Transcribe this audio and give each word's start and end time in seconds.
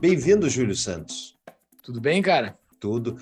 Bem-vindo, 0.00 0.48
Júlio 0.48 0.74
Santos. 0.74 1.38
Tudo 1.82 2.00
bem, 2.00 2.22
cara? 2.22 2.58
Tudo. 2.80 3.20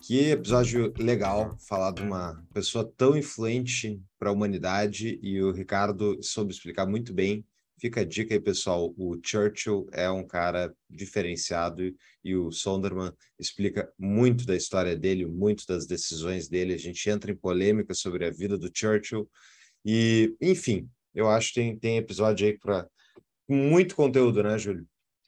Que 0.00 0.30
episódio 0.30 0.92
legal 0.98 1.56
falar 1.68 1.92
de 1.92 2.02
uma 2.02 2.42
pessoa 2.52 2.90
tão 2.96 3.16
influente 3.16 4.00
para 4.18 4.30
a 4.30 4.32
humanidade 4.32 5.18
e 5.22 5.42
o 5.42 5.52
Ricardo 5.52 6.18
soube 6.22 6.52
explicar 6.52 6.86
muito 6.86 7.12
bem 7.12 7.44
Fica 7.78 8.00
a 8.00 8.04
dica 8.04 8.32
aí, 8.32 8.40
pessoal. 8.40 8.94
O 8.96 9.18
Churchill 9.22 9.86
é 9.92 10.08
um 10.10 10.26
cara 10.26 10.74
diferenciado 10.88 11.94
e 12.24 12.34
o 12.34 12.50
Sonderman 12.50 13.12
explica 13.38 13.92
muito 13.98 14.46
da 14.46 14.56
história 14.56 14.96
dele, 14.96 15.26
muito 15.26 15.66
das 15.66 15.86
decisões 15.86 16.48
dele. 16.48 16.72
A 16.72 16.78
gente 16.78 17.08
entra 17.10 17.30
em 17.30 17.36
polêmica 17.36 17.92
sobre 17.92 18.24
a 18.24 18.30
vida 18.30 18.56
do 18.56 18.70
Churchill. 18.72 19.28
E, 19.84 20.34
enfim, 20.40 20.88
eu 21.14 21.28
acho 21.28 21.48
que 21.48 21.60
tem, 21.60 21.78
tem 21.78 21.98
episódio 21.98 22.46
aí 22.46 22.58
para 22.58 22.88
muito 23.46 23.94
conteúdo, 23.94 24.42
né, 24.42 24.56
Júlio? 24.56 24.86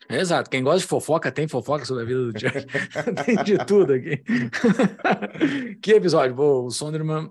Exato. 0.08 0.48
Quem 0.48 0.62
gosta 0.62 0.80
de 0.80 0.86
fofoca, 0.86 1.30
tem 1.30 1.46
fofoca 1.46 1.84
sobre 1.84 2.02
a 2.02 2.06
vida 2.06 2.32
do 2.32 2.38
Churchill. 2.38 2.64
tem 3.24 3.42
de 3.44 3.58
tudo 3.66 3.92
aqui. 3.92 4.22
que 5.82 5.92
episódio? 5.92 6.34
Pô, 6.34 6.64
o 6.64 6.70
Sonderman 6.70 7.30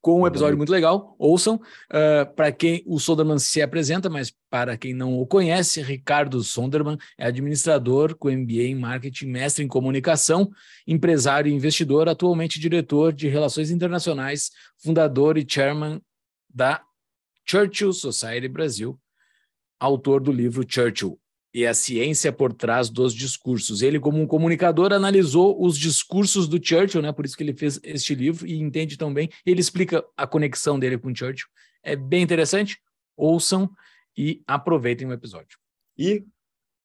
com 0.00 0.20
um 0.20 0.26
episódio 0.26 0.56
muito 0.56 0.70
legal. 0.70 1.14
Ouçam. 1.18 1.56
Uh, 1.56 2.32
para 2.34 2.52
quem 2.52 2.82
o 2.86 2.98
Sonderman 2.98 3.38
se 3.38 3.60
apresenta, 3.60 4.08
mas 4.08 4.32
para 4.48 4.76
quem 4.76 4.94
não 4.94 5.18
o 5.18 5.26
conhece, 5.26 5.82
Ricardo 5.82 6.42
Sonderman 6.42 6.96
é 7.18 7.26
administrador 7.26 8.16
com 8.16 8.30
MBA 8.30 8.62
em 8.62 8.74
marketing, 8.74 9.26
mestre 9.26 9.64
em 9.64 9.68
comunicação, 9.68 10.50
empresário 10.86 11.50
e 11.50 11.54
investidor, 11.54 12.08
atualmente 12.08 12.60
diretor 12.60 13.12
de 13.12 13.28
relações 13.28 13.70
internacionais, 13.70 14.50
fundador 14.82 15.36
e 15.36 15.46
chairman 15.48 16.00
da 16.48 16.82
Churchill 17.44 17.92
Society 17.92 18.48
Brasil, 18.48 18.98
autor 19.80 20.20
do 20.20 20.30
livro 20.30 20.64
Churchill, 20.66 21.18
e 21.54 21.66
a 21.66 21.74
ciência 21.74 22.32
por 22.32 22.52
trás 22.52 22.88
dos 22.88 23.14
discursos. 23.14 23.82
Ele, 23.82 24.00
como 24.00 24.20
um 24.20 24.26
comunicador, 24.26 24.92
analisou 24.92 25.62
os 25.62 25.78
discursos 25.78 26.48
do 26.48 26.64
Churchill, 26.64 27.02
né? 27.02 27.12
Por 27.12 27.24
isso 27.24 27.36
que 27.36 27.42
ele 27.42 27.54
fez 27.54 27.78
este 27.82 28.14
livro 28.14 28.46
e 28.46 28.58
entende 28.58 28.96
tão 28.96 29.12
bem. 29.12 29.28
Ele 29.44 29.60
explica 29.60 30.04
a 30.16 30.26
conexão 30.26 30.78
dele 30.78 30.96
com 30.96 31.14
Churchill. 31.14 31.48
É 31.82 31.94
bem 31.94 32.22
interessante. 32.22 32.78
Ouçam 33.16 33.70
e 34.16 34.42
aproveitem 34.46 35.06
o 35.06 35.12
episódio. 35.12 35.58
E 35.98 36.24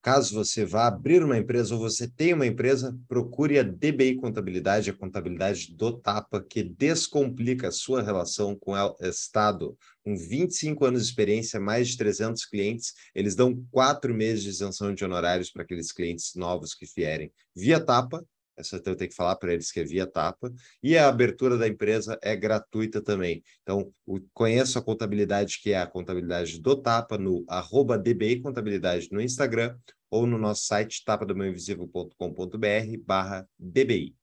Caso 0.01 0.35
você 0.35 0.63
vá 0.63 0.87
abrir 0.87 1.23
uma 1.23 1.37
empresa 1.37 1.73
ou 1.73 1.81
você 1.81 2.07
tenha 2.07 2.35
uma 2.35 2.45
empresa, 2.45 2.97
procure 3.07 3.59
a 3.59 3.63
DBI 3.63 4.15
Contabilidade, 4.15 4.89
a 4.89 4.93
contabilidade 4.93 5.75
do 5.75 5.91
Tapa, 5.91 6.41
que 6.41 6.63
descomplica 6.63 7.67
a 7.67 7.71
sua 7.71 8.01
relação 8.01 8.55
com 8.55 8.73
o 8.73 8.95
Estado. 9.01 9.77
Com 10.03 10.15
25 10.15 10.85
anos 10.85 11.03
de 11.03 11.09
experiência, 11.09 11.59
mais 11.59 11.89
de 11.89 11.97
300 11.97 12.45
clientes, 12.45 12.93
eles 13.13 13.35
dão 13.35 13.61
quatro 13.69 14.13
meses 14.13 14.43
de 14.43 14.49
isenção 14.49 14.93
de 14.93 15.03
honorários 15.03 15.51
para 15.51 15.63
aqueles 15.63 15.91
clientes 15.91 16.33
novos 16.35 16.73
que 16.73 16.85
vierem 16.95 17.31
via 17.53 17.79
Tapa 17.79 18.23
essa 18.57 18.77
eu 18.77 18.95
tenho 18.95 19.09
que 19.09 19.15
falar 19.15 19.35
para 19.35 19.53
eles 19.53 19.71
que 19.71 19.79
é 19.79 19.83
via 19.83 20.07
tapa, 20.07 20.51
e 20.81 20.97
a 20.97 21.07
abertura 21.07 21.57
da 21.57 21.67
empresa 21.67 22.17
é 22.21 22.35
gratuita 22.35 23.01
também. 23.01 23.43
Então, 23.61 23.91
o, 24.05 24.19
conheço 24.33 24.79
a 24.79 24.81
contabilidade, 24.81 25.59
que 25.61 25.71
é 25.71 25.79
a 25.79 25.87
contabilidade 25.87 26.59
do 26.59 26.75
Tapa, 26.75 27.17
no 27.17 27.45
arroba 27.47 27.97
DBI 27.97 28.41
Contabilidade 28.41 29.09
no 29.11 29.21
Instagram, 29.21 29.77
ou 30.09 30.25
no 30.25 30.37
nosso 30.37 30.65
site 30.65 31.03
tapadamãoinvisível.com.br 31.05 32.97
barra 33.05 33.47
DBI. 33.59 34.15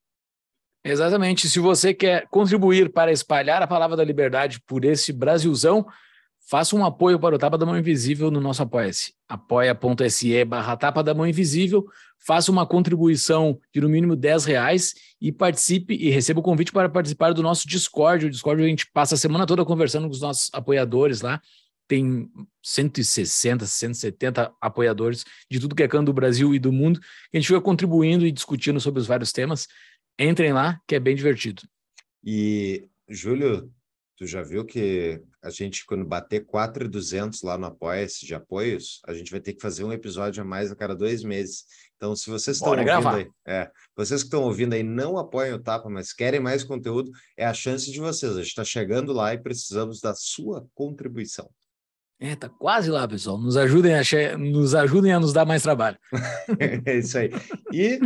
Exatamente. 0.82 1.48
Se 1.48 1.58
você 1.58 1.94
quer 1.94 2.26
contribuir 2.28 2.92
para 2.92 3.12
espalhar 3.12 3.62
a 3.62 3.66
palavra 3.66 3.96
da 3.96 4.04
liberdade 4.04 4.60
por 4.66 4.84
esse 4.84 5.12
Brasilzão, 5.12 5.86
faça 6.48 6.76
um 6.76 6.84
apoio 6.84 7.18
para 7.18 7.34
o 7.34 7.38
Tapa 7.38 7.58
da 7.58 7.66
Mão 7.66 7.78
Invisível 7.78 8.30
no 8.30 8.40
nosso 8.40 8.62
Apoia-se. 8.62 9.12
apoia.se 9.28 10.44
barra 10.44 10.76
Tapa 10.76 11.02
da 11.02 11.14
Mão 11.14 11.26
Invisível. 11.26 11.86
Faça 12.26 12.50
uma 12.50 12.66
contribuição 12.66 13.58
de 13.72 13.80
no 13.80 13.88
mínimo 13.88 14.16
10 14.16 14.44
reais 14.44 14.94
e 15.20 15.30
participe 15.30 15.94
e 15.94 16.10
receba 16.10 16.40
o 16.40 16.42
convite 16.42 16.72
para 16.72 16.88
participar 16.88 17.32
do 17.34 17.42
nosso 17.42 17.68
Discord. 17.68 18.26
O 18.26 18.30
Discord 18.30 18.62
a 18.62 18.66
gente 18.66 18.90
passa 18.92 19.14
a 19.14 19.18
semana 19.18 19.46
toda 19.46 19.64
conversando 19.64 20.06
com 20.06 20.14
os 20.14 20.20
nossos 20.20 20.50
apoiadores 20.52 21.20
lá 21.20 21.40
tem 21.86 22.30
160, 22.62 23.66
170 23.66 24.52
apoiadores 24.60 25.24
de 25.50 25.60
tudo 25.60 25.74
que 25.74 25.82
é 25.82 25.88
canto 25.88 26.06
do 26.06 26.12
Brasil 26.12 26.54
e 26.54 26.58
do 26.58 26.72
mundo. 26.72 27.00
A 27.32 27.36
gente 27.36 27.46
fica 27.46 27.60
contribuindo 27.60 28.26
e 28.26 28.32
discutindo 28.32 28.80
sobre 28.80 29.00
os 29.00 29.06
vários 29.06 29.32
temas. 29.32 29.68
Entrem 30.18 30.52
lá, 30.52 30.80
que 30.86 30.94
é 30.94 31.00
bem 31.00 31.14
divertido. 31.14 31.62
E, 32.22 32.88
Júlio, 33.08 33.70
tu 34.16 34.26
já 34.26 34.42
viu 34.42 34.64
que 34.64 35.20
a 35.42 35.50
gente, 35.50 35.84
quando 35.84 36.04
bater 36.04 36.44
4,200 36.44 37.42
lá 37.42 37.58
no 37.58 37.66
Apoia-se 37.66 38.24
de 38.24 38.34
apoios, 38.34 39.00
a 39.06 39.12
gente 39.12 39.30
vai 39.30 39.40
ter 39.40 39.54
que 39.54 39.60
fazer 39.60 39.84
um 39.84 39.92
episódio 39.92 40.42
a 40.42 40.46
mais 40.46 40.70
a 40.70 40.76
cada 40.76 40.94
dois 40.94 41.22
meses. 41.22 41.64
Então, 41.96 42.14
se 42.14 42.30
vocês 42.30 42.56
estão 42.56 42.70
ouvindo 42.70 42.84
gravar. 42.84 43.16
aí, 43.16 43.28
é, 43.46 43.70
vocês 43.96 44.22
que 44.22 44.26
estão 44.26 44.42
ouvindo 44.42 44.74
aí 44.74 44.82
não 44.82 45.18
apoiam 45.18 45.56
o 45.56 45.62
Tapa, 45.62 45.88
mas 45.88 46.12
querem 46.12 46.40
mais 46.40 46.62
conteúdo, 46.62 47.10
é 47.36 47.44
a 47.44 47.54
chance 47.54 47.90
de 47.90 48.00
vocês. 48.00 48.32
A 48.32 48.40
gente 48.40 48.48
está 48.48 48.64
chegando 48.64 49.12
lá 49.12 49.34
e 49.34 49.38
precisamos 49.38 50.00
da 50.00 50.14
sua 50.14 50.66
contribuição. 50.74 51.48
É, 52.20 52.36
tá 52.36 52.48
quase 52.48 52.90
lá, 52.90 53.06
pessoal. 53.08 53.38
Nos 53.38 53.56
ajudem 53.56 53.94
a, 53.94 54.38
nos 54.38 54.74
ajudem 54.74 55.12
a 55.12 55.20
nos 55.20 55.32
dar 55.32 55.44
mais 55.44 55.62
trabalho. 55.62 55.98
é 56.86 56.98
isso 56.98 57.18
aí. 57.18 57.30
E 57.72 57.98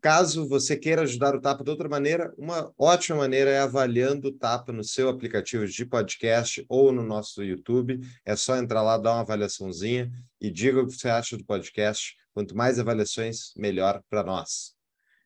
caso 0.00 0.48
você 0.48 0.76
queira 0.76 1.02
ajudar 1.02 1.34
o 1.34 1.40
Tapa 1.40 1.64
de 1.64 1.70
outra 1.70 1.88
maneira, 1.88 2.32
uma 2.36 2.72
ótima 2.78 3.18
maneira 3.18 3.50
é 3.50 3.60
avaliando 3.60 4.28
o 4.28 4.32
Tapa 4.32 4.72
no 4.72 4.84
seu 4.84 5.08
aplicativo 5.08 5.66
de 5.66 5.84
podcast 5.84 6.64
ou 6.68 6.92
no 6.92 7.02
nosso 7.02 7.42
YouTube. 7.42 8.00
É 8.24 8.36
só 8.36 8.56
entrar 8.56 8.82
lá, 8.82 8.98
dar 8.98 9.12
uma 9.12 9.20
avaliaçãozinha 9.20 10.10
e 10.40 10.50
diga 10.50 10.80
o 10.80 10.86
que 10.86 10.94
você 10.94 11.08
acha 11.08 11.36
do 11.36 11.44
podcast. 11.44 12.16
Quanto 12.32 12.56
mais 12.56 12.78
avaliações, 12.78 13.52
melhor 13.56 14.02
para 14.10 14.22
nós. 14.22 14.74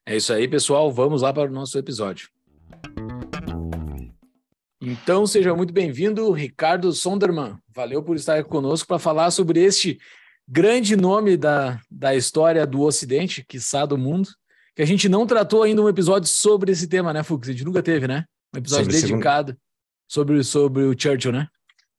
É 0.06 0.16
isso 0.16 0.32
aí, 0.32 0.48
pessoal. 0.48 0.92
Vamos 0.92 1.22
lá 1.22 1.32
para 1.32 1.50
o 1.50 1.52
nosso 1.52 1.78
episódio. 1.78 2.28
Então, 4.81 5.26
seja 5.26 5.54
muito 5.54 5.75
bem-vindo, 5.75 6.31
Ricardo 6.32 6.91
Sonderman. 6.92 7.58
Valeu 7.69 8.02
por 8.02 8.16
estar 8.16 8.42
conosco 8.44 8.88
para 8.88 8.98
falar 8.98 9.31
sobre 9.31 9.62
este 9.62 9.98
grande 10.48 10.97
nome 10.97 11.37
da, 11.37 11.81
da 11.91 12.14
história 12.14 12.66
do 12.66 12.81
Ocidente, 12.81 13.44
quiçá 13.47 13.87
do 13.87 13.98
mundo, 13.98 14.31
que 14.81 14.85
a 14.85 14.87
gente 14.87 15.11
não 15.11 15.27
tratou 15.27 15.63
ainda 15.63 15.83
um 15.83 15.91
episódio 15.91 16.27
sobre 16.27 16.73
esse 16.73 16.89
tema, 16.89 17.13
né, 17.13 17.23
Fux? 17.23 17.47
A 17.47 17.53
gente 17.53 17.67
nunca 17.67 17.83
teve, 17.83 18.09
né? 18.09 18.25
Um 18.55 18.59
episódio 18.59 18.87
sobre 18.87 19.09
dedicado 19.09 19.49
segundo... 20.09 20.43
sobre, 20.43 20.43
sobre 20.43 20.83
o 20.85 20.99
Churchill, 20.99 21.33
né? 21.33 21.49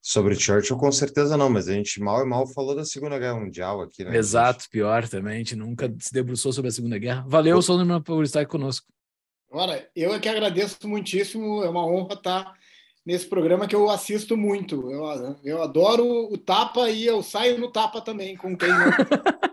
Sobre 0.00 0.34
Churchill, 0.34 0.76
com 0.76 0.90
certeza 0.90 1.36
não, 1.36 1.48
mas 1.48 1.68
a 1.68 1.74
gente 1.74 2.00
mal 2.00 2.20
e 2.26 2.28
mal 2.28 2.44
falou 2.44 2.74
da 2.74 2.84
Segunda 2.84 3.20
Guerra 3.20 3.38
Mundial 3.38 3.82
aqui, 3.82 4.02
né? 4.02 4.16
Exato, 4.16 4.64
pior 4.68 5.08
também. 5.08 5.34
A 5.34 5.38
gente 5.38 5.54
nunca 5.54 5.94
se 6.00 6.12
debruçou 6.12 6.52
sobre 6.52 6.70
a 6.70 6.72
Segunda 6.72 6.98
Guerra. 6.98 7.24
Valeu, 7.28 7.62
Sonderman, 7.62 8.02
por 8.02 8.24
estar 8.24 8.44
conosco. 8.46 8.88
Ora, 9.48 9.88
eu 9.94 10.12
é 10.12 10.18
que 10.18 10.28
agradeço 10.28 10.76
muitíssimo, 10.88 11.62
é 11.62 11.68
uma 11.68 11.86
honra 11.86 12.14
estar 12.14 12.52
nesse 13.06 13.26
programa 13.26 13.68
que 13.68 13.76
eu 13.76 13.88
assisto 13.90 14.36
muito. 14.36 14.90
Eu, 14.90 15.36
eu 15.44 15.62
adoro 15.62 16.04
o 16.04 16.36
tapa 16.36 16.90
e 16.90 17.06
eu 17.06 17.22
saio 17.22 17.60
no 17.60 17.70
tapa 17.70 18.00
também 18.00 18.36
com 18.36 18.56
quem 18.56 18.70
não... 18.70 18.90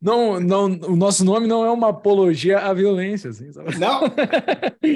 não, 0.00 0.64
o 0.64 0.96
nosso 0.96 1.24
nome 1.24 1.46
não 1.46 1.64
é 1.64 1.70
uma 1.70 1.90
apologia 1.90 2.58
à 2.58 2.72
violência, 2.72 3.30
assim, 3.30 3.52
sabe? 3.52 3.78
Não, 3.78 4.00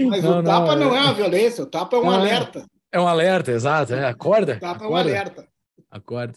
mas 0.09 0.23
não, 0.25 0.41
o 0.41 0.43
tapa 0.43 0.77
não, 0.77 0.89
não 0.89 0.97
é... 0.97 0.99
é 0.99 1.03
uma 1.03 1.15
violência, 1.15 1.65
o 1.65 1.67
tapa 1.67 1.97
é 1.97 1.99
um 2.01 2.05
não, 2.05 2.13
alerta. 2.13 2.67
É, 2.93 2.99
é 2.99 3.01
um 3.01 3.09
alerta, 3.09 3.53
exato, 3.53 3.95
é, 3.95 4.07
acorda. 4.07 4.55
O 4.57 4.61
tapa 4.61 4.85
acorda, 4.85 4.87
é 4.87 4.91
um 4.91 4.97
alerta. 4.97 5.49
Acorda. 5.91 6.35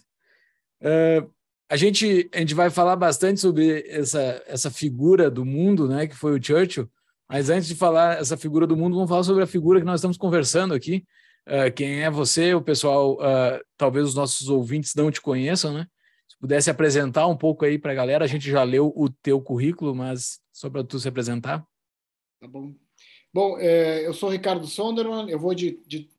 Uh, 0.82 1.30
a 1.70 1.76
gente, 1.76 2.30
a 2.34 2.40
gente 2.40 2.54
vai 2.54 2.70
falar 2.70 2.96
bastante 2.96 3.40
sobre 3.40 3.86
essa, 3.88 4.44
essa 4.48 4.70
figura 4.70 5.30
do 5.32 5.44
mundo, 5.44 5.88
né, 5.88 6.06
que 6.06 6.16
foi 6.16 6.38
o 6.38 6.44
Churchill, 6.44 6.90
mas 7.30 7.50
antes 7.50 7.68
de 7.68 7.76
falar 7.76 8.20
essa 8.20 8.38
figura 8.38 8.68
do 8.68 8.78
mundo, 8.78 8.96
vamos 8.96 9.10
falar 9.10 9.24
sobre 9.24 9.44
a 9.44 9.48
figura 9.48 9.80
que 9.80 9.86
nós 9.86 10.00
estamos 10.00 10.18
conversando 10.18 10.74
aqui. 10.74 11.04
Uh, 11.48 11.74
quem 11.74 12.04
é 12.04 12.10
você? 12.10 12.54
O 12.54 12.62
pessoal, 12.62 13.14
uh, 13.14 13.60
talvez 13.78 14.08
os 14.08 14.16
nossos 14.16 14.48
ouvintes 14.50 14.94
não 14.96 15.10
te 15.10 15.20
conheçam, 15.20 15.74
né? 15.74 15.88
Se 16.44 16.46
pudesse 16.46 16.70
apresentar 16.70 17.26
um 17.28 17.38
pouco 17.38 17.64
aí 17.64 17.80
para 17.80 17.94
a 17.94 17.96
galera, 17.96 18.26
a 18.26 18.28
gente 18.28 18.52
já 18.52 18.64
leu 18.64 18.92
o 18.98 19.10
teu 19.10 19.40
currículo, 19.40 19.96
mas 19.96 20.42
só 20.52 20.70
para 20.70 20.84
tu 20.84 21.00
se 21.00 21.08
apresentar. 21.08 21.66
Tá 22.42 22.50
bom. 22.50 22.74
Bom, 23.34 23.58
é, 23.58 24.06
eu 24.06 24.14
sou 24.14 24.30
Ricardo 24.30 24.68
Sonderman, 24.68 25.30
eu 25.30 25.40
vou 25.40 25.56
de, 25.56 25.80
de, 25.88 26.10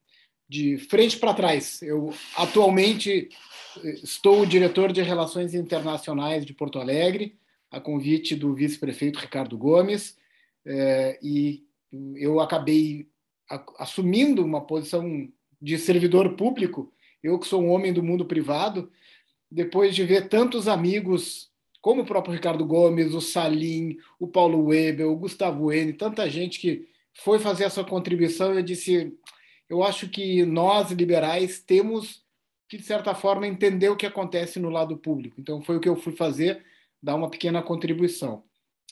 de 0.48 0.78
frente 0.78 1.18
para 1.18 1.34
trás. 1.34 1.82
Eu 1.82 2.10
atualmente 2.38 3.28
estou 4.02 4.40
o 4.40 4.46
diretor 4.46 4.92
de 4.92 5.02
Relações 5.02 5.52
Internacionais 5.52 6.46
de 6.46 6.54
Porto 6.54 6.78
Alegre, 6.78 7.38
a 7.70 7.78
convite 7.78 8.34
do 8.34 8.54
vice-prefeito 8.54 9.18
Ricardo 9.18 9.58
Gomes, 9.58 10.16
é, 10.64 11.18
e 11.22 11.66
eu 12.16 12.40
acabei 12.40 13.10
assumindo 13.78 14.42
uma 14.42 14.62
posição 14.62 15.28
de 15.60 15.76
servidor 15.76 16.34
público, 16.34 16.90
eu 17.22 17.38
que 17.38 17.46
sou 17.46 17.62
um 17.62 17.68
homem 17.68 17.92
do 17.92 18.02
mundo 18.02 18.24
privado, 18.24 18.90
depois 19.54 19.94
de 19.94 20.02
ver 20.04 20.28
tantos 20.28 20.66
amigos, 20.66 21.48
como 21.80 22.02
o 22.02 22.04
próprio 22.04 22.34
Ricardo 22.34 22.66
Gomes, 22.66 23.14
o 23.14 23.20
Salim, 23.20 23.96
o 24.18 24.26
Paulo 24.26 24.64
Weber, 24.64 25.06
o 25.06 25.16
Gustavo 25.16 25.72
N, 25.72 25.92
tanta 25.92 26.28
gente 26.28 26.58
que 26.58 26.88
foi 27.22 27.38
fazer 27.38 27.64
a 27.64 27.70
sua 27.70 27.84
contribuição, 27.84 28.52
eu 28.52 28.62
disse, 28.62 29.16
eu 29.70 29.84
acho 29.84 30.08
que 30.08 30.44
nós, 30.44 30.90
liberais, 30.90 31.60
temos 31.60 32.24
que, 32.68 32.76
de 32.76 32.82
certa 32.82 33.14
forma, 33.14 33.46
entender 33.46 33.88
o 33.88 33.96
que 33.96 34.06
acontece 34.06 34.58
no 34.58 34.70
lado 34.70 34.96
público. 34.96 35.40
Então, 35.40 35.62
foi 35.62 35.76
o 35.76 35.80
que 35.80 35.88
eu 35.88 35.94
fui 35.94 36.16
fazer, 36.16 36.64
dar 37.00 37.14
uma 37.14 37.30
pequena 37.30 37.62
contribuição. 37.62 38.42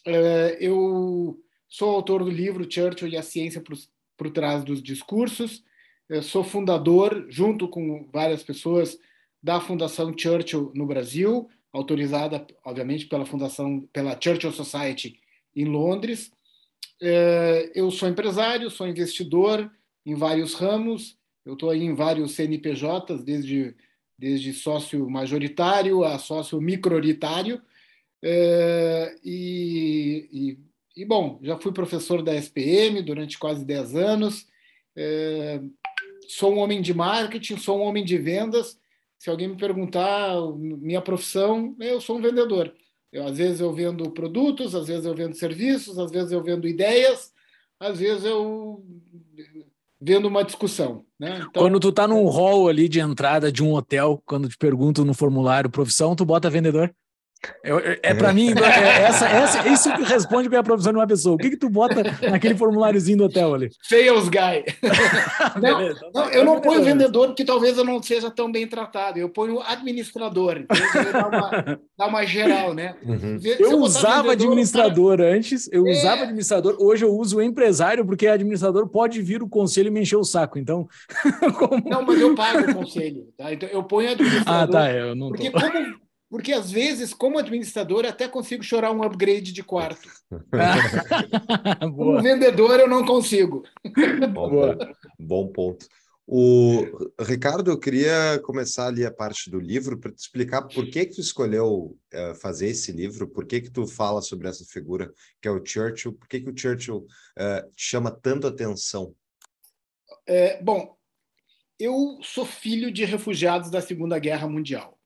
É, 0.06 0.58
eu 0.60 1.40
sou 1.68 1.90
autor 1.90 2.22
do 2.22 2.30
livro 2.30 2.70
Churchill 2.70 3.08
e 3.08 3.16
a 3.16 3.22
Ciência 3.22 3.60
por, 3.60 4.30
Trás 4.30 4.62
dos 4.62 4.80
Discursos, 4.80 5.64
eu 6.08 6.22
sou 6.22 6.44
fundador, 6.44 7.26
junto 7.28 7.66
com 7.66 8.08
várias 8.12 8.44
pessoas, 8.44 8.96
da 9.42 9.60
Fundação 9.60 10.16
Churchill 10.16 10.70
no 10.74 10.86
Brasil, 10.86 11.48
autorizada, 11.72 12.46
obviamente, 12.64 13.06
pela 13.06 13.26
Fundação, 13.26 13.80
pela 13.92 14.18
Churchill 14.18 14.52
Society 14.52 15.18
em 15.56 15.64
Londres. 15.64 16.30
É, 17.00 17.72
eu 17.74 17.90
sou 17.90 18.08
empresário, 18.08 18.70
sou 18.70 18.86
investidor 18.86 19.70
em 20.06 20.14
vários 20.14 20.54
ramos, 20.54 21.16
eu 21.44 21.54
estou 21.54 21.70
aí 21.70 21.82
em 21.82 21.94
vários 21.94 22.32
CNPJs, 22.32 23.24
desde, 23.24 23.74
desde 24.16 24.52
sócio 24.52 25.08
majoritário 25.10 26.04
a 26.04 26.18
sócio 26.18 26.60
microritário. 26.60 27.60
É, 28.22 29.16
e, 29.24 30.28
e, 30.32 31.02
e, 31.02 31.04
bom, 31.04 31.40
já 31.42 31.58
fui 31.58 31.72
professor 31.72 32.22
da 32.22 32.34
SPM 32.36 33.02
durante 33.02 33.38
quase 33.38 33.64
10 33.64 33.96
anos. 33.96 34.46
É, 34.94 35.60
sou 36.28 36.54
um 36.54 36.58
homem 36.58 36.80
de 36.80 36.94
marketing, 36.94 37.56
sou 37.56 37.80
um 37.80 37.82
homem 37.82 38.04
de 38.04 38.16
vendas. 38.18 38.78
Se 39.22 39.30
alguém 39.30 39.46
me 39.46 39.56
perguntar 39.56 40.34
minha 40.58 41.00
profissão, 41.00 41.76
eu 41.78 42.00
sou 42.00 42.18
um 42.18 42.20
vendedor. 42.20 42.74
Eu, 43.12 43.24
às 43.24 43.38
vezes 43.38 43.60
eu 43.60 43.72
vendo 43.72 44.10
produtos, 44.10 44.74
às 44.74 44.88
vezes 44.88 45.04
eu 45.04 45.14
vendo 45.14 45.36
serviços, 45.36 45.96
às 45.96 46.10
vezes 46.10 46.32
eu 46.32 46.42
vendo 46.42 46.66
ideias, 46.66 47.30
às 47.78 48.00
vezes 48.00 48.24
eu 48.24 48.84
vendo 50.00 50.26
uma 50.26 50.42
discussão. 50.42 51.04
Né? 51.20 51.36
Então, 51.36 51.62
quando 51.62 51.78
tu 51.78 51.92
tá 51.92 52.08
num 52.08 52.26
hall 52.26 52.66
ali 52.66 52.88
de 52.88 52.98
entrada 52.98 53.52
de 53.52 53.62
um 53.62 53.74
hotel, 53.74 54.20
quando 54.26 54.48
te 54.48 54.58
perguntam 54.58 55.04
no 55.04 55.14
formulário 55.14 55.70
profissão, 55.70 56.16
tu 56.16 56.24
bota 56.24 56.50
vendedor? 56.50 56.92
É, 57.64 58.10
é 58.10 58.14
para 58.14 58.32
mim, 58.32 58.50
é, 58.50 59.02
essa, 59.02 59.28
essa, 59.28 59.68
isso 59.68 59.92
que 59.94 60.02
responde 60.04 60.48
bem 60.48 60.58
a 60.58 60.62
profissão 60.62 60.92
de 60.92 60.98
uma 60.98 61.06
pessoa. 61.06 61.34
O 61.34 61.38
que, 61.38 61.50
que 61.50 61.56
tu 61.56 61.68
bota 61.68 62.02
naquele 62.30 62.56
formuláriozinho 62.56 63.18
do 63.18 63.24
hotel 63.24 63.54
ali? 63.54 63.70
Sales 63.82 64.28
guy. 64.28 64.64
não, 65.60 65.94
não, 66.14 66.30
eu 66.30 66.44
não 66.44 66.60
ponho 66.60 66.82
vendedor 66.84 67.28
porque 67.28 67.44
talvez 67.44 67.76
eu 67.76 67.84
não 67.84 68.02
seja 68.02 68.30
tão 68.30 68.50
bem 68.50 68.66
tratado. 68.66 69.18
Eu 69.18 69.28
ponho 69.28 69.60
administrador. 69.60 70.64
Dá 71.12 71.28
uma, 71.28 71.80
dá 71.98 72.06
uma 72.06 72.24
geral, 72.24 72.74
né? 72.74 72.94
Uhum. 73.02 73.38
Eu 73.58 73.78
usava 73.80 74.32
administrador 74.32 75.18
cara... 75.18 75.34
antes, 75.34 75.68
eu 75.72 75.86
é. 75.86 75.90
usava 75.90 76.22
administrador. 76.22 76.76
Hoje 76.78 77.04
eu 77.04 77.12
uso 77.12 77.42
empresário 77.42 78.04
porque 78.04 78.26
administrador 78.26 78.88
pode 78.88 79.20
vir 79.20 79.42
o 79.42 79.48
conselho 79.48 79.88
e 79.88 79.90
me 79.90 80.00
encher 80.00 80.16
o 80.16 80.24
saco. 80.24 80.58
Então, 80.58 80.88
como... 81.58 81.88
Não, 81.88 82.02
mas 82.02 82.20
eu 82.20 82.34
pago 82.34 82.70
o 82.70 82.74
conselho. 82.74 83.26
Tá? 83.36 83.52
Então 83.52 83.68
eu 83.68 83.82
ponho 83.82 84.10
administrador. 84.10 84.62
Ah, 84.62 84.66
tá. 84.66 84.92
Eu 84.92 85.14
não 85.14 85.28
porque 85.28 85.50
como 85.50 86.02
porque 86.32 86.50
às 86.50 86.70
vezes, 86.70 87.12
como 87.12 87.38
administrador, 87.38 88.06
até 88.06 88.26
consigo 88.26 88.62
chorar 88.62 88.90
um 88.90 89.02
upgrade 89.02 89.52
de 89.52 89.62
quarto. 89.62 90.08
como 91.94 92.22
vendedor, 92.22 92.80
eu 92.80 92.88
não 92.88 93.04
consigo. 93.04 93.62
Bom, 94.32 94.50
bom 95.20 95.48
ponto. 95.48 95.86
O 96.26 97.12
Ricardo, 97.20 97.70
eu 97.70 97.78
queria 97.78 98.40
começar 98.44 98.86
ali 98.86 99.04
a 99.04 99.12
parte 99.12 99.50
do 99.50 99.60
livro 99.60 99.98
para 99.98 100.10
te 100.10 100.20
explicar 100.20 100.62
por 100.62 100.86
que 100.86 101.04
que 101.04 101.16
tu 101.16 101.20
escolheu 101.20 101.98
uh, 102.14 102.34
fazer 102.36 102.68
esse 102.68 102.90
livro, 102.92 103.28
por 103.28 103.44
que 103.44 103.60
que 103.60 103.70
tu 103.70 103.86
fala 103.86 104.22
sobre 104.22 104.48
essa 104.48 104.64
figura 104.64 105.12
que 105.38 105.46
é 105.46 105.50
o 105.50 105.62
Churchill, 105.62 106.14
por 106.14 106.26
que 106.26 106.40
que 106.40 106.48
o 106.48 106.56
Churchill 106.56 106.96
uh, 106.96 107.70
te 107.76 107.84
chama 107.84 108.10
tanto 108.10 108.46
atenção? 108.46 109.14
É, 110.26 110.62
bom, 110.62 110.96
eu 111.78 112.18
sou 112.22 112.46
filho 112.46 112.90
de 112.90 113.04
refugiados 113.04 113.70
da 113.70 113.82
Segunda 113.82 114.18
Guerra 114.18 114.48
Mundial. 114.48 114.98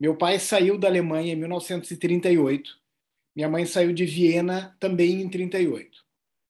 Meu 0.00 0.16
pai 0.16 0.38
saiu 0.38 0.78
da 0.78 0.86
Alemanha 0.86 1.32
em 1.32 1.36
1938. 1.36 2.78
Minha 3.34 3.48
mãe 3.48 3.66
saiu 3.66 3.92
de 3.92 4.04
Viena 4.04 4.76
também 4.78 5.20
em 5.20 5.28
38. 5.28 6.04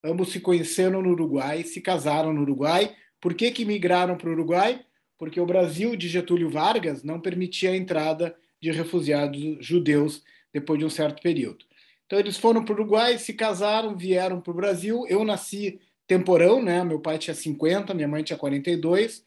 Ambos 0.05 0.31
se 0.31 0.41
conheceram 0.41 1.03
no 1.03 1.11
Uruguai, 1.11 1.62
se 1.62 1.81
casaram 1.81 2.33
no 2.33 2.43
Uruguai. 2.43 2.95
Por 3.21 3.35
que, 3.35 3.50
que 3.50 3.65
migraram 3.65 4.17
para 4.17 4.29
o 4.29 4.33
Uruguai? 4.33 4.85
Porque 5.17 5.41
o 5.41 5.47
Brasil 5.47 5.97
de 5.97 6.09
Getúlio 6.09 6.50
Vargas 6.50 7.03
não 7.03 7.21
permitia 7.21 7.71
a 7.71 7.77
entrada 7.77 8.37
de 8.61 8.71
refugiados 8.71 9.65
judeus 9.65 10.23
depois 10.53 10.79
de 10.79 10.85
um 10.85 10.91
certo 10.91 11.23
período. 11.23 11.65
Então 12.06 12.19
eles 12.19 12.37
foram 12.37 12.65
para 12.65 12.73
o 12.73 12.77
Uruguai, 12.77 13.19
se 13.19 13.33
casaram, 13.33 13.97
vieram 13.97 14.41
para 14.41 14.50
o 14.50 14.56
Brasil. 14.56 15.06
Eu 15.09 15.25
nasci 15.25 15.81
temporão, 16.06 16.62
né? 16.62 16.85
Meu 16.85 17.00
pai 17.00 17.19
tinha 17.19 17.35
50, 17.35 17.95
minha 17.95 18.09
mãe 18.09 18.23
tinha 18.23 18.39
42. 18.39 19.25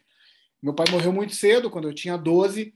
Meu 0.62 0.74
pai 0.74 0.86
morreu 0.92 1.12
muito 1.12 1.34
cedo, 1.34 1.70
quando 1.70 1.88
eu 1.88 1.94
tinha 1.94 2.18
12. 2.18 2.74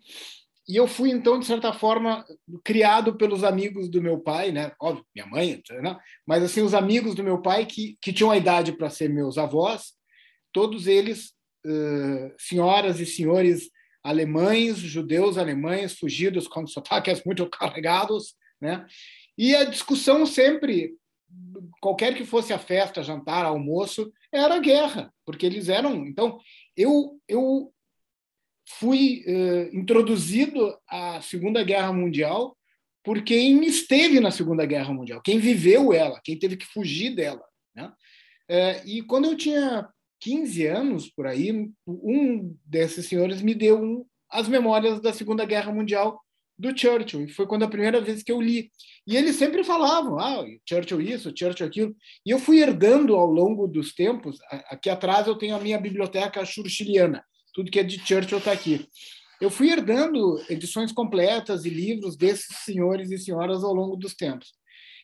E 0.67 0.75
eu 0.75 0.87
fui, 0.87 1.11
então, 1.11 1.39
de 1.39 1.45
certa 1.45 1.71
forma, 1.71 2.25
criado 2.63 3.15
pelos 3.15 3.43
amigos 3.43 3.87
do 3.87 4.01
meu 4.01 4.19
pai, 4.19 4.51
né? 4.51 4.71
Óbvio, 4.81 5.05
minha 5.13 5.27
mãe, 5.27 5.61
né? 5.69 5.97
mas 6.25 6.43
assim, 6.43 6.61
os 6.61 6.73
amigos 6.73 7.13
do 7.13 7.23
meu 7.23 7.39
pai 7.39 7.65
que, 7.67 7.97
que 8.01 8.11
tinham 8.11 8.31
a 8.31 8.37
idade 8.37 8.71
para 8.71 8.89
ser 8.89 9.07
meus 9.07 9.37
avós, 9.37 9.93
todos 10.51 10.87
eles, 10.87 11.33
uh, 11.65 12.33
senhoras 12.39 12.99
e 12.99 13.05
senhores 13.05 13.69
alemães, 14.03 14.77
judeus 14.77 15.37
alemães, 15.37 15.93
fugidos 15.93 16.47
com 16.47 16.65
sotaques 16.65 17.23
muito 17.23 17.47
carregados, 17.49 18.35
né? 18.59 18.87
E 19.37 19.55
a 19.55 19.65
discussão 19.65 20.25
sempre, 20.25 20.95
qualquer 21.81 22.15
que 22.15 22.25
fosse 22.25 22.53
a 22.53 22.59
festa, 22.59 23.03
jantar, 23.03 23.45
almoço, 23.45 24.11
era 24.31 24.59
guerra, 24.59 25.13
porque 25.25 25.45
eles 25.45 25.69
eram. 25.69 26.07
Então, 26.07 26.39
eu, 26.75 27.19
eu 27.27 27.73
fui 28.65 29.23
uh, 29.27 29.75
introduzido 29.75 30.75
à 30.87 31.21
Segunda 31.21 31.63
Guerra 31.63 31.93
Mundial 31.93 32.57
por 33.03 33.21
quem 33.23 33.63
esteve 33.65 34.19
na 34.19 34.31
Segunda 34.31 34.65
Guerra 34.65 34.91
Mundial, 34.91 35.21
quem 35.21 35.37
viveu 35.37 35.93
ela, 35.93 36.19
quem 36.23 36.37
teve 36.37 36.57
que 36.57 36.65
fugir 36.65 37.13
dela. 37.15 37.43
Né? 37.75 37.91
Uh, 38.49 38.87
e 38.87 39.01
quando 39.03 39.25
eu 39.25 39.37
tinha 39.37 39.87
15 40.21 40.65
anos, 40.65 41.09
por 41.09 41.27
aí, 41.27 41.69
um 41.87 42.57
desses 42.65 43.05
senhores 43.05 43.41
me 43.41 43.53
deu 43.53 43.79
um, 43.79 44.05
as 44.29 44.47
memórias 44.47 44.99
da 44.99 45.13
Segunda 45.13 45.45
Guerra 45.45 45.71
Mundial 45.71 46.19
do 46.57 46.75
Churchill, 46.75 47.25
e 47.25 47.27
foi 47.27 47.45
quando 47.45 47.63
a 47.63 47.69
primeira 47.69 47.99
vez 47.99 48.23
que 48.23 48.31
eu 48.31 48.41
li. 48.41 48.71
E 49.05 49.17
eles 49.17 49.35
sempre 49.35 49.63
falavam, 49.63 50.17
ah, 50.19 50.43
Churchill 50.67 51.01
isso, 51.01 51.33
Churchill 51.37 51.67
aquilo. 51.67 51.95
E 52.25 52.31
eu 52.31 52.39
fui 52.39 52.59
herdando 52.59 53.15
ao 53.15 53.25
longo 53.25 53.67
dos 53.67 53.93
tempos, 53.93 54.39
aqui 54.69 54.89
atrás 54.89 55.27
eu 55.27 55.37
tenho 55.37 55.55
a 55.55 55.59
minha 55.59 55.77
biblioteca 55.77 56.45
churchilliana, 56.45 57.23
tudo 57.55 57.71
que 57.71 57.79
é 57.79 57.83
de 57.83 57.97
Churchill 57.97 58.37
está 58.37 58.51
aqui. 58.51 58.85
Eu 59.39 59.49
fui 59.49 59.71
herdando 59.71 60.41
edições 60.49 60.91
completas 60.91 61.65
e 61.65 61.69
livros 61.69 62.17
desses 62.17 62.57
senhores 62.57 63.09
e 63.11 63.17
senhoras 63.17 63.63
ao 63.63 63.73
longo 63.73 63.95
dos 63.95 64.13
tempos. 64.13 64.53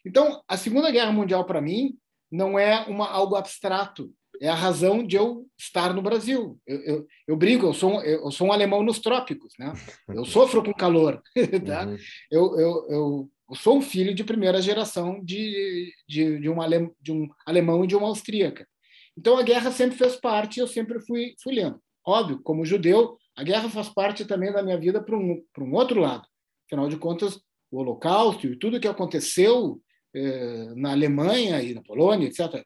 Então, 0.05 0.43
a 0.47 0.57
Segunda 0.57 0.91
Guerra 0.91 1.11
Mundial, 1.11 1.45
para 1.45 1.61
mim, 1.61 1.97
não 2.29 2.59
é 2.59 2.81
uma, 2.87 3.09
algo 3.09 3.35
abstrato, 3.35 4.13
é 4.41 4.49
a 4.49 4.55
razão 4.55 5.05
de 5.05 5.15
eu 5.15 5.47
estar 5.57 5.93
no 5.93 6.01
Brasil. 6.01 6.59
Eu, 6.65 6.81
eu, 6.81 7.07
eu 7.27 7.37
brinco, 7.37 7.67
eu 7.67 7.73
sou, 7.73 8.01
eu 8.03 8.31
sou 8.31 8.47
um 8.47 8.51
alemão 8.51 8.83
nos 8.83 8.99
trópicos, 8.99 9.53
né? 9.59 9.71
eu 10.09 10.25
sofro 10.25 10.63
com 10.63 10.73
calor. 10.73 11.21
Tá? 11.65 11.85
Uhum. 11.85 11.97
Eu, 12.29 12.59
eu, 12.59 12.87
eu, 12.89 13.31
eu, 13.49 13.55
sou 13.55 13.77
um 13.77 13.81
filho 13.81 14.15
de 14.15 14.23
primeira 14.23 14.61
geração 14.61 15.23
de, 15.23 15.93
de, 16.07 16.39
de, 16.39 16.49
um, 16.49 16.55
de 16.99 17.11
um 17.11 17.29
alemão 17.45 17.83
e 17.83 17.87
de 17.87 17.95
uma 17.95 18.07
austríaca. 18.07 18.67
Então, 19.15 19.37
a 19.37 19.43
guerra 19.43 19.71
sempre 19.71 19.97
fez 19.97 20.15
parte 20.15 20.57
e 20.57 20.61
eu 20.61 20.67
sempre 20.67 20.99
fui, 21.01 21.35
fui 21.43 21.53
lendo. 21.53 21.79
Óbvio, 22.05 22.41
como 22.41 22.65
judeu, 22.65 23.17
a 23.35 23.43
guerra 23.43 23.69
faz 23.69 23.89
parte 23.89 24.25
também 24.25 24.51
da 24.51 24.63
minha 24.63 24.77
vida 24.77 25.01
para 25.01 25.15
um, 25.15 25.43
um 25.59 25.73
outro 25.73 25.99
lado. 25.99 26.27
Afinal 26.65 26.89
de 26.89 26.97
contas, 26.97 27.39
o 27.71 27.79
Holocausto 27.79 28.47
e 28.47 28.57
tudo 28.57 28.79
que 28.79 28.87
aconteceu 28.87 29.81
eh, 30.13 30.73
na 30.75 30.91
Alemanha 30.91 31.61
e 31.61 31.73
na 31.73 31.81
Polônia, 31.81 32.27
etc., 32.27 32.65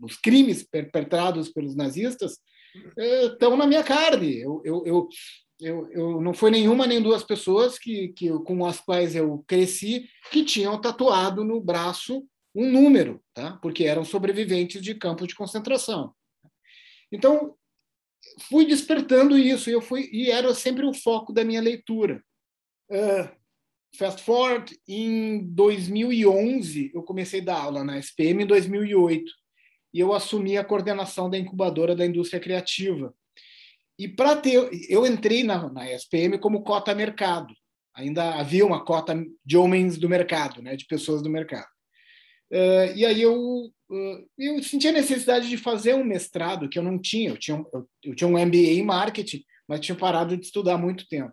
os 0.00 0.16
crimes 0.16 0.64
perpetrados 0.64 1.48
pelos 1.48 1.76
nazistas 1.76 2.38
eh, 2.98 3.26
estão 3.26 3.56
na 3.56 3.66
minha 3.66 3.84
carne. 3.84 4.40
Eu, 4.40 4.60
eu, 4.64 4.82
eu, 4.86 5.08
eu, 5.60 5.90
eu 5.92 6.20
não 6.20 6.34
foi 6.34 6.50
nenhuma 6.50 6.86
nem 6.86 7.00
duas 7.00 7.22
pessoas 7.22 7.78
que, 7.78 8.08
que 8.08 8.30
com 8.40 8.64
as 8.66 8.80
quais 8.80 9.14
eu 9.14 9.44
cresci 9.46 10.08
que 10.32 10.44
tinham 10.44 10.80
tatuado 10.80 11.44
no 11.44 11.60
braço 11.60 12.26
um 12.54 12.68
número, 12.68 13.22
tá? 13.32 13.58
porque 13.62 13.84
eram 13.84 14.04
sobreviventes 14.04 14.82
de 14.82 14.94
campos 14.94 15.28
de 15.28 15.36
concentração. 15.36 16.12
Então, 17.12 17.54
fui 18.48 18.66
despertando 18.66 19.36
isso 19.38 19.68
eu 19.70 19.80
fui 19.80 20.08
e 20.12 20.30
era 20.30 20.52
sempre 20.54 20.84
o 20.84 20.94
foco 20.94 21.32
da 21.32 21.44
minha 21.44 21.60
leitura. 21.60 22.22
Uh, 22.90 23.28
fast 23.96 24.22
forward, 24.22 24.76
em 24.88 25.44
2011, 25.52 26.92
eu 26.94 27.02
comecei 27.02 27.40
a 27.40 27.44
dar 27.44 27.60
aula 27.60 27.84
na 27.84 27.98
SPM 27.98 28.42
em 28.42 28.46
2008, 28.46 29.30
e 29.92 30.00
eu 30.00 30.12
assumi 30.12 30.56
a 30.56 30.64
coordenação 30.64 31.28
da 31.28 31.38
incubadora 31.38 31.96
da 31.96 32.06
indústria 32.06 32.40
criativa. 32.40 33.14
E 33.98 34.08
para 34.08 34.36
ter, 34.36 34.70
eu 34.88 35.06
entrei 35.06 35.42
na, 35.42 35.70
na 35.70 35.90
SPM 35.90 36.38
como 36.38 36.62
cota 36.62 36.94
mercado. 36.94 37.52
Ainda 37.94 38.36
havia 38.36 38.64
uma 38.64 38.84
cota 38.84 39.14
de 39.44 39.56
homens 39.56 39.98
do 39.98 40.08
mercado, 40.08 40.62
né, 40.62 40.76
de 40.76 40.86
pessoas 40.86 41.22
do 41.22 41.28
mercado. 41.28 41.68
Uh, 42.50 42.96
e 42.96 43.04
aí 43.04 43.20
eu, 43.20 43.70
eu 44.38 44.62
senti 44.62 44.88
a 44.88 44.92
necessidade 44.92 45.48
de 45.48 45.56
fazer 45.56 45.94
um 45.94 46.04
mestrado 46.04 46.68
que 46.68 46.78
eu 46.78 46.82
não 46.82 46.98
tinha. 46.98 47.30
Eu 47.30 47.36
tinha, 47.36 47.64
eu, 47.72 47.88
eu 48.04 48.14
tinha 48.14 48.28
um 48.28 48.38
MBA 48.38 48.78
em 48.78 48.84
marketing, 48.84 49.42
mas 49.66 49.80
tinha 49.80 49.96
parado 49.96 50.36
de 50.36 50.44
estudar 50.44 50.74
há 50.74 50.78
muito 50.78 51.08
tempo. 51.08 51.32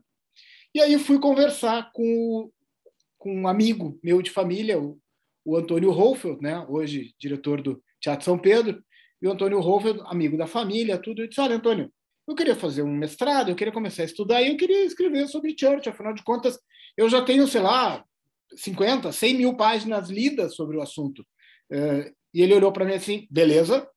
E 0.73 0.81
aí 0.81 0.97
fui 0.97 1.19
conversar 1.19 1.91
com, 1.93 2.51
com 3.17 3.41
um 3.41 3.47
amigo 3.47 3.99
meu 4.03 4.21
de 4.21 4.31
família, 4.31 4.79
o, 4.79 4.99
o 5.45 5.55
Antônio 5.55 5.91
Holfeld, 5.91 6.41
né? 6.41 6.65
hoje 6.67 7.13
diretor 7.19 7.61
do 7.61 7.81
Teatro 8.01 8.25
São 8.25 8.37
Pedro, 8.37 8.83
e 9.21 9.27
o 9.27 9.31
Antônio 9.31 9.59
Holfeld, 9.59 10.01
amigo 10.05 10.37
da 10.37 10.47
família, 10.47 10.97
tudo. 10.97 11.21
Eu 11.21 11.27
disse, 11.27 11.41
olha, 11.41 11.55
Antônio, 11.55 11.91
eu 12.27 12.35
queria 12.35 12.55
fazer 12.55 12.83
um 12.83 12.93
mestrado, 12.93 13.49
eu 13.49 13.55
queria 13.55 13.73
começar 13.73 14.01
a 14.01 14.05
estudar, 14.05 14.41
e 14.41 14.49
eu 14.49 14.57
queria 14.57 14.83
escrever 14.83 15.27
sobre 15.27 15.55
Church, 15.57 15.87
afinal 15.87 16.13
de 16.13 16.23
contas, 16.23 16.59
eu 16.95 17.09
já 17.09 17.23
tenho, 17.23 17.47
sei 17.47 17.61
lá, 17.61 18.03
50, 18.55 19.11
100 19.11 19.33
mil 19.35 19.55
páginas 19.55 20.09
lidas 20.09 20.55
sobre 20.55 20.77
o 20.77 20.81
assunto. 20.81 21.25
É, 21.71 22.11
e 22.33 22.41
ele 22.41 22.53
olhou 22.53 22.71
para 22.71 22.85
mim 22.85 22.93
assim, 22.93 23.27
beleza, 23.29 23.89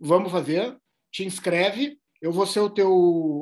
vamos 0.00 0.30
fazer, 0.30 0.76
te 1.10 1.24
inscreve, 1.24 1.98
eu 2.20 2.32
vou 2.32 2.46
ser 2.46 2.60
o 2.60 2.70
teu 2.70 2.92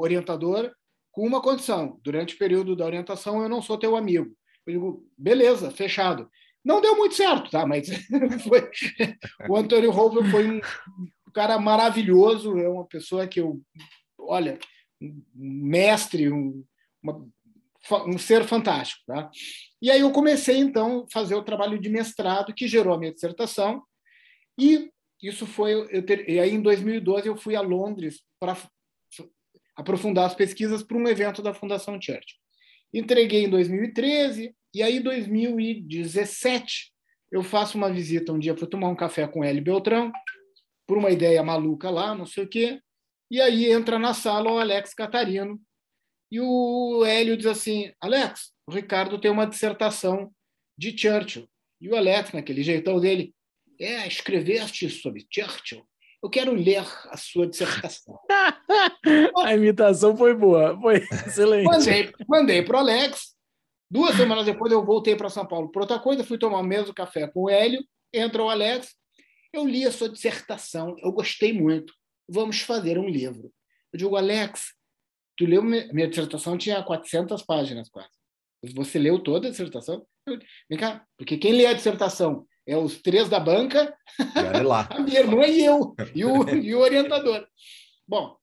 orientador, 0.01 0.73
com 1.13 1.27
uma 1.27 1.43
condição: 1.43 2.01
durante 2.03 2.35
o 2.35 2.39
período 2.39 2.75
da 2.75 2.85
orientação 2.85 3.43
eu 3.43 3.49
não 3.49 3.63
sou 3.63 3.79
teu 3.79 3.97
amigo. 3.97 4.35
Eu 4.67 4.73
digo, 4.73 5.09
beleza, 5.17 5.71
fechado. 5.71 6.29
Não 6.65 6.81
deu 6.81 6.97
muito 6.97 7.15
certo, 7.15 7.51
tá? 7.51 7.67
Mas 7.67 7.89
foi... 8.49 8.71
o 9.49 9.57
Antônio 9.57 9.91
Rouver 9.91 10.31
foi 10.31 10.49
um 10.49 10.61
cara 11.33 11.59
maravilhoso, 11.59 12.59
é 12.59 12.69
uma 12.69 12.87
pessoa 12.87 13.27
que 13.27 13.41
eu, 13.41 13.61
olha, 14.19 14.59
um 15.01 15.23
mestre, 15.35 16.31
um, 16.33 16.65
uma, 17.03 17.27
um 18.07 18.19
ser 18.19 18.45
fantástico, 18.45 19.03
tá? 19.07 19.31
E 19.83 19.91
aí 19.91 20.01
eu 20.01 20.13
comecei 20.13 20.59
então 20.59 21.01
a 21.01 21.13
fazer 21.13 21.35
o 21.35 21.43
trabalho 21.43 21.77
de 21.77 21.89
mestrado 21.89 22.55
que 22.55 22.69
gerou 22.69 22.95
a 22.95 22.99
minha 22.99 23.13
dissertação 23.13 23.83
e 24.57 24.91
isso 25.21 25.45
foi 25.45 25.73
eu 25.73 26.07
ter, 26.07 26.29
e 26.29 26.39
aí 26.39 26.55
em 26.55 26.63
2012 26.63 27.27
eu 27.27 27.37
fui 27.37 27.57
a 27.57 27.61
Londres 27.61 28.23
para 28.39 28.57
aprofundar 29.77 30.27
as 30.27 30.35
pesquisas 30.35 30.83
para 30.83 30.97
um 30.97 31.09
evento 31.09 31.43
da 31.43 31.53
Fundação 31.53 32.01
Church. 32.01 32.37
Entreguei 32.95 33.45
em 33.45 33.51
2013 33.51 34.55
e 34.73 34.83
aí 34.83 34.99
em 34.99 35.03
2017 35.03 36.93
eu 37.33 37.43
faço 37.43 37.77
uma 37.77 37.93
visita 37.93 38.33
um 38.33 38.39
dia 38.39 38.55
para 38.55 38.67
tomar 38.67 38.89
um 38.89 38.97
café 38.97 39.27
com 39.27 39.43
Hélio 39.43 39.65
Beltrão, 39.65 40.13
por 40.87 40.99
uma 40.99 41.11
ideia 41.11 41.43
maluca 41.43 41.91
lá, 41.91 42.15
não 42.15 42.27
sei 42.27 42.45
o 42.45 42.49
quê. 42.49 42.81
E 43.31 43.41
aí 43.41 43.71
entra 43.71 43.99
na 43.99 44.15
sala 44.15 44.53
o 44.53 44.59
Alex 44.59 44.93
Catarino 44.93 45.59
e 46.33 46.41
o 46.41 47.05
Hélio 47.05 47.37
diz 47.37 47.47
assim: 47.47 47.93
Alex, 48.01 48.53
o 48.67 48.73
Ricardo 48.73 49.21
tem 49.21 49.31
uma 49.31 49.47
dissertação 49.47 50.33
de 50.77 50.97
Churchill. 50.97 51.49
E 51.81 51.89
o 51.89 51.97
Alex, 51.97 52.33
naquele 52.33 52.63
jeitão 52.63 52.99
dele, 52.99 53.35
é, 53.79 54.07
escreveste 54.07 54.89
sobre 54.89 55.27
Churchill? 55.31 55.87
eu 56.23 56.31
quero 56.31 56.55
ler 56.55 56.85
a 57.11 57.17
sua 57.17 57.49
dissertação. 57.49 58.17
a 59.45 59.55
imitação 59.55 60.17
foi 60.17 60.35
boa, 60.35 60.79
foi 60.81 60.99
excelente. 60.99 61.65
Mandei, 61.65 62.13
mandei 62.29 62.63
para 62.63 62.77
o 62.77 62.81
Alex. 62.81 63.35
Duas 63.91 64.17
semanas 64.17 64.47
depois 64.47 64.73
eu 64.73 64.85
voltei 64.85 65.17
para 65.17 65.29
São 65.29 65.47
Paulo 65.47 65.71
por 65.71 65.83
outra 65.83 65.99
coisa, 65.99 66.25
fui 66.25 66.39
tomar 66.39 66.61
o 66.61 66.65
mesmo 66.65 66.95
café 66.95 67.27
com 67.27 67.43
o 67.43 67.51
Hélio, 67.51 67.85
entra 68.13 68.43
o 68.43 68.49
Alex, 68.49 68.95
eu 69.53 69.67
li 69.67 69.85
a 69.85 69.93
sua 69.93 70.09
dissertação, 70.09 70.97
eu 71.01 71.13
gostei 71.13 71.53
muito, 71.53 71.93
vamos 72.27 72.61
fazer 72.61 72.99
um 72.99 73.07
livro. 73.07 73.53
Eu 73.93 73.99
digo, 73.99 74.17
Alex, 74.17 74.73
tu 75.37 75.47
leu 75.47 75.63
minha 75.63 76.09
dissertação 76.09 76.59
tinha 76.59 76.83
400 76.83 77.43
páginas 77.43 77.89
quase. 77.89 78.11
Você 78.75 78.99
leu 78.99 79.19
toda 79.19 79.49
a 79.49 79.51
dissertação? 79.51 80.07
Vem 80.69 80.79
cá, 80.79 81.05
porque 81.17 81.37
quem 81.37 81.53
lê 81.53 81.67
a 81.67 81.73
dissertação 81.73 82.47
é 82.67 82.77
os 82.77 83.01
três 83.03 83.29
da 83.29 83.41
banca, 83.41 83.93
a 84.91 85.01
minha 85.01 85.21
irmã 85.21 85.47
e 85.47 85.65
eu, 85.65 85.95
e 86.15 86.25
o, 86.25 86.49
e 86.55 86.75
o 86.75 86.79
orientador. 86.79 87.47
Bom, 88.07 88.37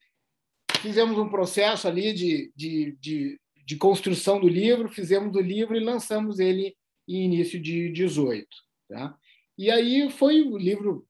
fizemos 0.82 1.18
um 1.18 1.30
processo 1.30 1.88
ali 1.88 2.14
de, 2.14 2.52
de, 2.56 2.98
de, 3.00 3.40
de, 3.66 3.76
construção 3.78 4.40
do 4.40 4.48
livro, 4.48 4.90
fizemos 4.90 5.36
o 5.36 5.40
livro 5.40 5.76
e 5.76 5.84
lançamos 5.84 6.40
ele 6.40 6.76
em 7.08 7.26
início 7.26 7.60
de 7.62 7.90
18. 7.92 8.48
Tá? 8.90 9.16
E 9.58 9.72
aí 9.72 10.10
foi 10.10 10.42
o 10.42 10.58
livro. 10.58 11.06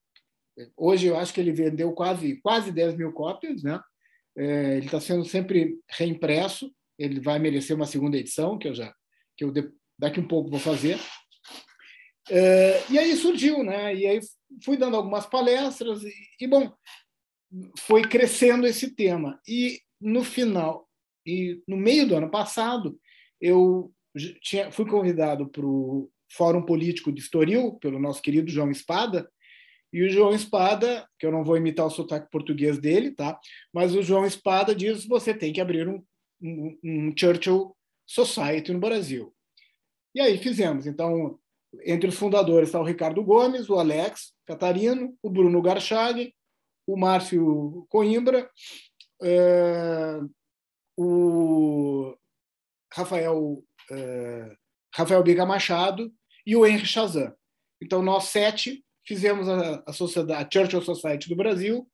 Hoje 0.76 1.08
eu 1.08 1.18
acho 1.18 1.34
que 1.34 1.40
ele 1.40 1.52
vendeu 1.52 1.94
quase, 1.94 2.36
quase 2.42 2.72
10 2.72 2.96
mil 2.96 3.14
cópias, 3.14 3.64
né? 3.64 3.80
É, 4.40 4.78
ele 4.78 4.86
está 4.86 5.02
sendo 5.02 5.26
sempre 5.26 5.78
reimpresso, 5.90 6.74
ele 6.98 7.20
vai 7.20 7.38
merecer 7.40 7.76
uma 7.76 7.86
segunda 7.86 8.18
edição, 8.18 8.58
que 8.58 8.70
eu 8.70 8.74
já 8.74 8.94
que 9.36 9.44
eu 9.44 9.54
daqui 9.98 10.20
um 10.20 10.28
pouco 10.28 10.50
vou 10.50 10.60
fazer. 10.60 10.98
É, 12.30 12.84
e 12.90 12.98
aí 12.98 13.16
surgiu, 13.18 13.64
né? 13.64 13.94
E 13.94 14.08
aí 14.08 14.20
fui 14.64 14.78
dando 14.78 14.96
algumas 14.96 15.26
palestras 15.26 16.04
e, 16.04 16.14
e, 16.40 16.48
bom, 16.48 16.72
foi 17.80 18.04
crescendo 18.04 18.66
esse 18.66 18.96
tema. 18.96 19.40
E 19.48 19.82
no 20.00 20.24
final 20.24 20.88
e 21.26 21.62
no 21.68 21.76
meio 21.76 22.08
do 22.08 22.16
ano 22.16 22.30
passado 22.32 22.98
eu 23.42 23.94
tinha, 24.42 24.72
fui 24.72 24.86
convidado 24.86 25.50
para 25.50 25.66
o 25.66 26.10
Fórum 26.32 26.64
Político 26.64 27.12
de 27.12 27.20
Estoril 27.20 27.74
pelo 27.74 28.00
nosso 28.00 28.22
querido 28.22 28.50
João 28.50 28.72
Espada. 28.72 29.30
E 29.92 30.04
o 30.04 30.10
João 30.10 30.34
Espada, 30.34 31.08
que 31.18 31.26
eu 31.26 31.32
não 31.32 31.44
vou 31.44 31.58
imitar 31.58 31.86
o 31.86 31.90
sotaque 31.90 32.30
português 32.30 32.78
dele, 32.78 33.12
tá? 33.12 33.40
Mas 33.74 33.96
o 33.96 34.04
João 34.04 34.26
Espada 34.26 34.76
diz: 34.76 35.06
você 35.06 35.34
tem 35.34 35.52
que 35.52 35.62
abrir 35.62 35.88
um, 35.88 36.04
um, 36.42 36.80
um 36.84 37.14
Churchill 37.18 37.76
Society 38.06 38.72
no 38.72 38.80
Brasil. 38.80 39.34
E 40.14 40.22
aí 40.22 40.38
fizemos. 40.38 40.86
Então, 40.86 41.40
entre 41.84 42.10
os 42.10 42.16
fundadores 42.16 42.70
está 42.70 42.80
o 42.80 42.84
Ricardo 42.84 43.24
Gomes, 43.24 43.70
o 43.70 43.80
Alex 43.80 44.34
Catarino, 44.46 45.16
o 45.22 45.30
Bruno 45.30 45.62
Garchag, 45.62 46.34
o 46.88 46.98
Márcio 46.98 47.86
Coimbra, 47.90 48.50
é, 49.22 50.20
o 50.98 52.16
Rafael, 52.92 53.64
é, 53.92 54.56
Rafael 54.94 55.24
Biga 55.24 55.46
Machado 55.46 56.12
e 56.46 56.56
o 56.56 56.66
Henry 56.66 56.86
Chazan. 56.86 57.34
Então, 57.82 58.02
nós 58.02 58.26
sete 58.26 58.84
fizemos 59.10 59.50
a, 59.50 59.84
a, 59.88 59.92
sociedade, 59.92 60.46
a 60.46 60.50
Churchill 60.52 60.84
Society 60.84 61.28
do 61.28 61.36
Brasil 61.36 61.88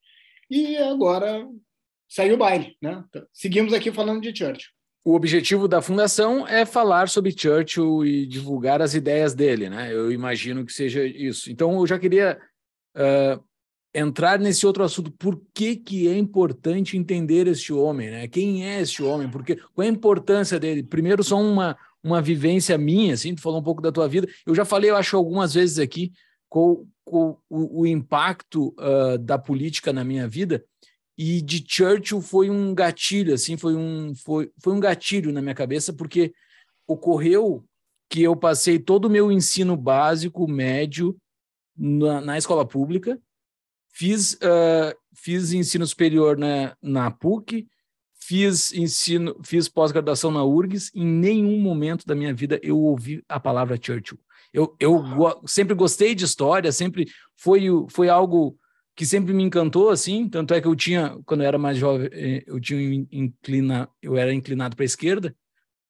e 0.49 0.75
agora 0.75 1.47
saiu 2.09 2.35
o 2.35 2.37
baile. 2.37 2.75
Né? 2.81 3.01
Então, 3.07 3.25
seguimos 3.31 3.73
aqui 3.73 3.89
falando 3.89 4.21
de 4.21 4.37
Churchill 4.37 4.75
o 5.05 5.13
objetivo 5.13 5.67
da 5.67 5.83
fundação 5.83 6.47
é 6.47 6.65
falar 6.65 7.07
sobre 7.09 7.31
Churchill 7.31 8.03
e 8.03 8.25
divulgar 8.25 8.81
as 8.81 8.95
ideias 8.95 9.35
dele, 9.35 9.69
né? 9.69 9.93
Eu 9.93 10.11
imagino 10.11 10.65
que 10.65 10.73
seja 10.73 11.05
isso. 11.05 11.51
Então, 11.51 11.77
eu 11.77 11.85
já 11.85 11.99
queria 11.99 12.39
uh, 12.97 13.43
entrar 13.93 14.39
nesse 14.39 14.65
outro 14.65 14.83
assunto. 14.83 15.11
Por 15.11 15.39
que, 15.53 15.75
que 15.75 16.07
é 16.07 16.17
importante 16.17 16.97
entender 16.97 17.45
este 17.45 17.71
homem, 17.71 18.09
né? 18.09 18.27
Quem 18.27 18.65
é 18.65 18.81
este 18.81 19.03
homem? 19.03 19.29
Porque, 19.29 19.57
qual 19.75 19.85
é 19.85 19.87
a 19.87 19.93
importância 19.93 20.59
dele? 20.59 20.81
Primeiro, 20.81 21.23
só 21.23 21.39
uma, 21.39 21.77
uma 22.03 22.19
vivência 22.19 22.75
minha, 22.75 23.13
assim, 23.13 23.35
tu 23.35 23.43
falou 23.43 23.59
um 23.59 23.63
pouco 23.63 23.83
da 23.83 23.91
tua 23.91 24.07
vida. 24.07 24.27
Eu 24.43 24.55
já 24.55 24.65
falei, 24.65 24.89
eu 24.89 24.95
acho, 24.95 25.15
algumas 25.15 25.53
vezes 25.53 25.77
aqui, 25.77 26.11
com, 26.55 26.87
com 27.03 27.37
o, 27.49 27.81
o, 27.81 27.85
impacto 27.85 28.73
uh, 28.79 29.17
da 29.17 29.37
política 29.37 29.91
na 29.91 30.05
minha 30.05 30.25
vida, 30.25 30.63
e 31.17 31.41
de 31.41 31.61
Churchill 31.67 32.21
foi 32.21 32.49
um 32.49 32.73
gatilho, 32.73 33.33
assim, 33.33 33.57
foi 33.57 33.75
um, 33.75 34.15
foi, 34.15 34.49
foi 34.63 34.71
um 34.71 34.79
gatilho 34.79 35.33
na 35.33 35.41
minha 35.41 35.53
cabeça, 35.53 35.91
porque 35.91 36.33
ocorreu 36.87 37.65
que 38.09 38.23
eu 38.23 38.37
passei 38.37 38.79
todo 38.79 39.05
o 39.05 39.09
meu 39.09 39.29
ensino 39.29 39.75
básico, 39.75 40.47
médio, 40.47 41.17
na, 41.77 42.21
na 42.21 42.37
escola 42.37 42.65
pública, 42.65 43.19
fiz, 43.93 44.35
uh, 44.35 44.95
fiz 45.13 45.51
ensino 45.51 45.85
superior 45.85 46.37
na, 46.37 46.73
na 46.81 47.11
PUC, 47.11 47.67
fiz 48.13 48.71
ensino, 48.71 49.35
fiz 49.43 49.67
pós-graduação 49.67 50.31
na 50.31 50.45
URGS, 50.45 50.89
em 50.95 51.05
nenhum 51.05 51.59
momento 51.59 52.05
da 52.05 52.15
minha 52.15 52.33
vida 52.33 52.57
eu 52.63 52.79
ouvi 52.79 53.21
a 53.27 53.41
palavra 53.41 53.75
Churchill. 53.75 54.17
Eu, 54.55 54.73
eu 54.79 55.03
sempre 55.45 55.75
gostei 55.75 56.15
de 56.15 56.23
história, 56.23 56.71
sempre 56.71 57.07
foi, 57.35 57.67
foi 57.89 58.07
algo 58.07 58.57
que 58.95 59.05
sempre 59.05 59.33
me 59.33 59.43
encantou 59.43 59.89
assim, 59.89 60.29
tanto 60.29 60.53
é 60.53 60.61
que 60.61 60.67
eu 60.67 60.75
tinha, 60.75 61.17
quando 61.25 61.41
eu 61.41 61.47
era 61.47 61.57
mais 61.57 61.77
jovem, 61.77 62.07
eh, 62.13 62.43
eu 62.47 62.57
tinha 62.61 63.05
inclina, 63.11 63.89
eu 64.01 64.15
era 64.15 64.33
inclinado 64.33 64.73
para 64.73 64.83
a 64.83 64.85
esquerda 64.85 65.35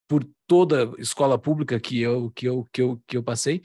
por 0.08 0.26
toda 0.48 0.90
a 0.98 1.00
escola 1.00 1.38
pública 1.38 1.78
que 1.78 2.00
eu 2.00 2.32
que 2.34 2.48
eu 2.48 2.66
que 2.72 2.82
eu 2.82 3.00
que 3.06 3.16
eu 3.16 3.22
passei. 3.22 3.62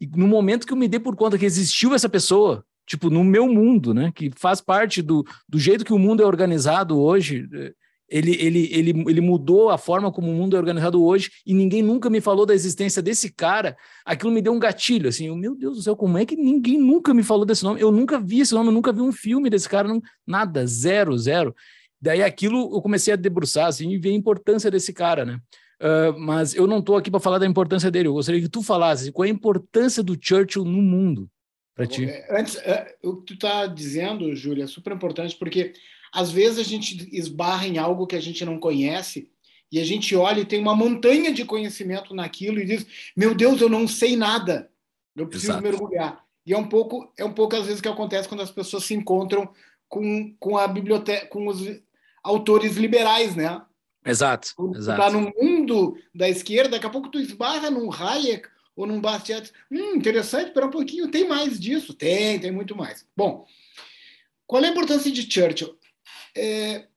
E 0.00 0.06
no 0.06 0.28
momento 0.28 0.66
que 0.66 0.72
eu 0.72 0.76
me 0.76 0.86
dei 0.86 1.00
por 1.00 1.16
conta 1.16 1.36
que 1.36 1.44
existiu 1.44 1.92
essa 1.92 2.08
pessoa, 2.08 2.64
tipo 2.86 3.10
no 3.10 3.24
meu 3.24 3.48
mundo, 3.48 3.92
né, 3.92 4.12
que 4.14 4.30
faz 4.36 4.60
parte 4.60 5.02
do, 5.02 5.24
do 5.48 5.58
jeito 5.58 5.84
que 5.84 5.92
o 5.92 5.98
mundo 5.98 6.22
é 6.22 6.26
organizado 6.26 7.00
hoje, 7.00 7.48
eh, 7.52 7.72
Ele, 8.08 8.32
ele, 8.38 8.68
ele, 8.70 9.04
ele 9.08 9.20
mudou 9.20 9.70
a 9.70 9.78
forma 9.78 10.12
como 10.12 10.30
o 10.30 10.34
mundo 10.34 10.56
é 10.56 10.58
organizado 10.58 11.02
hoje 11.02 11.30
e 11.46 11.54
ninguém 11.54 11.82
nunca 11.82 12.10
me 12.10 12.20
falou 12.20 12.44
da 12.44 12.54
existência 12.54 13.00
desse 13.00 13.32
cara. 13.32 13.76
Aquilo 14.04 14.30
me 14.30 14.42
deu 14.42 14.52
um 14.52 14.58
gatilho, 14.58 15.08
assim, 15.08 15.28
eu, 15.28 15.36
meu 15.36 15.56
Deus 15.56 15.76
do 15.76 15.82
céu, 15.82 15.96
como 15.96 16.18
é 16.18 16.26
que 16.26 16.36
ninguém 16.36 16.78
nunca 16.78 17.14
me 17.14 17.22
falou 17.22 17.46
desse 17.46 17.64
nome? 17.64 17.80
Eu 17.80 17.90
nunca 17.90 18.20
vi 18.20 18.40
esse 18.40 18.52
nome, 18.52 18.68
eu 18.68 18.72
nunca 18.72 18.92
vi 18.92 19.00
um 19.00 19.12
filme 19.12 19.48
desse 19.48 19.68
cara, 19.68 19.88
não, 19.88 20.02
nada, 20.26 20.66
zero, 20.66 21.16
zero. 21.16 21.54
Daí 22.00 22.22
aquilo 22.22 22.76
eu 22.76 22.82
comecei 22.82 23.14
a 23.14 23.16
debruçar, 23.16 23.66
assim, 23.66 23.90
e 23.90 23.98
ver 23.98 24.10
a 24.10 24.14
importância 24.14 24.70
desse 24.70 24.92
cara, 24.92 25.24
né? 25.24 25.38
Uh, 25.80 26.18
mas 26.18 26.54
eu 26.54 26.66
não 26.66 26.78
estou 26.78 26.96
aqui 26.96 27.10
para 27.10 27.20
falar 27.20 27.38
da 27.38 27.46
importância 27.46 27.90
dele. 27.90 28.08
Eu 28.08 28.12
gostaria 28.12 28.40
que 28.40 28.48
tu 28.48 28.62
falasse 28.62 29.10
qual 29.10 29.24
é 29.24 29.28
a 29.28 29.32
importância 29.32 30.02
do 30.02 30.16
Churchill 30.20 30.64
no 30.64 30.82
mundo 30.82 31.28
para 31.74 31.86
ti. 31.86 32.04
É, 32.04 32.38
antes, 32.38 32.56
é, 32.56 32.94
o 33.02 33.16
que 33.16 33.26
tu 33.26 33.34
está 33.34 33.66
dizendo, 33.66 34.34
Júlia, 34.36 34.64
é 34.64 34.66
super 34.66 34.92
importante 34.92 35.36
porque 35.36 35.72
às 36.14 36.30
vezes 36.30 36.60
a 36.60 36.62
gente 36.62 37.08
esbarra 37.12 37.66
em 37.66 37.76
algo 37.76 38.06
que 38.06 38.14
a 38.14 38.20
gente 38.20 38.44
não 38.44 38.58
conhece 38.58 39.28
e 39.70 39.80
a 39.80 39.84
gente 39.84 40.14
olha 40.14 40.40
e 40.40 40.44
tem 40.44 40.60
uma 40.60 40.76
montanha 40.76 41.32
de 41.32 41.44
conhecimento 41.44 42.14
naquilo 42.14 42.60
e 42.60 42.64
diz: 42.64 42.86
meu 43.16 43.34
Deus, 43.34 43.60
eu 43.60 43.68
não 43.68 43.88
sei 43.88 44.16
nada, 44.16 44.70
eu 45.16 45.26
preciso 45.26 45.52
Exato. 45.52 45.64
mergulhar. 45.64 46.24
E 46.46 46.52
é 46.52 46.58
um 46.58 46.68
pouco, 46.68 47.12
é 47.18 47.24
um 47.24 47.32
pouco 47.32 47.56
às 47.56 47.66
vezes 47.66 47.80
que 47.80 47.88
acontece 47.88 48.28
quando 48.28 48.42
as 48.42 48.50
pessoas 48.50 48.84
se 48.84 48.94
encontram 48.94 49.50
com, 49.88 50.32
com 50.38 50.56
a 50.56 50.68
biblioteca, 50.68 51.26
com 51.26 51.48
os 51.48 51.60
autores 52.22 52.76
liberais, 52.76 53.34
né? 53.34 53.60
Exato. 54.06 54.52
Quando 54.54 54.76
exato. 54.76 55.00
tu 55.00 55.04
tá 55.04 55.10
no 55.10 55.32
mundo 55.36 55.96
da 56.14 56.28
esquerda, 56.28 56.72
daqui 56.72 56.86
a 56.86 56.90
pouco 56.90 57.08
tu 57.08 57.18
esbarra 57.18 57.70
num 57.70 57.90
Hayek 57.92 58.46
ou 58.76 58.86
num 58.86 59.00
Bastiat. 59.00 59.50
Hum, 59.70 59.96
interessante, 59.96 60.48
espera 60.48 60.66
um 60.66 60.70
pouquinho, 60.70 61.10
tem 61.10 61.26
mais 61.26 61.58
disso? 61.58 61.94
Tem, 61.94 62.38
tem 62.38 62.52
muito 62.52 62.76
mais. 62.76 63.06
Bom, 63.16 63.46
qual 64.46 64.62
é 64.62 64.68
a 64.68 64.70
importância 64.70 65.10
de 65.10 65.22
Churchill? 65.22 65.76
É, 66.36 66.88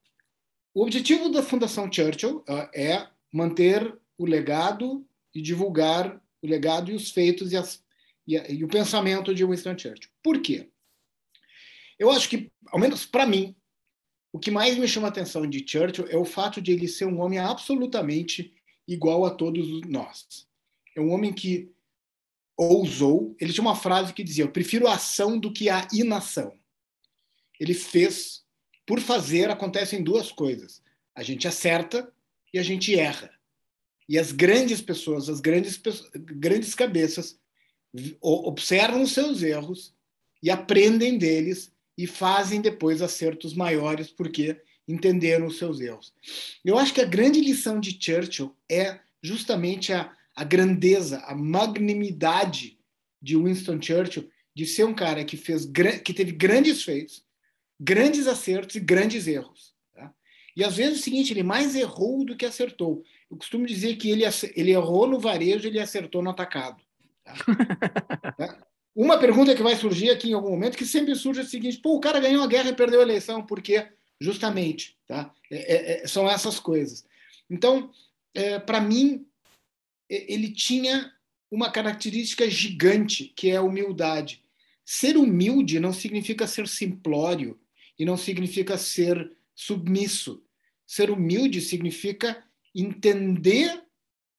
o 0.73 0.81
objetivo 0.81 1.29
da 1.29 1.43
Fundação 1.43 1.91
Churchill 1.91 2.37
uh, 2.39 2.69
é 2.73 3.07
manter 3.31 3.97
o 4.17 4.25
legado 4.25 5.07
e 5.33 5.41
divulgar 5.41 6.21
o 6.41 6.47
legado 6.47 6.91
e 6.91 6.95
os 6.95 7.11
feitos 7.11 7.51
e, 7.51 7.57
as, 7.57 7.83
e, 8.27 8.35
e 8.35 8.63
o 8.63 8.67
pensamento 8.67 9.33
de 9.33 9.45
Winston 9.45 9.77
Churchill. 9.77 10.11
Por 10.23 10.41
quê? 10.41 10.69
Eu 11.99 12.11
acho 12.11 12.29
que, 12.29 12.51
ao 12.67 12.79
menos 12.79 13.05
para 13.05 13.25
mim, 13.25 13.55
o 14.31 14.39
que 14.39 14.51
mais 14.51 14.77
me 14.77 14.87
chama 14.87 15.07
a 15.07 15.09
atenção 15.09 15.47
de 15.47 15.65
Churchill 15.67 16.07
é 16.09 16.17
o 16.17 16.25
fato 16.25 16.61
de 16.61 16.71
ele 16.71 16.87
ser 16.87 17.05
um 17.05 17.19
homem 17.21 17.39
absolutamente 17.39 18.53
igual 18.87 19.25
a 19.25 19.31
todos 19.31 19.81
nós. 19.81 20.47
É 20.95 21.01
um 21.01 21.11
homem 21.11 21.33
que 21.33 21.71
ousou. 22.55 23.35
Ele 23.39 23.53
tinha 23.53 23.63
uma 23.63 23.75
frase 23.75 24.13
que 24.13 24.23
dizia: 24.23 24.43
Eu 24.43 24.51
prefiro 24.51 24.87
a 24.87 24.95
ação 24.95 25.39
do 25.39 25.51
que 25.51 25.69
a 25.69 25.87
inação. 25.93 26.57
Ele 27.59 27.73
fez 27.73 28.45
por 28.87 29.01
fazer 29.01 29.51
acontecem 29.51 30.01
duas 30.01 30.31
coisas. 30.31 30.81
A 31.13 31.21
gente 31.21 31.47
acerta 31.47 32.11
e 32.53 32.57
a 32.57 32.63
gente 32.63 32.97
erra. 32.97 33.29
E 34.07 34.17
as 34.17 34.31
grandes 34.31 34.81
pessoas, 34.81 35.27
as 35.27 35.41
grandes, 35.41 35.79
grandes 36.15 36.73
cabeças, 36.73 37.37
observam 38.21 39.01
os 39.01 39.11
seus 39.11 39.43
erros 39.43 39.93
e 40.41 40.49
aprendem 40.49 41.17
deles 41.17 41.73
e 41.97 42.07
fazem 42.07 42.61
depois 42.61 43.01
acertos 43.01 43.53
maiores 43.53 44.09
porque 44.09 44.61
entenderam 44.87 45.47
os 45.47 45.57
seus 45.57 45.81
erros. 45.81 46.13
Eu 46.63 46.77
acho 46.77 46.93
que 46.93 47.01
a 47.01 47.05
grande 47.05 47.41
lição 47.41 47.81
de 47.81 47.97
Churchill 47.99 48.55
é 48.69 48.99
justamente 49.21 49.91
a, 49.91 50.15
a 50.33 50.45
grandeza, 50.45 51.19
a 51.25 51.35
magnanimidade 51.35 52.79
de 53.21 53.35
Winston 53.35 53.81
Churchill 53.81 54.29
de 54.55 54.65
ser 54.65 54.85
um 54.85 54.93
cara 54.93 55.25
que 55.25 55.35
fez 55.35 55.69
que 56.03 56.13
teve 56.13 56.31
grandes 56.31 56.83
feitos, 56.83 57.26
grandes 57.79 58.27
acertos 58.27 58.75
e 58.75 58.79
grandes 58.79 59.27
erros. 59.27 59.73
Tá? 59.93 60.13
E 60.55 60.63
às 60.63 60.75
vezes 60.75 60.97
é 60.97 60.99
o 60.99 61.03
seguinte, 61.03 61.33
ele 61.33 61.43
mais 61.43 61.75
errou 61.75 62.25
do 62.25 62.35
que 62.35 62.45
acertou. 62.45 63.03
Eu 63.29 63.37
costumo 63.37 63.65
dizer 63.65 63.95
que 63.97 64.09
ele, 64.09 64.23
ele 64.55 64.71
errou 64.71 65.07
no 65.07 65.19
varejo, 65.19 65.67
ele 65.67 65.79
acertou 65.79 66.21
no 66.21 66.29
atacado. 66.29 66.81
Tá? 67.23 67.35
tá? 68.37 68.67
Uma 68.95 69.19
pergunta 69.19 69.53
que 69.53 69.61
vai 69.61 69.75
surgir 69.75 70.09
aqui 70.09 70.31
em 70.31 70.33
algum 70.33 70.49
momento, 70.49 70.77
que 70.77 70.85
sempre 70.85 71.15
surge 71.15 71.41
é 71.41 71.43
o 71.43 71.47
seguinte: 71.47 71.77
pô, 71.77 71.95
o 71.95 71.99
cara 71.99 72.19
ganhou 72.19 72.43
a 72.43 72.47
guerra 72.47 72.69
e 72.69 72.75
perdeu 72.75 72.99
a 72.99 73.03
eleição, 73.03 73.45
por 73.45 73.61
quê? 73.61 73.87
Justamente, 74.19 74.97
tá? 75.05 75.31
É, 75.51 75.75
é, 75.75 76.03
é 76.03 76.07
são 76.07 76.27
essas 76.27 76.59
coisas. 76.59 77.05
Então, 77.47 77.91
é, 78.33 78.57
para 78.57 78.81
mim, 78.81 79.25
ele 80.09 80.51
tinha 80.51 81.13
uma 81.51 81.69
característica 81.71 82.49
gigante, 82.49 83.31
que 83.35 83.51
é 83.51 83.57
a 83.57 83.61
humildade. 83.61 84.43
Ser 84.83 85.17
humilde 85.17 85.79
não 85.79 85.93
significa 85.93 86.47
ser 86.47 86.67
simplório, 86.67 87.59
e 87.97 88.05
não 88.05 88.17
significa 88.17 88.77
ser 88.77 89.31
submisso. 89.55 90.43
Ser 90.85 91.09
humilde 91.09 91.61
significa 91.61 92.43
entender 92.73 93.83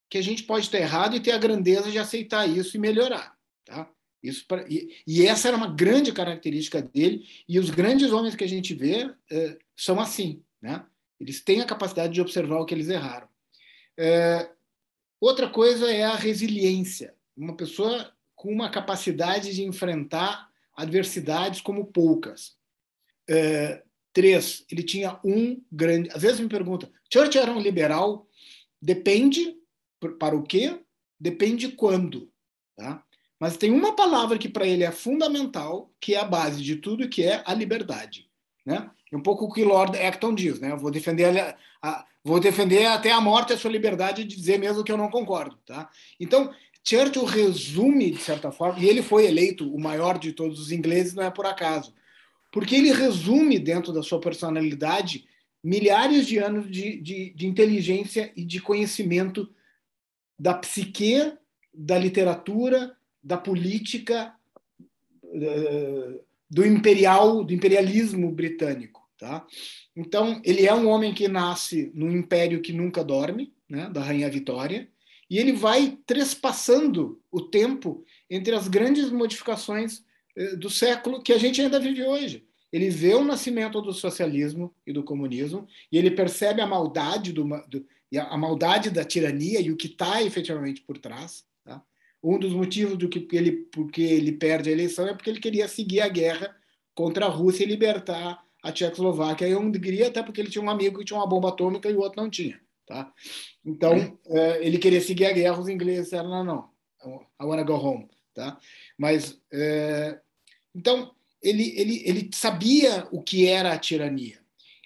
que 0.08 0.16
a 0.16 0.22
gente 0.22 0.44
pode 0.44 0.66
estar 0.66 0.78
errado 0.78 1.16
e 1.16 1.20
ter 1.20 1.32
a 1.32 1.38
grandeza 1.38 1.90
de 1.90 1.98
aceitar 1.98 2.48
isso 2.48 2.76
e 2.76 2.80
melhorar. 2.80 3.36
Tá? 3.64 3.90
Isso 4.22 4.46
pra, 4.46 4.64
e, 4.68 4.96
e, 5.06 5.26
essa 5.26 5.48
era 5.48 5.56
uma 5.56 5.72
grande 5.72 6.12
característica 6.12 6.80
dele, 6.80 7.26
e 7.48 7.58
os 7.58 7.70
grandes 7.70 8.10
homens 8.12 8.34
que 8.34 8.44
a 8.44 8.48
gente 8.48 8.74
vê 8.74 9.12
é, 9.30 9.58
são 9.76 10.00
assim. 10.00 10.42
Né? 10.60 10.84
Eles 11.20 11.40
têm 11.40 11.60
a 11.60 11.66
capacidade 11.66 12.14
de 12.14 12.20
observar 12.20 12.58
o 12.58 12.64
que 12.64 12.74
eles 12.74 12.88
erraram. 12.88 13.28
É, 13.96 14.50
outra 15.20 15.48
coisa 15.48 15.90
é 15.90 16.04
a 16.04 16.14
resiliência. 16.14 17.14
Uma 17.36 17.56
pessoa 17.56 18.12
com 18.34 18.52
uma 18.52 18.70
capacidade 18.70 19.54
de 19.54 19.64
enfrentar 19.64 20.48
adversidades 20.76 21.60
como 21.60 21.86
poucas. 21.86 22.56
É, 23.28 23.82
três, 24.12 24.64
ele 24.70 24.82
tinha 24.82 25.18
um 25.24 25.62
grande. 25.70 26.10
Às 26.12 26.22
vezes 26.22 26.40
me 26.40 26.48
pergunta, 26.48 26.90
Churchill 27.12 27.42
era 27.42 27.52
um 27.52 27.60
liberal? 27.60 28.26
Depende 28.80 29.56
para 30.18 30.36
o 30.36 30.42
quê? 30.42 30.80
Depende 31.20 31.68
quando. 31.68 32.30
Tá? 32.76 33.02
Mas 33.40 33.56
tem 33.56 33.70
uma 33.70 33.94
palavra 33.94 34.38
que 34.38 34.48
para 34.48 34.66
ele 34.66 34.84
é 34.84 34.90
fundamental, 34.90 35.92
que 36.00 36.14
é 36.14 36.20
a 36.20 36.24
base 36.24 36.62
de 36.62 36.76
tudo, 36.76 37.08
que 37.08 37.22
é 37.22 37.42
a 37.44 37.54
liberdade. 37.54 38.28
Né? 38.64 38.90
É 39.12 39.16
um 39.16 39.22
pouco 39.22 39.44
o 39.44 39.52
que 39.52 39.64
Lord 39.64 39.96
Acton 39.96 40.34
diz, 40.34 40.60
né? 40.60 40.74
Vou 40.76 40.90
defender 40.90 41.38
a, 41.38 41.56
a, 41.80 42.06
vou 42.22 42.38
defender 42.38 42.86
até 42.86 43.10
a 43.10 43.20
morte 43.20 43.52
a 43.52 43.58
sua 43.58 43.70
liberdade 43.70 44.24
de 44.24 44.36
dizer 44.36 44.58
mesmo 44.58 44.84
que 44.84 44.92
eu 44.92 44.96
não 44.96 45.10
concordo, 45.10 45.56
tá? 45.64 45.88
Então 46.20 46.52
Churchill 46.84 47.24
resume 47.24 48.10
de 48.10 48.20
certa 48.20 48.50
forma, 48.50 48.78
e 48.78 48.88
ele 48.88 49.02
foi 49.02 49.26
eleito 49.26 49.72
o 49.72 49.80
maior 49.80 50.18
de 50.18 50.32
todos 50.32 50.60
os 50.60 50.70
ingleses, 50.72 51.14
não 51.14 51.22
é 51.22 51.30
por 51.30 51.46
acaso 51.46 51.94
porque 52.50 52.74
ele 52.74 52.92
resume 52.92 53.58
dentro 53.58 53.92
da 53.92 54.02
sua 54.02 54.20
personalidade 54.20 55.26
milhares 55.62 56.26
de 56.26 56.38
anos 56.38 56.70
de, 56.70 57.00
de, 57.00 57.30
de 57.30 57.46
inteligência 57.46 58.32
e 58.37 58.44
de 58.44 58.61
conhecimento 58.61 59.52
da 60.38 60.54
psique, 60.54 61.32
da 61.74 61.98
literatura, 61.98 62.96
da 63.22 63.37
política, 63.37 64.34
eh, 65.24 66.20
do 66.50 66.64
imperial, 66.64 67.44
do 67.44 67.52
imperialismo 67.52 68.30
britânico, 68.30 69.06
tá? 69.18 69.46
Então 69.94 70.40
ele 70.44 70.66
é 70.66 70.72
um 70.72 70.88
homem 70.88 71.12
que 71.12 71.28
nasce 71.28 71.90
num 71.94 72.11
império 72.11 72.62
que 72.62 72.72
nunca 72.72 73.04
dorme, 73.04 73.52
né, 73.68 73.90
da 73.90 74.02
rainha 74.02 74.30
Vitória, 74.30 74.88
e 75.28 75.38
ele 75.38 75.52
vai 75.52 75.98
trespassando 76.06 77.20
o 77.30 77.42
tempo 77.42 78.02
entre 78.30 78.54
as 78.54 78.66
grandes 78.66 79.11
modificações 79.11 80.02
do 80.57 80.70
século 80.70 81.22
que 81.22 81.33
a 81.33 81.38
gente 81.38 81.61
ainda 81.61 81.81
vive 81.81 82.05
hoje. 82.05 82.46
Ele 82.72 82.90
vê 82.90 83.14
o 83.14 83.24
nascimento 83.24 83.81
do 83.81 83.92
socialismo 83.92 84.74
e 84.87 84.92
do 84.92 85.03
comunismo 85.03 85.66
e 85.90 85.96
ele 85.96 86.11
percebe 86.11 86.61
a 86.61 86.66
maldade 86.66 87.33
do, 87.33 87.44
do 87.68 87.87
a 88.16 88.37
maldade 88.38 88.90
da 88.90 89.05
tirania 89.05 89.61
e 89.61 89.70
o 89.70 89.77
que 89.77 89.87
está 89.87 90.22
efetivamente 90.22 90.81
por 90.83 90.98
trás. 90.98 91.44
Tá? 91.64 91.83
Um 92.22 92.38
dos 92.38 92.53
motivos 92.53 92.96
do 92.96 93.09
que 93.09 93.27
ele 93.37 93.53
porque 93.53 94.03
ele 94.03 94.33
perde 94.33 94.70
a 94.70 94.72
eleição 94.72 95.07
é 95.09 95.14
porque 95.14 95.29
ele 95.29 95.40
queria 95.40 95.68
seguir 95.68 96.01
a 96.01 96.09
guerra 96.09 96.55
contra 96.94 97.27
a 97.27 97.29
Rússia 97.29 97.64
e 97.64 97.66
libertar 97.66 98.42
a 98.62 98.72
Tchecoslováquia 98.72 99.48
e 99.48 99.53
a 99.53 99.59
Hungria, 99.59 100.09
até 100.09 100.22
porque 100.22 100.40
ele 100.40 100.51
tinha 100.51 100.64
um 100.64 100.70
amigo 100.70 100.98
que 100.98 101.05
tinha 101.05 101.18
uma 101.18 101.29
bomba 101.29 101.51
atômica 101.51 101.88
e 101.88 101.94
o 101.94 102.01
outro 102.01 102.20
não 102.20 102.31
tinha. 102.31 102.61
Tá? 102.87 103.12
Então, 103.64 104.18
é, 104.27 104.66
ele 104.66 104.79
queria 104.79 105.01
seguir 105.01 105.27
a 105.27 105.33
guerra, 105.33 105.61
os 105.61 105.68
ingleses 105.68 106.05
disseram, 106.05 106.29
não, 106.29 106.44
não, 106.44 107.20
I 107.40 107.44
wanna 107.44 107.62
go 107.62 107.74
home. 107.74 108.09
Tá? 108.35 108.59
Mas, 108.96 109.40
é, 109.53 110.18
então, 110.78 111.10
ele, 111.42 111.74
ele, 111.76 112.02
ele 112.06 112.30
sabia 112.32 113.08
o 113.10 113.20
que 113.20 113.46
era 113.46 113.72
a 113.72 113.78
tirania. 113.78 114.38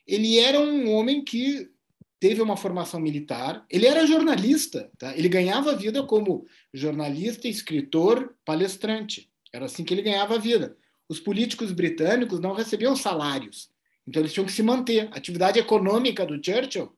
Ele 0.07 0.39
era 0.39 0.59
um 0.59 0.91
homem 0.91 1.23
que 1.23 1.71
teve 2.19 2.41
uma 2.41 2.57
formação 2.57 2.99
militar, 2.99 3.67
ele 3.69 3.87
era 3.87 4.07
jornalista, 4.07 4.91
tá? 4.97 5.15
ele 5.17 5.29
ganhava 5.29 5.77
vida 5.77 6.03
como 6.03 6.47
jornalista, 6.73 7.47
escritor, 7.47 8.35
palestrante. 8.45 9.31
Era 9.53 9.67
assim 9.67 9.85
que 9.85 9.93
ele 9.93 10.03
ganhava 10.03 10.39
vida. 10.39 10.77
Os 11.09 11.21
políticos 11.21 11.73
britânicos 11.73 12.41
não 12.41 12.55
recebiam 12.55 12.97
salários, 12.97 13.69
então 14.07 14.23
eles 14.23 14.33
tinham 14.33 14.47
que 14.47 14.53
se 14.53 14.63
manter. 14.63 15.09
A 15.13 15.17
atividade 15.17 15.59
econômica 15.59 16.25
do 16.25 16.43
Churchill 16.43 16.97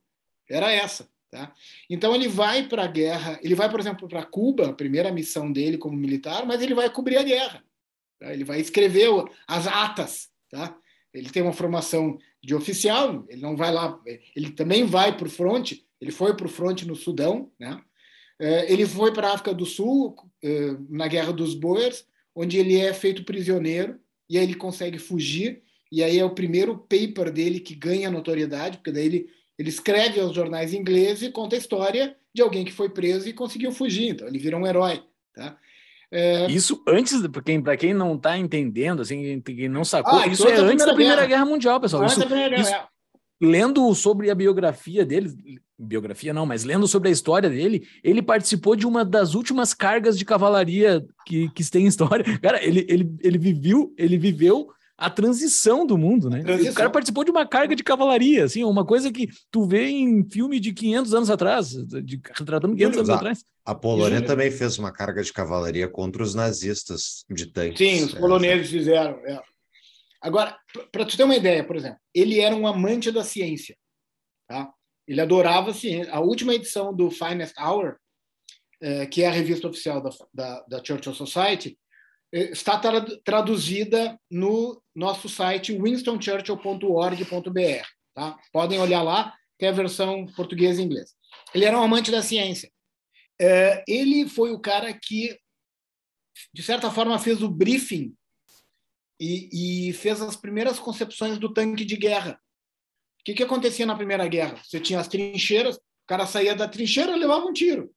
era 0.48 0.70
essa. 0.70 1.09
Tá? 1.30 1.52
Então 1.90 2.14
ele 2.14 2.28
vai 2.28 2.68
para 2.68 2.85
a 2.85 2.87
guerra, 2.87 3.40
ele 3.42 3.57
vai, 3.57 3.68
por 3.68 3.80
exemplo, 3.80 4.07
para 4.07 4.24
Cuba, 4.24 4.68
a 4.68 4.72
primeira 4.72 5.11
missão 5.11 5.50
dele 5.50 5.76
como 5.76 5.96
militar, 5.96 6.46
mas 6.46 6.62
ele 6.62 6.74
vai 6.74 6.88
cobrir 6.88 7.16
a 7.16 7.24
guerra. 7.24 7.64
Tá? 8.18 8.33
Ele 8.33 8.44
vai 8.44 8.61
escrever 8.61 9.09
as 9.46 9.66
atas. 9.66 10.29
Tá? 10.50 10.79
ele 11.14 11.31
tem 11.31 11.42
uma 11.42 11.53
formação 11.53 12.18
de 12.42 12.55
oficial, 12.55 13.24
ele 13.29 13.40
não 13.40 13.57
vai 13.57 13.72
lá, 13.72 13.98
ele 14.35 14.50
também 14.50 14.85
vai 14.85 15.16
para 15.16 15.27
o 15.27 15.31
fronte, 15.31 15.87
ele 16.00 16.11
foi 16.11 16.37
para 16.37 16.46
o 16.46 16.50
fronte 16.50 16.87
no 16.87 16.96
Sudão, 16.96 17.50
né? 17.59 17.81
É, 18.38 18.70
ele 18.70 18.85
foi 18.85 19.12
para 19.12 19.29
a 19.29 19.35
África 19.35 19.55
do 19.55 19.64
Sul 19.64 20.16
é, 20.42 20.77
na 20.90 21.07
Guerra 21.07 21.33
dos 21.33 21.55
Boers, 21.55 22.05
onde 22.35 22.59
ele 22.59 22.77
é 22.77 22.92
feito 22.92 23.24
prisioneiro 23.24 24.00
e 24.29 24.37
aí 24.37 24.42
ele 24.42 24.57
consegue 24.57 24.98
fugir 24.98 25.62
e 25.90 26.03
aí 26.03 26.18
é 26.18 26.24
o 26.24 26.35
primeiro 26.35 26.77
paper 26.77 27.31
dele 27.31 27.61
que 27.61 27.77
ganha 27.77 28.11
notoriedade, 28.11 28.79
porque 28.79 28.90
daí 28.90 29.07
ele, 29.07 29.31
ele 29.57 29.68
escreve 29.68 30.18
aos 30.18 30.35
jornais 30.35 30.74
ingleses 30.74 31.22
e 31.22 31.31
conta 31.31 31.55
a 31.55 31.59
história 31.59 32.16
de 32.35 32.42
alguém 32.42 32.64
que 32.64 32.72
foi 32.72 32.88
preso 32.88 33.29
e 33.29 33.33
conseguiu 33.33 33.70
fugir, 33.70 34.09
então 34.09 34.27
ele 34.27 34.38
vira 34.38 34.57
um 34.57 34.66
herói, 34.66 35.00
tá? 35.33 35.57
É... 36.16 36.46
Isso 36.46 36.81
antes, 36.87 37.20
para 37.62 37.77
quem 37.77 37.92
não 37.92 38.14
está 38.14 38.38
entendendo, 38.38 39.03
assim, 39.03 39.40
quem 39.40 39.68
não 39.68 39.85
sacou, 39.85 40.20
ah, 40.20 40.29
isso 40.29 40.46
é 40.46 40.55
antes 40.55 40.87
da 40.87 40.94
Primeira 40.94 41.16
Guerra, 41.16 41.27
Guerra 41.27 41.44
Mundial, 41.44 41.81
pessoal. 41.81 42.05
Isso, 42.05 42.20
isso, 42.20 42.72
lendo 43.42 43.92
sobre 43.96 44.31
a 44.31 44.35
biografia 44.35 45.05
dele, 45.05 45.35
biografia 45.77 46.33
não, 46.33 46.46
mas 46.46 46.62
lendo 46.62 46.87
sobre 46.87 47.09
a 47.09 47.12
história 47.12 47.50
dele, 47.50 47.85
ele 48.05 48.22
participou 48.22 48.77
de 48.77 48.87
uma 48.87 49.05
das 49.05 49.35
últimas 49.35 49.74
cargas 49.74 50.16
de 50.16 50.24
cavalaria 50.24 51.05
que, 51.27 51.48
que 51.50 51.68
tem 51.68 51.85
história. 51.85 52.24
Cara, 52.38 52.64
ele, 52.64 52.87
ele, 52.88 53.12
ele 53.20 53.37
viveu, 53.37 53.92
ele 53.98 54.16
viveu 54.16 54.68
a 54.96 55.11
transição 55.11 55.85
do 55.85 55.98
mundo, 55.98 56.30
né? 56.30 56.42
O 56.70 56.74
cara 56.74 56.90
participou 56.90 57.24
de 57.24 57.30
uma 57.30 57.46
carga 57.46 57.74
de 57.74 57.83
cavalaria, 57.83 58.44
assim, 58.44 58.62
uma 58.62 58.85
coisa 58.85 59.11
que 59.11 59.28
tu 59.50 59.66
vê 59.66 59.88
em 59.88 60.28
filme 60.28 60.61
de 60.61 60.72
500 60.72 61.14
anos 61.14 61.30
atrás, 61.30 61.70
de, 61.70 62.20
retratando 62.33 62.76
500 62.76 62.98
anos 62.98 63.11
atrás. 63.11 63.44
A 63.64 63.74
Polônia 63.74 64.18
Isso. 64.18 64.26
também 64.26 64.50
fez 64.50 64.78
uma 64.78 64.92
carga 64.92 65.22
de 65.22 65.33
cavalaria 65.33 65.88
contra 65.88 66.22
os 66.22 66.35
nazistas 66.35 67.24
de 67.28 67.46
tanques. 67.46 67.78
Sim, 67.78 68.04
os 68.04 68.14
é, 68.14 68.18
poloneses 68.18 68.70
fizeram. 68.70 69.18
É. 69.26 69.42
Agora, 70.20 70.57
para 70.92 71.04
tu 71.04 71.16
ter 71.16 71.24
uma 71.24 71.37
ideia, 71.37 71.64
por 71.64 71.74
exemplo, 71.74 71.98
ele 72.14 72.40
era 72.40 72.54
um 72.54 72.66
amante 72.66 73.11
da 73.11 73.24
ciência, 73.24 73.76
tá? 74.46 74.70
Ele 75.09 75.20
adorava 75.20 75.70
a 75.70 75.74
ciência. 75.74 76.12
A 76.12 76.20
última 76.20 76.54
edição 76.54 76.94
do 76.94 77.11
Finest 77.11 77.54
Hour, 77.59 77.96
é, 78.80 79.07
que 79.07 79.22
é 79.22 79.28
a 79.28 79.33
revista 79.33 79.66
oficial 79.66 80.00
da, 80.00 80.11
da, 80.33 80.64
da 80.68 80.85
Churchill 80.85 81.14
Society, 81.14 81.70
é, 81.70 81.84
está 82.35 82.81
traduzida 83.25 84.18
no 84.29 84.83
nosso 84.94 85.29
site 85.29 85.73
winstonchurchill.org.br. 85.73 87.87
Tá? 88.12 88.38
Podem 88.53 88.81
olhar 88.81 89.03
lá, 89.03 89.33
tem 89.57 89.68
a 89.68 89.73
versão 89.73 90.27
português 90.27 90.79
e 90.79 90.83
inglês. 90.83 91.14
Ele 91.55 91.64
era 91.64 91.79
um 91.79 91.83
amante 91.83 92.11
da 92.11 92.23
ciência. 92.23 92.70
É, 93.40 93.85
ele 93.87 94.29
foi 94.29 94.51
o 94.51 94.59
cara 94.59 94.92
que, 94.92 95.38
de 96.53 96.62
certa 96.62 96.90
forma, 96.90 97.18
fez 97.18 97.42
o 97.42 97.49
briefing 97.49 98.12
e, 99.20 99.88
e 99.88 99.92
fez 99.92 100.20
as 100.20 100.35
primeiras 100.35 100.79
concepções 100.79 101.38
do 101.38 101.53
tanque 101.53 101.85
de 101.85 101.97
guerra. 101.97 102.40
O 103.20 103.25
que, 103.25 103.35
que 103.35 103.44
acontecia 103.44 103.87
na 103.87 103.97
Primeira 103.97 104.27
Guerra? 104.29 104.61
Você 104.62 104.81
tinha 104.81 105.01
as 105.01 105.09
trincheiras, 105.09 105.77
o 105.77 105.81
cara 106.07 106.27
saía 106.27 106.55
da 106.55 106.68
trincheira 106.68 107.16
e 107.16 107.18
levava 107.18 107.47
um 107.47 107.53
tiro. 107.53 107.90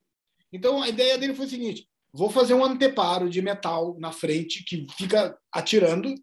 Então, 0.52 0.82
a 0.82 0.88
ideia 0.88 1.18
dele 1.18 1.34
foi 1.34 1.46
o 1.46 1.50
seguinte: 1.50 1.87
vou 2.12 2.30
fazer 2.30 2.54
um 2.54 2.64
anteparo 2.64 3.28
de 3.28 3.42
metal 3.42 3.96
na 3.98 4.12
frente 4.12 4.64
que 4.64 4.86
fica 4.96 5.38
atirando 5.52 6.14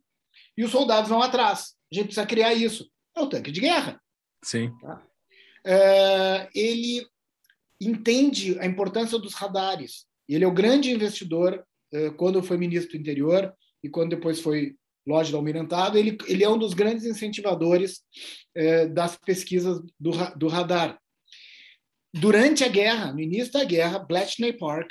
e 0.58 0.64
os 0.64 0.72
soldados 0.72 1.10
vão 1.10 1.22
atrás. 1.22 1.76
A 1.92 1.96
gente 1.96 2.06
precisa 2.08 2.26
criar 2.26 2.54
isso. 2.54 2.90
É 3.16 3.22
o 3.22 3.28
tanque 3.28 3.52
de 3.52 3.62
guerra. 3.62 4.02
Sim. 4.44 4.72
Tá? 4.82 5.06
É, 5.66 6.50
ele 6.54 7.06
entende 7.80 8.58
a 8.60 8.66
importância 8.66 9.18
dos 9.18 9.34
radares. 9.34 10.06
Ele 10.28 10.44
é 10.44 10.48
o 10.48 10.54
grande 10.54 10.92
investidor 10.92 11.64
é, 11.94 12.10
quando 12.12 12.44
foi 12.44 12.58
ministro 12.58 12.92
do 12.92 13.02
interior 13.02 13.54
e 13.84 13.90
quando 13.90 14.12
depois 14.12 14.40
foi 14.40 14.76
loja 15.08 15.32
do 15.32 15.38
almirantado. 15.38 15.98
Ele, 15.98 16.18
ele 16.28 16.44
é 16.44 16.50
um 16.50 16.58
dos 16.58 16.74
grandes 16.74 17.06
incentivadores 17.06 18.02
é, 18.56 18.88
das 18.88 19.18
pesquisas 19.18 19.80
do, 20.00 20.12
do 20.36 20.48
radar. 20.48 21.00
Durante 22.14 22.64
a 22.64 22.70
guerra, 22.70 23.12
no 23.12 23.20
início 23.20 23.54
da 23.54 23.64
guerra, 23.64 24.00
Bletchley 24.00 24.54
Park 24.54 24.90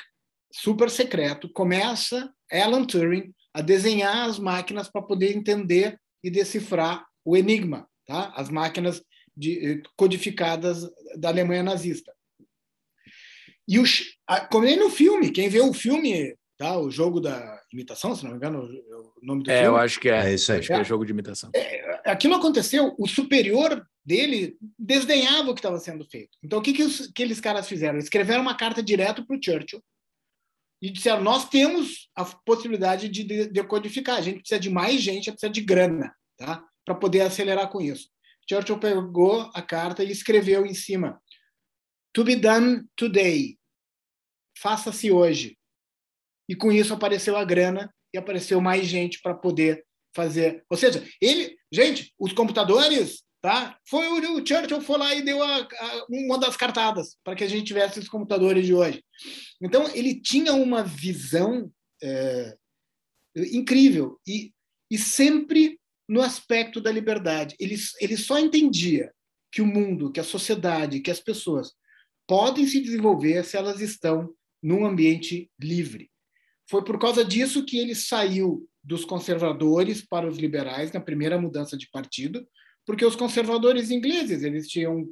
super 0.54 0.88
secreto, 0.88 1.48
começa 1.48 2.32
Alan 2.50 2.84
Turing 2.84 3.34
a 3.52 3.60
desenhar 3.60 4.28
as 4.28 4.38
máquinas 4.38 4.88
para 4.88 5.02
poder 5.02 5.36
entender 5.36 5.98
e 6.22 6.30
decifrar 6.30 7.04
o 7.24 7.36
enigma, 7.36 7.88
tá? 8.06 8.32
as 8.36 8.48
máquinas 8.48 9.02
de, 9.36 9.66
eh, 9.66 9.82
codificadas 9.96 10.88
da 11.16 11.28
Alemanha 11.28 11.62
nazista. 11.62 12.12
E 13.66 13.80
o, 13.80 13.84
como 14.50 14.64
nem 14.64 14.78
no 14.78 14.90
filme, 14.90 15.32
quem 15.32 15.48
vê 15.48 15.60
o 15.60 15.72
filme, 15.72 16.36
tá? 16.56 16.78
o 16.78 16.88
jogo 16.90 17.18
da 17.18 17.60
imitação, 17.72 18.14
se 18.14 18.22
não 18.22 18.30
me 18.30 18.36
engano, 18.36 18.62
o 18.62 19.26
nome 19.26 19.42
do 19.42 19.50
é, 19.50 19.54
filme. 19.54 19.66
É, 19.66 19.68
eu 19.68 19.76
acho 19.76 19.98
que 19.98 20.08
é, 20.08 20.30
é 20.30 20.34
isso 20.34 20.52
aí. 20.52 20.60
Acho 20.60 20.72
é, 20.72 20.76
que 20.76 20.82
é 20.82 20.84
jogo 20.84 21.04
de 21.04 21.12
imitação. 21.12 21.50
É, 21.54 22.10
aquilo 22.10 22.34
aconteceu, 22.34 22.94
o 22.96 23.08
superior 23.08 23.84
dele 24.04 24.56
desdenhava 24.78 25.50
o 25.50 25.54
que 25.54 25.60
estava 25.60 25.78
sendo 25.78 26.04
feito. 26.04 26.38
Então, 26.42 26.58
o 26.60 26.62
que, 26.62 26.74
que 26.74 26.82
os, 26.82 27.08
aqueles 27.08 27.40
caras 27.40 27.66
fizeram? 27.66 27.98
Escreveram 27.98 28.42
uma 28.42 28.56
carta 28.56 28.82
direto 28.82 29.26
para 29.26 29.36
o 29.36 29.40
Churchill, 29.42 29.82
e 30.80 30.90
disseram: 30.90 31.22
nós 31.22 31.48
temos 31.48 32.10
a 32.14 32.24
possibilidade 32.24 33.08
de 33.08 33.46
decodificar, 33.48 34.16
a 34.16 34.20
gente 34.20 34.40
precisa 34.40 34.60
de 34.60 34.70
mais 34.70 35.00
gente, 35.00 35.30
precisa 35.30 35.50
de 35.50 35.60
grana, 35.60 36.14
tá? 36.36 36.64
Para 36.84 36.94
poder 36.94 37.22
acelerar 37.22 37.70
com 37.70 37.80
isso. 37.80 38.08
Churchill 38.48 38.78
pegou 38.78 39.50
a 39.54 39.62
carta 39.62 40.04
e 40.04 40.10
escreveu 40.10 40.66
em 40.66 40.74
cima: 40.74 41.20
To 42.14 42.24
be 42.24 42.36
done 42.36 42.84
today. 42.96 43.58
Faça-se 44.58 45.10
hoje. 45.10 45.58
E 46.48 46.54
com 46.54 46.70
isso 46.70 46.92
apareceu 46.92 47.36
a 47.36 47.44
grana 47.44 47.92
e 48.12 48.18
apareceu 48.18 48.60
mais 48.60 48.86
gente 48.86 49.20
para 49.20 49.34
poder 49.34 49.84
fazer. 50.14 50.64
Ou 50.70 50.76
seja, 50.76 51.04
ele, 51.20 51.56
gente, 51.72 52.14
os 52.18 52.32
computadores 52.32 53.23
Tá? 53.44 53.78
Foi 53.86 54.08
o, 54.08 54.38
o 54.38 54.46
Churchill 54.46 54.80
foi 54.80 54.96
lá 54.96 55.14
e 55.14 55.20
deu 55.20 55.42
a, 55.42 55.58
a, 55.58 56.06
uma 56.08 56.38
das 56.38 56.56
cartadas 56.56 57.18
para 57.22 57.36
que 57.36 57.44
a 57.44 57.46
gente 57.46 57.66
tivesse 57.66 57.98
os 57.98 58.08
computadores 58.08 58.64
de 58.64 58.72
hoje. 58.72 59.04
Então 59.60 59.86
ele 59.94 60.18
tinha 60.18 60.54
uma 60.54 60.82
visão 60.82 61.70
é, 62.02 62.56
incrível 63.36 64.18
e, 64.26 64.50
e 64.90 64.96
sempre 64.96 65.78
no 66.08 66.22
aspecto 66.22 66.80
da 66.80 66.90
liberdade. 66.90 67.54
Ele, 67.60 67.76
ele 68.00 68.16
só 68.16 68.38
entendia 68.38 69.12
que 69.52 69.60
o 69.60 69.66
mundo, 69.66 70.10
que 70.10 70.20
a 70.20 70.24
sociedade, 70.24 71.00
que 71.00 71.10
as 71.10 71.20
pessoas 71.20 71.74
podem 72.26 72.66
se 72.66 72.80
desenvolver 72.80 73.44
se 73.44 73.58
elas 73.58 73.82
estão 73.82 74.34
num 74.62 74.86
ambiente 74.86 75.50
livre. 75.60 76.10
Foi 76.66 76.82
por 76.82 76.98
causa 76.98 77.22
disso 77.22 77.66
que 77.66 77.76
ele 77.76 77.94
saiu 77.94 78.66
dos 78.82 79.04
conservadores 79.04 80.00
para 80.00 80.26
os 80.26 80.38
liberais 80.38 80.92
na 80.92 81.00
primeira 81.00 81.38
mudança 81.38 81.76
de 81.76 81.90
partido, 81.90 82.48
porque 82.86 83.04
os 83.04 83.16
conservadores 83.16 83.90
ingleses 83.90 84.42
eles 84.42 84.68
tinham 84.68 85.06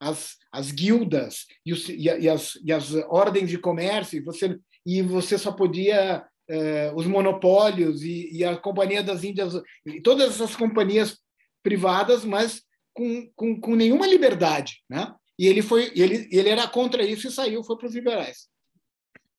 as, 0.00 0.36
as 0.52 0.70
guildas 0.70 1.46
e, 1.64 1.72
os, 1.72 1.88
e, 1.88 2.04
e, 2.04 2.28
as, 2.28 2.58
e 2.64 2.72
as 2.72 2.94
ordens 3.08 3.50
de 3.50 3.58
comércio, 3.58 4.18
e 4.18 4.22
você, 4.22 4.58
e 4.86 5.02
você 5.02 5.36
só 5.36 5.52
podia 5.52 6.24
eh, 6.48 6.92
os 6.94 7.06
monopólios 7.06 8.02
e, 8.02 8.30
e, 8.32 8.44
a 8.44 8.56
Companhia 8.56 9.02
das 9.02 9.24
Índias, 9.24 9.54
e 9.84 10.00
todas 10.00 10.34
essas 10.34 10.56
companhias 10.56 11.18
privadas, 11.62 12.24
mas 12.24 12.62
com, 12.94 13.30
com, 13.34 13.60
com 13.60 13.74
nenhuma 13.74 14.06
liberdade. 14.06 14.82
Né? 14.88 15.12
E 15.38 15.46
ele, 15.46 15.62
foi, 15.62 15.92
ele, 15.94 16.28
ele 16.30 16.48
era 16.48 16.66
contra 16.66 17.02
isso 17.02 17.28
e 17.28 17.30
saiu, 17.30 17.62
foi 17.62 17.76
para 17.76 17.86
os 17.86 17.94
liberais. 17.94 18.48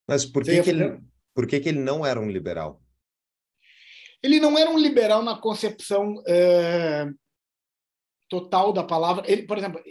Mas 0.08 0.26
por 0.26 0.44
que, 0.44 0.62
que 0.62 0.70
ele, 0.70 1.00
por 1.34 1.48
que, 1.48 1.60
que 1.60 1.70
ele 1.70 1.80
não 1.80 2.06
era 2.06 2.20
um 2.20 2.30
liberal? 2.30 2.82
Ele 4.22 4.40
não 4.40 4.58
era 4.58 4.70
um 4.70 4.78
liberal 4.78 5.24
na 5.24 5.38
concepção 5.38 6.22
eh, 6.28 7.08
total 8.30 8.72
da 8.72 8.84
palavra. 8.84 9.30
Ele, 9.30 9.44
por 9.44 9.58
exemplo, 9.58 9.82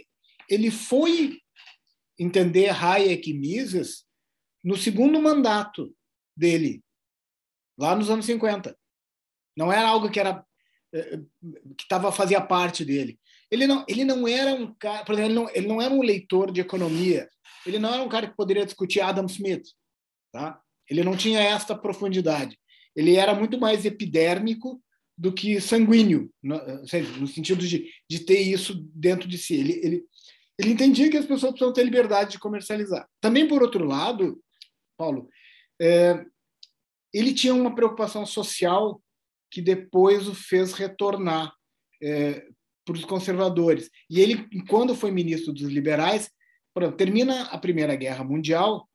ele 0.49 0.71
foi 0.71 1.39
entender 2.17 2.69
Hayek 2.69 3.29
e 3.29 3.33
Mises 3.33 4.05
no 4.63 4.75
segundo 4.75 5.21
mandato 5.21 5.95
dele, 6.35 6.83
lá 7.77 7.95
nos 7.95 8.09
anos 8.09 8.25
50. 8.25 8.77
Não 9.55 9.71
era 9.71 9.87
algo 9.87 10.09
que 10.09 10.19
era 10.19 10.45
eh, 10.93 11.19
que 11.77 11.87
tava 11.87 12.11
fazia 12.11 12.41
parte 12.41 12.83
dele. 12.83 13.19
Ele 13.51 13.65
não, 13.67 13.85
ele 13.87 14.03
não 14.03 14.27
era 14.27 14.53
um 14.53 14.73
cara, 14.75 15.03
por 15.03 15.13
exemplo, 15.13 15.31
ele 15.31 15.39
não, 15.39 15.49
ele 15.53 15.67
não 15.67 15.81
era 15.81 15.93
um 15.93 16.01
leitor 16.01 16.51
de 16.51 16.61
economia. 16.61 17.29
Ele 17.65 17.79
não 17.79 17.93
era 17.93 18.03
um 18.03 18.09
cara 18.09 18.27
que 18.27 18.35
poderia 18.35 18.65
discutir 18.65 19.01
Adam 19.01 19.25
Smith, 19.25 19.67
tá? 20.31 20.61
Ele 20.89 21.03
não 21.03 21.15
tinha 21.15 21.39
esta 21.39 21.75
profundidade. 21.77 22.57
Ele 22.95 23.15
era 23.15 23.33
muito 23.33 23.59
mais 23.59 23.85
epidérmico 23.85 24.81
do 25.19 25.33
que 25.33 25.59
sanguíneo, 25.59 26.31
no, 26.41 27.27
sentido 27.27 27.67
de, 27.67 27.91
de 28.09 28.19
ter 28.19 28.39
isso 28.39 28.73
dentro 28.95 29.27
de 29.27 29.37
si. 29.37 29.53
Ele, 29.53 29.73
ele, 29.83 30.05
ele 30.57 30.71
entendia 30.71 31.11
que 31.11 31.17
as 31.17 31.25
pessoas 31.25 31.51
precisam 31.51 31.73
ter 31.73 31.83
liberdade 31.83 32.31
de 32.31 32.39
comercializar. 32.39 33.05
Também, 33.19 33.45
por 33.45 33.61
outro 33.61 33.83
lado, 33.83 34.41
Paulo, 34.97 35.27
é, 35.81 36.23
ele 37.13 37.33
tinha 37.33 37.53
uma 37.53 37.75
preocupação 37.75 38.25
social 38.25 39.03
que 39.51 39.61
depois 39.61 40.25
o 40.25 40.33
fez 40.33 40.71
retornar 40.71 41.53
é, 42.01 42.47
para 42.85 42.95
os 42.95 43.03
conservadores. 43.03 43.89
E 44.09 44.21
ele, 44.21 44.47
quando 44.69 44.95
foi 44.95 45.11
ministro 45.11 45.51
dos 45.51 45.69
liberais, 45.69 46.31
termina 46.97 47.43
a 47.47 47.57
Primeira 47.57 47.93
Guerra 47.93 48.23
Mundial. 48.23 48.89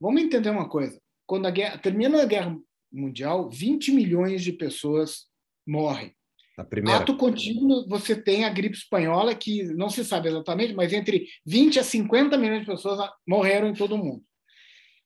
Vamos 0.00 0.22
entender 0.22 0.48
uma 0.48 0.70
coisa: 0.70 0.98
quando 1.26 1.44
a 1.44 1.50
guerra 1.50 1.76
termina 1.76 2.22
a 2.22 2.24
Guerra 2.24 2.58
mundial, 2.92 3.50
20 3.50 3.92
milhões 3.92 4.42
de 4.42 4.52
pessoas 4.52 5.26
morrem. 5.66 6.14
A 6.56 6.64
primeira. 6.64 7.00
Ato 7.00 7.16
contínuo, 7.16 7.86
você 7.88 8.20
tem 8.20 8.44
a 8.44 8.50
gripe 8.50 8.76
espanhola, 8.76 9.34
que 9.34 9.62
não 9.74 9.88
se 9.88 10.04
sabe 10.04 10.28
exatamente, 10.28 10.74
mas 10.74 10.92
entre 10.92 11.28
20 11.46 11.78
a 11.78 11.84
50 11.84 12.36
milhões 12.36 12.60
de 12.60 12.66
pessoas 12.66 13.08
morreram 13.26 13.68
em 13.68 13.74
todo 13.74 13.94
o 13.94 13.98
mundo. 13.98 14.24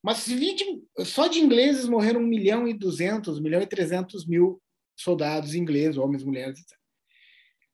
Mas 0.03 0.27
20, 0.27 0.83
só 1.05 1.27
de 1.27 1.39
ingleses 1.39 1.87
morreram 1.87 2.21
1 2.21 2.27
milhão 2.27 2.67
e 2.67 2.73
200, 2.73 3.39
1 3.39 3.43
milhão 3.43 3.61
e 3.61 3.67
300 3.67 4.27
mil 4.27 4.61
soldados 4.97 5.55
ingleses, 5.55 5.97
homens, 5.97 6.25
mulheres, 6.25 6.59
etc. 6.59 6.83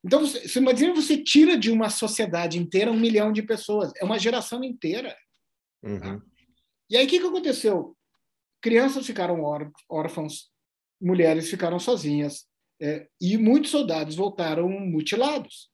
Então, 0.05 0.21
você, 0.21 0.59
imagina 0.59 0.95
você 0.95 1.23
tira 1.23 1.57
de 1.57 1.71
uma 1.71 1.91
sociedade 1.91 2.59
inteira 2.59 2.91
um 2.91 2.99
milhão 2.99 3.33
de 3.33 3.43
pessoas. 3.43 3.93
É 3.97 4.05
uma 4.05 4.19
geração 4.19 4.63
inteira. 4.63 5.17
Uhum. 5.83 6.01
Tá? 6.01 6.23
E 6.91 6.97
aí, 6.97 7.07
o 7.07 7.09
que, 7.09 7.19
que 7.19 7.27
aconteceu? 7.27 7.97
Crianças 8.61 9.07
ficaram 9.07 9.43
órfãos, 9.89 10.51
mulheres 11.01 11.49
ficaram 11.49 11.79
sozinhas, 11.79 12.47
é, 12.81 13.09
e 13.21 13.37
muitos 13.37 13.71
soldados 13.71 14.15
voltaram 14.15 14.69
mutilados. 14.69 15.71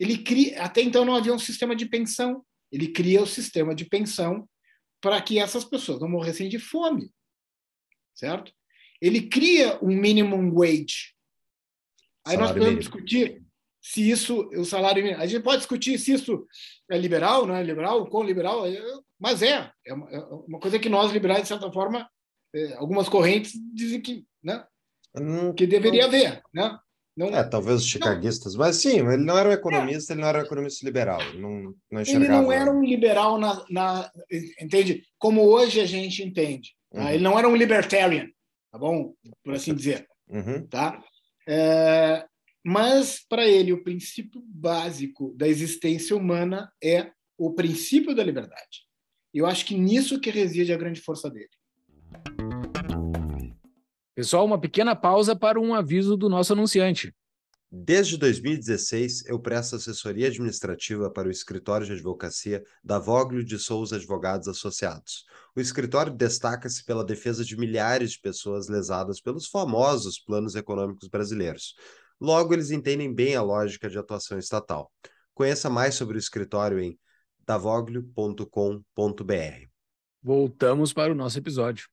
Ele 0.00 0.18
cria, 0.18 0.62
até 0.62 0.80
então 0.80 1.04
não 1.04 1.14
havia 1.14 1.32
um 1.32 1.38
sistema 1.38 1.74
de 1.74 1.86
pensão. 1.86 2.44
Ele 2.70 2.88
cria 2.88 3.22
o 3.22 3.26
sistema 3.26 3.74
de 3.74 3.84
pensão 3.84 4.48
para 5.00 5.20
que 5.20 5.38
essas 5.38 5.64
pessoas 5.64 6.00
não 6.00 6.08
morressem 6.08 6.48
de 6.48 6.58
fome, 6.58 7.10
certo? 8.14 8.52
Ele 9.00 9.28
cria 9.28 9.78
um 9.82 9.94
minimum 9.94 10.52
wage. 10.52 11.14
Aí 12.26 12.34
salário 12.34 12.40
nós 12.40 12.52
podemos 12.52 12.80
discutir 12.80 13.42
se 13.80 14.10
isso, 14.10 14.48
o 14.48 14.64
salário 14.64 15.02
mínimo. 15.02 15.22
A 15.22 15.26
gente 15.26 15.42
pode 15.42 15.58
discutir 15.58 15.98
se 15.98 16.12
isso 16.12 16.46
é 16.90 16.98
liberal, 16.98 17.46
não 17.46 17.54
é 17.54 17.62
liberal, 17.62 18.06
com 18.08 18.24
liberal, 18.24 18.64
mas 19.18 19.42
é. 19.42 19.70
É 19.86 19.94
uma 19.94 20.58
coisa 20.58 20.78
que 20.78 20.88
nós 20.88 21.12
liberais, 21.12 21.42
de 21.42 21.48
certa 21.48 21.70
forma, 21.70 22.10
é, 22.56 22.74
algumas 22.74 23.08
correntes 23.08 23.52
dizem 23.74 24.00
que, 24.00 24.24
né, 24.42 24.64
que 25.56 25.66
deveria 25.66 26.06
haver, 26.06 26.42
né? 26.52 26.78
Não, 27.16 27.28
é, 27.28 27.42
talvez 27.42 27.80
os 27.80 27.86
chicaguistas, 27.86 28.52
não. 28.52 28.60
mas 28.60 28.76
sim, 28.76 28.98
ele 28.98 29.24
não 29.24 29.38
era 29.38 29.48
um 29.48 29.52
economista, 29.52 30.12
é. 30.12 30.14
ele 30.14 30.20
não 30.20 30.28
era 30.28 30.40
um 30.40 30.44
economista 30.44 30.84
liberal, 30.84 31.20
ele 31.22 31.40
não, 31.40 31.74
não 31.90 32.00
Ele 32.02 32.28
não 32.28 32.52
era 32.52 32.70
um 32.70 32.84
liberal, 32.84 33.38
na, 33.38 33.64
na, 33.70 34.10
entende? 34.60 35.02
Como 35.18 35.42
hoje 35.42 35.80
a 35.80 35.86
gente 35.86 36.22
entende. 36.22 36.76
Tá? 36.92 37.04
Uhum. 37.04 37.08
Ele 37.08 37.22
não 37.22 37.38
era 37.38 37.48
um 37.48 37.56
libertarian, 37.56 38.26
tá 38.70 38.78
bom? 38.78 39.14
Por 39.42 39.54
assim 39.54 39.74
dizer. 39.74 40.06
Uhum. 40.28 40.66
Tá? 40.66 41.02
É, 41.48 42.26
mas, 42.62 43.24
para 43.26 43.46
ele, 43.46 43.72
o 43.72 43.82
princípio 43.82 44.42
básico 44.44 45.32
da 45.36 45.48
existência 45.48 46.14
humana 46.14 46.70
é 46.82 47.12
o 47.38 47.54
princípio 47.54 48.14
da 48.14 48.24
liberdade. 48.24 48.84
Eu 49.32 49.46
acho 49.46 49.64
que 49.64 49.78
nisso 49.78 50.20
que 50.20 50.30
reside 50.30 50.72
a 50.72 50.76
grande 50.76 51.00
força 51.00 51.30
dele. 51.30 51.48
Pessoal, 54.16 54.46
uma 54.46 54.58
pequena 54.58 54.96
pausa 54.96 55.36
para 55.36 55.60
um 55.60 55.74
aviso 55.74 56.16
do 56.16 56.26
nosso 56.26 56.54
anunciante. 56.54 57.14
Desde 57.70 58.16
2016, 58.16 59.26
eu 59.26 59.38
presto 59.38 59.76
assessoria 59.76 60.28
administrativa 60.28 61.10
para 61.10 61.28
o 61.28 61.30
escritório 61.30 61.86
de 61.86 61.92
advocacia 61.92 62.64
da 62.82 62.98
Voglio 62.98 63.44
de 63.44 63.58
Souza 63.58 63.96
Advogados 63.96 64.48
Associados. 64.48 65.26
O 65.54 65.60
escritório 65.60 66.14
destaca-se 66.14 66.82
pela 66.82 67.04
defesa 67.04 67.44
de 67.44 67.58
milhares 67.58 68.12
de 68.12 68.20
pessoas 68.20 68.68
lesadas 68.68 69.20
pelos 69.20 69.48
famosos 69.48 70.18
planos 70.18 70.54
econômicos 70.54 71.08
brasileiros. 71.08 71.74
Logo, 72.18 72.54
eles 72.54 72.70
entendem 72.70 73.12
bem 73.12 73.36
a 73.36 73.42
lógica 73.42 73.90
de 73.90 73.98
atuação 73.98 74.38
estatal. 74.38 74.90
Conheça 75.34 75.68
mais 75.68 75.94
sobre 75.94 76.16
o 76.16 76.18
escritório 76.18 76.80
em 76.80 76.98
davoglio.com.br. 77.44 78.46
Voltamos 80.22 80.94
para 80.94 81.12
o 81.12 81.14
nosso 81.14 81.38
episódio. 81.38 81.86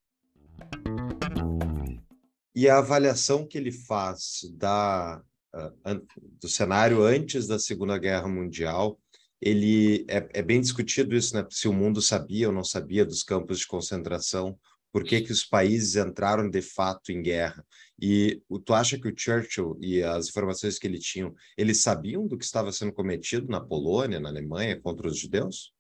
E 2.56 2.70
a 2.70 2.78
avaliação 2.78 3.48
que 3.48 3.58
ele 3.58 3.72
faz 3.72 4.42
da, 4.54 5.22
uh, 5.56 6.08
do 6.39 6.48
cenário 6.48 7.04
antes 7.04 7.48
da 7.48 7.58
Segunda 7.58 7.98
Guerra 7.98 8.28
Mundial, 8.28 9.00
ele 9.42 10.06
é, 10.08 10.28
é, 10.34 10.42
bem 10.42 10.62
discutido 10.62 11.16
isso, 11.16 11.36
né? 11.36 11.46
Se 11.50 11.68
o 11.68 11.74
mundo 11.74 12.02
sabia 12.02 12.48
ou 12.48 12.54
não 12.54 12.63
sabia 12.63 13.06
dos 13.06 13.24
campos 13.24 13.60
de 13.60 13.68
concentração, 13.68 14.58
por 14.94 15.04
que, 15.04 15.22
que 15.22 15.32
os 15.32 15.44
países 15.44 15.96
entraram 15.96 16.48
de 16.48 16.62
fato 16.62 17.12
em 17.12 17.22
guerra. 17.22 17.66
E 18.00 18.42
tu 18.63 18.74
acha 18.74 18.98
que 18.98 19.08
o 19.08 19.13
Churchill 19.16 19.76
e 19.82 20.04
as 20.04 20.30
informações 20.30 20.78
que 20.78 20.86
ele 20.86 21.00
tinha, 21.00 21.34
eles 21.58 21.82
sabiam 21.82 22.28
do 22.28 22.38
que 22.38 22.46
estava 22.46 22.72
sendo 22.72 22.94
cometido 22.94 23.48
na 23.48 23.60
Polônia, 23.60 24.20
na 24.20 24.30
Alemanha, 24.30 24.80
contra 24.80 25.08
os 25.08 25.18
judeus? 25.18 25.74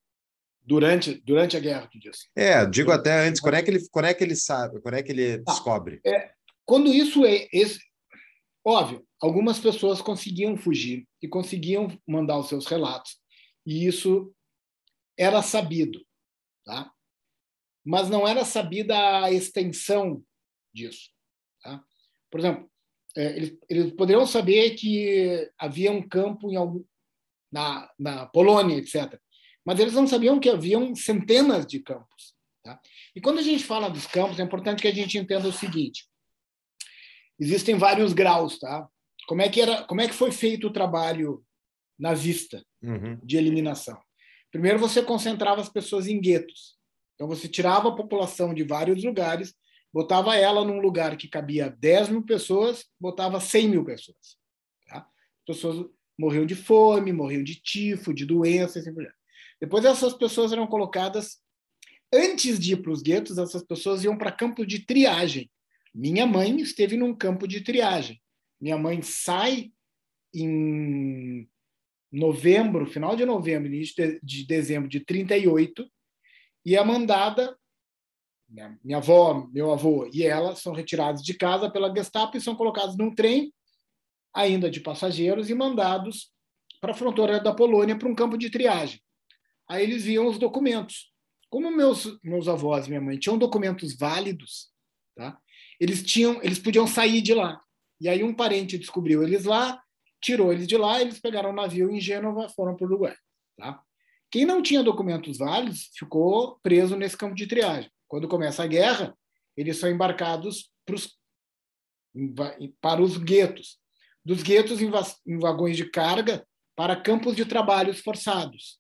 Durante, 0.65 1.21
durante 1.23 1.55
a 1.55 1.59
guerra, 1.59 1.87
tu 1.91 1.99
diz. 1.99 2.27
É, 2.35 2.65
digo 2.65 2.91
até 2.91 3.27
antes, 3.27 3.39
quando 3.39 3.55
é 3.55 3.61
que 3.61 3.69
ele, 3.69 3.87
quando 3.89 4.05
é 4.05 4.13
que 4.13 4.23
ele 4.23 4.35
sabe, 4.35 4.81
quando 4.81 4.95
é 4.95 5.03
que 5.03 5.11
ele 5.11 5.33
ah, 5.33 5.51
descobre? 5.51 6.01
É, 6.05 6.31
quando 6.65 6.93
isso 6.93 7.25
é 7.25 7.47
esse, 7.51 7.79
óbvio, 8.65 9.05
algumas 9.21 9.59
pessoas 9.59 10.01
conseguiam 10.01 10.57
fugir 10.57 11.07
e 11.21 11.27
conseguiam 11.27 11.87
mandar 12.07 12.37
os 12.39 12.47
seus 12.47 12.65
relatos, 12.65 13.17
e 13.65 13.85
isso 13.85 14.33
era 15.17 15.41
sabido, 15.41 16.05
tá? 16.65 16.91
Mas 17.85 18.09
não 18.09 18.27
era 18.27 18.45
sabida 18.45 19.23
a 19.23 19.31
extensão 19.31 20.23
disso, 20.73 21.09
tá? 21.61 21.83
Por 22.31 22.39
exemplo, 22.39 22.71
é, 23.15 23.35
eles, 23.37 23.57
eles 23.69 23.91
poderiam 23.93 24.25
saber 24.25 24.71
que 24.71 25.51
havia 25.57 25.91
um 25.91 26.07
campo 26.07 26.51
em 26.51 26.55
algum, 26.55 26.83
na, 27.51 27.91
na 27.99 28.25
Polônia, 28.25 28.77
etc. 28.77 29.19
Mas 29.63 29.79
eles 29.79 29.93
não 29.93 30.07
sabiam 30.07 30.39
que 30.39 30.49
haviam 30.49 30.95
centenas 30.95 31.65
de 31.65 31.79
campos. 31.79 32.33
Tá? 32.63 32.79
E 33.15 33.21
quando 33.21 33.39
a 33.39 33.43
gente 33.43 33.63
fala 33.63 33.89
dos 33.89 34.07
campos, 34.07 34.39
é 34.39 34.43
importante 34.43 34.81
que 34.81 34.87
a 34.87 34.93
gente 34.93 35.17
entenda 35.17 35.47
o 35.47 35.53
seguinte: 35.53 36.07
existem 37.43 37.77
vários 37.77 38.13
graus, 38.13 38.59
tá? 38.59 38.87
Como 39.27 39.41
é 39.41 39.49
que 39.49 39.61
era, 39.61 39.83
como 39.83 40.01
é 40.01 40.07
que 40.07 40.13
foi 40.13 40.31
feito 40.31 40.67
o 40.67 40.73
trabalho 40.73 41.43
nazista 41.97 42.63
uhum. 42.81 43.17
de 43.23 43.37
eliminação? 43.37 43.99
Primeiro 44.51 44.79
você 44.79 45.01
concentrava 45.01 45.61
as 45.61 45.69
pessoas 45.69 46.07
em 46.07 46.19
guetos. 46.19 46.75
Então 47.15 47.27
você 47.27 47.47
tirava 47.47 47.89
a 47.89 47.95
população 47.95 48.53
de 48.53 48.63
vários 48.63 49.03
lugares, 49.03 49.53
botava 49.93 50.35
ela 50.35 50.65
num 50.65 50.79
lugar 50.79 51.17
que 51.17 51.27
cabia 51.27 51.69
10 51.79 52.09
mil 52.09 52.23
pessoas, 52.23 52.85
botava 52.99 53.39
100 53.39 53.69
mil 53.69 53.85
pessoas. 53.85 54.37
Tá? 54.87 54.99
As 54.99 55.55
pessoas 55.55 55.85
morriam 56.17 56.45
de 56.45 56.55
fome, 56.55 57.13
morriam 57.13 57.43
de 57.43 57.55
tifo, 57.55 58.13
de 58.13 58.25
doença, 58.25 58.79
assim 58.79 58.93
por 58.93 59.01
diante. 59.01 59.17
Depois 59.59 59.85
essas 59.85 60.13
pessoas 60.13 60.51
eram 60.51 60.67
colocadas 60.67 61.37
antes 62.13 62.59
de 62.59 62.73
ir 62.73 62.77
para 62.77 62.91
os 62.91 63.01
guetos, 63.01 63.37
essas 63.37 63.63
pessoas 63.63 64.03
iam 64.03 64.17
para 64.17 64.31
campo 64.31 64.65
de 64.65 64.85
triagem. 64.85 65.49
Minha 65.93 66.25
mãe 66.25 66.59
esteve 66.59 66.97
num 66.97 67.15
campo 67.15 67.47
de 67.47 67.61
triagem. 67.61 68.21
Minha 68.59 68.77
mãe 68.77 69.01
sai 69.01 69.71
em 70.33 71.47
novembro, 72.11 72.85
final 72.85 73.15
de 73.15 73.25
novembro, 73.25 73.67
início 73.67 74.19
de 74.21 74.45
dezembro 74.45 74.89
de 74.89 74.99
38, 74.99 75.85
e 76.65 76.75
é 76.75 76.83
mandada. 76.83 77.57
Minha 78.83 78.97
avó, 78.97 79.49
meu 79.51 79.71
avô 79.71 80.07
e 80.13 80.23
ela 80.23 80.55
são 80.55 80.73
retirados 80.73 81.23
de 81.23 81.33
casa 81.33 81.71
pela 81.71 81.93
Gestapo 81.93 82.37
e 82.37 82.41
são 82.41 82.55
colocados 82.55 82.95
num 82.95 83.13
trem, 83.13 83.53
ainda 84.33 84.69
de 84.69 84.79
passageiros, 84.79 85.49
e 85.49 85.55
mandados 85.55 86.31
para 86.79 86.91
a 86.91 86.95
fronteira 86.95 87.39
da 87.39 87.53
Polônia 87.53 87.97
para 87.97 88.07
um 88.07 88.15
campo 88.15 88.37
de 88.37 88.49
triagem. 88.49 89.01
Aí 89.67 89.83
eles 89.83 90.03
viam 90.03 90.27
os 90.27 90.37
documentos. 90.37 91.11
Como 91.49 91.71
meus, 91.71 92.19
meus 92.23 92.47
avós 92.47 92.85
e 92.85 92.89
minha 92.89 93.01
mãe 93.01 93.17
tinham 93.17 93.37
documentos 93.37 93.95
válidos, 93.95 94.71
tá? 95.15 95.39
Eles 95.83 96.01
tinham, 96.01 96.41
eles 96.41 96.59
podiam 96.59 96.87
sair 96.87 97.21
de 97.21 97.33
lá. 97.33 97.61
E 97.99 98.07
aí 98.07 98.23
um 98.23 98.33
parente 98.33 98.77
descobriu 98.77 99.21
eles 99.21 99.43
lá, 99.43 99.83
tirou 100.21 100.53
eles 100.53 100.65
de 100.65 100.77
lá, 100.77 101.01
eles 101.01 101.19
pegaram 101.19 101.49
um 101.49 101.55
navio 101.55 101.91
em 101.91 101.99
Gênova, 101.99 102.47
foram 102.47 102.73
para 102.73 102.85
o 102.85 102.87
Uruguai. 102.87 103.15
Tá? 103.57 103.83
Quem 104.31 104.45
não 104.45 104.63
tinha 104.63 104.81
documentos 104.81 105.37
válidos 105.37 105.89
ficou 105.93 106.57
preso 106.63 106.95
nesse 106.95 107.17
campo 107.17 107.35
de 107.35 107.47
triagem. 107.47 107.91
Quando 108.07 108.29
começa 108.29 108.63
a 108.63 108.67
guerra, 108.67 109.13
eles 109.57 109.77
são 109.77 109.89
embarcados 109.89 110.71
pros, 110.85 111.19
para 112.79 113.01
os 113.01 113.17
guetos. 113.17 113.77
Dos 114.23 114.41
guetos 114.41 114.81
em, 114.81 114.89
em 115.27 115.37
vagões 115.37 115.75
de 115.75 115.89
carga 115.89 116.47
para 116.77 116.95
campos 116.95 117.35
de 117.35 117.43
trabalhos 117.43 117.99
forçados. 117.99 118.79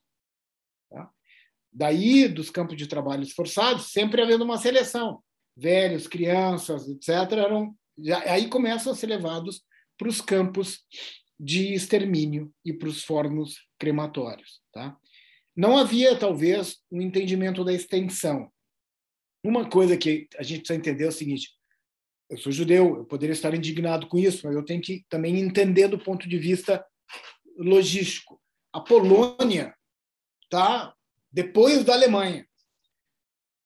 Tá? 0.89 1.11
Daí, 1.69 2.29
dos 2.29 2.49
campos 2.49 2.77
de 2.77 2.87
trabalhos 2.87 3.33
forçados, 3.33 3.91
sempre 3.91 4.21
havendo 4.21 4.45
uma 4.45 4.57
seleção 4.57 5.21
velhos, 5.55 6.07
crianças, 6.07 6.87
etc., 6.87 7.09
eram, 7.33 7.75
aí 8.25 8.47
começam 8.47 8.91
a 8.91 8.95
ser 8.95 9.07
levados 9.07 9.63
para 9.97 10.09
os 10.09 10.21
campos 10.21 10.83
de 11.39 11.73
extermínio 11.73 12.53
e 12.65 12.73
para 12.73 12.87
os 12.87 13.03
fornos 13.03 13.57
crematórios. 13.77 14.61
Tá? 14.71 14.97
Não 15.55 15.77
havia, 15.77 16.17
talvez, 16.17 16.77
um 16.91 17.01
entendimento 17.01 17.63
da 17.63 17.73
extensão. 17.73 18.51
Uma 19.43 19.69
coisa 19.69 19.97
que 19.97 20.27
a 20.37 20.43
gente 20.43 20.59
precisa 20.59 20.79
entender 20.79 21.03
é 21.03 21.09
o 21.09 21.11
seguinte: 21.11 21.51
eu 22.29 22.37
sou 22.37 22.51
judeu, 22.51 22.97
eu 22.97 23.05
poderia 23.05 23.33
estar 23.33 23.53
indignado 23.53 24.07
com 24.07 24.17
isso, 24.17 24.47
mas 24.47 24.55
eu 24.55 24.63
tenho 24.63 24.81
que 24.81 25.05
também 25.09 25.39
entender 25.39 25.87
do 25.87 25.99
ponto 25.99 26.27
de 26.27 26.37
vista 26.37 26.83
logístico. 27.57 28.41
A 28.71 28.79
Polônia 28.79 29.75
está 30.43 30.95
depois 31.31 31.83
da 31.83 31.93
Alemanha. 31.93 32.47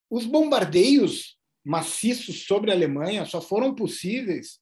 Os 0.09 0.25
bombardeios 0.25 1.36
maciços 1.67 2.45
sobre 2.45 2.71
a 2.71 2.73
Alemanha 2.73 3.25
só 3.25 3.41
foram 3.41 3.75
possíveis 3.75 4.59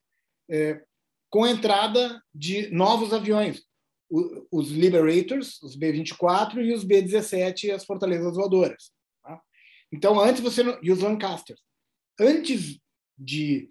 é, 0.49 0.81
com 1.29 1.43
a 1.43 1.51
entrada 1.51 2.19
de 2.33 2.67
novos 2.71 3.13
aviões, 3.13 3.63
os 4.51 4.71
Liberators, 4.71 5.61
os 5.61 5.75
B-24 5.75 6.65
e 6.65 6.73
os 6.73 6.83
B-17, 6.83 7.71
as 7.71 7.85
fortalezas 7.85 8.35
voadoras. 8.35 8.91
Tá? 9.21 9.39
Então, 9.91 10.19
antes 10.19 10.41
você 10.41 10.63
não, 10.63 10.79
e 10.81 10.91
os 10.91 10.99
Lancasters. 10.99 11.61
Antes 12.19 12.79
de 13.17 13.69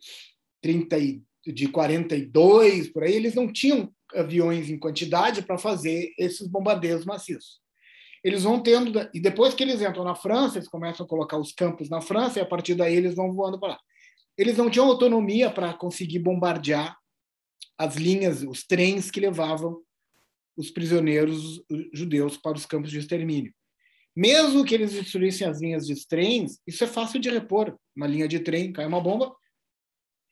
30 0.62 0.96
de 1.46 1.68
42 1.68 2.88
por 2.90 3.02
aí, 3.02 3.14
eles 3.14 3.34
não 3.34 3.52
tinham 3.52 3.92
aviões 4.14 4.70
em 4.70 4.78
quantidade 4.78 5.42
para 5.42 5.58
fazer 5.58 6.12
esses 6.18 6.46
bombardeios 6.46 7.04
maciços. 7.04 7.63
Eles 8.24 8.42
vão 8.42 8.58
tendo 8.58 8.90
e 9.12 9.20
depois 9.20 9.54
que 9.54 9.62
eles 9.62 9.82
entram 9.82 10.02
na 10.02 10.14
França, 10.14 10.56
eles 10.56 10.68
começam 10.68 11.04
a 11.04 11.08
colocar 11.08 11.38
os 11.38 11.52
campos 11.52 11.90
na 11.90 12.00
França 12.00 12.38
e 12.38 12.42
a 12.42 12.46
partir 12.46 12.74
daí 12.74 12.96
eles 12.96 13.14
vão 13.14 13.32
voando 13.32 13.60
para 13.60 13.70
lá. 13.70 13.80
Eles 14.36 14.56
não 14.56 14.70
tinham 14.70 14.88
autonomia 14.88 15.50
para 15.50 15.74
conseguir 15.74 16.20
bombardear 16.20 16.96
as 17.78 17.96
linhas, 17.96 18.42
os 18.42 18.64
trens 18.64 19.10
que 19.10 19.20
levavam 19.20 19.78
os 20.56 20.70
prisioneiros 20.70 21.62
judeus 21.92 22.36
para 22.36 22.56
os 22.56 22.64
campos 22.64 22.90
de 22.90 22.98
extermínio. 22.98 23.52
Mesmo 24.16 24.64
que 24.64 24.74
eles 24.74 24.92
destruíssem 24.92 25.46
as 25.46 25.60
linhas 25.60 25.86
de 25.86 26.06
trens, 26.06 26.60
isso 26.66 26.84
é 26.84 26.86
fácil 26.86 27.20
de 27.20 27.28
repor. 27.28 27.76
Uma 27.96 28.06
linha 28.06 28.28
de 28.28 28.38
trem, 28.38 28.72
cai 28.72 28.86
uma 28.86 29.00
bomba. 29.00 29.34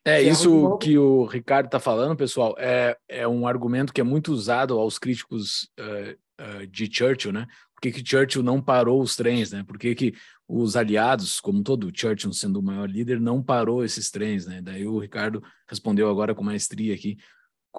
É 0.04 0.20
isso 0.20 0.78
que 0.78 0.98
o 0.98 1.24
Ricardo 1.24 1.66
está 1.66 1.78
falando, 1.78 2.16
pessoal. 2.16 2.54
É, 2.58 2.96
é 3.08 3.26
um 3.26 3.46
argumento 3.46 3.92
que 3.92 4.00
é 4.00 4.04
muito 4.04 4.32
usado 4.32 4.78
aos 4.78 4.98
críticos 4.98 5.68
uh, 5.78 6.62
uh, 6.62 6.66
de 6.66 6.88
Churchill, 6.92 7.32
né? 7.32 7.46
Que, 7.82 7.90
que 7.90 8.08
Churchill 8.08 8.44
não 8.44 8.62
parou 8.62 9.02
os 9.02 9.16
trens, 9.16 9.50
né? 9.50 9.64
Por 9.66 9.76
que, 9.76 9.92
que 9.94 10.14
os 10.46 10.76
aliados, 10.76 11.40
como 11.40 11.64
todo 11.64 11.90
Churchill 11.92 12.32
sendo 12.32 12.60
o 12.60 12.62
maior 12.62 12.88
líder, 12.88 13.20
não 13.20 13.42
parou 13.42 13.84
esses 13.84 14.08
trens, 14.08 14.46
né? 14.46 14.62
Daí 14.62 14.86
o 14.86 15.00
Ricardo 15.00 15.42
respondeu 15.68 16.08
agora 16.08 16.34
com 16.34 16.44
maestria 16.44 16.94
aqui 16.94 17.18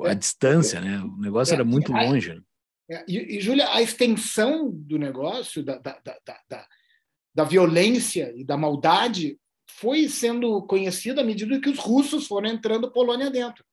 a 0.02 0.12
é, 0.12 0.16
distância, 0.16 0.82
né? 0.82 1.00
O 1.00 1.18
negócio 1.18 1.54
é, 1.54 1.56
era 1.56 1.64
muito 1.64 1.94
longe. 1.94 2.34
Né? 2.34 2.42
É, 2.92 3.06
e, 3.08 3.38
e 3.38 3.40
Júlia, 3.40 3.70
a 3.70 3.82
extensão 3.82 4.70
do 4.70 5.00
negócio, 5.00 5.64
da, 5.64 5.78
da, 5.78 5.98
da, 6.04 6.18
da, 6.50 6.68
da 7.34 7.44
violência 7.46 8.34
e 8.36 8.44
da 8.44 8.58
maldade, 8.58 9.40
foi 9.66 10.10
sendo 10.10 10.62
conhecida 10.64 11.22
à 11.22 11.24
medida 11.24 11.60
que 11.60 11.70
os 11.70 11.80
russos 11.80 12.28
foram 12.28 12.50
entrando 12.50 12.92
Polônia 12.92 13.30
dentro. 13.30 13.64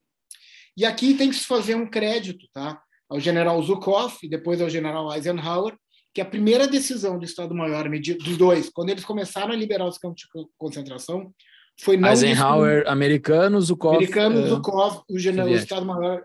E 0.77 0.85
aqui 0.85 1.14
tem 1.14 1.29
que 1.29 1.37
se 1.37 1.45
fazer 1.45 1.75
um 1.75 1.88
crédito 1.88 2.47
tá? 2.53 2.81
ao 3.09 3.19
general 3.19 3.61
Zhukov 3.62 4.16
e 4.23 4.29
depois 4.29 4.61
ao 4.61 4.71
general 4.71 5.12
Eisenhower, 5.12 5.77
que 6.12 6.20
a 6.20 6.25
primeira 6.25 6.66
decisão 6.66 7.18
do 7.18 7.25
Estado-Maior, 7.25 7.88
dos 7.88 8.37
dois, 8.37 8.68
quando 8.68 8.90
eles 8.90 9.05
começaram 9.05 9.53
a 9.53 9.57
liberar 9.57 9.87
os 9.87 9.99
campos 9.99 10.23
de 10.23 10.29
concentração, 10.59 11.33
foi 11.81 11.96
não 11.96 12.09
Eisenhower, 12.09 12.85
americanos, 12.87 13.66
Zukov, 13.66 13.96
americanos, 13.96 14.44
uh, 14.44 14.49
Zukov, 14.49 15.03
o 15.09 15.18
general 15.18 15.49
Estado-Maior, 15.49 16.25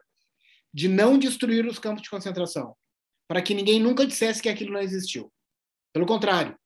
de 0.73 0.87
não 0.87 1.17
destruir 1.17 1.65
os 1.65 1.79
campos 1.79 2.01
de 2.01 2.09
concentração, 2.09 2.75
para 3.27 3.41
que 3.41 3.53
ninguém 3.53 3.79
nunca 3.79 4.05
dissesse 4.05 4.41
que 4.41 4.49
aquilo 4.49 4.73
não 4.73 4.81
existiu. 4.81 5.31
Pelo 5.93 6.05
contrário, 6.05 6.57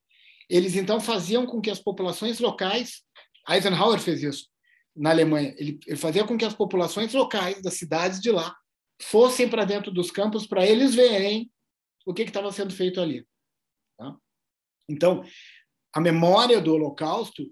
eles 0.49 0.75
então 0.75 0.99
faziam 0.99 1.45
com 1.45 1.61
que 1.61 1.69
as 1.69 1.79
populações 1.79 2.39
locais, 2.39 3.03
Eisenhower 3.47 3.99
fez 3.99 4.23
isso 4.23 4.47
na 4.95 5.11
Alemanha, 5.11 5.53
ele, 5.57 5.79
ele 5.85 5.97
fazia 5.97 6.25
com 6.25 6.37
que 6.37 6.45
as 6.45 6.53
populações 6.53 7.13
locais 7.13 7.61
das 7.61 7.75
cidades 7.75 8.19
de 8.19 8.31
lá 8.31 8.55
fossem 9.01 9.47
para 9.47 9.63
dentro 9.63 9.91
dos 9.91 10.11
campos 10.11 10.45
para 10.45 10.65
eles 10.65 10.93
verem 10.93 11.49
o 12.09 12.13
que 12.13 12.23
estava 12.23 12.51
sendo 12.51 12.73
feito 12.73 12.99
ali. 12.99 13.23
Tá? 13.95 14.17
Então, 14.89 15.23
a 15.93 16.01
memória 16.01 16.59
do 16.59 16.73
Holocausto 16.73 17.43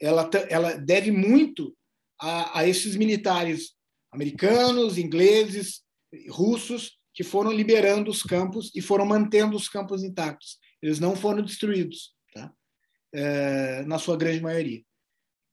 ela, 0.00 0.30
ela 0.48 0.74
deve 0.76 1.10
muito 1.10 1.76
a, 2.20 2.60
a 2.60 2.68
esses 2.68 2.94
militares 2.94 3.74
americanos, 4.12 4.98
ingleses, 4.98 5.82
russos, 6.28 6.96
que 7.12 7.24
foram 7.24 7.50
liberando 7.50 8.08
os 8.08 8.22
campos 8.22 8.70
e 8.74 8.80
foram 8.80 9.04
mantendo 9.04 9.56
os 9.56 9.68
campos 9.68 10.04
intactos. 10.04 10.58
Eles 10.80 11.00
não 11.00 11.16
foram 11.16 11.42
destruídos, 11.42 12.14
tá? 12.32 12.52
É, 13.12 13.82
na 13.82 13.98
sua 13.98 14.16
grande 14.16 14.40
maioria. 14.40 14.82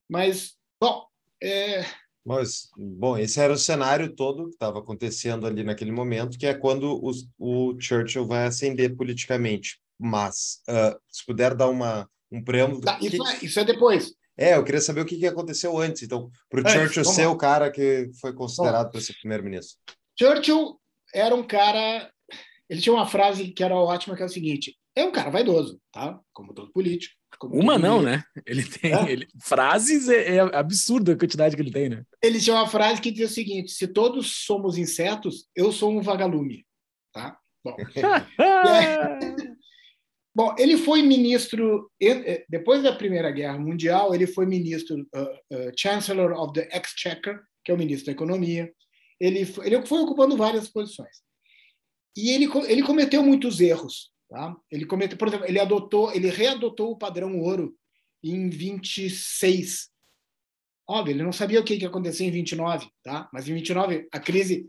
Mas, 0.10 0.56
bom. 0.80 1.08
É... 1.42 1.84
Mas, 2.30 2.70
bom, 2.78 3.18
esse 3.18 3.40
era 3.40 3.52
o 3.52 3.58
cenário 3.58 4.14
todo 4.14 4.50
que 4.50 4.54
estava 4.54 4.78
acontecendo 4.78 5.48
ali 5.48 5.64
naquele 5.64 5.92
momento, 5.92 6.38
que 6.38 6.46
é 6.46 6.54
quando 6.54 7.04
os, 7.04 7.28
o 7.40 7.74
Churchill 7.80 8.28
vai 8.28 8.46
ascender 8.46 8.96
politicamente. 8.96 9.80
Mas, 9.98 10.62
uh, 10.70 10.96
se 11.10 11.26
puder 11.26 11.56
dar 11.56 11.70
uma, 11.70 12.08
um 12.32 12.44
preâmbulo. 12.44 12.84
Tá, 12.84 13.00
isso, 13.02 13.18
que... 13.18 13.32
é, 13.32 13.46
isso 13.46 13.60
é 13.60 13.64
depois. 13.64 14.14
É, 14.38 14.56
eu 14.56 14.64
queria 14.64 14.80
saber 14.80 15.02
o 15.02 15.06
que, 15.06 15.18
que 15.18 15.26
aconteceu 15.26 15.76
antes, 15.76 16.04
então, 16.04 16.30
para 16.48 16.62
o 16.62 16.70
Churchill 16.70 17.04
ser 17.04 17.26
lá. 17.26 17.32
o 17.32 17.36
cara 17.36 17.72
que 17.72 18.12
foi 18.22 18.32
considerado 18.32 18.92
para 18.92 19.02
ser 19.02 19.14
primeiro-ministro. 19.14 19.80
Churchill 20.16 20.80
era 21.12 21.34
um 21.34 21.42
cara. 21.42 22.12
Ele 22.70 22.80
tinha 22.80 22.94
uma 22.94 23.08
frase 23.08 23.48
que 23.48 23.64
era 23.64 23.76
ótima, 23.76 24.16
que 24.16 24.22
é 24.22 24.26
o 24.28 24.30
seguinte: 24.30 24.78
é 24.96 25.04
um 25.04 25.12
cara 25.12 25.32
vaidoso, 25.32 25.82
tá? 25.92 26.20
Como 26.32 26.54
todo 26.54 26.72
político. 26.72 27.19
Uma 27.44 27.78
não, 27.78 28.02
né? 28.02 28.24
Ele 28.46 28.64
tem 28.64 28.94
é? 28.94 29.12
ele, 29.12 29.28
frases, 29.42 30.10
é, 30.10 30.36
é 30.36 30.40
absurda 30.40 31.14
a 31.14 31.18
quantidade 31.18 31.56
que 31.56 31.62
ele 31.62 31.72
tem, 31.72 31.90
né? 31.90 32.04
Ele 32.22 32.40
tinha 32.40 32.56
uma 32.56 32.68
frase 32.68 33.02
que 33.02 33.12
dizia 33.12 33.28
o 33.28 33.30
seguinte: 33.30 33.72
se 33.72 33.88
todos 33.88 34.46
somos 34.46 34.78
insetos, 34.78 35.48
eu 35.56 35.72
sou 35.72 35.92
um 35.92 36.02
vagalume, 36.02 36.66
tá? 37.14 37.38
Bom. 37.64 37.76
aí, 38.68 39.50
Bom, 40.40 40.56
ele 40.58 40.78
foi 40.78 41.02
ministro, 41.02 41.92
depois 42.48 42.84
da 42.84 42.96
Primeira 42.96 43.30
Guerra 43.32 43.58
Mundial, 43.58 44.16
ele 44.16 44.26
foi 44.26 44.46
ministro, 44.46 45.06
uh, 45.14 45.22
uh, 45.22 45.72
Chancellor 45.76 46.32
of 46.32 46.54
the 46.54 46.70
Exchequer, 46.72 47.42
que 47.66 47.72
é 47.72 47.74
o 47.74 47.78
ministro 47.78 48.06
da 48.06 48.12
Economia. 48.14 48.72
Ele 49.20 49.44
foi, 49.46 49.66
ele 49.66 49.86
foi 49.86 50.00
ocupando 50.00 50.38
várias 50.38 50.70
posições. 50.70 51.18
E 52.16 52.30
ele, 52.30 52.48
ele 52.68 52.84
cometeu 52.84 53.22
muitos 53.22 53.60
erros. 53.60 54.12
Tá? 54.30 54.56
Ele 54.70 54.86
cometeu, 54.86 55.18
por 55.18 55.28
exemplo, 55.28 55.48
ele 55.48 55.60
adotou, 55.60 56.14
ele 56.14 56.30
readotou 56.30 56.92
o 56.92 56.98
padrão 56.98 57.40
ouro 57.40 57.76
em 58.24 58.50
26. 58.50 59.90
Óbvio, 60.88 61.14
ele 61.14 61.24
não 61.24 61.34
sabia 61.34 61.60
o 61.60 61.64
que 61.64 61.76
ia 61.76 61.88
acontecer 61.88 62.26
em 62.26 62.32
29, 62.32 62.90
tá? 63.04 63.28
Mas 63.34 63.48
em 63.48 63.56
29 63.56 64.08
a 64.12 64.20
crise 64.20 64.68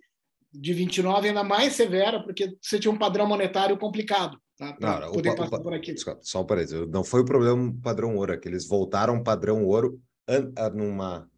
de 0.53 0.73
29 0.73 1.27
é 1.27 1.31
ainda 1.31 1.45
mais 1.45 1.75
severa 1.75 2.23
porque 2.23 2.57
você 2.61 2.79
tinha 2.79 2.93
um 2.93 2.99
padrão 2.99 3.27
monetário 3.27 3.79
complicado. 3.79 4.41
Tá? 4.57 4.77
Não, 4.81 5.13
poder 5.13 5.31
o, 5.31 5.37
passar 5.37 5.57
o, 5.57 5.63
por 5.63 5.75
aqui. 5.75 5.95
Só 6.21 6.43
um 6.43 6.47
parênteses, 6.47 6.89
não 6.89 7.05
foi 7.05 7.21
o 7.21 7.25
problema 7.25 7.75
padrão 7.83 8.17
ouro, 8.17 8.33
é 8.33 8.39
que 8.39 8.49
eles 8.49 8.67
voltaram 8.67 9.23
padrão 9.23 9.65
ouro 9.65 10.01
an, 10.29 10.53
numa 10.75 11.31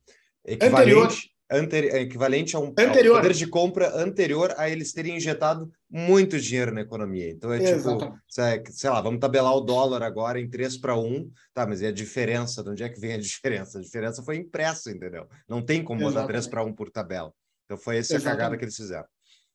equivalente, 0.44 1.31
anterior. 1.52 1.96
equivalente 1.96 2.56
a 2.56 2.58
um 2.58 2.72
anterior. 2.78 3.20
poder 3.20 3.34
de 3.34 3.46
compra 3.46 3.94
anterior 3.96 4.54
a 4.56 4.68
eles 4.68 4.92
terem 4.92 5.16
injetado 5.16 5.70
muito 5.90 6.38
dinheiro 6.38 6.72
na 6.72 6.80
economia. 6.80 7.30
Então 7.30 7.52
é 7.52 7.58
tipo, 7.58 8.18
sei 8.28 8.90
lá, 8.90 9.00
vamos 9.00 9.20
tabelar 9.20 9.54
o 9.54 9.60
dólar 9.60 10.02
agora 10.02 10.40
em 10.40 10.48
3 10.48 10.78
para 10.78 10.98
1, 10.98 11.30
tá, 11.52 11.66
mas 11.66 11.80
e 11.80 11.86
a 11.86 11.92
diferença? 11.92 12.62
De 12.62 12.70
onde 12.70 12.82
é 12.82 12.88
que 12.88 13.00
vem 13.00 13.12
a 13.12 13.18
diferença? 13.20 13.78
A 13.78 13.82
diferença 13.82 14.22
foi 14.22 14.36
impressa, 14.36 14.90
entendeu? 14.90 15.28
Não 15.48 15.62
tem 15.62 15.82
como 15.82 16.00
botar 16.00 16.26
3 16.26 16.46
para 16.46 16.64
1 16.64 16.72
por 16.72 16.90
tabela. 16.90 17.32
Então 17.64 17.76
foi 17.76 17.98
essa 17.98 18.16
a 18.16 18.20
cagada 18.20 18.56
que 18.56 18.64
eles 18.64 18.76
fizeram. 18.76 19.06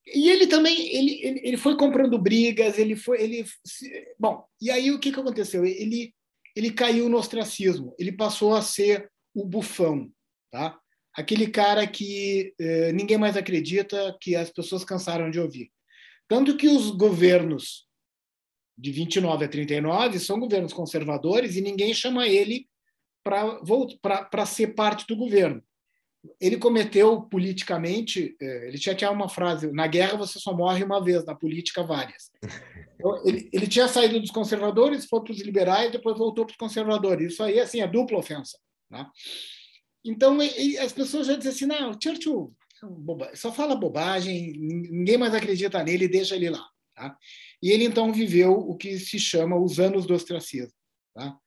E 0.06 0.30
ele 0.30 0.48
também 0.48 0.96
ele, 0.96 1.22
ele, 1.22 1.42
ele 1.44 1.58
foi 1.58 1.76
comprando 1.76 2.18
brigas, 2.18 2.78
ele 2.78 2.96
foi 2.96 3.22
ele 3.22 3.46
bom. 4.18 4.46
E 4.62 4.72
aí 4.72 4.92
o 4.92 5.00
que 5.00 5.12
que 5.12 5.20
aconteceu? 5.20 5.66
Ele 5.66 6.14
ele 6.56 6.72
caiu 6.72 7.08
no 7.08 7.18
ostracismo. 7.18 7.94
Ele 8.00 8.12
passou 8.12 8.56
a 8.56 8.64
ser 8.64 9.12
o 9.32 9.46
bufão, 9.46 10.10
tá? 10.50 10.80
Aquele 11.18 11.48
cara 11.48 11.88
que 11.88 12.54
eh, 12.60 12.92
ninguém 12.94 13.18
mais 13.18 13.36
acredita, 13.36 14.16
que 14.22 14.36
as 14.36 14.52
pessoas 14.52 14.86
cansaram 14.86 15.32
de 15.32 15.40
ouvir. 15.40 15.72
Tanto 16.28 16.56
que 16.56 16.68
os 16.68 16.92
governos 16.92 17.88
de 18.78 18.92
29 18.92 19.46
a 19.46 19.48
39 19.48 20.20
são 20.20 20.40
governos 20.40 20.74
conservadores 20.74 21.56
e 21.56 21.62
ninguém 21.62 21.94
chama 21.94 22.28
ele 22.28 22.68
para 23.24 24.46
ser 24.46 24.76
parte 24.76 25.06
do 25.08 25.16
governo 25.16 25.64
ele 26.40 26.58
cometeu 26.58 27.22
politicamente, 27.22 28.36
é, 28.42 28.68
ele 28.68 28.78
tinha, 28.78 28.96
tinha 28.96 29.12
uma 29.12 29.30
frase, 29.30 29.72
na 29.72 29.88
guerra 29.88 30.18
você 30.18 30.40
só 30.40 30.54
morre 30.54 30.84
uma 30.84 31.04
vez, 31.04 31.26
na 31.26 31.36
política 31.36 31.84
várias. 31.84 32.32
Então, 32.96 33.22
ele, 33.28 33.50
ele 33.54 33.68
tinha 33.68 33.88
saído 33.88 34.20
dos 34.20 34.32
conservadores, 34.32 35.06
foi 35.06 35.24
para 35.24 35.32
os 35.32 35.42
liberais, 35.42 35.92
depois 35.92 36.18
voltou 36.18 36.46
para 36.46 36.54
os 36.54 36.58
conservadores. 36.58 37.34
Isso 37.34 37.44
aí, 37.44 37.60
assim, 37.60 37.80
é 37.80 37.88
dupla 37.88 38.18
ofensa. 38.18 38.58
Né? 38.90 39.06
Então, 40.06 40.42
ele, 40.42 40.78
as 40.78 40.94
pessoas 40.94 41.28
já 41.28 41.36
dizem 41.36 41.52
assim, 41.52 41.66
não, 41.66 41.98
Churchill 42.02 42.54
só 43.34 43.52
fala 43.52 43.76
bobagem, 43.76 44.54
ninguém 44.54 45.18
mais 45.18 45.34
acredita 45.34 45.84
nele, 45.84 46.08
deixa 46.08 46.36
ele 46.36 46.50
lá. 46.50 46.64
Tá? 46.96 47.18
E 47.62 47.72
ele, 47.72 47.86
então, 47.86 48.14
viveu 48.14 48.52
o 48.54 48.76
que 48.76 49.00
se 49.00 49.20
chama 49.20 49.60
os 49.60 49.80
anos 49.80 50.06
do 50.06 50.14
ostracismo. 50.14 50.74
Tá? 51.14 51.38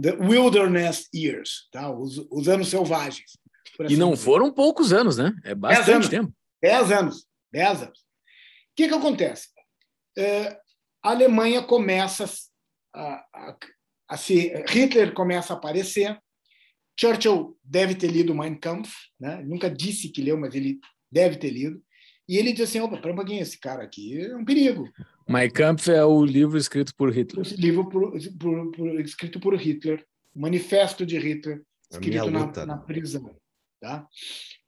The 0.00 0.14
Wilderness 0.14 1.08
Years, 1.14 1.68
tá? 1.72 1.90
os, 1.90 2.18
os 2.30 2.48
anos 2.48 2.68
selvagens. 2.68 3.38
Assim 3.78 3.94
e 3.94 3.96
não 3.96 4.12
dizer. 4.12 4.24
foram 4.24 4.52
poucos 4.52 4.92
anos, 4.92 5.16
né? 5.16 5.34
É 5.44 5.54
bastante 5.54 5.90
anos, 5.90 6.08
tempo. 6.08 6.32
Dez 6.62 6.90
anos. 6.90 7.26
Dez 7.52 7.82
anos. 7.82 7.98
O 7.98 8.76
que, 8.76 8.88
que 8.88 8.94
acontece? 8.94 9.48
É, 10.16 10.58
a 11.02 11.10
Alemanha 11.10 11.62
começa 11.62 12.24
a, 12.94 13.24
a, 13.34 13.56
a 14.08 14.16
se. 14.16 14.52
Hitler 14.68 15.12
começa 15.12 15.52
a 15.52 15.56
aparecer. 15.56 16.18
Churchill 16.98 17.56
deve 17.62 17.94
ter 17.94 18.08
lido 18.08 18.34
Mein 18.34 18.54
Kampf, 18.54 18.92
né? 19.20 19.42
nunca 19.44 19.70
disse 19.70 20.08
que 20.08 20.22
leu, 20.22 20.38
mas 20.38 20.54
ele 20.54 20.78
deve 21.10 21.36
ter 21.36 21.50
lido. 21.50 21.80
E 22.28 22.36
ele 22.36 22.52
diz 22.52 22.68
assim: 22.68 22.80
opa, 22.80 22.96
para 22.96 23.12
um 23.12 23.16
pouquinho, 23.16 23.42
esse 23.42 23.58
cara 23.58 23.82
aqui 23.82 24.20
é 24.20 24.36
um 24.36 24.44
perigo. 24.44 24.88
Mein 25.28 25.50
Kampf 25.50 25.88
é 25.88 26.04
o 26.04 26.24
livro 26.24 26.58
escrito 26.58 26.94
por 26.96 27.12
Hitler. 27.12 27.46
Esse 27.46 27.56
livro 27.56 27.88
por, 27.88 28.12
por, 28.38 28.70
por, 28.72 29.00
escrito 29.00 29.38
por 29.38 29.54
Hitler, 29.54 30.04
o 30.34 30.40
manifesto 30.40 31.06
de 31.06 31.18
Hitler, 31.18 31.62
escrito 31.90 32.30
na, 32.30 32.46
na, 32.46 32.66
né? 32.66 32.82
prisão. 32.86 33.36
Tá? 33.80 34.06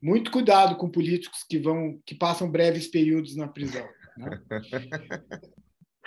Muito 0.00 0.30
cuidado 0.30 0.76
com 0.76 0.90
políticos 0.90 1.44
que 1.48 1.58
vão 1.58 1.98
que 2.04 2.14
passam 2.14 2.50
breves 2.50 2.88
períodos 2.88 3.34
na 3.36 3.48
prisão. 3.48 3.86
Né? 4.16 4.40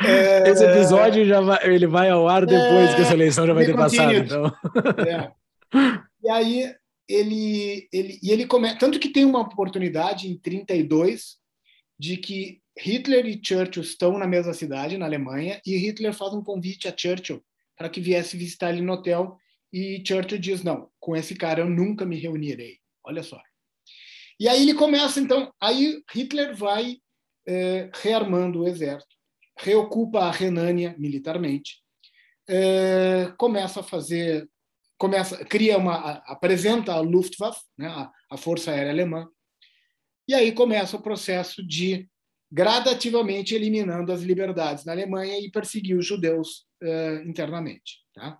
É... 0.04 0.50
Esse 0.50 0.66
episódio 0.66 1.24
já 1.26 1.42
vai, 1.42 1.60
ele 1.64 1.86
vai 1.86 2.10
ao 2.10 2.28
ar 2.28 2.44
depois 2.44 2.90
é... 2.90 2.96
que 2.96 3.02
essa 3.02 3.14
eleição 3.14 3.46
já 3.46 3.54
vai 3.54 3.68
ter 3.68 3.76
passado. 3.76 4.12
Então. 4.12 4.52
É. 5.08 5.32
E 6.24 6.30
aí 6.30 6.76
ele, 7.08 7.88
ele, 7.92 8.20
e 8.22 8.32
ele 8.32 8.46
começa. 8.46 8.78
Tanto 8.78 9.00
que 9.00 9.10
tem 9.10 9.26
uma 9.26 9.42
oportunidade 9.42 10.28
em 10.28 10.38
32 10.38 11.38
de 12.00 12.18
que 12.18 12.62
Hitler 12.80 13.26
e 13.26 13.40
Churchill 13.44 13.84
estão 13.84 14.18
na 14.18 14.28
mesma 14.28 14.54
cidade, 14.54 14.98
na 14.98 15.06
Alemanha, 15.06 15.62
e 15.66 15.76
Hitler 15.78 16.14
faz 16.14 16.34
um 16.34 16.44
convite 16.44 16.88
a 16.88 16.96
Churchill 16.96 17.44
para 17.78 17.90
que 17.90 18.00
viesse 18.00 18.38
visitar 18.38 18.72
ele 18.72 18.82
no 18.82 18.94
hotel. 18.94 19.38
E 19.74 20.02
Churchill 20.06 20.40
diz: 20.40 20.64
Não, 20.64 20.90
com 21.00 21.16
esse 21.16 21.36
cara 21.36 21.62
eu 21.62 21.70
nunca 21.70 22.06
me 22.06 22.18
reunirei. 22.18 22.78
Olha 23.04 23.24
só. 23.24 23.42
E 24.40 24.48
aí 24.48 24.62
ele 24.62 24.74
começa, 24.74 25.20
então. 25.20 25.54
Aí 25.62 26.02
Hitler 26.12 26.56
vai 26.56 26.98
é, 27.48 27.90
rearmando 27.94 28.62
o 28.62 28.68
exército, 28.68 29.16
reocupa 29.58 30.20
a 30.20 30.32
Renânia 30.32 30.96
militarmente, 30.98 31.80
é, 32.48 33.34
começa 33.38 33.82
a 33.82 33.84
fazer 33.84 34.50
começa, 35.02 35.44
cria 35.46 35.80
uma, 35.80 36.22
apresenta 36.28 36.94
a 36.94 37.00
Luftwaffe, 37.00 37.62
né, 37.76 37.88
a, 37.88 38.12
a 38.30 38.38
Força 38.38 38.70
Aérea 38.70 38.92
Alemã, 38.92 39.28
e 40.28 40.34
aí 40.36 40.52
começa 40.52 40.96
o 40.96 41.02
processo 41.02 41.66
de 41.66 42.08
gradativamente 42.52 43.56
eliminando 43.56 44.12
as 44.12 44.22
liberdades 44.22 44.86
na 44.86 44.92
Alemanha 44.92 45.40
e 45.40 45.50
perseguir 45.50 45.98
os 45.98 46.06
judeus 46.06 46.68
uh, 46.84 47.28
internamente. 47.28 47.96
Tá? 48.14 48.38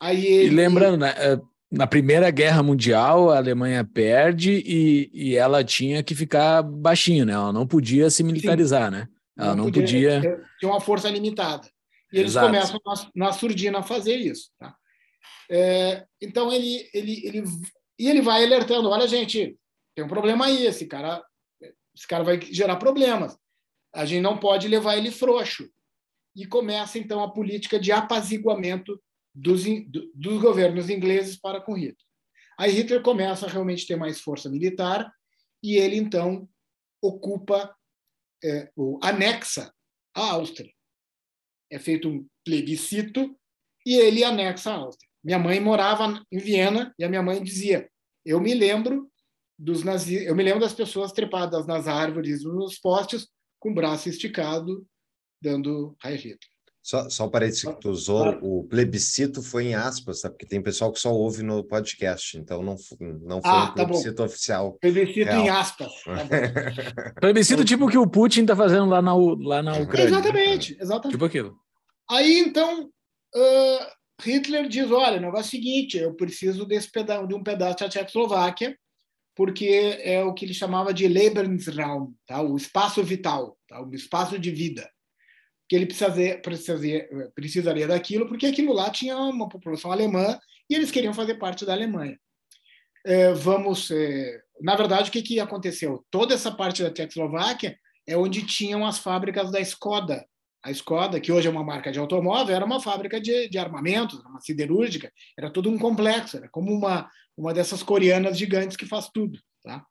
Aí 0.00 0.24
ele... 0.24 0.46
E 0.46 0.50
lembrando, 0.56 0.96
né, 0.96 1.12
eh, 1.18 1.38
na 1.70 1.86
Primeira 1.86 2.30
Guerra 2.30 2.62
Mundial, 2.62 3.30
a 3.30 3.36
Alemanha 3.36 3.84
perde 3.84 4.62
e, 4.64 5.10
e 5.12 5.36
ela 5.36 5.62
tinha 5.62 6.02
que 6.02 6.14
ficar 6.14 6.62
baixinha, 6.62 7.26
né? 7.26 7.32
Ela 7.32 7.52
não 7.52 7.66
podia 7.66 8.08
se 8.08 8.22
militarizar, 8.22 8.90
Sim. 8.90 8.98
né? 8.98 9.08
Ela 9.36 9.56
não, 9.56 9.64
não 9.64 9.72
podia, 9.72 10.14
podia... 10.14 10.40
Tinha 10.58 10.72
uma 10.72 10.80
força 10.80 11.10
limitada. 11.10 11.68
E 12.12 12.18
eles 12.18 12.32
Exato. 12.32 12.46
começam 12.46 12.80
na, 12.86 13.26
na 13.26 13.32
surdina 13.32 13.80
a 13.80 13.82
fazer 13.82 14.16
isso. 14.16 14.50
Tá? 14.58 14.74
É, 15.50 16.06
então 16.20 16.52
ele, 16.52 16.88
ele, 16.92 17.26
ele, 17.26 17.44
e 17.98 18.08
ele 18.08 18.22
vai 18.22 18.44
alertando: 18.44 18.88
olha, 18.88 19.06
gente, 19.06 19.58
tem 19.94 20.04
um 20.04 20.08
problema 20.08 20.46
aí, 20.46 20.66
esse 20.66 20.86
cara, 20.86 21.24
esse 21.94 22.06
cara 22.06 22.24
vai 22.24 22.40
gerar 22.40 22.76
problemas. 22.76 23.36
A 23.94 24.04
gente 24.04 24.22
não 24.22 24.38
pode 24.38 24.68
levar 24.68 24.96
ele 24.96 25.10
frouxo. 25.10 25.68
E 26.34 26.46
começa 26.46 26.98
então 26.98 27.22
a 27.22 27.30
política 27.30 27.78
de 27.78 27.92
apaziguamento 27.92 28.98
dos, 29.34 29.64
dos 30.14 30.40
governos 30.40 30.88
ingleses 30.88 31.38
para 31.38 31.60
com 31.60 31.74
Hitler. 31.74 31.96
Aí 32.58 32.72
Hitler 32.72 33.02
começa 33.02 33.46
a 33.46 33.48
realmente 33.48 33.86
ter 33.86 33.96
mais 33.96 34.20
força 34.20 34.48
militar 34.48 35.12
e 35.62 35.76
ele 35.76 35.96
então 35.96 36.48
ocupa, 37.02 37.74
é, 38.42 38.70
ou 38.76 38.98
anexa 39.02 39.72
a 40.14 40.32
Áustria. 40.32 40.72
É 41.70 41.78
feito 41.78 42.08
um 42.08 42.26
plebiscito 42.44 43.38
e 43.84 43.96
ele 43.96 44.24
anexa 44.24 44.70
a 44.70 44.76
Áustria. 44.76 45.11
Minha 45.24 45.38
mãe 45.38 45.60
morava 45.60 46.22
em 46.30 46.38
Viena 46.38 46.94
e 46.98 47.04
a 47.04 47.08
minha 47.08 47.22
mãe 47.22 47.42
dizia: 47.42 47.88
"Eu 48.24 48.40
me 48.40 48.54
lembro 48.54 49.08
dos 49.58 49.84
nazis, 49.84 50.26
eu 50.26 50.34
me 50.34 50.42
lembro 50.42 50.60
das 50.60 50.72
pessoas 50.72 51.12
trepadas 51.12 51.66
nas 51.66 51.86
árvores, 51.86 52.44
nos 52.44 52.78
postes, 52.78 53.28
com 53.58 53.70
o 53.70 53.74
braço 53.74 54.08
esticado, 54.08 54.86
dando 55.40 55.96
Heil 56.04 56.16
Hitler." 56.16 56.52
Só, 56.82 57.08
só 57.08 57.28
para 57.28 57.48
que 57.48 57.72
tu 57.80 57.90
usou, 57.90 58.36
o 58.42 58.64
plebiscito 58.64 59.40
foi 59.40 59.66
em 59.66 59.74
aspas, 59.74 60.20
tá? 60.20 60.28
porque 60.28 60.44
tem 60.44 60.60
pessoal 60.60 60.92
que 60.92 60.98
só 60.98 61.12
ouve 61.12 61.44
no 61.44 61.62
podcast, 61.62 62.36
então 62.36 62.60
não, 62.60 62.76
não 63.20 63.40
foi 63.40 63.50
ah, 63.52 63.62
um 63.62 63.66
tá 63.66 63.72
plebiscito 63.72 64.16
tá 64.16 64.24
oficial. 64.24 64.72
Plebiscito 64.80 65.30
real. 65.30 65.44
em 65.44 65.48
aspas. 65.48 65.92
Tá 66.02 67.14
plebiscito 67.22 67.64
tipo 67.64 67.86
o 67.86 67.88
que 67.88 67.96
o 67.96 68.10
Putin 68.10 68.40
está 68.40 68.56
fazendo 68.56 68.86
lá 68.86 69.00
na, 69.00 69.14
lá 69.14 69.62
na 69.62 69.76
Ucrânia. 69.78 70.08
Exatamente, 70.08 70.76
exatamente. 70.80 71.12
Tipo 71.12 71.24
aquilo. 71.24 71.56
Aí, 72.10 72.40
então, 72.40 72.86
uh, 72.86 73.86
Hitler 74.22 74.68
diz: 74.68 74.90
olha, 74.90 75.18
o 75.18 75.20
negócio 75.20 75.46
é 75.46 75.48
o 75.48 75.50
seguinte, 75.50 75.98
eu 75.98 76.14
preciso 76.14 76.64
desse 76.64 76.90
peda 76.90 77.26
de 77.26 77.34
um 77.34 77.42
pedaço 77.42 77.78
da 77.80 77.88
Tchecoslováquia, 77.88 78.76
porque 79.34 79.98
é 80.02 80.22
o 80.22 80.34
que 80.34 80.44
ele 80.44 80.54
chamava 80.54 80.92
de 80.92 81.08
Lebensraum, 81.08 82.14
tá? 82.26 82.40
o 82.42 82.56
espaço 82.56 83.02
vital, 83.02 83.58
tá? 83.66 83.82
o 83.82 83.94
espaço 83.94 84.38
de 84.38 84.50
vida. 84.50 84.90
Que 85.68 85.76
ele 85.76 85.86
precisaria, 85.86 86.40
precisaria, 87.34 87.88
daquilo, 87.88 88.28
porque 88.28 88.46
aquilo 88.46 88.72
lá 88.72 88.90
tinha 88.90 89.16
uma 89.16 89.48
população 89.48 89.90
alemã 89.90 90.38
e 90.68 90.74
eles 90.74 90.90
queriam 90.90 91.14
fazer 91.14 91.36
parte 91.36 91.64
da 91.64 91.72
Alemanha. 91.72 92.18
É, 93.06 93.32
vamos. 93.32 93.90
É, 93.90 94.40
na 94.60 94.76
verdade, 94.76 95.08
o 95.08 95.12
que, 95.12 95.22
que 95.22 95.40
aconteceu? 95.40 96.04
Toda 96.10 96.34
essa 96.34 96.50
parte 96.50 96.82
da 96.82 96.90
Tchecoslováquia 96.90 97.78
é 98.06 98.16
onde 98.16 98.46
tinham 98.46 98.86
as 98.86 98.98
fábricas 98.98 99.50
da 99.50 99.60
Skoda, 99.60 100.26
a 100.62 100.70
Skoda, 100.70 101.20
que 101.20 101.32
hoje 101.32 101.48
é 101.48 101.50
uma 101.50 101.64
marca 101.64 101.90
de 101.90 101.98
automóvel, 101.98 102.54
era 102.54 102.64
uma 102.64 102.80
fábrica 102.80 103.20
de, 103.20 103.48
de 103.48 103.58
armamentos, 103.58 104.20
uma 104.20 104.40
siderúrgica, 104.40 105.12
era 105.36 105.50
todo 105.50 105.68
um 105.68 105.78
complexo, 105.78 106.36
era 106.36 106.48
como 106.48 106.72
uma, 106.72 107.10
uma 107.36 107.52
dessas 107.52 107.82
coreanas 107.82 108.38
gigantes 108.38 108.76
que 108.76 108.86
faz 108.86 109.08
tudo. 109.12 109.38
Tá? 109.62 109.84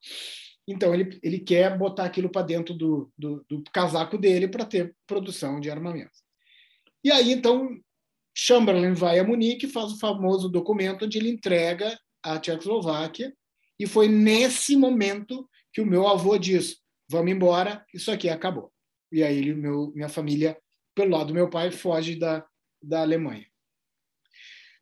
Então, 0.67 0.93
ele, 0.93 1.19
ele 1.21 1.39
quer 1.39 1.77
botar 1.77 2.05
aquilo 2.05 2.29
para 2.29 2.45
dentro 2.45 2.73
do, 2.73 3.11
do, 3.17 3.45
do, 3.49 3.63
casaco 3.73 4.17
dele 4.17 4.47
para 4.47 4.65
ter 4.65 4.95
produção 5.05 5.59
de 5.59 5.69
armamentos. 5.69 6.21
E 7.03 7.11
aí, 7.11 7.31
então, 7.31 7.69
Chamberlain 8.33 8.93
vai 8.93 9.19
a 9.19 9.23
Munique 9.23 9.65
e 9.65 9.71
faz 9.71 9.91
o 9.91 9.99
famoso 9.99 10.47
documento 10.47 11.05
onde 11.05 11.17
ele 11.17 11.29
entrega 11.29 11.97
a 12.23 12.39
Tchecoslováquia, 12.39 13.33
e 13.79 13.87
foi 13.87 14.07
nesse 14.07 14.75
momento 14.75 15.49
que 15.73 15.81
o 15.81 15.85
meu 15.85 16.07
avô 16.07 16.37
diz: 16.37 16.77
vamos 17.09 17.31
embora, 17.31 17.83
isso 17.93 18.11
aqui 18.11 18.29
acabou. 18.29 18.71
E 19.11 19.23
aí 19.23 19.53
meu, 19.53 19.91
minha 19.95 20.07
família, 20.07 20.57
pelo 20.95 21.11
lado 21.11 21.27
do 21.27 21.33
meu 21.33 21.49
pai, 21.49 21.71
foge 21.71 22.15
da, 22.15 22.45
da 22.81 23.01
Alemanha. 23.01 23.45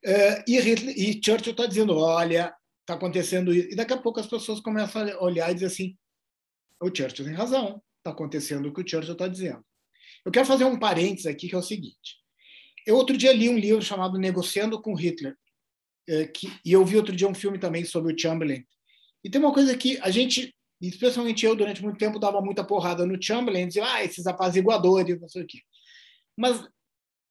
Uh, 0.06 0.44
e, 0.48 0.60
Hitler, 0.60 0.98
e 0.98 1.22
Churchill 1.24 1.52
está 1.52 1.66
dizendo, 1.66 1.98
olha, 1.98 2.56
está 2.82 2.94
acontecendo 2.94 3.54
isso. 3.54 3.70
E 3.70 3.76
daqui 3.76 3.94
a 3.94 3.98
pouco 3.98 4.20
as 4.20 4.28
pessoas 4.28 4.60
começam 4.60 5.02
a 5.02 5.24
olhar 5.24 5.52
e 5.52 5.54
dizer 5.54 5.68
assim, 5.68 5.98
o 6.82 6.88
Churchill 6.88 7.26
tem 7.26 7.34
razão, 7.34 7.82
está 7.98 8.12
acontecendo 8.12 8.68
o 8.68 8.74
que 8.74 8.82
o 8.82 8.88
Churchill 8.88 9.14
está 9.14 9.28
dizendo. 9.28 9.64
Eu 10.26 10.32
quero 10.32 10.46
fazer 10.46 10.64
um 10.64 10.80
parênteses 10.80 11.26
aqui, 11.26 11.50
que 11.50 11.56
é 11.56 11.58
o 11.58 11.64
seguinte. 11.64 12.18
Eu 12.86 12.96
outro 12.96 13.18
dia 13.18 13.34
li 13.34 13.50
um 13.50 13.58
livro 13.58 13.82
chamado 13.82 14.18
Negociando 14.18 14.82
com 14.82 14.94
Hitler, 14.94 15.36
é, 16.08 16.26
que, 16.26 16.52
e 16.66 16.72
eu 16.72 16.84
vi 16.86 16.96
outro 16.98 17.16
dia 17.16 17.28
um 17.28 17.36
filme 17.36 17.60
também 17.60 17.84
sobre 17.86 18.14
o 18.14 18.18
Chamberlain. 18.18 18.66
E 19.24 19.30
tem 19.30 19.40
uma 19.40 19.54
coisa 19.54 19.76
que 19.78 20.00
a 20.02 20.10
gente 20.10 20.56
especialmente 20.88 21.46
eu, 21.46 21.56
durante 21.56 21.84
muito 21.84 21.98
tempo, 21.98 22.20
dava 22.20 22.42
muita 22.42 22.64
porrada 22.64 23.06
no 23.06 23.22
Chamberlain, 23.22 23.68
dizia, 23.68 23.86
ah, 23.86 24.04
esses 24.04 24.26
apaziguadores, 24.26 25.20
não 25.20 25.28
sei 25.28 25.44
o 25.44 25.48
quê. 25.48 25.60
Mas 26.40 26.66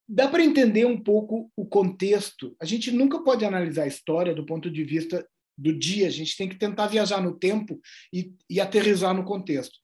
dá 0.06 0.28
para 0.28 0.44
entender 0.44 0.84
um 0.84 1.02
pouco 1.02 1.50
o 1.56 1.64
contexto. 1.64 2.54
A 2.60 2.66
gente 2.66 2.92
nunca 2.92 3.24
pode 3.24 3.42
analisar 3.42 3.84
a 3.84 3.88
história 3.88 4.34
do 4.34 4.44
ponto 4.44 4.70
de 4.70 4.84
vista 4.84 5.26
do 5.56 5.72
dia, 5.72 6.06
a 6.06 6.10
gente 6.10 6.36
tem 6.36 6.48
que 6.48 6.58
tentar 6.58 6.86
viajar 6.86 7.20
no 7.20 7.36
tempo 7.36 7.80
e, 8.12 8.32
e 8.48 8.60
aterrizar 8.60 9.14
no 9.14 9.24
contexto. 9.24 9.78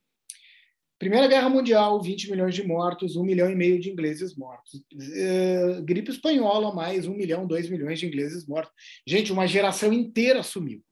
Primeira 0.98 1.26
Guerra 1.26 1.48
Mundial, 1.48 2.00
20 2.00 2.30
milhões 2.30 2.54
de 2.54 2.62
mortos, 2.62 3.16
1 3.16 3.24
milhão 3.24 3.50
e 3.50 3.56
meio 3.56 3.80
de 3.80 3.90
ingleses 3.90 4.36
mortos. 4.36 4.74
Uh, 4.92 5.82
gripe 5.82 6.10
espanhola, 6.10 6.72
mais 6.72 7.06
1 7.06 7.14
milhão, 7.14 7.46
2 7.46 7.68
milhões 7.68 7.98
de 7.98 8.06
ingleses 8.06 8.46
mortos. 8.46 8.72
Gente, 9.06 9.32
uma 9.32 9.48
geração 9.48 9.92
inteira 9.92 10.42
sumiu. 10.42 10.82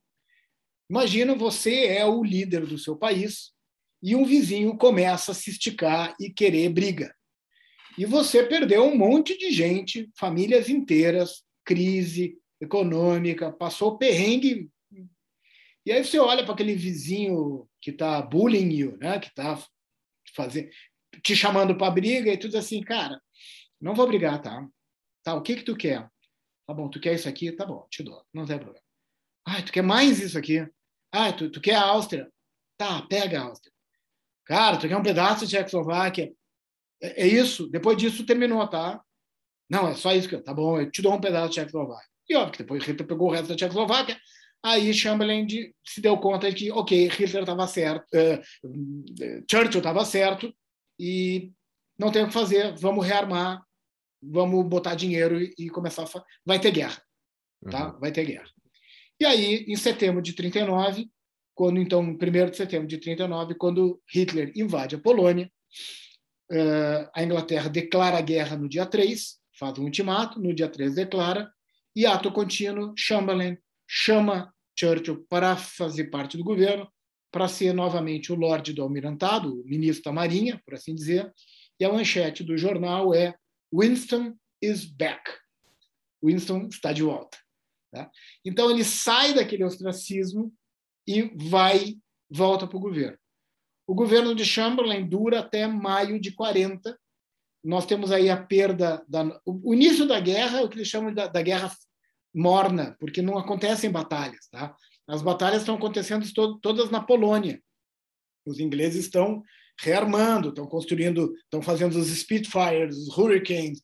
Imagina 0.91 1.35
você 1.35 1.87
é 1.87 2.05
o 2.05 2.25
líder 2.25 2.67
do 2.67 2.79
seu 2.79 2.97
país 2.97 3.53
e 4.03 4.17
um 4.17 4.25
vizinho 4.25 4.77
começa 4.77 5.33
a 5.33 5.35
se 5.35 5.51
esticar 5.51 6.17
e 6.19 6.29
querer 6.29 6.69
briga. 6.71 7.15
E 7.99 8.05
você 8.05 8.43
perdeu 8.43 8.85
um 8.85 8.97
monte 8.97 9.37
de 9.37 9.51
gente, 9.51 10.11
famílias 10.17 10.69
inteiras, 10.69 11.45
crise 11.65 12.39
econômica, 12.61 13.53
passou 13.53 13.99
perrengue. 13.99 14.71
E 15.85 15.93
aí 15.93 16.05
você 16.05 16.19
olha 16.19 16.45
para 16.45 16.55
aquele 16.55 16.75
vizinho 16.75 17.69
que 17.81 17.91
está 17.91 18.23
bullying 18.23 18.73
you, 18.73 18.97
né? 18.99 19.19
que 19.19 19.29
está 19.29 19.59
te 21.23 21.37
chamando 21.37 21.77
para 21.77 21.91
briga 21.91 22.33
e 22.33 22.39
tudo 22.39 22.57
assim, 22.57 22.81
cara, 22.81 23.21
não 23.81 23.95
vou 23.95 24.07
brigar, 24.07 24.41
tá? 24.41 24.67
Tá, 25.23 25.35
o 25.35 25.43
que 25.43 25.57
que 25.57 25.65
tu 25.65 25.77
quer? 25.77 26.09
Tá 26.67 26.75
bom, 26.75 26.89
tu 26.89 27.01
quer 27.01 27.15
isso 27.15 27.29
aqui? 27.29 27.53
Tá 27.53 27.67
bom, 27.67 27.87
te 27.91 28.03
dou, 28.03 28.25
não 28.33 28.47
tem 28.47 28.59
problema. 28.59 28.85
Ah, 29.45 29.61
tu 29.61 29.73
quer 29.73 29.83
mais 29.83 30.21
isso 30.21 30.39
aqui? 30.39 30.67
Ah, 31.11 31.33
tu, 31.33 31.51
tu 31.51 31.61
quer 31.61 31.75
a 31.75 31.83
Áustria? 31.83 32.33
Tá, 32.77 33.03
pega 33.03 33.41
a 33.41 33.45
Áustria. 33.45 33.73
Cara, 34.45 34.79
tu 34.79 34.89
quer 34.89 34.97
um 34.97 35.03
pedaço 35.03 35.47
de 35.47 35.53
Tchecoslováquia? 35.53 36.33
É, 37.03 37.25
é 37.25 37.27
isso. 37.27 37.69
Depois 37.69 37.97
disso 37.97 38.25
terminou, 38.25 38.67
tá? 38.69 39.01
Não, 39.69 39.89
é 39.89 39.95
só 39.95 40.13
isso 40.13 40.29
que. 40.29 40.39
Tá 40.39 40.55
bom, 40.55 40.81
eu 40.81 40.91
te 40.91 41.03
dou 41.03 41.15
um 41.15 41.21
pedaço 41.21 41.51
de 41.51 41.55
Tchecoslováquia. 41.57 42.09
E 42.29 42.37
óbvio 42.37 42.53
que 42.53 42.59
depois 42.59 42.85
Hitler 42.85 43.07
pegou 43.07 43.29
o 43.29 43.33
resto 43.33 43.49
da 43.49 43.57
Tchecoslováquia, 43.57 44.17
Aí 44.65 44.95
Chamberlain 44.95 45.45
de, 45.45 45.75
se 45.85 46.01
deu 46.01 46.17
conta 46.19 46.49
de 46.49 46.55
que, 46.55 46.71
ok, 46.71 47.09
Hitler 47.09 47.43
estava 47.43 47.67
certo, 47.67 48.07
uh, 48.15 49.45
Churchill 49.51 49.79
estava 49.79 50.05
certo 50.05 50.55
e 50.99 51.51
não 51.99 52.13
tem 52.13 52.23
o 52.23 52.29
que 52.29 52.33
fazer, 52.33 52.73
vamos 52.79 53.05
rearmar, 53.05 53.61
vamos 54.23 54.65
botar 54.65 54.95
dinheiro 54.95 55.43
e, 55.43 55.53
e 55.59 55.69
começar 55.69 56.05
a 56.05 56.25
vai 56.47 56.61
ter 56.61 56.71
guerra, 56.71 57.03
tá? 57.69 57.93
Uhum. 57.93 57.99
Vai 57.99 58.13
ter 58.13 58.25
guerra. 58.25 58.49
E 59.19 59.25
aí, 59.25 59.65
em 59.67 59.75
setembro 59.75 60.23
de 60.23 60.33
39, 60.33 61.11
quando 61.55 61.81
então, 61.81 62.01
1 62.01 62.17
de 62.51 62.57
setembro 62.57 62.87
de 62.87 62.99
39, 62.99 63.57
quando 63.57 64.01
Hitler 64.09 64.53
invade 64.55 64.95
a 64.95 65.01
Polônia, 65.01 65.51
a 67.15 67.23
Inglaterra 67.23 67.69
declara 67.69 68.21
guerra 68.21 68.57
no 68.57 68.69
dia 68.69 68.87
3, 68.87 69.39
faz 69.59 69.79
um 69.79 69.85
ultimato, 69.85 70.41
no 70.41 70.55
dia 70.55 70.69
3 70.69 70.95
declara, 70.95 71.51
e 71.95 72.07
ato 72.07 72.33
contínuo, 72.33 72.95
Chamberlain 72.97 73.57
chama 73.89 74.53
Churchill 74.79 75.27
para 75.29 75.57
fazer 75.57 76.05
parte 76.05 76.37
do 76.37 76.45
governo, 76.45 76.91
para 77.31 77.49
ser 77.49 77.73
novamente 77.73 78.33
o 78.33 78.37
Lorde 78.37 78.73
do 78.73 78.83
Almirantado, 78.83 79.61
o 79.61 79.65
ministro 79.65 80.05
da 80.05 80.13
Marinha, 80.13 80.61
por 80.65 80.75
assim 80.75 80.95
dizer, 80.95 81.33
e 81.79 81.85
a 81.85 81.93
manchete 81.93 82.45
do 82.45 82.57
jornal 82.57 83.15
é 83.15 83.35
Winston 83.73 84.35
is 84.61 84.85
back. 84.85 85.31
Winston 86.23 86.69
está 86.69 86.93
de 86.93 87.03
volta. 87.03 87.39
Tá? 87.91 88.11
Então 88.45 88.71
ele 88.71 88.85
sai 88.85 89.35
daquele 89.35 89.65
ostracismo 89.65 90.53
e 91.07 91.23
vai 91.35 91.97
volta 92.31 92.67
para 92.67 92.77
o 92.77 92.81
governo. 92.81 93.19
O 93.93 93.95
governo 93.95 94.35
de 94.35 94.43
Chamberlain 94.43 95.07
dura 95.07 95.41
até 95.41 95.67
maio 95.67 96.19
de 96.19 96.33
40. 96.33 96.99
Nós 97.63 97.85
temos 97.85 98.11
aí 98.11 98.31
a 98.31 98.43
perda 98.43 99.05
da 99.07 99.39
o 99.45 99.75
início 99.75 100.09
da 100.09 100.19
guerra, 100.19 100.63
o 100.63 100.69
que 100.71 100.79
eles 100.79 100.89
chamam 100.89 101.13
da, 101.13 101.27
da 101.27 101.43
guerra 101.43 101.71
morna, 102.35 102.97
porque 102.99 103.21
não 103.21 103.37
acontecem 103.37 103.91
batalhas, 103.91 104.49
tá? 104.51 104.75
As 105.07 105.21
batalhas 105.21 105.61
estão 105.61 105.75
acontecendo 105.75 106.27
todas 106.63 106.91
na 106.91 107.03
Polônia. 107.03 107.63
Os 108.47 108.59
ingleses 108.59 109.05
estão 109.05 109.43
rearmando, 109.79 110.49
estão 110.49 110.67
construindo, 110.67 111.35
estão 111.45 111.61
fazendo 111.61 111.95
os 111.99 112.07
Spitfires, 112.07 112.97
os 112.97 113.19
Hurricanes, 113.19 113.83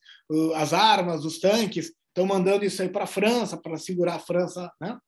as 0.55 0.73
armas, 0.73 1.23
os 1.27 1.39
tanques, 1.39 1.93
estão 2.07 2.25
mandando 2.25 2.65
isso 2.65 2.81
aí 2.81 2.89
para 2.89 3.05
a 3.05 3.07
França, 3.07 3.59
para 3.59 3.77
segurar 3.77 4.15
a 4.15 4.21
França. 4.21 4.73
Né? 4.81 4.99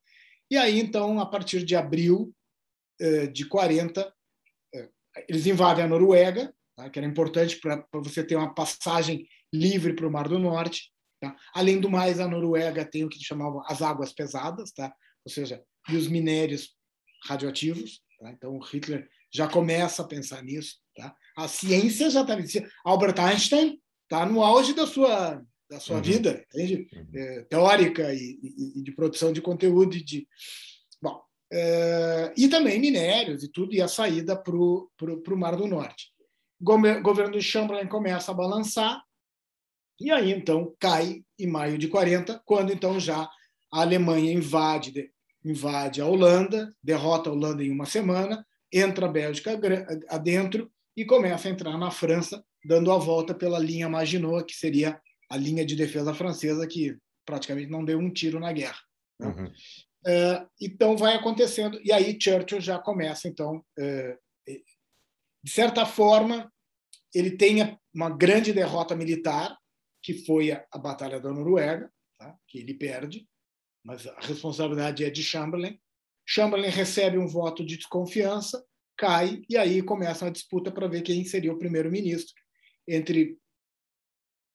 E 0.51 0.59
aí, 0.59 0.79
então, 0.79 1.19
a 1.19 1.25
partir 1.25 1.65
de 1.65 1.75
abril 1.75 2.35
eh, 3.01 3.29
de 3.29 3.47
40, 3.47 4.03
eh, 4.03 4.20
eles 5.29 5.47
invadem 5.47 5.85
a 5.85 5.89
Noruega, 5.89 6.53
tá? 6.77 6.89
que 6.89 6.99
era 6.99 7.09
importante 7.09 7.59
para 7.61 7.85
você 7.95 8.25
ter 8.25 8.37
uma 8.37 8.55
passagem 8.55 9.27
livre 9.53 9.95
para 9.95 10.07
o 10.07 10.11
Mar 10.11 10.29
do 10.29 10.39
Norte. 10.39 10.93
Tá? 11.21 11.37
Além 11.55 11.81
do 11.81 11.91
mais, 11.91 12.21
a 12.21 12.29
Noruega 12.29 12.85
tem 12.85 13.05
o 13.05 13.09
que 13.09 13.23
chamavam 13.23 13.63
as 13.67 13.83
águas 13.83 14.13
pesadas, 14.13 14.73
tá? 14.73 14.93
ou 15.25 15.33
seja, 15.33 15.63
e 15.89 15.97
os 15.97 16.09
minérios 16.09 16.75
radioativos. 17.25 18.01
Tá? 18.19 18.31
Então, 18.31 18.59
Hitler 18.59 19.09
já 19.33 19.49
começa 19.49 20.03
a 20.03 20.07
pensar 20.07 20.43
nisso. 20.43 20.77
Tá? 20.97 21.15
A 21.37 21.49
ciência 21.49 22.11
já 22.11 22.23
está. 22.23 22.37
Albert 22.85 23.19
Einstein 23.19 23.81
está 24.05 24.27
no 24.27 24.43
auge 24.43 24.75
da 24.75 24.87
sua, 24.87 25.43
da 25.71 25.79
sua 25.79 25.97
uhum. 25.97 26.03
vida, 26.03 26.45
entende? 26.53 26.89
Uhum. 26.93 27.11
É, 27.15 27.43
teórica 27.45 28.13
e, 28.13 28.39
e, 28.43 28.81
e, 28.81 28.83
de 28.83 28.93
produção 28.93 29.33
de 29.33 29.41
conteúdo. 29.41 29.97
E, 29.97 30.03
de... 30.03 30.27
É, 31.53 32.33
e 32.37 32.49
também 32.49 32.79
minérios 32.79 33.43
e 33.43 33.49
tudo, 33.49 33.75
e 33.75 33.81
a 33.81 33.89
saída 33.89 34.37
para 34.37 34.55
o 34.55 34.91
Mar 35.37 35.57
do 35.57 35.67
Norte. 35.67 36.13
O 36.61 36.65
governo 37.03 37.33
de 37.33 37.43
Chamberlain 37.43 37.89
começa 37.89 38.31
a 38.31 38.35
balançar, 38.35 39.03
e 39.99 40.11
aí 40.11 40.31
então 40.31 40.75
cai 40.79 41.23
em 41.39 41.47
maio 41.47 41.77
de 41.77 41.89
40, 41.89 42.41
quando 42.45 42.73
então 42.73 43.01
já 43.01 43.29
a 43.73 43.81
Alemanha 43.81 44.33
invade, 44.33 45.11
invade 45.45 46.01
a 46.01 46.07
Holanda, 46.07 46.75
derrota 46.83 47.31
a 47.31 47.33
Holanda 47.33 47.65
em 47.65 47.71
uma 47.71 47.87
semana, 47.87 48.47
entra 48.73 49.07
a 49.07 49.11
Bélgica 49.11 49.59
adentro 50.09 50.71
e 50.97 51.05
começa 51.05 51.49
a 51.49 51.51
entrar 51.51 51.77
na 51.79 51.91
França, 51.91 52.45
dando 52.65 52.93
a 52.93 52.99
volta 52.99 53.35
pela 53.35 53.59
linha 53.59 53.89
Maginot, 53.89 54.45
que 54.45 54.57
seria 54.57 55.01
a 55.29 55.37
linha 55.37 55.65
de 55.65 55.75
defesa 55.75 56.13
francesa, 56.13 56.67
que 56.67 56.97
praticamente 57.25 57.71
não 57.71 57.85
deu 57.85 57.99
um 57.99 58.13
tiro 58.13 58.39
na 58.39 58.53
guerra. 58.53 58.81
Né? 59.19 59.27
Uhum. 59.27 59.53
É, 60.07 60.47
então 60.61 60.97
vai 60.97 61.15
acontecendo, 61.15 61.79
e 61.85 61.93
aí 61.93 62.17
Churchill 62.19 62.61
já 62.61 62.79
começa, 62.79 63.29
então, 63.29 63.65
é, 63.79 64.17
de 65.43 65.51
certa 65.51 65.85
forma, 65.85 66.51
ele 67.15 67.37
tem 67.37 67.79
uma 67.95 68.09
grande 68.09 68.53
derrota 68.53 68.97
militar, 68.97 69.57
que 70.03 70.25
foi 70.25 70.53
a, 70.53 70.79
Batalha 70.79 71.21
da 71.21 71.31
Noruega, 71.31 71.93
tá? 72.19 72.35
que 72.49 72.59
ele 72.59 72.75
perde, 72.75 73.29
mas 73.85 74.07
a 74.07 74.19
responsabilidade 74.21 75.05
é 75.05 75.11
de 75.11 75.23
Chamberlain. 75.23 75.79
Chamberlain 76.27 76.71
recebe 76.71 77.19
um 77.19 77.27
voto 77.27 77.65
de 77.65 77.77
desconfiança, 77.77 78.65
cai, 78.97 79.43
e 79.49 79.57
aí 79.57 79.83
começa 79.83 80.27
a 80.27 80.31
disputa 80.31 80.71
para 80.71 80.89
ver 80.89 81.03
quem 81.03 81.25
seria 81.25 81.53
o 81.53 81.59
primeiro-ministro 81.59 82.35
entre 82.89 83.39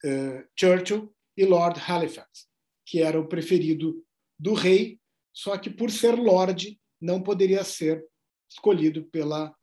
uh, 0.03 0.47
Churchill 0.57 1.13
e 1.37 1.45
Lord 1.45 1.79
Halifax, 1.79 2.47
que 2.85 3.01
era 3.01 3.19
o 3.19 3.27
preferido 3.27 4.03
do 4.39 4.53
rei, 4.53 4.99
só 5.35 5.57
que 5.57 5.69
por 5.69 5.91
ser 5.91 6.15
Lord 6.15 6.79
não 6.99 7.21
poderia 7.21 7.63
ser 7.65 8.03
escolhido 8.49 9.03
pela, 9.11 9.53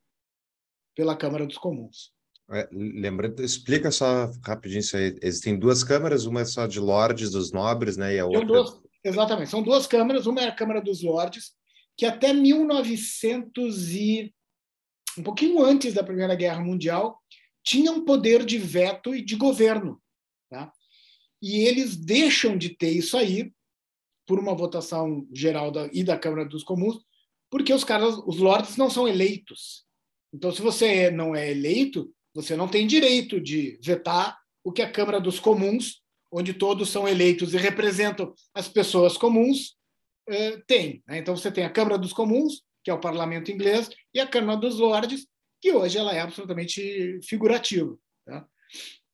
pela 0.95 1.17
Câmara 1.17 1.47
dos 1.47 1.57
Comuns. 1.57 2.13
É, 2.51 2.69
lembrando, 2.71 3.43
explica 3.43 3.91
só 3.91 4.31
rapidinho 4.45 4.81
isso 4.81 4.97
aí. 4.97 5.19
Existem 5.23 5.59
duas 5.59 5.83
câmaras, 5.83 6.27
uma 6.27 6.43
é 6.43 6.45
só 6.45 6.67
de 6.67 6.79
lords, 6.79 7.31
dos 7.31 7.51
nobres, 7.51 7.97
né? 7.97 8.15
E 8.15 8.19
a 8.19 8.27
outra. 8.27 8.45
Duas, 8.45 8.83
exatamente, 9.03 9.49
são 9.49 9.63
duas 9.63 9.87
câmaras. 9.87 10.27
Uma 10.27 10.43
é 10.43 10.49
a 10.49 10.55
Câmara 10.55 10.83
dos 10.83 11.03
Lordes, 11.03 11.53
que 11.97 12.05
até 12.05 12.35
1900 12.35 13.95
e 13.95 14.35
um 15.19 15.23
pouquinho 15.23 15.65
antes 15.65 15.95
da 15.95 16.05
Primeira 16.05 16.35
Guerra 16.35 16.61
Mundial 16.61 17.19
tinha 17.65 17.91
um 17.93 18.05
poder 18.05 18.45
de 18.45 18.59
veto 18.59 19.15
e 19.15 19.25
de 19.25 19.37
governo, 19.37 20.03
tá? 20.51 20.71
E 21.41 21.65
eles 21.65 21.97
deixam 21.97 22.59
de 22.59 22.77
ter 22.77 22.91
isso 22.91 23.17
aí 23.17 23.53
por 24.27 24.39
uma 24.39 24.55
votação 24.55 25.27
geral 25.33 25.71
da, 25.71 25.89
e 25.93 26.05
da 26.05 26.19
Câmara 26.19 26.45
dos 26.45 26.65
Comuns, 26.65 26.99
porque 27.51 27.73
os 27.73 27.85
caras, 27.85 28.17
os 28.27 28.39
lords 28.39 28.77
não 28.77 28.89
são 28.89 29.07
eleitos. 29.07 29.85
Então, 30.33 30.51
se 30.51 30.63
você 30.63 31.11
não 31.11 31.35
é 31.35 31.51
eleito, 31.51 32.13
você 32.35 32.57
não 32.57 32.69
tem 32.69 32.87
direito 32.87 33.41
de 33.41 33.79
vetar 33.83 34.39
o 34.65 34.73
que 34.73 34.81
a 34.81 34.91
Câmara 34.91 35.21
dos 35.21 35.39
Comuns, 35.39 36.01
onde 36.31 36.55
todos 36.55 36.89
são 36.89 37.07
eleitos 37.07 37.53
e 37.53 37.59
representam 37.59 38.33
as 38.55 38.69
pessoas 38.69 39.19
comuns, 39.19 39.77
eh, 40.27 40.63
tem. 40.67 41.03
Né? 41.07 41.19
Então, 41.19 41.37
você 41.37 41.53
tem 41.53 41.65
a 41.65 41.71
Câmara 41.71 41.99
dos 41.99 42.13
Comuns, 42.13 42.63
que 42.83 42.91
é 42.91 42.95
o 42.95 43.01
parlamento 43.01 43.51
inglês, 43.51 43.91
e 44.15 44.21
a 44.21 44.27
Câmara 44.27 44.59
dos 44.59 44.79
Lordes, 44.79 45.27
que 45.61 45.73
hoje 45.73 45.99
ela 45.99 46.15
é 46.15 46.21
absolutamente 46.21 47.21
figurativa. 47.23 47.97
Tá? 48.25 48.47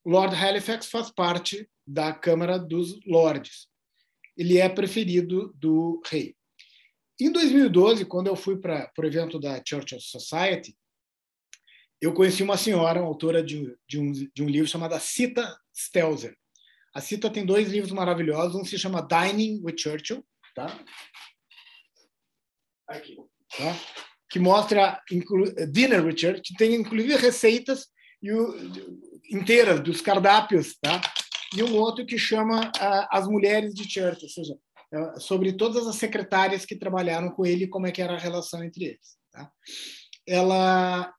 Lord 0.06 0.34
Halifax 0.34 0.86
faz 0.86 1.10
parte 1.10 1.68
da 1.86 2.12
Câmara 2.12 2.58
dos 2.58 2.98
Lordes. 3.04 3.67
Ele 4.38 4.58
é 4.58 4.68
preferido 4.68 5.52
do 5.56 6.00
rei. 6.06 6.34
Em 7.20 7.32
2012, 7.32 8.04
quando 8.04 8.28
eu 8.28 8.36
fui 8.36 8.56
para 8.56 8.90
o 8.96 9.04
evento 9.04 9.40
da 9.40 9.60
Churchill 9.62 10.00
Society, 10.00 10.76
eu 12.00 12.14
conheci 12.14 12.44
uma 12.44 12.56
senhora, 12.56 13.00
uma 13.00 13.08
autora 13.08 13.42
de, 13.42 13.76
de, 13.88 13.98
um, 13.98 14.12
de 14.12 14.42
um 14.42 14.48
livro 14.48 14.68
chamado 14.68 14.98
Cita 15.00 15.58
Stelzer. 15.74 16.36
A 16.94 17.00
Cita 17.00 17.28
tem 17.28 17.44
dois 17.44 17.68
livros 17.68 17.92
maravilhosos. 17.92 18.54
Um 18.54 18.64
se 18.64 18.78
chama 18.78 19.02
Dining 19.02 19.60
with 19.64 19.76
Churchill, 19.78 20.24
tá? 20.54 20.78
Aqui, 22.86 23.16
tá? 23.56 23.76
Que 24.30 24.38
mostra 24.38 25.02
Dinner 25.72 26.04
with 26.04 26.16
Churchill, 26.16 26.42
que 26.42 26.54
tem 26.54 26.74
inclusive 26.76 27.16
receitas 27.16 27.88
e 28.22 28.30
o, 28.32 28.54
inteiras 29.30 29.80
dos 29.80 30.00
cardápios, 30.00 30.76
tá? 30.80 31.00
E 31.56 31.62
um 31.62 31.76
outro 31.76 32.04
que 32.04 32.18
chama 32.18 32.68
uh, 32.68 33.08
As 33.10 33.26
Mulheres 33.26 33.74
de 33.74 33.84
Churchill, 33.84 34.24
ou 34.24 34.28
seja, 34.28 34.54
uh, 34.94 35.20
sobre 35.20 35.52
todas 35.52 35.86
as 35.86 35.96
secretárias 35.96 36.66
que 36.66 36.76
trabalharam 36.76 37.30
com 37.30 37.46
ele, 37.46 37.66
como 37.66 37.86
é 37.86 37.92
que 37.92 38.02
era 38.02 38.14
a 38.14 38.18
relação 38.18 38.62
entre 38.62 38.84
eles. 38.84 39.16
Tá? 39.32 39.50
Ela 40.26 41.12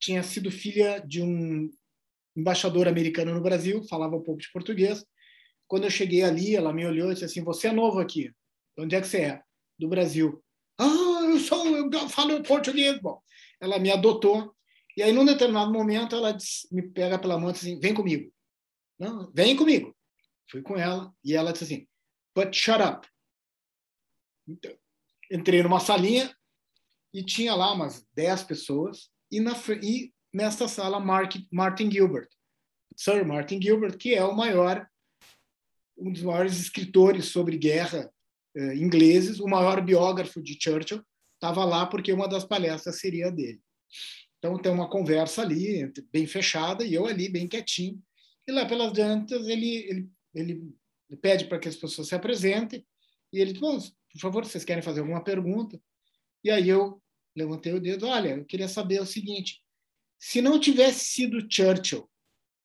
tinha 0.00 0.22
sido 0.22 0.50
filha 0.50 1.00
de 1.06 1.22
um 1.22 1.70
embaixador 2.36 2.88
americano 2.88 3.34
no 3.34 3.42
Brasil, 3.42 3.82
falava 3.88 4.16
um 4.16 4.22
pouco 4.22 4.40
de 4.40 4.50
português. 4.52 5.04
Quando 5.66 5.84
eu 5.84 5.90
cheguei 5.90 6.22
ali, 6.22 6.54
ela 6.54 6.72
me 6.72 6.86
olhou 6.86 7.10
e 7.10 7.14
disse 7.14 7.24
assim: 7.24 7.42
Você 7.42 7.68
é 7.68 7.72
novo 7.72 7.98
aqui. 7.98 8.30
De 8.76 8.84
onde 8.84 8.94
é 8.94 9.00
que 9.00 9.08
você 9.08 9.18
é? 9.22 9.42
Do 9.78 9.88
Brasil. 9.88 10.42
Ah, 10.78 11.22
eu 11.24 11.38
sou, 11.40 11.66
eu 11.66 12.08
falo 12.08 12.42
português. 12.42 13.00
Bom, 13.00 13.20
ela 13.60 13.78
me 13.78 13.90
adotou. 13.90 14.54
E 14.96 15.02
aí, 15.02 15.12
num 15.12 15.24
determinado 15.24 15.72
momento, 15.72 16.14
ela 16.14 16.32
disse, 16.32 16.66
me 16.72 16.82
pega 16.82 17.18
pela 17.18 17.38
mão 17.38 17.50
e 17.50 17.52
diz 17.52 17.62
assim: 17.62 17.80
Vem 17.80 17.94
comigo. 17.94 18.30
Não, 18.98 19.30
vem 19.32 19.56
comigo. 19.56 19.94
Fui 20.50 20.62
com 20.62 20.76
ela 20.76 21.12
e 21.24 21.34
ela 21.34 21.52
disse 21.52 21.64
assim: 21.64 21.88
But 22.34 22.54
shut 22.54 22.80
up. 22.82 23.06
Então, 24.48 24.76
entrei 25.30 25.62
numa 25.62 25.80
salinha 25.80 26.34
e 27.12 27.24
tinha 27.24 27.54
lá 27.54 27.72
umas 27.72 28.06
10 28.14 28.44
pessoas 28.44 29.10
e, 29.30 29.40
na, 29.40 29.52
e 29.82 30.12
nesta 30.32 30.68
sala 30.68 31.00
Mark, 31.00 31.34
Martin 31.50 31.90
Gilbert, 31.90 32.28
Sir 32.96 33.24
Martin 33.26 33.60
Gilbert, 33.60 33.96
que 33.96 34.14
é 34.14 34.24
o 34.24 34.36
maior, 34.36 34.86
um 35.96 36.12
dos 36.12 36.22
maiores 36.22 36.58
escritores 36.58 37.26
sobre 37.26 37.58
guerra 37.58 38.12
eh, 38.56 38.74
ingleses. 38.76 39.40
O 39.40 39.48
maior 39.48 39.80
biógrafo 39.82 40.42
de 40.42 40.58
Churchill 40.60 41.02
estava 41.34 41.64
lá 41.64 41.86
porque 41.86 42.12
uma 42.12 42.28
das 42.28 42.44
palestras 42.44 43.00
seria 43.00 43.30
dele. 43.30 43.60
Então 44.38 44.58
tem 44.58 44.70
uma 44.70 44.88
conversa 44.88 45.42
ali, 45.42 45.92
bem 46.12 46.26
fechada, 46.26 46.84
e 46.84 46.94
eu 46.94 47.06
ali, 47.06 47.28
bem 47.28 47.48
quietinho. 47.48 48.02
E 48.46 48.52
lá 48.52 48.64
pelas 48.66 48.96
jantas, 48.96 49.46
ele, 49.48 50.10
ele, 50.34 50.72
ele 51.08 51.16
pede 51.20 51.46
para 51.46 51.58
que 51.58 51.68
as 51.68 51.76
pessoas 51.76 52.08
se 52.08 52.14
apresentem, 52.14 52.86
e 53.32 53.40
ele 53.40 53.52
diz, 53.52 53.60
por 53.60 54.20
favor, 54.20 54.44
vocês 54.44 54.64
querem 54.64 54.82
fazer 54.82 55.00
alguma 55.00 55.22
pergunta? 55.22 55.80
E 56.44 56.50
aí 56.50 56.68
eu 56.68 57.02
levantei 57.36 57.72
o 57.72 57.80
dedo, 57.80 58.06
olha, 58.06 58.30
eu 58.30 58.44
queria 58.44 58.68
saber 58.68 59.00
o 59.00 59.06
seguinte, 59.06 59.62
se 60.18 60.40
não 60.40 60.58
tivesse 60.58 61.04
sido 61.04 61.46
Churchill 61.50 62.08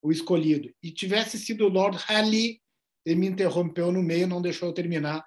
o 0.02 0.12
escolhido 0.12 0.74
e 0.82 0.92
tivesse 0.92 1.38
sido 1.38 1.68
Lord 1.68 1.98
Raleigh, 1.98 2.62
ele 3.06 3.20
me 3.20 3.28
interrompeu 3.28 3.92
no 3.92 4.02
meio, 4.02 4.28
não 4.28 4.42
deixou 4.42 4.70
eu 4.70 4.74
terminar 4.74 5.26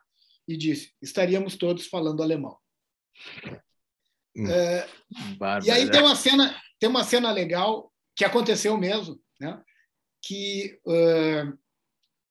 e 0.48 0.56
disse, 0.56 0.92
estaríamos 1.02 1.56
todos 1.56 1.86
falando 1.86 2.22
alemão. 2.22 2.56
Hum. 4.36 4.46
É, 4.48 4.88
e 5.64 5.70
aí 5.70 5.90
tem 5.90 6.00
uma 6.00 6.16
cena, 6.16 6.60
tem 6.78 6.88
uma 6.88 7.04
cena 7.04 7.30
legal 7.30 7.92
que 8.16 8.24
aconteceu 8.24 8.76
mesmo, 8.76 9.20
né? 9.40 9.62
Que 10.26 10.78
uh, 10.86 11.58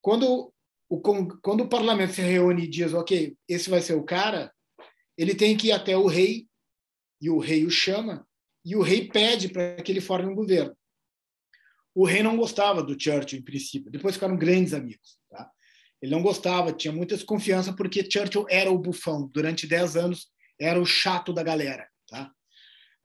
quando 0.02 0.54
o 0.90 1.00
quando 1.00 1.62
o 1.62 1.70
parlamento 1.70 2.14
se 2.14 2.22
reúne 2.22 2.64
e 2.64 2.70
diz, 2.70 2.94
ok, 2.94 3.36
esse 3.48 3.70
vai 3.70 3.82
ser 3.82 3.94
o 3.94 4.04
cara, 4.04 4.54
ele 5.18 5.34
tem 5.34 5.58
que 5.58 5.68
ir 5.68 5.72
até 5.72 5.98
o 5.98 6.08
rei 6.08 6.48
e 7.22 7.30
o 7.30 7.40
rei 7.40 7.66
o 7.66 7.70
chama 7.70 8.28
e 8.66 8.76
o 8.76 8.82
rei 8.82 9.08
pede 9.08 9.50
para 9.50 9.82
que 9.82 9.92
ele 9.92 10.02
forme 10.02 10.32
um 10.32 10.36
governo. 10.36 10.76
O 11.96 12.06
rei 12.06 12.24
não 12.24 12.36
gostava 12.36 12.82
do 12.82 13.00
Churchill 13.00 13.40
em 13.40 13.44
princípio, 13.44 13.92
depois 13.92 14.16
ficaram 14.16 14.38
grandes 14.38 14.74
amigos. 14.74 15.18
Tá? 15.30 15.50
Ele 16.02 16.12
não 16.12 16.24
gostava, 16.24 16.74
tinha 16.74 16.92
muita 16.92 17.16
desconfiança 17.16 17.74
porque 17.74 18.10
Churchill 18.10 18.46
era 18.50 18.72
o 18.72 18.78
bufão 18.78 19.28
durante 19.28 19.68
10 19.68 19.96
anos, 19.96 20.28
era 20.60 20.82
o 20.82 20.86
chato 20.86 21.32
da 21.32 21.44
galera. 21.44 21.88
Tá? 22.08 22.32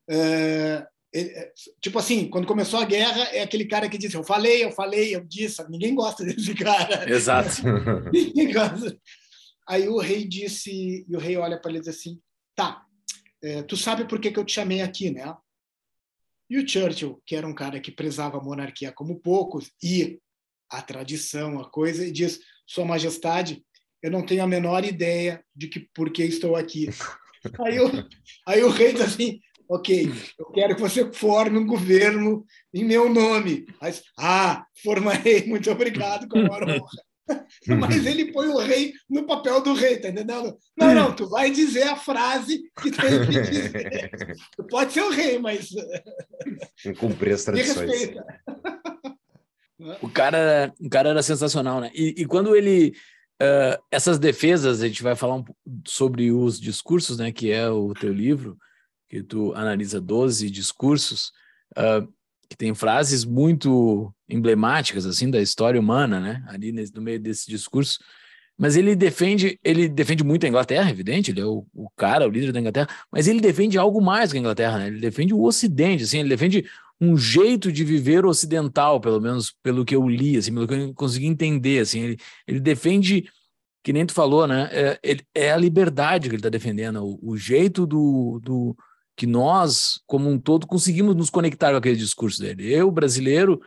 É, 0.08 0.86
é, 1.14 1.52
tipo 1.80 1.98
assim, 1.98 2.28
quando 2.28 2.46
começou 2.46 2.78
a 2.80 2.84
guerra, 2.84 3.22
é 3.32 3.42
aquele 3.42 3.64
cara 3.64 3.88
que 3.88 3.98
disse: 3.98 4.16
Eu 4.16 4.24
falei, 4.24 4.64
eu 4.64 4.72
falei, 4.72 5.14
eu 5.14 5.24
disse. 5.24 5.62
Ninguém 5.70 5.94
gosta 5.94 6.24
desse 6.24 6.54
cara. 6.54 7.10
Exato. 7.10 7.62
Ninguém 8.12 8.52
gosta. 8.52 8.98
Aí 9.66 9.88
o 9.88 9.98
rei 9.98 10.26
disse, 10.26 11.06
e 11.08 11.16
o 11.16 11.18
rei 11.18 11.36
olha 11.36 11.60
para 11.60 11.70
ele 11.70 11.78
e 11.78 11.82
diz 11.82 11.88
assim: 11.88 12.20
Tá, 12.54 12.84
é, 13.42 13.62
tu 13.62 13.76
sabe 13.76 14.06
por 14.06 14.20
que, 14.20 14.30
que 14.30 14.38
eu 14.38 14.44
te 14.44 14.52
chamei 14.52 14.80
aqui, 14.82 15.10
né? 15.10 15.34
E 16.50 16.58
o 16.58 16.66
Churchill, 16.66 17.22
que 17.26 17.36
era 17.36 17.46
um 17.46 17.54
cara 17.54 17.80
que 17.80 17.92
prezava 17.92 18.38
a 18.38 18.42
monarquia 18.42 18.92
como 18.92 19.20
poucos, 19.20 19.70
e 19.82 20.18
a 20.70 20.82
tradição, 20.82 21.58
a 21.58 21.70
coisa, 21.70 22.04
e 22.04 22.12
diz: 22.12 22.40
Sua 22.66 22.84
Majestade, 22.84 23.64
eu 24.02 24.10
não 24.10 24.24
tenho 24.24 24.42
a 24.42 24.46
menor 24.46 24.84
ideia 24.84 25.44
de 25.54 25.68
que 25.68 25.80
por 25.94 26.10
que 26.10 26.22
estou 26.22 26.54
aqui. 26.56 26.88
Aí, 27.64 27.78
o, 27.78 27.88
aí 28.48 28.64
o 28.64 28.68
rei 28.68 28.92
diz 28.92 29.00
assim: 29.00 29.38
ok, 29.68 30.10
eu 30.38 30.46
quero 30.46 30.74
que 30.74 30.80
você 30.80 31.12
forme 31.12 31.58
um 31.58 31.66
governo 31.66 32.44
em 32.72 32.84
meu 32.84 33.12
nome. 33.12 33.66
Mas, 33.80 34.02
ah, 34.18 34.64
formarei, 34.82 35.44
muito 35.46 35.70
obrigado, 35.70 36.26
com 36.28 36.38
a 36.38 36.42
honra. 36.42 36.80
Mas 37.66 38.06
ele 38.06 38.32
põe 38.32 38.48
o 38.48 38.56
rei 38.56 38.94
no 39.08 39.26
papel 39.26 39.60
do 39.62 39.74
rei, 39.74 39.98
tá 39.98 40.08
entendendo? 40.08 40.56
Não, 40.74 40.94
não, 40.94 41.14
tu 41.14 41.28
vai 41.28 41.50
dizer 41.50 41.82
a 41.82 41.94
frase 41.94 42.62
que 42.80 42.90
tem 42.90 43.26
que 43.26 43.40
dizer. 43.42 44.36
Tu 44.56 44.64
pode 44.64 44.94
ser 44.94 45.02
o 45.02 45.10
rei, 45.10 45.38
mas. 45.38 45.68
Cumprir 46.98 47.34
as 47.34 47.44
tradições. 47.44 48.14
O 50.00 50.08
cara, 50.08 50.72
o 50.80 50.88
cara 50.88 51.10
era 51.10 51.22
sensacional, 51.22 51.82
né? 51.82 51.90
E, 51.94 52.14
e 52.16 52.24
quando 52.24 52.56
ele 52.56 52.94
Uh, 53.40 53.78
essas 53.88 54.18
defesas, 54.18 54.82
a 54.82 54.88
gente 54.88 55.00
vai 55.00 55.14
falar 55.14 55.36
um 55.36 55.44
sobre 55.86 56.32
os 56.32 56.60
discursos, 56.60 57.18
né, 57.18 57.30
que 57.30 57.52
é 57.52 57.70
o 57.70 57.94
teu 57.94 58.12
livro, 58.12 58.58
que 59.08 59.22
tu 59.22 59.52
analisa 59.54 60.00
12 60.00 60.50
discursos, 60.50 61.32
uh, 61.76 62.06
que 62.48 62.56
tem 62.56 62.74
frases 62.74 63.24
muito 63.24 64.12
emblemáticas, 64.28 65.06
assim, 65.06 65.30
da 65.30 65.40
história 65.40 65.80
humana, 65.80 66.20
né, 66.20 66.44
ali 66.48 66.72
nesse, 66.72 66.94
no 66.94 67.02
meio 67.02 67.20
desse 67.20 67.48
discurso. 67.48 67.98
Mas 68.56 68.76
ele 68.76 68.96
defende, 68.96 69.58
ele 69.62 69.88
defende 69.88 70.24
muito 70.24 70.44
a 70.44 70.48
Inglaterra, 70.48 70.90
evidente, 70.90 71.30
ele 71.30 71.40
é 71.40 71.46
o, 71.46 71.64
o 71.72 71.88
cara, 71.96 72.26
o 72.26 72.30
líder 72.30 72.52
da 72.52 72.58
Inglaterra, 72.58 72.88
mas 73.10 73.28
ele 73.28 73.40
defende 73.40 73.78
algo 73.78 74.00
mais 74.00 74.32
que 74.32 74.38
a 74.38 74.40
Inglaterra, 74.40 74.78
né? 74.78 74.88
Ele 74.88 74.98
defende 74.98 75.32
o 75.32 75.42
Ocidente, 75.42 76.02
assim, 76.02 76.18
ele 76.18 76.28
defende 76.28 76.68
um 77.00 77.16
jeito 77.16 77.70
de 77.70 77.84
viver 77.84 78.26
ocidental, 78.26 79.00
pelo 79.00 79.20
menos 79.20 79.54
pelo 79.62 79.84
que 79.84 79.94
eu 79.94 80.08
li, 80.08 80.36
assim, 80.36 80.52
pelo 80.52 80.66
que 80.66 80.74
eu 80.74 80.94
consegui 80.94 81.26
entender, 81.26 81.80
assim, 81.80 82.00
ele, 82.00 82.18
ele 82.46 82.60
defende, 82.60 83.30
que 83.84 83.92
nem 83.92 84.04
tu 84.04 84.12
falou, 84.12 84.46
né, 84.46 84.68
é, 84.72 85.16
é 85.34 85.52
a 85.52 85.56
liberdade 85.56 86.28
que 86.28 86.34
ele 86.34 86.40
está 86.40 86.48
defendendo, 86.48 87.04
o, 87.04 87.18
o, 87.22 87.36
jeito 87.36 87.86
do, 87.86 88.40
do 88.42 88.76
que 89.18 89.26
nós, 89.26 90.00
como 90.06 90.30
um 90.30 90.38
todo, 90.38 90.64
conseguimos 90.64 91.16
nos 91.16 91.28
conectar 91.28 91.72
com 91.72 91.76
aquele 91.76 91.96
discurso 91.96 92.40
dele. 92.40 92.72
Eu, 92.72 92.88
brasileiro, 92.88 93.60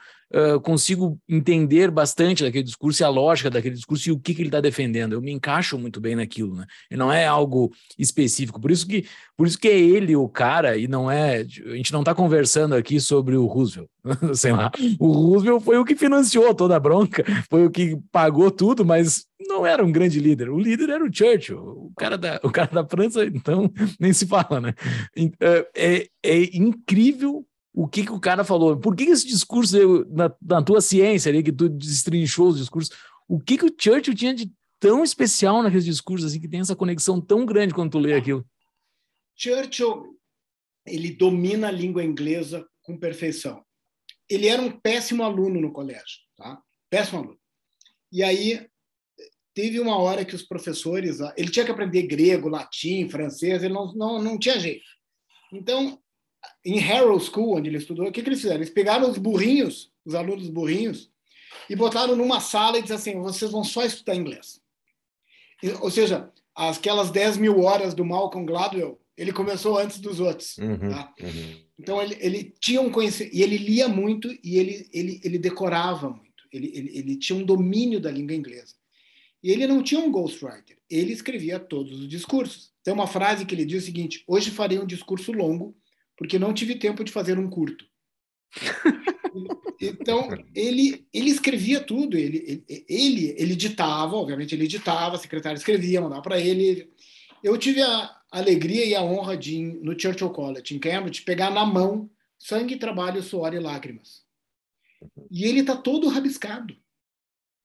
consigo 0.64 1.20
entender 1.28 1.92
bastante 1.92 2.44
daquele 2.44 2.64
discurso 2.64 3.04
e 3.04 3.06
a 3.06 3.10
lógica 3.10 3.50
daquele 3.50 3.76
discurso 3.76 4.10
e 4.10 4.12
o 4.12 4.20
que, 4.20 4.34
que 4.34 4.42
ele 4.42 4.48
está 4.50 4.62
defendendo. 4.62 5.14
Eu 5.14 5.22
me 5.22 5.32
encaixo 5.32 5.78
muito 5.78 6.00
bem 6.00 6.16
naquilo, 6.16 6.56
né? 6.56 6.66
E 6.90 6.96
não 6.96 7.12
é 7.12 7.26
algo 7.26 7.72
específico. 7.98 8.60
Por 8.60 8.72
isso 8.72 8.88
que, 8.88 9.06
por 9.36 9.46
isso 9.46 9.58
que 9.58 9.68
é 9.68 9.78
ele 9.78 10.16
o 10.16 10.30
cara 10.30 10.78
e 10.78 10.88
não 10.88 11.10
é. 11.10 11.40
A 11.40 11.76
gente 11.76 11.92
não 11.92 12.00
está 12.02 12.16
conversando 12.16 12.76
aqui 12.76 13.00
sobre 13.00 13.36
o 13.36 13.46
Roosevelt, 13.46 13.90
sei 14.34 14.52
lá. 14.52 14.72
O 15.00 15.12
Roosevelt 15.12 15.64
foi 15.64 15.78
o 15.78 15.86
que 15.86 15.96
financiou 15.96 16.54
toda 16.56 16.76
a 16.76 16.80
bronca, 16.80 17.24
foi 17.50 17.66
o 17.66 17.72
que 17.72 17.98
pagou 18.12 18.50
tudo, 18.50 18.86
mas 18.86 19.26
não 19.40 19.66
era 19.66 19.84
um 19.84 19.92
grande 19.92 20.20
líder. 20.20 20.50
O 20.50 20.60
líder 20.60 20.90
era 20.90 21.04
o 21.04 21.14
Churchill, 21.14 21.60
o 21.60 21.92
cara 21.98 22.18
da, 22.18 22.40
o 22.44 22.50
cara 22.50 22.70
da 22.72 22.88
França, 22.88 23.26
então 23.26 23.72
nem 24.00 24.14
se 24.14 24.26
fala, 24.26 24.62
né? 24.62 24.74
É, 25.76 26.08
é 26.24 26.58
incrível 26.58 27.46
o 27.74 27.88
que, 27.88 28.06
que 28.06 28.12
o 28.12 28.20
cara 28.20 28.44
falou. 28.44 28.78
Por 28.78 28.96
que, 28.96 29.04
esse 29.04 29.26
discurso, 29.26 30.06
na, 30.10 30.34
na, 30.42 30.62
tua 30.62 30.82
ciência 30.82 31.30
ali, 31.30 31.44
que 31.44 31.52
tu 31.52 31.70
destrinchou 31.70 32.50
os 32.50 32.58
discursos, 32.58 32.96
o 33.28 33.40
que, 33.40 33.58
que 33.58 33.66
o 33.66 33.76
Churchill 33.78 34.14
tinha 34.14 34.34
de 34.34 34.52
tão 34.80 35.04
especial 35.04 35.64
naqueles 35.64 35.86
discursos, 35.86 36.32
assim, 36.32 36.42
que 36.42 36.48
tem 36.48 36.60
essa 36.60 36.76
conexão 36.76 37.22
tão 37.22 37.46
grande 37.46 37.74
quando 37.74 37.92
tu 37.92 38.00
lê 38.00 38.14
aquilo? 38.14 38.46
Churchill, 39.36 40.20
ele 40.86 41.12
domina 41.12 41.68
a 41.68 41.72
língua 41.72 42.04
inglesa 42.04 42.68
com 42.82 42.98
perfeição. 42.98 43.64
Ele 44.30 44.48
era 44.48 44.62
um 44.62 44.72
péssimo 44.72 45.24
aluno 45.24 45.62
no 45.62 45.72
colégio, 45.72 46.20
tá? 46.36 46.62
Péssimo 46.90 47.20
aluno. 47.20 47.40
E 48.12 48.24
aí 48.24 48.68
teve 49.54 49.80
uma 49.80 49.98
hora 49.98 50.26
que 50.26 50.36
os 50.36 50.44
professores, 50.44 51.20
ele 51.38 51.52
tinha 51.52 51.66
que 51.66 51.72
aprender 51.72 52.04
grego, 52.04 52.50
latim, 52.50 53.10
francês, 53.10 53.64
ele 53.64 53.74
não, 53.74 53.94
não, 53.94 54.22
não 54.22 54.40
tinha 54.40 54.60
jeito. 54.60 54.86
Então, 55.52 56.02
em 56.66 56.80
Harrow 56.80 57.20
School, 57.20 57.58
onde 57.58 57.70
ele 57.70 57.78
estudou, 57.78 58.08
o 58.08 58.12
que, 58.12 58.22
que 58.22 58.30
eles 58.30 58.42
fizeram? 58.42 58.60
Eles 58.60 58.70
pegaram 58.70 59.10
os 59.10 59.18
burrinhos, 59.18 59.92
os 60.06 60.16
alunos 60.16 60.50
burrinhos, 60.50 61.10
e 61.70 61.76
botaram 61.76 62.16
numa 62.16 62.40
sala 62.40 62.78
e 62.78 62.82
disseram 62.82 63.00
assim: 63.00 63.22
vocês 63.22 63.52
vão 63.52 63.64
só 63.64 63.84
estudar 63.84 64.16
inglês. 64.16 64.62
E, 65.62 65.70
ou 65.72 65.92
seja, 65.92 66.32
aquelas 66.56 67.12
10 67.12 67.38
mil 67.38 67.62
horas 67.62 67.94
do 67.94 68.06
Malcolm 68.06 68.46
Gladwell, 68.46 69.00
ele 69.18 69.32
começou 69.32 69.78
antes 69.78 70.00
dos 70.00 70.20
outros. 70.20 70.58
Uhum, 70.58 70.90
tá? 70.90 71.14
uhum. 71.22 71.58
Então, 71.80 72.02
ele, 72.02 72.18
ele 72.20 72.54
tinha 72.60 72.82
um 72.82 72.92
conhecimento, 72.92 73.36
e 73.36 73.42
ele 73.42 73.58
lia 73.58 73.88
muito 73.88 74.32
e 74.44 74.58
ele, 74.58 74.90
ele, 74.94 75.22
ele 75.24 75.40
decorava 75.40 76.10
muito. 76.10 76.32
Ele, 76.52 76.72
ele, 76.76 76.98
ele 76.98 77.16
tinha 77.16 77.38
um 77.38 77.44
domínio 77.44 78.00
da 78.00 78.12
língua 78.12 78.36
inglesa. 78.36 78.76
E 79.44 79.50
ele 79.52 79.66
não 79.66 79.82
tinha 79.82 80.00
um 80.00 80.12
ghostwriter, 80.12 80.78
ele 80.88 81.14
escrevia 81.14 81.60
todos 81.60 82.00
os 82.00 82.08
discursos. 82.08 82.72
Tem 82.84 82.94
uma 82.94 83.08
frase 83.08 83.46
que 83.46 83.56
ele 83.56 83.66
diz 83.66 83.84
o 83.84 83.86
seguinte: 83.86 84.24
hoje 84.28 84.52
farei 84.52 84.78
um 84.78 84.86
discurso 84.86 85.32
longo 85.32 85.76
porque 86.22 86.38
não 86.38 86.54
tive 86.54 86.76
tempo 86.76 87.04
de 87.04 87.12
fazer 87.12 87.40
um 87.40 87.50
curto. 87.50 87.84
então 89.82 90.30
ele 90.54 91.08
ele 91.12 91.32
escrevia 91.32 91.82
tudo, 91.82 92.16
ele 92.16 92.64
ele 92.88 93.34
ele 93.36 93.54
editava, 93.54 94.16
obviamente 94.16 94.54
ele 94.54 94.66
editava, 94.66 95.16
a 95.16 95.20
secretária 95.20 95.58
escrevia, 95.58 96.00
mandava 96.00 96.22
para 96.22 96.40
ele. 96.40 96.94
Eu 97.44 97.58
tive 97.58 97.82
a 97.82 98.16
alegria 98.30 98.86
e 98.86 98.94
a 98.94 99.02
honra 99.02 99.36
de 99.36 99.64
no 99.64 100.00
Churchill 100.00 100.30
College 100.30 100.76
em 100.76 100.80
Cambridge 100.80 101.24
pegar 101.24 101.50
na 101.50 101.66
mão 101.66 102.08
sangue, 102.38 102.78
trabalho, 102.78 103.24
suor 103.24 103.56
e 103.56 103.60
lágrimas. 103.60 104.24
E 105.32 105.46
ele 105.46 105.62
está 105.62 105.76
todo 105.76 106.08
rabiscado. 106.08 106.78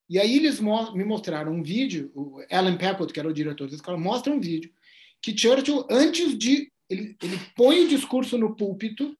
E 0.08 0.18
aí 0.18 0.34
eles 0.34 0.60
me 0.60 1.04
mostraram 1.04 1.52
um 1.52 1.62
vídeo, 1.62 2.10
o 2.14 2.40
Alan 2.50 2.78
Pepper, 2.78 3.06
que 3.08 3.20
era 3.20 3.28
o 3.28 3.34
diretor 3.34 3.68
da 3.68 3.74
escola, 3.74 3.98
mostra 3.98 4.32
um 4.32 4.40
vídeo 4.40 4.72
que 5.20 5.36
Churchill, 5.36 5.86
antes 5.90 6.38
de 6.38 6.72
ele, 6.88 7.16
ele 7.22 7.38
põe 7.56 7.84
o 7.84 7.88
discurso 7.88 8.38
no 8.38 8.54
púlpito, 8.56 9.16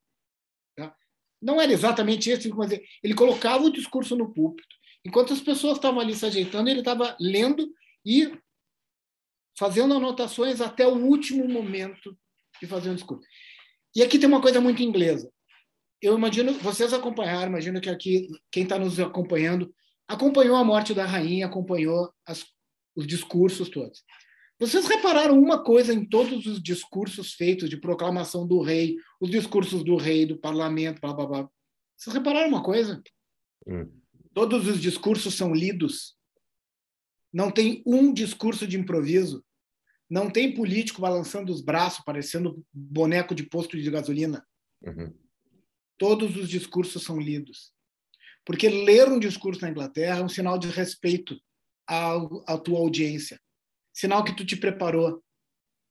tá? 0.76 0.94
não 1.40 1.60
era 1.60 1.72
exatamente 1.72 2.30
esse, 2.30 2.48
mas 2.50 2.72
ele 3.02 3.14
colocava 3.14 3.64
o 3.64 3.72
discurso 3.72 4.16
no 4.16 4.32
púlpito, 4.32 4.74
enquanto 5.04 5.32
as 5.32 5.40
pessoas 5.40 5.76
estavam 5.76 6.00
ali 6.00 6.14
se 6.14 6.26
ajeitando, 6.26 6.68
ele 6.68 6.80
estava 6.80 7.16
lendo 7.20 7.68
e 8.04 8.30
fazendo 9.58 9.94
anotações 9.94 10.60
até 10.60 10.86
o 10.86 10.96
último 10.96 11.48
momento 11.48 12.16
de 12.60 12.66
fazer 12.66 12.90
um 12.90 12.94
discurso. 12.94 13.26
E 13.94 14.02
aqui 14.02 14.18
tem 14.18 14.28
uma 14.28 14.42
coisa 14.42 14.60
muito 14.60 14.82
inglesa. 14.82 15.30
Eu 16.00 16.16
imagino, 16.16 16.52
vocês 16.54 16.92
acompanharam, 16.92 17.48
imagino 17.48 17.80
que 17.80 17.88
aqui, 17.88 18.28
quem 18.50 18.64
está 18.64 18.78
nos 18.78 19.00
acompanhando, 19.00 19.74
acompanhou 20.06 20.56
a 20.56 20.64
morte 20.64 20.92
da 20.92 21.06
rainha, 21.06 21.46
acompanhou 21.46 22.12
as, 22.26 22.44
os 22.94 23.06
discursos 23.06 23.70
todos. 23.70 24.04
Vocês 24.58 24.86
repararam 24.86 25.38
uma 25.38 25.62
coisa 25.62 25.92
em 25.92 26.04
todos 26.04 26.46
os 26.46 26.62
discursos 26.62 27.34
feitos 27.34 27.68
de 27.68 27.76
proclamação 27.76 28.46
do 28.46 28.62
rei, 28.62 28.96
os 29.20 29.30
discursos 29.30 29.84
do 29.84 29.96
rei, 29.96 30.24
do 30.24 30.38
parlamento, 30.38 31.00
blá 31.00 31.12
blá 31.12 31.26
blá. 31.26 31.50
Vocês 31.96 32.14
repararam 32.14 32.48
uma 32.48 32.62
coisa? 32.62 33.02
Hum. 33.66 33.90
Todos 34.32 34.66
os 34.66 34.80
discursos 34.80 35.34
são 35.34 35.54
lidos. 35.54 36.16
Não 37.32 37.50
tem 37.50 37.82
um 37.86 38.12
discurso 38.12 38.66
de 38.66 38.78
improviso. 38.78 39.44
Não 40.08 40.30
tem 40.30 40.54
político 40.54 41.02
balançando 41.02 41.52
os 41.52 41.60
braços, 41.60 42.04
parecendo 42.04 42.64
boneco 42.72 43.34
de 43.34 43.42
posto 43.42 43.76
de 43.76 43.90
gasolina. 43.90 44.46
Uhum. 44.82 45.12
Todos 45.98 46.36
os 46.36 46.48
discursos 46.48 47.02
são 47.02 47.18
lidos. 47.18 47.72
Porque 48.44 48.68
ler 48.68 49.08
um 49.08 49.18
discurso 49.18 49.60
na 49.62 49.70
Inglaterra 49.70 50.20
é 50.20 50.22
um 50.22 50.28
sinal 50.28 50.58
de 50.58 50.68
respeito 50.68 51.38
à, 51.86 52.14
à 52.46 52.56
tua 52.56 52.78
audiência. 52.78 53.40
Sinal 53.96 54.22
que 54.22 54.36
tu 54.36 54.44
te 54.44 54.56
preparou. 54.56 55.24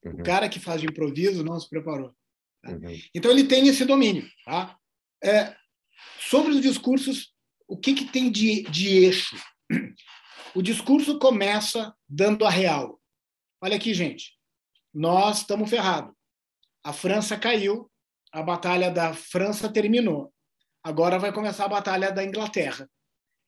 Uhum. 0.04 0.12
O 0.12 0.22
cara 0.22 0.48
que 0.48 0.60
faz 0.60 0.80
de 0.80 0.86
improviso 0.86 1.42
não 1.42 1.58
se 1.58 1.68
preparou. 1.68 2.14
Tá? 2.62 2.70
Uhum. 2.70 3.00
Então 3.12 3.32
ele 3.32 3.44
tem 3.44 3.66
esse 3.66 3.84
domínio. 3.84 4.24
Tá? 4.44 4.78
É, 5.24 5.56
sobre 6.20 6.52
os 6.52 6.60
discursos, 6.60 7.34
o 7.66 7.76
que, 7.76 7.94
que 7.94 8.04
tem 8.04 8.30
de, 8.30 8.62
de 8.62 8.88
eixo? 9.04 9.36
O 10.54 10.62
discurso 10.62 11.18
começa 11.18 11.94
dando 12.08 12.46
a 12.46 12.50
real. 12.50 12.98
Olha 13.60 13.76
aqui, 13.76 13.92
gente. 13.92 14.38
Nós 14.94 15.38
estamos 15.38 15.68
ferrados. 15.68 16.14
A 16.82 16.92
França 16.92 17.36
caiu, 17.36 17.90
a 18.32 18.42
batalha 18.42 18.90
da 18.90 19.12
França 19.12 19.68
terminou. 19.70 20.32
Agora 20.82 21.18
vai 21.18 21.32
começar 21.32 21.64
a 21.64 21.68
batalha 21.68 22.12
da 22.12 22.24
Inglaterra. 22.24 22.88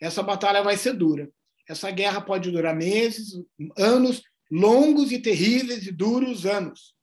Essa 0.00 0.22
batalha 0.22 0.62
vai 0.62 0.76
ser 0.76 0.94
dura. 0.94 1.30
Essa 1.68 1.90
guerra 1.90 2.20
pode 2.20 2.50
durar 2.50 2.74
meses, 2.74 3.32
anos, 3.78 4.22
longos 4.51 5.12
e 5.12 5.18
terríveis 5.18 5.86
e 5.86 5.92
duros 5.92 6.46
anos. 6.46 6.94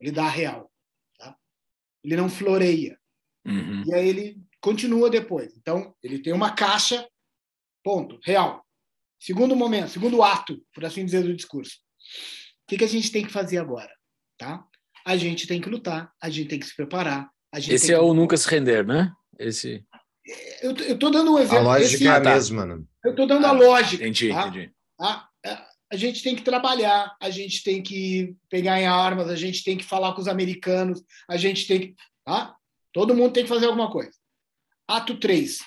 Ele 0.00 0.12
dá 0.12 0.24
a 0.24 0.30
real. 0.30 0.70
Tá? 1.18 1.36
Ele 2.02 2.16
não 2.16 2.28
floreia. 2.28 2.98
Uhum. 3.44 3.84
E 3.86 3.94
aí 3.94 4.08
ele 4.08 4.42
continua 4.60 5.10
depois. 5.10 5.56
Então, 5.56 5.94
ele 6.02 6.18
tem 6.18 6.32
uma 6.32 6.54
caixa, 6.54 7.06
ponto, 7.82 8.18
real. 8.22 8.64
Segundo 9.18 9.54
momento, 9.54 9.90
segundo 9.90 10.22
ato, 10.22 10.62
por 10.74 10.84
assim 10.84 11.04
dizer, 11.04 11.22
do 11.22 11.34
discurso. 11.34 11.76
O 12.64 12.66
que, 12.68 12.78
que 12.78 12.84
a 12.84 12.88
gente 12.88 13.12
tem 13.12 13.24
que 13.24 13.32
fazer 13.32 13.58
agora? 13.58 13.92
Tá? 14.38 14.64
A 15.04 15.16
gente 15.16 15.46
tem 15.46 15.60
que 15.60 15.68
lutar, 15.68 16.12
a 16.20 16.30
gente 16.30 16.48
tem 16.48 16.58
que 16.58 16.66
se 16.66 16.74
preparar. 16.74 17.30
Esse 17.52 17.92
é 17.92 17.98
o 17.98 18.14
nunca 18.14 18.36
se 18.36 18.48
render, 18.48 18.86
né? 18.86 19.12
esse. 19.40 19.84
Eu, 20.62 20.72
estou 20.72 21.10
dando 21.10 21.32
um 21.32 21.38
exemplo. 21.38 21.58
A 21.58 21.62
lógica 21.62 21.94
esse, 21.94 22.06
é 22.06 22.10
a 22.10 22.20
mesma, 22.20 22.66
né? 22.66 22.82
Eu 23.04 23.10
estou 23.12 23.26
dando 23.26 23.46
ah, 23.46 23.48
a 23.48 23.52
lógica. 23.52 24.04
Entendi, 24.04 24.28
tá? 24.28 24.48
entendi. 24.48 24.72
A, 25.00 25.28
a, 25.92 25.96
gente 25.96 26.22
tem 26.22 26.36
que 26.36 26.42
trabalhar, 26.42 27.16
a 27.20 27.30
gente 27.30 27.62
tem 27.62 27.82
que 27.82 28.36
pegar 28.48 28.80
em 28.80 28.86
armas, 28.86 29.28
a 29.28 29.36
gente 29.36 29.64
tem 29.64 29.76
que 29.76 29.84
falar 29.84 30.14
com 30.14 30.20
os 30.20 30.28
americanos, 30.28 31.02
a 31.28 31.36
gente 31.36 31.66
tem 31.66 31.80
que. 31.80 31.94
Tá? 32.24 32.54
Todo 32.92 33.14
mundo 33.14 33.32
tem 33.32 33.44
que 33.44 33.48
fazer 33.48 33.66
alguma 33.66 33.90
coisa. 33.90 34.12
Ato 34.88 35.18
3. 35.18 35.60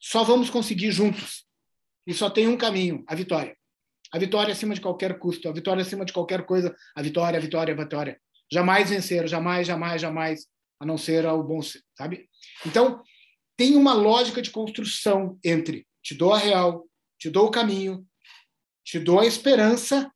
Só 0.00 0.24
vamos 0.24 0.50
conseguir 0.50 0.90
juntos. 0.90 1.44
E 2.06 2.12
só 2.12 2.28
tem 2.28 2.48
um 2.48 2.56
caminho: 2.56 3.04
a 3.06 3.14
vitória. 3.14 3.56
A 4.12 4.18
vitória 4.18 4.52
acima 4.52 4.74
de 4.74 4.80
qualquer 4.80 5.18
custo, 5.18 5.48
a 5.48 5.52
vitória 5.52 5.80
acima 5.80 6.04
de 6.04 6.12
qualquer 6.12 6.44
coisa, 6.44 6.74
a 6.94 7.00
vitória, 7.00 7.38
a 7.38 7.40
vitória, 7.40 7.72
a 7.72 7.76
vitória. 7.76 8.20
Jamais 8.52 8.90
vencer, 8.90 9.26
jamais, 9.26 9.66
jamais, 9.66 10.02
jamais, 10.02 10.46
a 10.78 10.84
não 10.84 10.98
ser 10.98 11.24
ao 11.24 11.42
bom, 11.42 11.60
sabe? 11.96 12.28
Então, 12.66 13.02
tem 13.56 13.74
uma 13.74 13.94
lógica 13.94 14.42
de 14.42 14.50
construção 14.50 15.38
entre 15.42 15.86
te 16.02 16.14
dou 16.14 16.34
a 16.34 16.38
real, 16.38 16.84
te 17.18 17.30
dou 17.30 17.46
o 17.46 17.50
caminho, 17.50 18.04
te 18.84 18.98
dou 18.98 19.20
a 19.20 19.26
esperança 19.26 20.12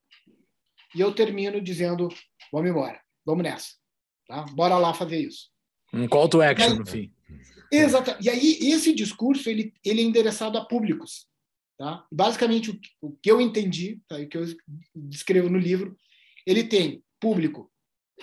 e 0.94 1.00
eu 1.00 1.14
termino 1.14 1.60
dizendo 1.60 2.08
vamos 2.52 2.70
embora, 2.70 3.00
vamos 3.24 3.42
nessa, 3.42 3.74
tá? 4.26 4.42
Bora 4.52 4.78
lá 4.78 4.94
fazer 4.94 5.20
isso. 5.20 5.50
Um 5.92 6.08
call 6.08 6.28
to 6.28 6.42
action 6.42 6.72
aí, 6.72 6.78
no 6.78 6.86
fim. 6.86 7.12
Exato. 7.70 8.16
E 8.20 8.28
aí 8.28 8.58
esse 8.70 8.94
discurso 8.94 9.48
ele, 9.48 9.72
ele 9.84 10.00
é 10.00 10.04
endereçado 10.04 10.56
a 10.58 10.64
públicos, 10.64 11.28
tá? 11.78 12.06
Basicamente 12.10 12.70
o, 12.70 12.80
o 13.08 13.16
que 13.16 13.30
eu 13.30 13.40
entendi, 13.40 14.00
tá? 14.08 14.16
o 14.16 14.28
que 14.28 14.36
eu 14.36 14.44
descrevo 14.94 15.48
no 15.48 15.58
livro, 15.58 15.96
ele 16.46 16.64
tem 16.64 17.02
público. 17.20 17.72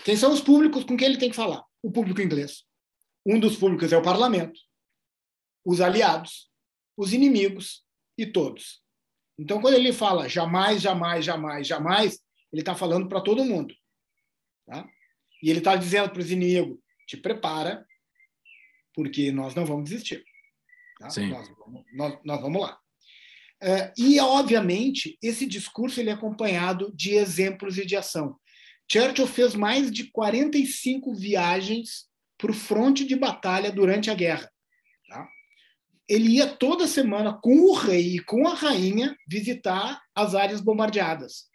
Quem 0.03 0.15
são 0.15 0.33
os 0.33 0.41
públicos 0.41 0.83
com 0.83 0.97
quem 0.97 1.07
ele 1.07 1.17
tem 1.17 1.29
que 1.29 1.35
falar? 1.35 1.63
O 1.81 1.91
público 1.91 2.21
inglês, 2.21 2.63
um 3.25 3.39
dos 3.39 3.55
públicos 3.55 3.91
é 3.91 3.97
o 3.97 4.01
parlamento, 4.01 4.59
os 5.65 5.81
aliados, 5.81 6.49
os 6.97 7.13
inimigos 7.13 7.83
e 8.17 8.25
todos. 8.25 8.82
Então, 9.43 9.59
quando 9.59 9.73
ele 9.73 9.91
fala 9.91 10.29
jamais, 10.29 10.81
jamais, 10.81 11.25
jamais, 11.25 11.67
jamais, 11.67 12.19
ele 12.49 12.61
está 12.61 12.73
falando 12.73 13.09
para 13.09 13.19
todo 13.19 13.43
mundo. 13.43 13.75
Tá? 14.65 14.87
E 15.41 15.49
ele 15.49 15.59
está 15.59 15.75
dizendo 15.75 16.09
para 16.09 16.21
os 16.21 16.31
inimigos: 16.31 16.77
te 17.05 17.17
prepara, 17.17 17.85
porque 18.93 19.33
nós 19.33 19.53
não 19.53 19.65
vamos 19.65 19.89
desistir. 19.89 20.23
Tá? 20.97 21.07
Nós, 21.27 21.49
nós, 21.93 22.19
nós, 22.23 22.41
vamos 22.41 22.61
lá. 22.61 22.79
É, 23.61 23.91
e, 23.97 24.17
obviamente, 24.21 25.17
esse 25.21 25.45
discurso 25.45 25.99
ele 25.99 26.09
é 26.09 26.13
acompanhado 26.13 26.89
de 26.95 27.13
exemplos 27.13 27.77
e 27.77 27.85
de 27.85 27.97
ação. 27.97 28.39
Churchill 28.89 29.27
fez 29.27 29.55
mais 29.55 29.91
de 29.91 30.09
45 30.09 31.13
viagens 31.15 32.07
para 32.37 32.51
o 32.51 32.53
fronte 32.53 33.03
de 33.03 33.17
batalha 33.17 33.73
durante 33.73 34.09
a 34.09 34.15
guerra. 34.15 34.49
Ele 36.07 36.35
ia 36.35 36.47
toda 36.47 36.87
semana 36.87 37.33
com 37.33 37.69
o 37.69 37.73
rei 37.73 38.15
e 38.15 38.19
com 38.19 38.47
a 38.47 38.53
rainha 38.53 39.15
visitar 39.27 40.01
as 40.13 40.35
áreas 40.35 40.61
bombardeadas. 40.61 41.45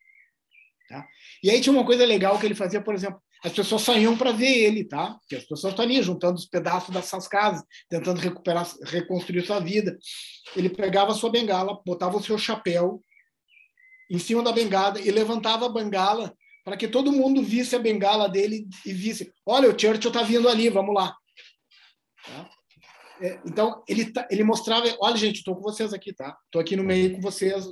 Tá? 0.89 1.07
E 1.43 1.51
aí 1.51 1.61
tinha 1.61 1.73
uma 1.73 1.85
coisa 1.85 2.07
legal 2.07 2.39
que 2.39 2.47
ele 2.47 2.55
fazia, 2.55 2.81
por 2.81 2.95
exemplo, 2.95 3.21
as 3.45 3.53
pessoas 3.53 3.83
saíam 3.83 4.17
para 4.17 4.33
ver 4.33 4.51
ele, 4.51 4.85
tá? 4.85 5.15
Porque 5.21 5.37
as 5.37 5.45
pessoas 5.45 5.73
estão 5.73 5.85
ali 5.85 6.03
juntando 6.03 6.37
os 6.37 6.47
pedaços 6.47 6.93
dessas 6.93 7.29
casas, 7.29 7.63
tentando 7.89 8.21
recuperar, 8.21 8.69
reconstruir 8.85 9.47
sua 9.47 9.61
vida. 9.61 9.97
Ele 10.57 10.69
pegava 10.69 11.13
a 11.13 11.15
sua 11.15 11.31
bengala, 11.31 11.81
botava 11.87 12.17
o 12.17 12.23
seu 12.23 12.37
chapéu 12.37 13.01
em 14.11 14.19
cima 14.19 14.43
da 14.43 14.51
bengala 14.51 15.01
e 15.01 15.11
levantava 15.11 15.67
a 15.67 15.69
bengala 15.69 16.35
para 16.65 16.77
que 16.77 16.89
todo 16.89 17.13
mundo 17.13 17.43
visse 17.43 17.77
a 17.77 17.79
bengala 17.79 18.29
dele 18.29 18.67
e 18.85 18.93
visse, 18.93 19.33
olha, 19.47 19.69
o 19.69 19.79
Churchill 19.79 20.11
está 20.11 20.23
vindo 20.23 20.49
ali, 20.49 20.69
vamos 20.69 20.95
lá. 20.95 21.17
Tá? 22.27 22.51
É, 23.21 23.41
então, 23.45 23.83
ele, 23.89 24.12
tá, 24.12 24.27
ele 24.31 24.45
mostrava, 24.45 24.87
olha, 25.01 25.16
gente, 25.16 25.37
estou 25.37 25.55
com 25.55 25.62
vocês 25.62 25.93
aqui, 25.93 26.12
tá? 26.12 26.37
Estou 26.47 26.61
aqui 26.61 26.77
no 26.77 26.85
meio 26.85 27.14
com 27.14 27.21
vocês, 27.21 27.64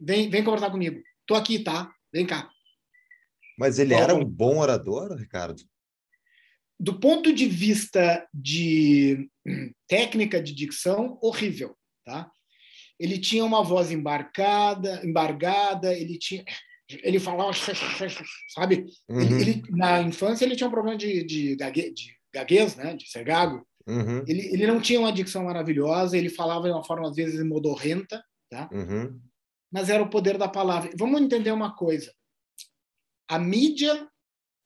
vem, 0.00 0.28
vem 0.28 0.44
conversar 0.44 0.70
comigo. 0.70 1.00
Estou 1.20 1.36
aqui, 1.36 1.58
tá? 1.58 1.90
Vem 2.12 2.26
cá. 2.26 2.50
Mas 3.58 3.78
ele 3.78 3.94
era 3.94 4.14
um 4.14 4.24
bom 4.24 4.58
orador, 4.58 5.16
Ricardo? 5.16 5.62
Do 6.78 6.98
ponto 6.98 7.32
de 7.32 7.46
vista 7.46 8.26
de 8.32 9.28
técnica 9.88 10.40
de 10.40 10.54
dicção, 10.54 11.18
horrível, 11.20 11.76
tá? 12.04 12.30
Ele 12.98 13.18
tinha 13.18 13.44
uma 13.44 13.62
voz 13.62 13.90
embarcada, 13.90 15.04
embargada, 15.04 15.92
ele 15.92 16.18
tinha 16.18 16.44
ele 17.02 17.20
falava, 17.20 17.52
sabe? 18.48 18.86
Uhum. 19.08 19.20
Ele, 19.20 19.40
ele, 19.42 19.62
na 19.68 20.00
infância 20.00 20.44
ele 20.44 20.56
tinha 20.56 20.66
um 20.66 20.72
problema 20.72 20.96
de, 20.96 21.22
de, 21.22 21.54
gague, 21.54 21.92
de 21.92 22.16
gaguez, 22.32 22.76
né? 22.76 22.96
De 22.96 23.08
ser 23.08 23.24
gago. 23.24 23.67
Uhum. 23.88 24.22
Ele, 24.26 24.52
ele 24.52 24.66
não 24.66 24.80
tinha 24.80 25.00
uma 25.00 25.12
dicção 25.12 25.44
maravilhosa, 25.44 26.16
ele 26.16 26.28
falava 26.28 26.68
de 26.68 26.74
uma 26.74 26.84
forma, 26.84 27.08
às 27.08 27.16
vezes, 27.16 27.42
modorrenta, 27.42 28.22
tá? 28.50 28.68
Uhum. 28.70 29.18
Mas 29.72 29.88
era 29.88 30.02
o 30.02 30.10
poder 30.10 30.36
da 30.36 30.48
palavra. 30.48 30.90
Vamos 30.98 31.20
entender 31.20 31.50
uma 31.50 31.74
coisa. 31.74 32.12
A 33.28 33.38
mídia 33.38 34.08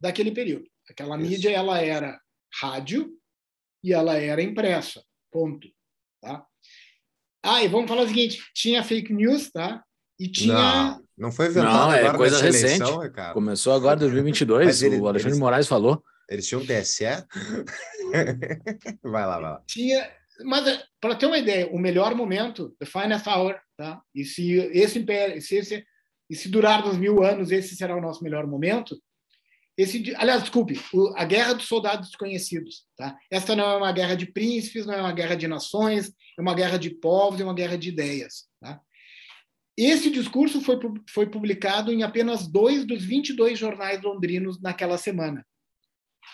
daquele 0.01 0.33
período. 0.33 0.69
Aquela 0.91 1.17
Isso. 1.17 1.31
mídia, 1.31 1.51
ela 1.51 1.81
era 1.81 2.21
rádio 2.61 3.17
e 3.83 3.93
ela 3.93 4.17
era 4.17 4.43
impressa. 4.43 5.03
Ponto. 5.31 5.69
Tá? 6.21 6.45
Ah, 7.45 7.63
e 7.63 7.69
vamos 7.69 7.89
falar 7.89 8.03
o 8.03 8.09
seguinte, 8.09 8.43
tinha 8.55 8.85
fake 8.85 9.13
news, 9.13 9.51
tá? 9.51 9.85
E 10.19 10.29
tinha... 10.29 10.55
Não. 10.55 11.03
Não 11.17 11.33
foi 11.33 11.47
inventado 11.47 11.91
Não, 11.91 11.93
é 11.93 12.17
coisa 12.17 12.41
recente. 12.41 12.83
Eleição, 12.83 13.33
Começou 13.33 13.75
agora 13.75 13.97
em 13.97 14.01
2022, 14.01 14.83
ele, 14.83 14.99
o 14.99 15.07
Alexandre 15.07 15.33
eles, 15.33 15.39
Moraes 15.39 15.69
falou. 15.69 16.03
Eles 16.29 16.47
tinham 16.47 16.65
TSE? 16.65 17.05
vai 19.03 19.27
lá, 19.27 19.41
vai 19.41 19.51
lá. 19.51 19.63
Tinha, 19.67 20.11
mas 20.45 20.67
é, 20.67 20.83
para 21.01 21.15
ter 21.15 21.27
uma 21.27 21.39
ideia, 21.39 21.69
o 21.69 21.79
melhor 21.79 22.15
momento, 22.15 22.75
the 22.79 22.87
finest 22.87 23.27
hour, 23.27 23.59
tá? 23.77 24.01
E 24.15 24.25
se 24.25 24.55
esse 24.73 24.99
império, 24.99 25.41
se 25.41 25.57
esse, 25.57 25.85
e 26.31 26.35
se 26.35 26.49
durar 26.49 26.87
uns 26.87 26.97
mil 26.97 27.23
anos, 27.23 27.51
esse 27.51 27.77
será 27.77 27.97
o 27.97 28.01
nosso 28.01 28.23
melhor 28.25 28.47
momento. 28.47 28.97
Esse, 29.77 30.15
aliás, 30.17 30.43
desculpe, 30.43 30.79
a 31.17 31.25
guerra 31.25 31.55
dos 31.55 31.67
soldados 31.67 32.09
desconhecidos, 32.09 32.85
tá? 32.97 33.17
Esta 33.31 33.57
não 33.57 33.65
é 33.65 33.77
uma 33.77 33.93
guerra 33.93 34.15
de 34.15 34.27
príncipes, 34.27 34.87
não 34.87 34.95
é 34.95 35.01
uma 35.01 35.13
guerra 35.13 35.35
de 35.35 35.49
nações, 35.49 36.13
é 36.39 36.43
uma 36.43 36.55
guerra 36.55 36.79
de 36.79 36.91
povos, 36.91 37.41
é 37.41 37.45
uma 37.45 37.55
guerra 37.55 37.77
de 37.77 37.89
ideias, 37.89 38.47
tá? 38.61 38.81
Esse 39.77 40.11
discurso 40.11 40.61
foi, 40.61 40.79
foi 41.09 41.27
publicado 41.31 41.91
em 41.91 42.03
apenas 42.03 42.47
dois 42.47 42.85
dos 42.85 43.03
22 43.03 43.59
jornais 43.59 44.03
londrinos 44.03 44.61
naquela 44.61 44.99
semana. 44.99 45.45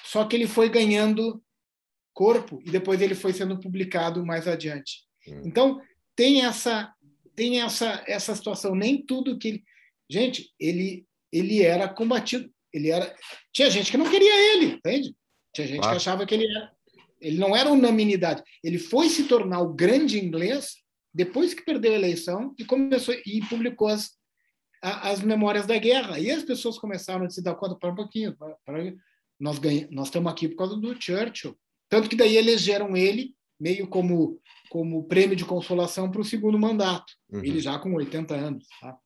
Só 0.05 0.25
que 0.25 0.35
ele 0.37 0.47
foi 0.47 0.69
ganhando 0.69 1.43
corpo 2.13 2.61
e 2.65 2.71
depois 2.71 3.01
ele 3.01 3.15
foi 3.15 3.33
sendo 3.33 3.59
publicado 3.61 4.25
mais 4.27 4.47
adiante. 4.49 5.05
Hum. 5.27 5.43
Então, 5.45 5.81
tem 6.17 6.45
essa 6.45 6.93
tem 7.37 7.61
essa 7.61 8.03
essa 8.09 8.35
situação, 8.35 8.75
nem 8.75 9.01
tudo 9.01 9.39
que 9.39 9.49
ele... 9.49 9.65
Gente, 10.11 10.53
ele 10.59 11.07
ele 11.33 11.63
era 11.63 11.87
combatido. 11.89 12.51
Ele 12.73 12.91
era. 12.91 13.15
Tinha 13.53 13.71
gente 13.71 13.91
que 13.91 13.97
não 13.99 14.11
queria 14.11 14.55
ele, 14.55 14.67
entende? 14.75 15.15
Tinha 15.55 15.67
gente 15.67 15.79
Claro. 15.81 15.93
que 15.93 15.97
achava 15.97 16.27
que 16.27 16.35
ele 16.35 16.47
era. 16.51 16.73
Ele 17.21 17.39
não 17.39 17.55
era 17.55 17.71
unanimidade. 17.71 18.43
Ele 18.65 18.79
foi 18.79 19.09
se 19.09 19.25
tornar 19.25 19.61
o 19.61 19.75
grande 19.75 20.19
inglês 20.19 20.77
depois 21.13 21.53
que 21.53 21.65
perdeu 21.65 21.93
a 21.93 21.97
eleição 21.97 22.55
e 22.59 22.65
começou 22.65 23.15
e 23.27 23.41
publicou 23.49 23.89
as, 23.89 24.11
as 24.83 25.21
memórias 25.21 25.67
da 25.67 25.77
guerra. 25.79 26.19
E 26.19 26.31
as 26.31 26.43
pessoas 26.45 26.79
começaram 26.79 27.27
a 27.27 27.31
se 27.31 27.43
dar 27.43 27.55
conta, 27.57 27.75
para 27.77 27.91
um 27.93 27.95
pouquinho, 27.95 28.37
para- 28.37 28.57
nós 29.39 29.59
ganhamos, 29.59 29.95
nós 29.95 30.09
estamos 30.09 30.31
aqui 30.31 30.49
por 30.49 30.57
causa 30.57 30.77
do 30.77 30.95
Churchill. 31.01 31.57
Tanto 31.89 32.09
que 32.09 32.17
daí 32.17 32.37
elegeram 32.37 32.97
ele 32.97 33.35
meio 33.59 33.87
como 33.89 34.41
como 34.69 35.05
prêmio 35.05 35.35
de 35.35 35.47
consolação 35.47 36.11
para 36.11 36.21
o 36.21 36.25
segundo 36.25 36.59
mandato. 36.59 37.11
Uhum. 37.31 37.43
Ele 37.43 37.59
já 37.59 37.79
com 37.79 37.95
80 37.95 38.35
anos. 38.35 38.67
Tá? 38.81 38.97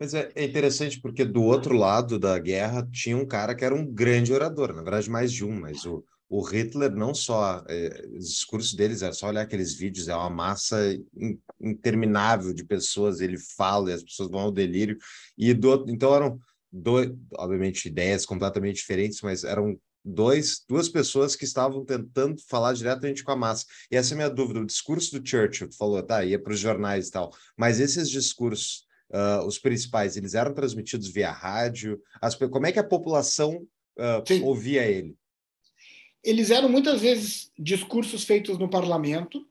Mas 0.00 0.14
é, 0.14 0.32
é 0.34 0.44
interessante 0.44 1.00
porque 1.00 1.24
do 1.24 1.42
outro 1.42 1.76
lado 1.76 2.18
da 2.18 2.38
guerra 2.38 2.88
tinha 2.90 3.16
um 3.16 3.26
cara 3.26 3.54
que 3.54 3.64
era 3.64 3.74
um 3.74 3.86
grande 3.86 4.32
orador, 4.32 4.72
na 4.74 4.82
verdade 4.82 5.08
mais 5.10 5.32
de 5.32 5.44
um, 5.44 5.60
mas 5.60 5.84
o, 5.84 6.02
o 6.28 6.40
Hitler 6.42 6.90
não 6.90 7.14
só, 7.14 7.62
é, 7.68 8.04
os 8.16 8.30
discursos 8.30 8.74
deles, 8.74 9.02
é 9.02 9.12
só 9.12 9.28
olhar 9.28 9.42
aqueles 9.42 9.74
vídeos, 9.74 10.08
é 10.08 10.16
uma 10.16 10.30
massa 10.30 10.92
in- 11.14 11.38
interminável 11.60 12.52
de 12.52 12.64
pessoas, 12.64 13.20
ele 13.20 13.38
fala 13.38 13.90
e 13.90 13.92
as 13.92 14.02
pessoas 14.02 14.30
vão 14.30 14.40
ao 14.40 14.50
delírio, 14.50 14.96
e 15.36 15.52
do, 15.54 15.84
então 15.88 16.14
eram 16.14 16.40
dois, 16.72 17.10
obviamente 17.36 17.86
ideias 17.86 18.24
completamente 18.24 18.76
diferentes, 18.76 19.20
mas 19.20 19.44
eram 19.44 19.78
dois, 20.04 20.64
duas 20.68 20.88
pessoas 20.88 21.36
que 21.36 21.44
estavam 21.44 21.84
tentando 21.84 22.40
falar 22.48 22.72
diretamente 22.72 23.22
com 23.22 23.32
a 23.32 23.36
massa. 23.36 23.66
E 23.90 23.96
essa 23.96 24.12
é 24.12 24.14
a 24.14 24.16
minha 24.16 24.30
dúvida, 24.30 24.60
o 24.60 24.66
discurso 24.66 25.18
do 25.18 25.28
Churchill, 25.28 25.68
tu 25.68 25.76
falou, 25.76 26.02
tá, 26.02 26.24
ia 26.24 26.42
para 26.42 26.52
os 26.52 26.58
jornais 26.58 27.08
e 27.08 27.10
tal, 27.10 27.32
mas 27.56 27.78
esses 27.78 28.08
discursos 28.08 28.86
ah, 29.12 29.44
os 29.44 29.58
principais, 29.58 30.16
eles 30.16 30.34
eram 30.34 30.54
transmitidos 30.54 31.08
via 31.08 31.30
rádio? 31.30 32.00
As 32.20 32.34
como 32.34 32.66
é 32.66 32.72
que 32.72 32.78
a 32.78 32.84
população 32.84 33.66
Sim. 34.26 34.42
ouvia 34.42 34.84
ele? 34.86 35.14
Eles 36.24 36.50
eram 36.50 36.68
muitas 36.68 37.02
vezes 37.02 37.52
discursos 37.58 38.24
feitos 38.24 38.56
no 38.56 38.70
parlamento, 38.70 39.46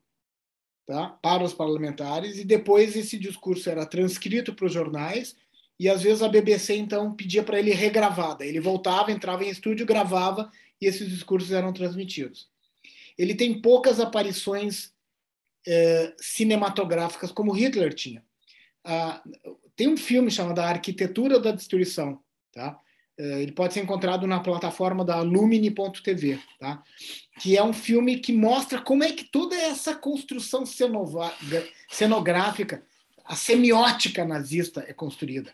tá? 0.88 1.10
para 1.22 1.44
os 1.44 1.54
parlamentares, 1.54 2.40
e 2.40 2.44
depois 2.44 2.96
esse 2.96 3.20
discurso 3.20 3.70
era 3.70 3.86
transcrito 3.86 4.56
para 4.56 4.66
os 4.66 4.74
jornais, 4.74 5.36
e 5.82 5.90
às 5.90 6.04
vezes 6.04 6.22
a 6.22 6.30
BBC 6.30 6.76
então 6.76 7.12
pedia 7.12 7.42
para 7.42 7.58
ele 7.58 7.72
regravada. 7.74 8.46
Ele 8.46 8.60
voltava, 8.60 9.12
entrava 9.12 9.44
em 9.44 9.50
estúdio, 9.50 9.84
gravava, 9.84 10.52
e 10.80 10.86
esses 10.86 11.10
discursos 11.10 11.52
eram 11.52 11.74
transmitidos. 11.74 12.48
Ele 13.18 13.34
tem 13.34 13.60
poucas 13.60 14.00
aparições 14.00 14.94
eh, 15.66 16.14
cinematográficas 16.20 17.32
como 17.32 17.52
Hitler 17.52 17.96
tinha. 17.96 18.24
Ah, 18.84 19.24
tem 19.76 19.88
um 19.88 19.98
filme 19.98 20.30
chamado 20.30 20.60
A 20.60 20.70
Arquitetura 20.70 21.40
da 21.40 21.52
Destruição, 21.52 22.20
tá? 22.52 22.80
Eh, 23.18 23.42
Ele 23.42 23.52
pode 23.52 23.74
ser 23.74 23.80
encontrado 23.80 24.28
na 24.28 24.40
plataforma 24.40 25.04
da 25.04 25.20
Lumini.tv, 25.22 26.40
tá? 26.60 26.84
Que 27.42 27.58
é 27.58 27.64
um 27.64 27.74
filme 27.74 28.20
que 28.20 28.32
mostra 28.32 28.80
como 28.80 29.04
é 29.04 29.12
que 29.12 29.24
toda 29.24 29.56
essa 29.56 29.96
construção 29.96 30.64
cenova- 30.64 31.34
cenográfica, 31.90 32.86
a 33.26 33.36
semiótica 33.36 34.26
nazista 34.26 34.84
é 34.88 34.94
construída. 34.94 35.54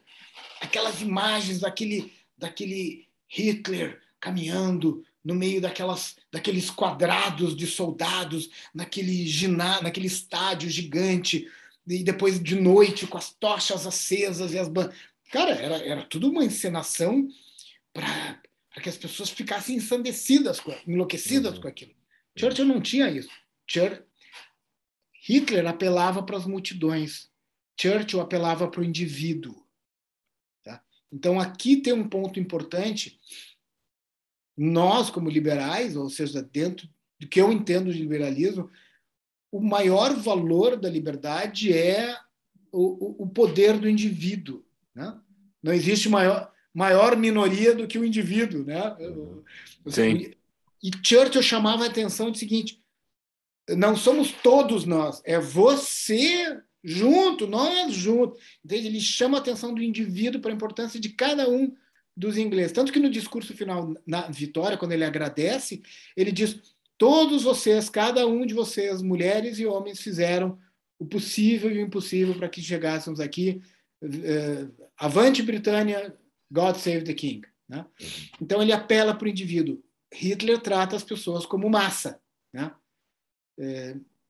Aquelas 0.62 1.02
imagens 1.02 1.60
daquele, 1.60 2.14
daquele 2.38 3.08
Hitler 3.28 4.02
caminhando 4.20 5.06
no 5.24 5.36
meio 5.36 5.60
daquelas, 5.62 6.16
daqueles 6.32 6.70
quadrados 6.70 7.56
de 7.56 7.68
soldados, 7.68 8.50
naquele 8.74 9.28
ginásio, 9.28 9.84
naquele 9.84 10.08
estádio 10.08 10.70
gigante, 10.70 11.48
e 11.86 12.04
depois 12.04 12.42
de 12.42 12.56
noite 12.56 13.06
com 13.08 13.18
as 13.18 13.32
tochas 13.34 13.86
acesas 13.86 14.54
e 14.54 14.58
as 14.60 14.68
ban... 14.70 14.90
cara 15.32 15.52
era, 15.52 15.76
era 15.86 16.04
tudo 16.04 16.30
uma 16.30 16.44
encenação 16.44 17.28
para 17.94 18.40
que 18.82 18.90
as 18.90 18.98
pessoas 18.98 19.30
ficassem 19.30 19.76
ensandecidas, 19.78 20.62
enlouquecidas 20.88 21.56
Uhum. 21.56 21.62
com 21.62 21.68
aquilo. 21.68 21.92
Churchill 22.38 22.66
não 22.66 22.80
tinha 22.82 23.10
isso. 23.10 23.30
Chur- 23.66 24.04
Hitler 25.28 25.66
apelava 25.68 26.24
para 26.24 26.38
as 26.38 26.46
multidões. 26.46 27.30
Churchill 27.80 28.20
apelava 28.22 28.68
para 28.70 28.82
o 28.82 28.86
indivíduo. 28.86 29.64
tá? 30.64 30.84
Então 31.12 31.40
aqui 31.40 31.78
tem 31.78 31.94
um 31.94 32.08
ponto 32.08 32.40
importante. 32.40 33.20
Nós, 34.58 35.10
como 35.10 35.30
liberais, 35.30 35.96
ou 35.96 36.10
seja, 36.10 36.42
dentro 36.42 36.90
do 37.20 37.28
que 37.28 37.40
eu 37.40 37.52
entendo 37.52 37.92
de 37.94 38.00
liberalismo, 38.00 38.70
o 39.52 39.62
maior 39.62 40.16
valor 40.16 40.76
da 40.78 40.90
liberdade 40.90 41.72
é 41.72 42.18
o, 42.72 43.24
o- 43.24 43.30
poder 43.30 43.78
do 43.78 43.88
indivíduo. 43.90 44.66
Né? 44.96 45.18
Não 45.62 45.72
existe 45.74 46.10
maior, 46.10 46.52
maior 46.74 47.16
minoria 47.16 47.74
do 47.76 47.88
que 47.88 47.98
o 48.00 48.06
indivíduo. 48.06 48.64
Né? 48.66 48.96
Sim. 49.88 50.34
E 50.84 50.92
Churchill 51.04 51.42
chamava 51.44 51.84
a 51.84 51.88
atenção 51.88 52.32
do 52.32 52.38
seguinte: 52.38 52.84
não 53.70 53.96
somos 53.96 54.32
todos 54.32 54.86
nós, 54.86 55.22
é 55.24 55.40
você 55.40 56.62
junto, 56.84 57.48
nós 57.48 57.94
juntos. 57.94 58.40
Entende? 58.64 58.88
Ele 58.88 59.02
chama 59.02 59.38
a 59.38 59.42
atenção 59.42 59.74
do 59.74 59.82
indivíduo 59.82 60.42
para 60.42 60.52
a 60.52 60.56
importância 60.56 61.00
de 61.00 61.10
cada 61.10 61.50
um 61.50 61.76
dos 62.16 62.38
ingleses. 62.38 62.72
Tanto 62.72 62.92
que 62.92 63.00
no 63.00 63.10
discurso 63.10 63.56
final, 63.56 63.94
na 64.06 64.28
vitória, 64.28 64.78
quando 64.78 64.94
ele 64.94 65.04
agradece, 65.04 65.82
ele 66.16 66.32
diz: 66.32 66.60
todos 66.98 67.44
vocês, 67.44 67.90
cada 67.90 68.26
um 68.26 68.46
de 68.46 68.54
vocês, 68.54 69.02
mulheres 69.02 69.60
e 69.60 69.66
homens, 69.66 70.02
fizeram 70.02 70.58
o 71.00 71.06
possível 71.06 71.72
e 71.72 71.78
o 71.78 71.82
impossível 71.82 72.36
para 72.36 72.50
que 72.50 72.62
chegássemos 72.62 73.20
aqui. 73.20 73.62
Eh, 74.02 74.68
avante 74.98 75.44
Britânia, 75.44 76.16
God 76.52 76.76
save 76.76 77.04
the 77.04 77.14
King. 77.14 77.48
Né? 77.70 77.86
Então 78.42 78.62
ele 78.62 78.72
apela 78.72 79.14
para 79.14 79.26
o 79.26 79.30
indivíduo. 79.30 79.84
Hitler 80.12 80.60
trata 80.60 80.96
as 80.96 81.04
pessoas 81.04 81.46
como 81.46 81.70
massa. 81.70 82.20
Né? 82.54 82.72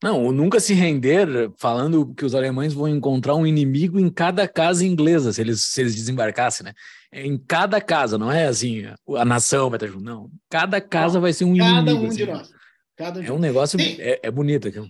Não, 0.03 0.25
o 0.27 0.31
nunca 0.31 0.59
se 0.59 0.73
render, 0.75 1.27
falando 1.57 2.13
que 2.13 2.23
os 2.23 2.35
alemães 2.35 2.71
vão 2.73 2.87
encontrar 2.87 3.33
um 3.35 3.47
inimigo 3.47 3.99
em 3.99 4.09
cada 4.11 4.47
casa 4.47 4.85
inglesa, 4.85 5.33
se 5.33 5.41
eles, 5.41 5.63
se 5.63 5.81
eles 5.81 5.95
desembarcassem, 5.95 6.65
né? 6.65 6.73
É 7.11 7.25
Em 7.25 7.35
cada 7.37 7.81
casa, 7.81 8.15
não 8.17 8.31
é 8.31 8.45
assim, 8.45 8.83
a 9.15 9.25
nação 9.25 9.69
vai 9.71 9.77
estar 9.77 9.87
junto, 9.87 10.03
não. 10.03 10.29
Cada 10.49 10.79
casa 10.79 11.19
vai 11.19 11.33
ser 11.33 11.45
um 11.45 11.57
Cada 11.57 11.91
inimigo. 11.91 12.05
um 12.05 12.09
de 12.09 12.23
assim. 12.23 12.31
nós. 12.31 12.51
Cada 12.95 13.19
um 13.19 13.23
de 13.23 13.27
É 13.29 13.31
um 13.31 13.35
nós. 13.35 13.41
negócio, 13.41 13.79
Sim. 13.79 13.95
é, 13.99 14.19
é 14.21 14.29
bonito 14.31 14.67
aquilo. 14.67 14.87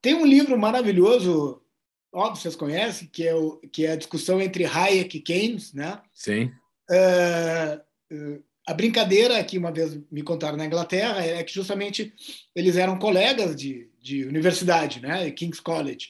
Tem 0.00 0.14
um 0.14 0.24
livro 0.26 0.56
maravilhoso, 0.58 1.60
óbvio, 2.12 2.40
vocês 2.40 2.54
conhecem, 2.54 3.08
que 3.10 3.26
é, 3.26 3.34
o, 3.34 3.56
que 3.72 3.86
é 3.86 3.92
a 3.92 3.96
discussão 3.96 4.40
entre 4.40 4.64
Hayek 4.66 5.16
e 5.16 5.20
Keynes. 5.20 5.72
Né? 5.72 5.98
Sim. 6.12 6.52
Eh, 6.90 7.80
eh, 8.12 8.38
a 8.68 8.74
brincadeira 8.74 9.42
que 9.42 9.58
uma 9.58 9.72
vez 9.72 9.98
me 10.12 10.22
contaram 10.22 10.56
na 10.56 10.66
Inglaterra 10.66 11.24
é 11.24 11.42
que 11.42 11.52
justamente 11.54 12.12
eles 12.54 12.76
eram 12.76 12.98
colegas 12.98 13.56
de, 13.56 13.88
de 14.04 14.26
universidade, 14.26 15.00
né? 15.00 15.30
King's 15.30 15.58
College. 15.60 16.08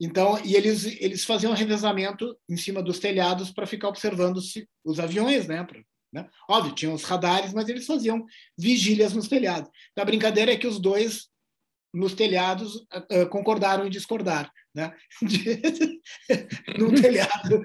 Então, 0.00 0.40
e 0.44 0.54
eles, 0.54 0.84
eles 1.00 1.24
faziam 1.24 1.52
revezamento 1.52 2.36
em 2.48 2.56
cima 2.56 2.80
dos 2.80 3.00
telhados 3.00 3.50
para 3.50 3.66
ficar 3.66 3.88
observando 3.88 4.40
se- 4.40 4.68
os 4.84 5.00
aviões, 5.00 5.48
né? 5.48 5.64
Pra- 5.64 5.82
né? 6.12 6.28
Óbvio, 6.48 6.74
tinham 6.74 6.94
os 6.94 7.02
radares, 7.02 7.52
mas 7.52 7.68
eles 7.68 7.84
faziam 7.86 8.24
vigílias 8.56 9.12
nos 9.12 9.26
telhados. 9.28 9.68
Então, 9.90 10.02
a 10.02 10.04
brincadeira 10.04 10.52
é 10.52 10.56
que 10.56 10.66
os 10.68 10.78
dois 10.78 11.28
nos 11.92 12.14
telhados 12.14 12.86
ah, 12.90 13.26
concordaram 13.26 13.86
em 13.86 13.90
discordar, 13.90 14.50
né? 14.74 14.94
No 16.78 16.94
telhado. 17.00 17.62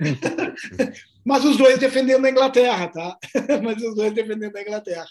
Mas 1.25 1.43
os 1.43 1.57
dois 1.57 1.77
defendendo 1.77 2.25
a 2.25 2.29
Inglaterra, 2.29 2.87
tá? 2.87 3.17
Mas 3.63 3.83
os 3.83 3.95
dois 3.95 4.13
defendendo 4.13 4.55
a 4.55 4.61
Inglaterra. 4.61 5.05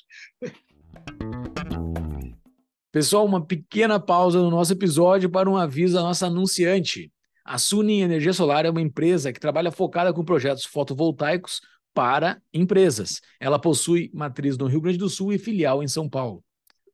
Pessoal, 2.97 3.27
uma 3.27 3.45
pequena 3.45 4.01
pausa 4.01 4.39
no 4.41 4.49
nosso 4.49 4.73
episódio 4.73 5.29
para 5.29 5.51
um 5.51 5.57
aviso 5.59 5.99
à 5.99 6.01
nossa 6.01 6.29
anunciante. 6.29 7.13
A 7.45 7.59
Sunin 7.59 8.01
Energia 8.01 8.33
Solar 8.33 8.65
é 8.65 8.71
uma 8.71 8.81
empresa 8.81 9.31
que 9.35 9.39
trabalha 9.39 9.71
focada 9.71 10.15
com 10.15 10.25
projetos 10.25 10.65
fotovoltaicos 10.65 11.61
para 11.93 12.41
empresas. 12.55 13.21
Ela 13.39 13.59
possui 13.59 14.11
matriz 14.15 14.57
no 14.57 14.67
Rio 14.67 14.81
Grande 14.81 14.97
do 14.97 15.11
Sul 15.11 15.35
e 15.35 15.39
filial 15.39 15.83
em 15.83 15.87
São 15.87 16.09
Paulo. 16.09 16.43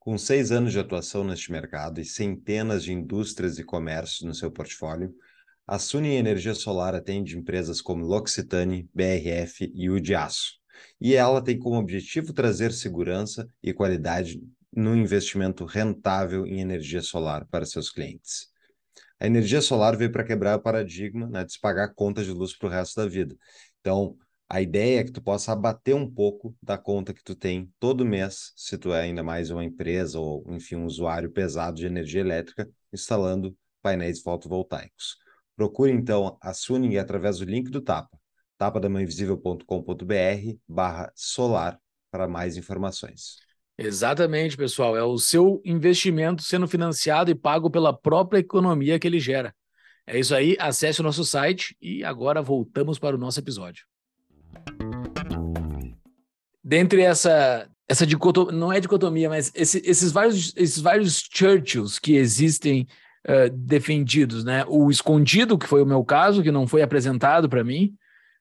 Com 0.00 0.18
seis 0.18 0.50
anos 0.50 0.72
de 0.72 0.80
atuação 0.80 1.22
neste 1.22 1.52
mercado 1.52 2.00
e 2.00 2.04
centenas 2.04 2.82
de 2.82 2.92
indústrias 2.92 3.56
e 3.60 3.62
comércios 3.62 4.22
no 4.22 4.34
seu 4.34 4.50
portfólio, 4.50 5.14
a 5.64 5.78
Suni 5.78 6.16
Energia 6.16 6.56
Solar 6.56 6.96
atende 6.96 7.38
empresas 7.38 7.80
como 7.80 8.04
L'Occitane, 8.04 8.90
BRF 8.92 9.70
e 9.72 9.88
o 9.88 10.00
de 10.00 10.16
Aço. 10.16 10.54
E 11.00 11.14
ela 11.14 11.40
tem 11.40 11.56
como 11.56 11.78
objetivo 11.78 12.32
trazer 12.32 12.72
segurança 12.72 13.46
e 13.62 13.72
qualidade 13.72 14.40
no 14.74 14.96
investimento 14.96 15.64
rentável 15.64 16.46
em 16.46 16.60
energia 16.60 17.02
solar 17.02 17.46
para 17.46 17.66
seus 17.66 17.90
clientes. 17.90 18.50
A 19.20 19.26
energia 19.26 19.60
solar 19.60 19.96
veio 19.96 20.10
para 20.10 20.24
quebrar 20.24 20.58
o 20.58 20.62
paradigma 20.62 21.28
né, 21.28 21.44
de 21.44 21.52
se 21.52 21.60
pagar 21.60 21.94
conta 21.94 22.24
de 22.24 22.32
luz 22.32 22.56
para 22.56 22.66
o 22.66 22.70
resto 22.70 23.00
da 23.00 23.06
vida. 23.06 23.36
Então, 23.80 24.16
a 24.48 24.60
ideia 24.60 25.00
é 25.00 25.04
que 25.04 25.12
tu 25.12 25.22
possa 25.22 25.52
abater 25.52 25.94
um 25.94 26.10
pouco 26.10 26.56
da 26.62 26.76
conta 26.76 27.14
que 27.14 27.22
tu 27.22 27.34
tem 27.34 27.72
todo 27.78 28.04
mês, 28.04 28.52
se 28.56 28.76
tu 28.76 28.92
é 28.92 29.02
ainda 29.02 29.22
mais 29.22 29.50
uma 29.50 29.64
empresa 29.64 30.18
ou, 30.18 30.44
enfim, 30.52 30.76
um 30.76 30.86
usuário 30.86 31.30
pesado 31.30 31.76
de 31.76 31.86
energia 31.86 32.20
elétrica, 32.20 32.68
instalando 32.92 33.56
painéis 33.80 34.20
fotovoltaicos. 34.20 35.16
Procure 35.56 35.92
então 35.92 36.36
a 36.40 36.52
Suning 36.52 36.96
através 36.96 37.38
do 37.38 37.44
link 37.44 37.70
do 37.70 37.80
Tapa, 37.80 38.18
tapadamãoinvisível.com.br 38.58 40.58
barra 40.66 41.12
solar 41.14 41.80
para 42.10 42.28
mais 42.28 42.56
informações. 42.56 43.51
Exatamente, 43.84 44.56
pessoal. 44.56 44.96
É 44.96 45.02
o 45.02 45.18
seu 45.18 45.60
investimento 45.64 46.42
sendo 46.42 46.68
financiado 46.68 47.30
e 47.30 47.34
pago 47.34 47.68
pela 47.68 47.92
própria 47.92 48.38
economia 48.38 48.98
que 48.98 49.08
ele 49.08 49.18
gera. 49.18 49.52
É 50.06 50.18
isso 50.18 50.34
aí, 50.34 50.56
acesse 50.58 51.00
o 51.00 51.04
nosso 51.04 51.24
site 51.24 51.76
e 51.80 52.04
agora 52.04 52.40
voltamos 52.40 52.98
para 52.98 53.16
o 53.16 53.18
nosso 53.18 53.40
episódio. 53.40 53.84
Dentre 56.62 57.02
essa 57.02 57.68
essa 57.88 58.06
dicotomia, 58.06 58.52
não 58.52 58.72
é 58.72 58.80
dicotomia, 58.80 59.28
mas 59.28 59.50
esse, 59.54 59.82
esses 59.84 60.12
vários 60.12 60.54
esses 60.56 60.80
vários 60.80 61.28
Churchills 61.32 61.98
que 61.98 62.14
existem 62.14 62.86
uh, 63.28 63.50
defendidos, 63.50 64.44
né? 64.44 64.64
O 64.68 64.90
escondido, 64.90 65.58
que 65.58 65.66
foi 65.66 65.82
o 65.82 65.86
meu 65.86 66.04
caso, 66.04 66.42
que 66.42 66.52
não 66.52 66.66
foi 66.66 66.82
apresentado 66.82 67.48
para 67.48 67.64
mim, 67.64 67.94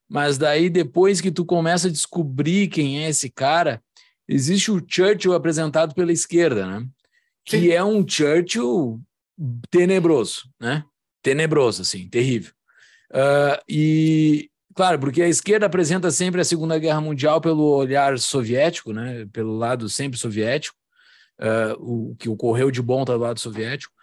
mas 0.08 0.38
daí 0.38 0.70
depois 0.70 1.20
que 1.20 1.32
tu 1.32 1.44
começa 1.46 1.88
a 1.88 1.92
descobrir 1.92 2.68
quem 2.68 3.04
é 3.04 3.10
esse 3.10 3.30
cara, 3.30 3.82
existe 4.32 4.72
o 4.72 4.82
Churchill 4.86 5.34
apresentado 5.34 5.94
pela 5.94 6.12
esquerda, 6.12 6.66
né? 6.66 6.88
Que 7.44 7.60
Sim. 7.60 7.70
é 7.72 7.84
um 7.84 8.08
Churchill 8.08 9.02
tenebroso, 9.70 10.50
né? 10.60 10.86
Tenebroso, 11.22 11.82
assim, 11.82 12.08
terrível. 12.08 12.54
Uh, 13.12 13.60
e, 13.68 14.50
claro, 14.74 15.00
porque 15.00 15.22
a 15.22 15.28
esquerda 15.28 15.66
apresenta 15.66 16.10
sempre 16.12 16.40
a 16.40 16.46
Segunda 16.46 16.80
Guerra 16.80 17.02
Mundial 17.02 17.42
pelo 17.42 17.64
olhar 17.76 18.18
soviético, 18.18 18.94
né? 18.94 19.28
Pelo 19.34 19.58
lado 19.58 19.90
sempre 19.90 20.18
soviético. 20.18 20.78
Uh, 21.40 22.12
o 22.12 22.16
que 22.16 22.30
ocorreu 22.30 22.70
de 22.70 22.82
bom 22.82 23.02
está 23.02 23.14
do 23.14 23.20
lado 23.20 23.40
soviético. 23.40 23.94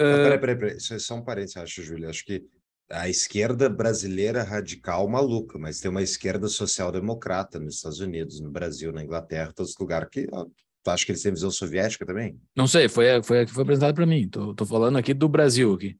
Uh, 0.00 0.24
peraí, 0.24 0.38
peraí, 0.38 0.56
peraí. 0.56 0.76
Isso 0.76 0.94
é 0.94 0.98
só 0.98 1.16
um 1.16 1.22
parênteses, 1.22 1.56
acho, 1.56 1.82
Júlio. 1.82 2.08
Acho 2.08 2.24
que 2.24 2.44
a 2.90 3.08
esquerda 3.08 3.68
brasileira 3.68 4.42
radical 4.42 5.08
maluca, 5.08 5.58
mas 5.58 5.80
tem 5.80 5.90
uma 5.90 6.02
esquerda 6.02 6.48
social-democrata 6.48 7.60
nos 7.60 7.76
Estados 7.76 8.00
Unidos, 8.00 8.40
no 8.40 8.50
Brasil, 8.50 8.92
na 8.92 9.02
Inglaterra, 9.02 9.52
todos 9.54 9.72
os 9.72 9.78
lugares 9.78 10.08
que 10.10 10.26
tu 10.26 10.90
acha 10.90 11.06
que 11.06 11.12
eles 11.12 11.22
têm 11.22 11.32
visão 11.32 11.50
soviética 11.50 12.04
também? 12.04 12.38
Não 12.56 12.66
sei, 12.66 12.88
foi 12.88 13.22
foi 13.22 13.46
que 13.46 13.52
foi 13.52 13.62
apresentado 13.62 13.94
para 13.94 14.06
mim. 14.06 14.28
Tô, 14.28 14.54
tô 14.54 14.66
falando 14.66 14.98
aqui 14.98 15.14
do 15.14 15.28
Brasil 15.28 15.72
aqui. 15.74 15.96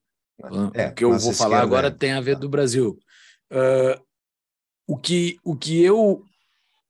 É, 0.74 0.88
o 0.88 0.94
que 0.94 1.04
eu 1.04 1.16
vou 1.16 1.32
falar 1.32 1.60
agora 1.60 1.88
é... 1.88 1.90
tem 1.90 2.12
a 2.12 2.20
ver 2.20 2.36
do 2.36 2.48
Brasil. 2.48 2.98
Uh, 3.52 4.00
o 4.86 4.96
que 4.96 5.38
o 5.44 5.54
que 5.54 5.82
eu 5.82 6.24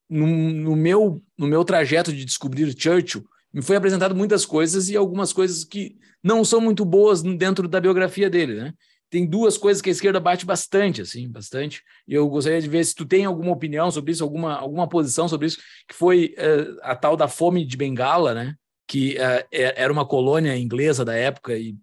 no, 0.09 0.25
no, 0.25 0.75
meu 0.75 1.21
no 1.37 1.47
meu 1.47 1.63
trajeto 1.63 2.11
de 2.13 2.25
descobrir 2.25 2.73
Churchill 2.77 3.23
me 3.53 3.61
foi 3.61 3.75
apresentado 3.75 4.15
muitas 4.15 4.45
coisas 4.45 4.89
e 4.89 4.95
algumas 4.95 5.33
coisas 5.33 5.63
que 5.63 5.97
não 6.23 6.45
são 6.45 6.61
muito 6.61 6.85
boas 6.85 7.21
dentro 7.21 7.67
da 7.67 7.81
biografia 7.81 8.29
dele, 8.29 8.55
né? 8.55 8.73
Tem 9.11 9.25
duas 9.25 9.57
coisas 9.57 9.81
que 9.81 9.89
a 9.89 9.91
esquerda 9.91 10.21
bate 10.21 10.45
bastante, 10.45 11.01
assim, 11.01 11.29
bastante. 11.29 11.83
E 12.07 12.13
eu 12.13 12.27
gostaria 12.29 12.61
de 12.61 12.69
ver 12.69 12.83
se 12.85 12.95
tu 12.95 13.05
tem 13.05 13.25
alguma 13.25 13.51
opinião 13.51 13.91
sobre 13.91 14.13
isso, 14.13 14.23
alguma, 14.23 14.55
alguma 14.55 14.87
posição 14.87 15.27
sobre 15.27 15.47
isso, 15.47 15.57
que 15.85 15.93
foi 15.93 16.33
uh, 16.37 16.79
a 16.81 16.95
tal 16.95 17.17
da 17.17 17.27
fome 17.27 17.65
de 17.65 17.75
Bengala, 17.75 18.33
né? 18.33 18.55
Que 18.87 19.17
uh, 19.17 19.45
era 19.51 19.91
uma 19.91 20.07
colônia 20.07 20.57
inglesa 20.57 21.03
da 21.03 21.13
época 21.13 21.57
e 21.57 21.75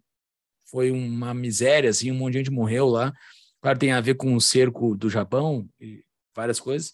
foi 0.70 0.90
uma 0.90 1.34
miséria, 1.34 1.90
assim, 1.90 2.10
um 2.10 2.14
monte 2.14 2.32
de 2.32 2.38
gente 2.38 2.50
morreu 2.50 2.88
lá. 2.88 3.12
Claro, 3.60 3.78
tem 3.78 3.92
a 3.92 4.00
ver 4.00 4.14
com 4.14 4.34
o 4.34 4.40
cerco 4.40 4.96
do 4.96 5.10
Japão 5.10 5.68
e 5.78 6.02
várias 6.34 6.58
coisas. 6.58 6.92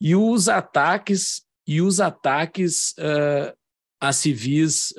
E 0.00 0.16
os 0.16 0.48
ataques 0.48 1.42
e 1.64 1.80
os 1.80 2.00
ataques 2.00 2.92
uh, 2.98 3.56
a 4.00 4.12
civis 4.12 4.92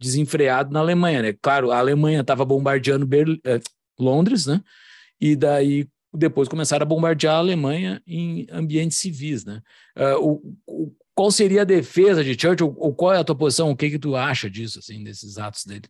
desenfreados 0.00 0.72
na 0.72 0.80
Alemanha, 0.80 1.22
né? 1.22 1.34
Claro, 1.40 1.70
a 1.70 1.78
Alemanha 1.78 2.20
estava 2.20 2.44
bombardeando 2.44 3.06
Berlim, 3.06 3.40
Londres, 3.98 4.46
né? 4.46 4.62
E 5.20 5.34
daí 5.34 5.88
depois 6.12 6.48
começaram 6.48 6.84
a 6.84 6.88
bombardear 6.88 7.34
a 7.34 7.38
Alemanha 7.38 8.02
em 8.06 8.46
ambientes 8.50 8.98
civis, 8.98 9.44
né? 9.44 9.62
Uh, 9.96 10.16
o, 10.16 10.58
o, 10.66 10.96
qual 11.14 11.30
seria 11.30 11.62
a 11.62 11.64
defesa 11.64 12.22
de 12.22 12.38
Churchill 12.40 12.74
ou 12.78 12.94
qual 12.94 13.12
é 13.12 13.18
a 13.18 13.24
tua 13.24 13.36
posição? 13.36 13.70
O 13.70 13.76
que 13.76 13.90
que 13.90 13.98
tu 13.98 14.14
acha 14.14 14.48
disso, 14.48 14.78
assim, 14.78 15.02
desses 15.02 15.36
atos 15.36 15.64
dele? 15.64 15.88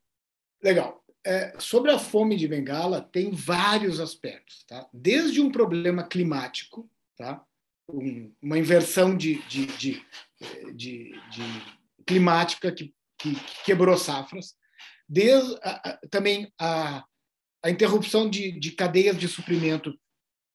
Legal. 0.62 1.04
É, 1.24 1.52
sobre 1.58 1.90
a 1.90 1.98
fome 1.98 2.36
de 2.36 2.48
Bengala 2.48 3.02
tem 3.02 3.30
vários 3.30 4.00
aspectos, 4.00 4.64
tá? 4.66 4.88
Desde 4.92 5.40
um 5.40 5.52
problema 5.52 6.02
climático, 6.02 6.88
tá? 7.16 7.44
Um, 7.90 8.32
uma 8.40 8.58
inversão 8.58 9.16
de, 9.16 9.42
de, 9.48 9.66
de, 9.66 10.02
de, 10.74 11.12
de 11.30 11.78
climática 12.06 12.72
que, 12.72 12.94
que, 13.18 13.36
quebrou 13.64 13.98
safras, 13.98 14.54
desde 15.06 15.54
a, 15.62 15.90
a, 15.90 15.98
também 16.08 16.50
a 16.58 17.04
a 17.62 17.70
interrupção 17.70 18.28
de, 18.28 18.52
de 18.52 18.72
cadeias 18.72 19.18
de 19.18 19.28
suprimento 19.28 19.98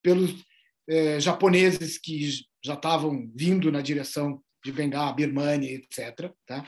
pelos 0.02 0.44
eh, 0.88 1.20
japoneses 1.20 1.98
que 1.98 2.30
já 2.64 2.74
estavam 2.74 3.30
vindo 3.36 3.72
na 3.72 3.82
direção 3.82 4.42
de 4.64 4.72
Bengala, 4.72 5.14
Birmania, 5.14 5.74
etc. 5.74 6.32
Tá? 6.46 6.66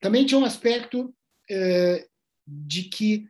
Também 0.00 0.26
tinha 0.26 0.38
um 0.38 0.44
aspecto 0.44 1.14
eh, 1.50 2.06
de 2.46 2.84
que 2.84 3.26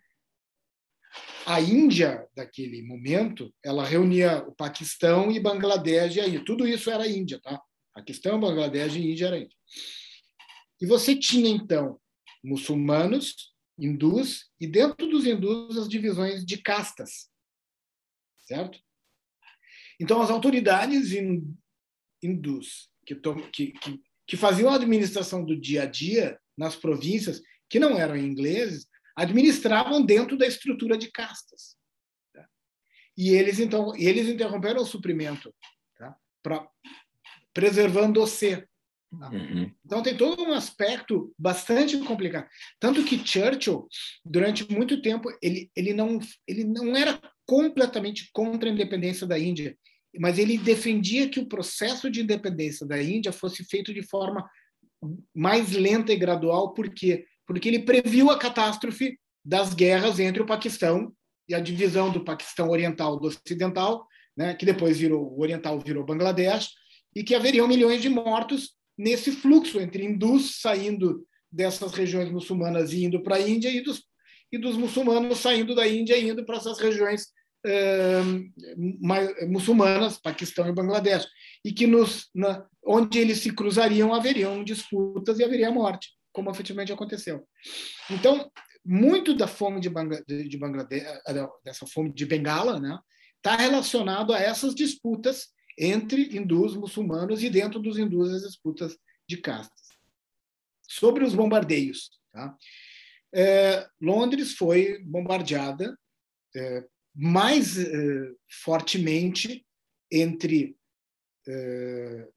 a 1.47 1.61
Índia, 1.61 2.27
daquele 2.35 2.83
momento, 2.83 3.55
ela 3.65 3.85
reunia 3.85 4.45
o 4.49 4.53
Paquistão 4.53 5.31
e 5.31 5.39
Bangladesh 5.39 6.17
e 6.17 6.21
aí 6.21 6.45
tudo 6.45 6.67
isso 6.67 6.91
era 6.91 7.07
Índia, 7.07 7.41
tá? 7.41 7.63
Paquistão, 7.95 8.41
Bangladesh 8.41 8.97
e 8.97 9.13
Índia 9.13 9.27
era 9.29 9.39
Índia. 9.39 9.57
E 10.81 10.87
você 10.87 11.15
tinha 11.15 11.49
então 11.49 12.01
muçulmanos 12.43 13.55
hindus, 13.79 14.51
e 14.61 14.67
dentro 14.67 15.07
dos 15.09 15.27
hindus 15.27 15.77
as 15.77 15.89
divisões 15.89 16.45
de 16.45 16.59
castas, 16.59 17.29
certo? 18.41 18.81
Então, 20.01 20.21
as 20.21 20.31
autoridades 20.31 21.13
hindus 22.23 22.91
que, 23.05 23.15
que, 23.53 23.73
que, 23.73 24.03
que 24.27 24.37
faziam 24.37 24.71
a 24.71 24.75
administração 24.75 25.45
do 25.45 25.59
dia 25.59 25.85
a 25.85 25.87
dia 25.87 26.39
nas 26.57 26.75
províncias, 26.75 27.41
que 27.69 27.79
não 27.79 27.99
eram 27.99 28.17
ingleses, 28.17 28.87
administravam 29.15 30.05
dentro 30.05 30.37
da 30.37 30.47
estrutura 30.47 30.99
de 30.99 31.11
castas. 31.11 31.77
Tá? 32.33 32.47
E 33.17 33.31
eles, 33.31 33.59
então, 33.59 33.95
eles 33.97 34.29
interromperam 34.29 34.83
o 34.83 34.87
suprimento, 34.87 35.55
tá? 35.97 36.17
pra, 36.43 36.69
preservando-se 37.55 38.67
Tá? 39.19 39.31
Uhum. 39.31 39.71
Então 39.85 40.03
tem 40.03 40.17
todo 40.17 40.43
um 40.43 40.53
aspecto 40.53 41.33
bastante 41.39 41.97
complicado. 41.99 42.47
Tanto 42.79 43.05
que 43.05 43.19
Churchill, 43.25 43.87
durante 44.25 44.71
muito 44.73 45.01
tempo, 45.01 45.29
ele, 45.43 45.71
ele, 45.77 45.93
não, 45.93 46.19
ele 46.47 46.65
não 46.65 46.97
era 46.97 47.21
completamente 47.47 48.31
contra 48.33 48.69
a 48.69 48.73
independência 48.73 49.27
da 49.27 49.39
Índia, 49.39 49.77
mas 50.19 50.39
ele 50.39 50.59
defendia 50.59 51.29
que 51.29 51.41
o 51.41 51.47
processo 51.47 52.11
de 52.11 52.21
independência 52.21 52.87
da 52.87 53.01
Índia 53.03 53.33
fosse 53.33 53.65
feito 53.65 53.93
de 53.93 54.03
forma 54.03 54.49
mais 55.35 55.73
lenta 55.73 56.13
e 56.13 56.17
gradual, 56.17 56.73
por 56.73 56.89
quê? 56.91 57.27
Porque 57.47 57.69
ele 57.69 57.81
previu 57.81 58.31
a 58.31 58.39
catástrofe 58.39 59.19
das 59.45 59.75
guerras 59.75 60.19
entre 60.19 60.43
o 60.43 60.47
Paquistão 60.47 61.13
e 61.49 61.55
a 61.55 61.61
divisão 61.61 62.11
do 62.11 62.25
Paquistão 62.25 62.71
Oriental 62.71 63.21
do 63.21 63.29
Ocidental, 63.29 64.07
né, 64.37 64.55
que 64.55 64.67
depois 64.67 64.99
virou 64.99 65.33
o 65.33 65.41
Oriental 65.41 65.79
virou 65.79 66.05
Bangladesh, 66.05 66.71
e 67.15 67.23
que 67.23 67.35
haveriam 67.35 67.69
milhões 67.69 68.03
de 68.03 68.09
mortos 68.09 68.75
nesse 68.97 69.33
fluxo 69.33 69.81
entre 69.81 70.05
hindus 70.05 70.61
saindo 70.61 71.27
dessas 71.51 71.93
regiões 71.93 72.31
muçulmanas 72.31 72.93
e 72.93 73.05
indo 73.05 73.23
para 73.23 73.37
a 73.37 73.41
Índia 73.41 73.69
e 73.69 73.81
dos, 73.81 74.03
e 74.53 74.59
dos 74.59 74.77
muçulmanos 74.77 75.39
saindo 75.39 75.75
da 75.75 75.87
Índia 75.87 76.17
e 76.17 76.29
indo 76.29 76.45
para 76.45 76.57
essas 76.57 76.79
regiões 76.79 77.29
eh, 77.65 78.23
mais, 79.01 79.49
muçulmanas, 79.49 80.19
Paquistão 80.19 80.69
e 80.69 80.73
Bangladesh, 80.73 81.27
e 81.65 81.73
que 81.73 81.87
nos, 81.87 82.29
na, 82.35 82.65
onde 82.85 83.19
eles 83.19 83.39
se 83.39 83.53
cruzariam 83.53 84.15
haveriam 84.15 84.63
disputas 84.63 85.39
e 85.39 85.45
haveria 85.45 85.71
morte, 85.71 86.11
como 86.33 86.51
efetivamente 86.51 86.93
aconteceu. 86.93 87.47
Então, 88.11 88.51
muito 88.85 89.35
da 89.35 89.49
fome 89.49 89.81
de, 89.81 89.91
Bangla, 89.91 90.23
de 90.27 90.57
Bangladesh, 90.57 91.03
eh, 91.03 91.49
dessa 91.65 91.87
fome 91.87 92.13
de 92.13 92.25
Bengala, 92.25 92.79
né, 92.79 92.99
está 93.37 93.57
relacionado 93.57 94.33
a 94.33 94.39
essas 94.39 94.75
disputas 94.75 95.49
entre 95.79 96.37
hindus, 96.37 96.77
muçulmanos 96.77 97.43
e 97.43 97.51
dentro 97.51 97.81
dos 97.81 97.99
hindus 97.99 98.33
as 98.33 98.43
disputas 98.43 98.97
de 99.29 99.37
castas. 99.37 99.87
Sobre 100.83 101.25
os 101.25 101.35
bombardeios, 101.35 102.11
tá? 102.33 102.57
é, 103.35 103.87
Londres 104.01 104.55
foi 104.55 105.03
bombardeada 105.05 105.99
é, 106.55 106.85
mais 107.15 107.79
é, 107.79 108.33
fortemente 108.49 109.67
entre 110.11 110.77
é, 111.49 112.29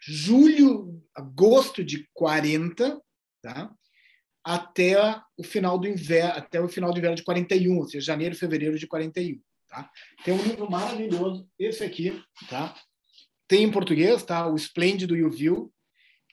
julho, 0.00 1.02
agosto 1.14 1.84
de 1.84 2.08
40, 2.14 3.00
tá? 3.42 3.74
até 4.44 4.96
o 5.36 5.44
final 5.44 5.78
do 5.78 5.86
inverno, 5.86 6.38
até 6.38 6.60
o 6.60 6.68
final 6.68 6.92
do 6.92 6.98
inverno 6.98 7.16
de 7.16 7.24
41, 7.24 7.76
ou 7.76 7.86
seja, 7.86 8.06
janeiro, 8.06 8.34
fevereiro 8.34 8.78
de 8.78 8.86
41. 8.86 9.40
Tá? 9.68 9.90
Tem 10.24 10.32
um 10.32 10.42
livro 10.42 10.70
maravilhoso, 10.70 11.46
esse 11.58 11.84
aqui, 11.84 12.22
tá? 12.48 12.74
tem 13.48 13.64
em 13.64 13.70
português, 13.70 14.22
tá? 14.22 14.46
o 14.46 14.54
Esplêndido 14.54 15.16
e 15.16 15.24
o 15.24 15.30
Vil, 15.30 15.72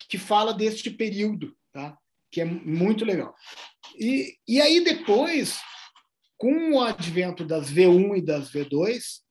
que 0.10 0.18
fala 0.18 0.54
deste 0.54 0.90
período, 0.90 1.56
tá? 1.72 1.98
que 2.30 2.42
é 2.42 2.46
muito 2.46 3.06
legal. 3.06 3.34
E, 3.98 4.36
e 4.48 4.62
aí 4.62 4.84
depois, 4.84 5.60
com 6.38 6.74
o 6.74 6.82
advento 6.82 7.46
das 7.46 7.72
V1 7.72 8.18
e 8.18 8.22
das 8.22 8.52
V2, 8.52 9.22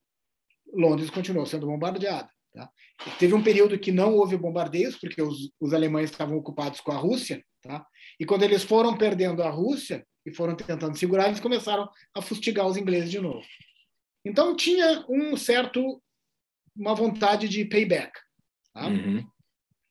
Londres 0.73 1.11
continuou 1.11 1.47
sendo 1.47 1.67
bombardeada. 1.67 2.31
Tá? 2.53 2.71
Teve 3.19 3.35
um 3.35 3.43
período 3.43 3.79
que 3.79 3.93
não 3.93 4.15
houve 4.15 4.37
bombardeios, 4.37 4.97
porque 4.97 5.21
os, 5.21 5.53
os 5.61 5.75
alemães 5.75 6.11
estavam 6.11 6.37
ocupados 6.37 6.81
com 6.81 6.93
a 6.93 6.97
Rússia, 6.97 7.45
tá? 7.63 7.87
e 8.19 8.25
quando 8.25 8.43
eles 8.43 8.65
foram 8.65 8.97
perdendo 8.97 9.43
a 9.43 9.51
Rússia 9.51 10.07
e 10.25 10.33
foram 10.33 10.57
tentando 10.57 10.97
segurar, 10.97 11.27
eles 11.27 11.41
começaram 11.41 11.89
a 12.15 12.23
fustigar 12.23 12.67
os 12.67 12.79
ingleses 12.79 13.11
de 13.11 13.21
novo. 13.21 13.45
Então 14.25 14.57
tinha 14.57 15.05
um 15.09 15.37
certo 15.37 16.03
uma 16.77 16.95
vontade 16.95 17.49
de 17.49 17.65
payback. 17.65 18.13
Tá? 18.73 18.89
Uhum. 18.89 19.25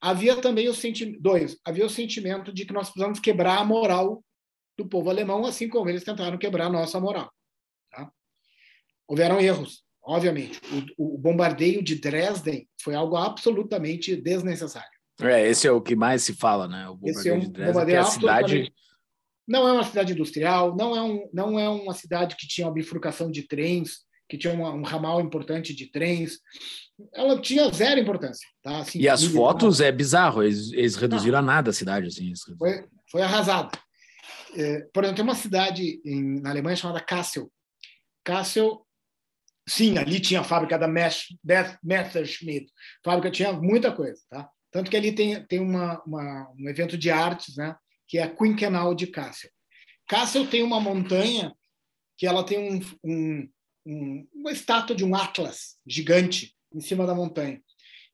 Havia 0.01 0.35
também 0.41 0.67
o 0.67 0.73
sentimento 0.73 1.21
dois, 1.21 1.57
havia 1.63 1.85
o 1.85 1.89
sentimento 1.89 2.53
de 2.53 2.65
que 2.65 2.73
nós 2.73 2.89
precisamos 2.89 3.19
quebrar 3.19 3.59
a 3.59 3.65
moral 3.65 4.23
do 4.77 4.87
povo 4.87 5.09
alemão, 5.09 5.45
assim 5.45 5.69
como 5.69 5.89
eles 5.89 6.03
tentaram 6.03 6.37
quebrar 6.37 6.65
a 6.65 6.71
nossa 6.71 6.99
moral. 6.99 7.31
Tá? 7.89 8.11
Houveram 9.07 9.39
erros, 9.39 9.83
obviamente. 10.03 10.59
O, 10.97 11.15
o, 11.15 11.17
bombardeio 11.17 11.81
de 11.81 11.95
Dresden 11.95 12.67
foi 12.81 12.95
algo 12.95 13.15
absolutamente 13.15 14.15
desnecessário. 14.15 14.89
É, 15.21 15.47
esse 15.47 15.67
é 15.67 15.71
o 15.71 15.81
que 15.81 15.95
mais 15.95 16.23
se 16.23 16.33
fala, 16.33 16.67
né? 16.67 16.89
O 16.89 16.95
bombardeio 16.95 17.19
esse 17.19 17.29
é 17.29 17.33
um 17.33 17.39
de 17.39 17.49
Dresden, 17.49 17.73
bombardeio 17.73 17.95
é 17.95 17.99
a 17.99 18.05
cidade 18.05 18.73
não 19.47 19.67
é 19.67 19.73
uma 19.73 19.83
cidade 19.83 20.13
industrial, 20.13 20.75
não 20.75 20.95
é, 20.95 21.01
um, 21.01 21.29
não 21.33 21.59
é 21.59 21.67
uma 21.67 21.93
cidade 21.93 22.35
que 22.35 22.47
tinha 22.47 22.65
uma 22.65 22.73
bifurcação 22.73 23.29
de 23.29 23.43
trens, 23.43 23.99
que 24.29 24.37
tinha 24.37 24.53
uma, 24.53 24.71
um 24.71 24.83
ramal 24.83 25.21
importante 25.21 25.73
de 25.75 25.91
trens. 25.91 26.39
Ela 27.13 27.39
tinha 27.39 27.69
zero 27.71 27.99
importância. 27.99 28.47
Tá? 28.61 28.79
Assim, 28.79 28.99
e 28.99 29.09
as 29.09 29.23
fotos 29.23 29.81
é 29.81 29.91
bizarro, 29.91 30.43
eles, 30.43 30.71
eles 30.73 30.95
reduziram 30.95 31.41
não. 31.41 31.49
a 31.49 31.53
nada 31.55 31.69
a 31.71 31.73
cidade. 31.73 32.07
Assim, 32.07 32.33
foi, 32.57 32.85
foi 33.09 33.21
arrasada. 33.21 33.71
É, 34.55 34.81
por 34.93 35.03
exemplo, 35.03 35.17
tem 35.17 35.23
uma 35.23 35.35
cidade 35.35 36.01
em, 36.05 36.41
na 36.41 36.51
Alemanha 36.51 36.75
chamada 36.75 37.01
Kassel. 37.01 37.51
Kassel, 38.23 38.85
sim, 39.67 39.97
ali 39.97 40.19
tinha 40.19 40.41
a 40.41 40.43
fábrica 40.43 40.77
da 40.77 40.87
Messerschmitt. 40.87 42.71
A 43.05 43.09
fábrica 43.09 43.31
tinha 43.31 43.53
muita 43.53 43.91
coisa. 43.91 44.21
Tá? 44.29 44.49
Tanto 44.71 44.89
que 44.89 44.97
ali 44.97 45.11
tem, 45.13 45.43
tem 45.45 45.59
uma, 45.59 46.01
uma, 46.05 46.51
um 46.57 46.69
evento 46.69 46.97
de 46.97 47.11
artes, 47.11 47.57
né? 47.57 47.75
que 48.07 48.17
é 48.17 48.23
a 48.23 48.29
Quinquenal 48.29 48.93
de 48.93 49.07
Kassel. 49.07 49.49
Kassel 50.07 50.47
tem 50.47 50.63
uma 50.63 50.79
montanha 50.79 51.53
que 52.17 52.27
ela 52.27 52.43
tem 52.43 52.59
um, 52.59 52.79
um, 53.03 53.49
um, 53.85 54.27
uma 54.33 54.51
estátua 54.51 54.95
de 54.95 55.03
um 55.03 55.15
Atlas 55.15 55.77
gigante 55.85 56.55
em 56.73 56.81
cima 56.81 57.05
da 57.05 57.15
montanha. 57.15 57.61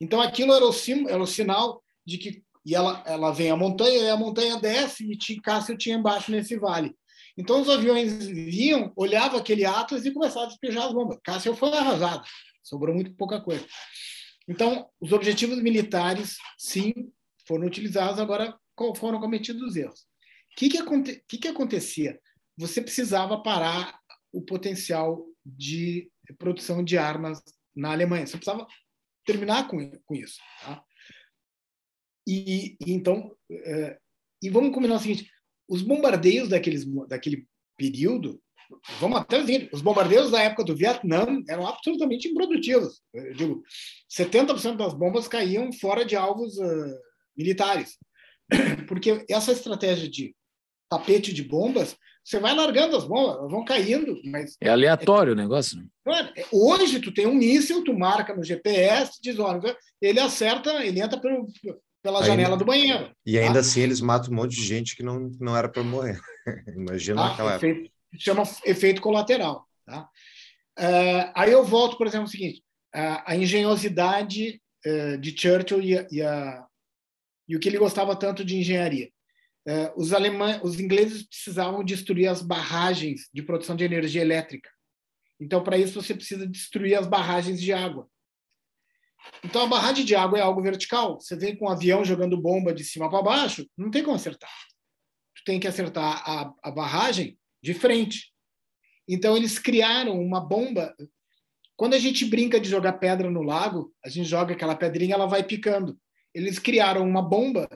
Então 0.01 0.22
aquilo 0.22 0.53
era 0.53 0.65
o, 0.65 0.74
sim, 0.74 1.07
era 1.07 1.22
o 1.22 1.28
sinal 1.28 1.82
de 2.05 2.17
que 2.17 2.43
e 2.65 2.76
ela, 2.76 3.03
ela 3.05 3.32
vem 3.32 3.49
a 3.49 3.55
montanha 3.55 3.99
e 3.99 4.09
a 4.09 4.17
montanha 4.17 4.59
desce 4.59 5.09
e 5.09 5.17
tinha, 5.17 5.41
Cássio 5.41 5.78
tinha 5.78 5.95
embaixo 5.95 6.32
nesse 6.32 6.57
vale. 6.57 6.93
Então 7.38 7.61
os 7.61 7.70
aviões 7.70 8.26
vinham, 8.28 8.91
olhavam 8.95 9.39
aquele 9.39 9.65
Atlas 9.65 10.05
e 10.05 10.11
começavam 10.11 10.43
a 10.43 10.47
despejar 10.49 10.88
as 10.88 10.93
bombas. 10.93 11.17
Cássio 11.24 11.55
foi 11.55 11.72
arrasado, 11.72 12.24
sobrou 12.61 12.93
muito 12.93 13.15
pouca 13.15 13.39
coisa. 13.41 13.65
Então 14.47 14.89
os 14.99 15.13
objetivos 15.13 15.61
militares, 15.61 16.38
sim, 16.57 16.93
foram 17.47 17.65
utilizados, 17.65 18.20
agora 18.20 18.57
foram 18.97 19.20
cometidos 19.20 19.61
os 19.61 19.76
erros. 19.76 20.01
O 20.01 20.55
que, 20.57 20.70
que, 20.70 20.78
aconte, 20.78 21.24
que, 21.28 21.38
que 21.38 21.47
acontecia? 21.47 22.20
Você 22.57 22.82
precisava 22.82 23.41
parar 23.41 23.97
o 24.32 24.41
potencial 24.41 25.26
de 25.45 26.11
produção 26.37 26.83
de 26.83 26.97
armas 26.97 27.41
na 27.75 27.91
Alemanha. 27.91 28.25
Você 28.25 28.37
precisava 28.37 28.67
terminar 29.25 29.67
com, 29.67 29.91
com 30.05 30.15
isso. 30.15 30.39
Tá? 30.61 30.83
E, 32.27 32.77
e 32.85 32.91
então, 32.91 33.35
é, 33.51 33.97
e 34.41 34.49
vamos 34.49 34.73
combinar 34.73 34.95
o 34.95 34.99
seguinte: 34.99 35.29
os 35.67 35.81
bombardeios 35.81 36.49
daqueles, 36.49 36.85
daquele 37.07 37.47
período, 37.77 38.41
vamos 38.99 39.19
até 39.19 39.39
os 39.71 39.81
bombardeios 39.81 40.31
da 40.31 40.41
época 40.41 40.63
do 40.63 40.75
Vietnã 40.75 41.25
eram 41.47 41.67
absolutamente 41.67 42.27
improdutivos. 42.27 43.01
Eu 43.13 43.33
digo, 43.33 43.63
70% 44.11 44.75
das 44.75 44.93
bombas 44.93 45.27
caíam 45.27 45.71
fora 45.73 46.05
de 46.05 46.15
alvos 46.15 46.57
uh, 46.57 46.99
militares. 47.35 47.97
Porque 48.87 49.25
essa 49.29 49.51
estratégia 49.51 50.09
de 50.09 50.35
tapete 50.89 51.33
de 51.33 51.43
bombas, 51.43 51.95
você 52.30 52.39
vai 52.39 52.53
largando 52.53 52.95
as 52.95 53.05
bombas, 53.05 53.38
elas 53.38 53.51
vão 53.51 53.65
caindo. 53.65 54.21
Mas 54.23 54.55
é 54.61 54.69
aleatório 54.69 55.32
é, 55.32 55.34
o 55.34 55.38
negócio. 55.38 55.77
Né? 56.05 56.32
É, 56.38 56.45
hoje, 56.51 56.99
tu 56.99 57.11
tem 57.11 57.25
um 57.25 57.34
míssil, 57.34 57.84
tu 57.84 57.97
marca 57.97 58.36
no 58.36 58.43
GPS, 58.43 59.19
diz, 59.19 59.39
olha, 59.39 59.75
ele 59.99 60.19
acerta, 60.19 60.86
ele 60.86 61.01
entra 61.01 61.19
pelo, 61.19 61.47
pela 62.03 62.23
janela 62.23 62.55
do 62.55 62.63
banheiro. 62.63 63.11
E 63.25 63.34
tá? 63.34 63.39
ainda 63.39 63.59
assim 63.61 63.82
eles 63.82 63.99
matam 63.99 64.32
um 64.32 64.36
monte 64.36 64.55
de 64.55 64.63
gente 64.63 64.95
que 64.95 65.01
não, 65.01 65.32
não 65.39 65.57
era 65.57 65.67
para 65.67 65.82
morrer. 65.82 66.19
Imagina 66.77 67.21
tá? 67.21 67.34
aquela 67.34 67.55
efeito, 67.55 67.80
época. 67.80 67.93
Chama 68.19 68.43
efeito 68.63 69.01
colateral. 69.01 69.65
Tá? 69.84 70.07
Uh, 70.77 71.32
aí 71.34 71.51
eu 71.51 71.63
volto, 71.63 71.97
por 71.97 72.05
exemplo, 72.05 72.27
o 72.27 72.30
seguinte: 72.30 72.61
uh, 72.95 73.23
a 73.25 73.36
engenhosidade 73.36 74.61
uh, 74.86 75.17
de 75.17 75.36
Churchill 75.36 75.82
e, 75.82 76.07
e, 76.11 76.21
a, 76.21 76.63
e, 77.47 77.55
o 77.55 77.59
que 77.59 77.67
ele 77.67 77.80
gostava 77.80 78.15
tanto 78.15 78.45
de 78.45 78.55
engenharia. 78.55 79.09
Os, 79.95 80.14
alemães, 80.14 80.60
os 80.64 80.80
ingleses 80.80 81.24
precisavam 81.24 81.84
destruir 81.84 82.28
as 82.28 82.41
barragens 82.41 83.30
de 83.34 83.43
produção 83.43 83.76
de 83.76 83.84
energia 83.84 84.22
elétrica. 84.22 84.70
Então, 85.39 85.64
para 85.64 85.78
isso, 85.78 86.01
você 86.01 86.14
precisa 86.14 86.45
destruir 86.45 86.95
as 86.95 87.07
barragens 87.07 87.62
de 87.62 87.72
água. 87.72 88.10
Então, 89.43 89.64
a 89.64 89.68
barragem 89.68 90.03
de 90.03 90.16
água 90.16 90.38
é 90.38 90.41
algo 90.41 90.62
vertical. 90.62 91.20
Você 91.20 91.36
vem 91.36 91.55
com 91.55 91.66
um 91.66 91.70
avião 91.70 92.03
jogando 92.03 92.41
bomba 92.41 92.74
de 92.74 92.84
cima 92.84 93.10
para 93.10 93.22
baixo, 93.22 93.66
não 93.78 93.89
tem 93.89 94.03
como 94.03 94.16
acertar. 94.16 94.51
Tu 95.36 95.43
tem 95.45 95.60
que 95.60 95.68
acertar 95.68 96.24
a, 96.30 96.53
a 96.64 96.72
barragem 96.72 97.38
de 97.62 97.74
frente. 97.74 98.34
Então, 99.07 99.36
eles 99.36 99.57
criaram 99.57 100.20
uma 100.22 100.41
bomba. 100.41 100.93
Quando 101.76 101.93
a 101.93 101.99
gente 101.99 102.26
brinca 102.26 102.60
de 102.60 102.70
jogar 102.70 102.93
pedra 102.93 103.30
no 103.30 103.41
lago, 103.41 103.93
a 104.03 104.10
gente 104.10 104.28
joga 104.28 104.53
aquela 104.53 104.76
pedrinha, 104.76 105.16
ela 105.16 105.26
vai 105.26 105.43
picando. 105.43 105.97
Eles 106.34 106.60
criaram 106.60 107.07
uma 107.07 107.22
bomba 107.22 107.68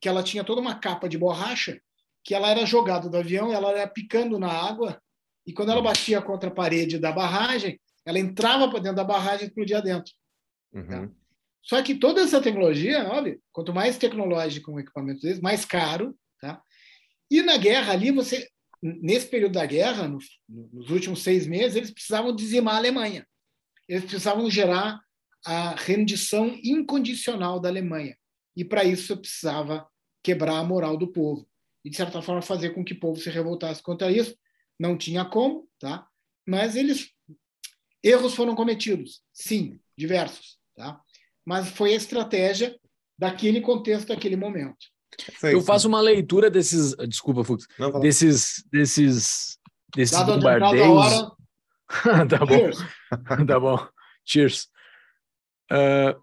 que 0.00 0.08
ela 0.08 0.22
tinha 0.22 0.44
toda 0.44 0.60
uma 0.60 0.78
capa 0.78 1.08
de 1.08 1.18
borracha, 1.18 1.80
que 2.24 2.34
ela 2.34 2.50
era 2.50 2.66
jogada 2.66 3.08
do 3.08 3.16
avião, 3.16 3.52
ela 3.52 3.70
era 3.70 3.86
picando 3.86 4.38
na 4.38 4.50
água, 4.50 5.00
e 5.46 5.52
quando 5.52 5.70
ela 5.70 5.80
batia 5.80 6.20
contra 6.20 6.48
a 6.48 6.54
parede 6.54 6.98
da 6.98 7.12
barragem, 7.12 7.80
ela 8.04 8.18
entrava 8.18 8.68
para 8.68 8.80
dentro 8.80 8.96
da 8.96 9.04
barragem 9.04 9.44
e 9.44 9.48
explodia 9.48 9.80
dentro. 9.80 10.12
Uhum. 10.72 10.86
Tá? 10.86 11.10
Só 11.62 11.82
que 11.82 11.94
toda 11.94 12.20
essa 12.20 12.40
tecnologia, 12.40 13.08
olha, 13.08 13.38
quanto 13.52 13.74
mais 13.74 13.98
tecnológico 13.98 14.70
um 14.70 14.78
equipamento 14.78 15.20
desse, 15.20 15.40
mais 15.42 15.64
caro. 15.64 16.16
Tá? 16.40 16.62
E 17.30 17.42
na 17.42 17.56
guerra 17.56 17.92
ali, 17.92 18.12
você, 18.12 18.48
nesse 18.80 19.26
período 19.26 19.54
da 19.54 19.66
guerra, 19.66 20.06
no, 20.06 20.18
nos 20.48 20.90
últimos 20.90 21.22
seis 21.22 21.46
meses, 21.46 21.76
eles 21.76 21.90
precisavam 21.90 22.34
dizimar 22.34 22.74
a 22.74 22.78
Alemanha. 22.78 23.26
Eles 23.88 24.04
precisavam 24.04 24.48
gerar 24.48 25.00
a 25.44 25.74
rendição 25.76 26.58
incondicional 26.62 27.58
da 27.60 27.68
Alemanha. 27.68 28.16
E 28.56 28.64
para 28.64 28.84
isso 28.84 29.06
você 29.06 29.16
precisava 29.16 29.86
quebrar 30.22 30.58
a 30.58 30.64
moral 30.64 30.96
do 30.96 31.08
povo. 31.08 31.46
E, 31.84 31.90
de 31.90 31.96
certa 31.96 32.20
forma, 32.20 32.42
fazer 32.42 32.70
com 32.70 32.84
que 32.84 32.94
o 32.94 33.00
povo 33.00 33.20
se 33.20 33.30
revoltasse 33.30 33.82
contra 33.82 34.10
isso. 34.10 34.36
Não 34.78 34.96
tinha 34.96 35.24
como, 35.24 35.68
tá? 35.78 36.08
mas 36.46 36.76
eles. 36.76 37.10
Erros 38.02 38.34
foram 38.34 38.54
cometidos, 38.54 39.22
sim, 39.32 39.80
diversos. 39.98 40.58
Tá? 40.76 41.00
Mas 41.44 41.68
foi 41.70 41.92
a 41.92 41.96
estratégia 41.96 42.78
daquele 43.18 43.60
contexto, 43.60 44.08
daquele 44.08 44.36
momento. 44.36 44.86
Eu 45.42 45.60
faço 45.60 45.88
uma 45.88 46.00
leitura 46.00 46.48
desses, 46.48 46.94
desculpa, 47.08 47.42
Fux, 47.42 47.66
Não, 47.78 47.98
desses, 47.98 48.64
desses, 48.70 49.58
desses 49.94 50.16
Dado 50.16 50.34
bombardeios. 50.34 51.32
tá 52.28 52.44
bom, 52.44 52.70
tá 53.46 53.60
bom. 53.60 53.88
Cheers. 54.24 54.68
Uh, 55.68 56.14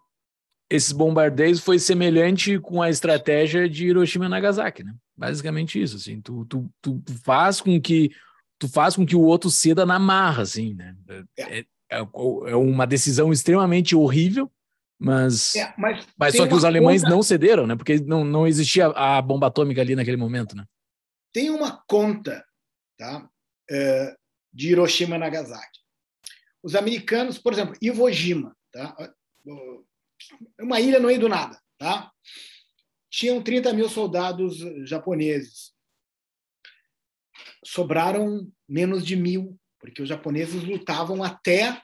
esses 0.73 0.91
bombardeios 0.91 1.59
foi 1.59 1.77
semelhante 1.77 2.57
com 2.57 2.81
a 2.81 2.89
estratégia 2.89 3.69
de 3.69 3.85
Hiroshima 3.85 4.25
e 4.25 4.29
Nagasaki, 4.29 4.83
né? 4.83 4.95
Basicamente 5.15 5.79
isso, 5.79 5.97
assim, 5.97 6.19
tu, 6.19 6.45
tu, 6.45 6.67
tu 6.81 6.99
faz 7.23 7.61
com 7.61 7.79
que 7.79 8.09
tu 8.57 8.67
faz 8.67 8.95
com 8.95 9.05
que 9.05 9.15
o 9.15 9.21
outro 9.21 9.51
ceda 9.51 9.85
na 9.85 9.99
marra, 9.99 10.41
assim, 10.41 10.73
né? 10.73 10.95
É, 11.37 11.59
é, 11.59 11.59
é, 11.91 11.97
é 11.99 12.55
uma 12.55 12.87
decisão 12.87 13.31
extremamente 13.31 13.95
horrível, 13.95 14.51
mas, 14.97 15.55
é, 15.55 15.71
mas, 15.77 16.07
mas 16.17 16.35
só 16.35 16.47
que 16.47 16.55
os 16.55 16.65
alemães 16.65 17.03
conta... 17.03 17.13
não 17.13 17.21
cederam, 17.21 17.67
né? 17.67 17.75
Porque 17.75 17.99
não, 17.99 18.25
não 18.25 18.47
existia 18.47 18.87
a 18.87 19.21
bomba 19.21 19.47
atômica 19.47 19.79
ali 19.79 19.95
naquele 19.95 20.17
momento, 20.17 20.55
né? 20.55 20.65
Tem 21.31 21.51
uma 21.51 21.83
conta, 21.87 22.43
tá? 22.97 23.29
É, 23.69 24.15
de 24.51 24.71
Hiroshima 24.71 25.17
e 25.17 25.19
Nagasaki. 25.19 25.79
Os 26.63 26.73
americanos, 26.73 27.37
por 27.37 27.53
exemplo, 27.53 27.75
Iwo 27.79 28.11
Jima, 28.11 28.55
tá? 28.71 28.95
Uma 30.59 30.79
ilha 30.79 30.99
no 30.99 31.07
meio 31.07 31.19
do 31.19 31.29
nada, 31.29 31.59
tá? 31.77 32.11
Tinham 33.09 33.41
30 33.41 33.73
mil 33.73 33.89
soldados 33.89 34.57
japoneses. 34.87 35.71
Sobraram 37.63 38.47
menos 38.67 39.05
de 39.05 39.15
mil 39.15 39.59
porque 39.83 40.01
os 40.01 40.07
japoneses 40.07 40.63
lutavam 40.63 41.21
até 41.21 41.77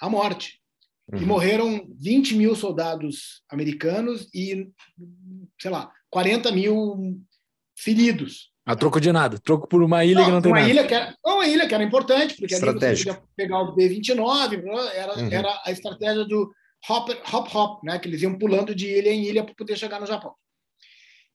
a 0.00 0.08
morte. 0.08 0.58
Uhum. 1.12 1.20
E 1.20 1.24
morreram 1.26 1.86
20 2.00 2.34
mil 2.34 2.56
soldados 2.56 3.42
americanos 3.50 4.26
e, 4.34 4.70
sei 5.60 5.70
lá, 5.70 5.92
40 6.08 6.50
mil 6.50 7.20
feridos. 7.78 8.50
A 8.64 8.74
troco 8.74 8.98
de 8.98 9.12
nada, 9.12 9.38
troco 9.38 9.68
por 9.68 9.82
uma 9.82 10.02
ilha 10.02 10.20
não, 10.20 10.24
que 10.24 10.30
não 10.30 10.40
tem 10.40 10.52
uma 10.52 10.60
nada. 10.60 10.70
Ilha 10.70 10.86
que 10.86 10.94
era, 10.94 11.14
uma 11.26 11.46
ilha 11.46 11.68
que 11.68 11.74
era 11.74 11.84
importante, 11.84 12.36
porque 12.36 12.54
ali 12.54 12.64
você 12.64 12.96
podia 12.96 13.22
pegar 13.36 13.60
o 13.60 13.74
B-29, 13.74 14.62
era, 14.94 15.18
uhum. 15.18 15.28
era 15.30 15.62
a 15.66 15.70
estratégia 15.70 16.24
do 16.24 16.50
hop, 16.88 17.10
hop, 17.32 17.54
hop, 17.54 17.84
né? 17.84 17.98
que 17.98 18.08
eles 18.08 18.22
iam 18.22 18.38
pulando 18.38 18.74
de 18.74 18.86
ilha 18.86 19.10
em 19.10 19.24
ilha 19.24 19.44
para 19.44 19.54
poder 19.54 19.76
chegar 19.76 20.00
no 20.00 20.06
Japão. 20.06 20.34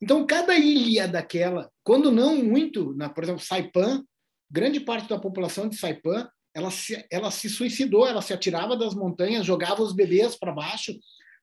Então, 0.02 0.26
cada 0.26 0.58
ilha 0.58 1.08
daquela, 1.08 1.72
quando 1.84 2.12
não 2.12 2.36
muito, 2.44 2.94
na, 2.96 3.10
por 3.10 3.24
exemplo, 3.24 3.42
Saipan, 3.42 4.04
grande 4.50 4.80
parte 4.80 5.08
da 5.08 5.20
população 5.20 5.70
de 5.70 5.78
Saipan, 5.78 6.30
ela 6.54 6.72
se, 6.72 7.06
ela 7.12 7.32
se 7.32 7.50
suicidou, 7.50 8.08
ela 8.08 8.22
se 8.22 8.34
atirava 8.34 8.78
das 8.78 8.94
montanhas, 8.94 9.46
jogava 9.46 9.82
os 9.82 9.94
bebês 9.94 10.36
para 10.38 10.54
baixo, 10.54 10.94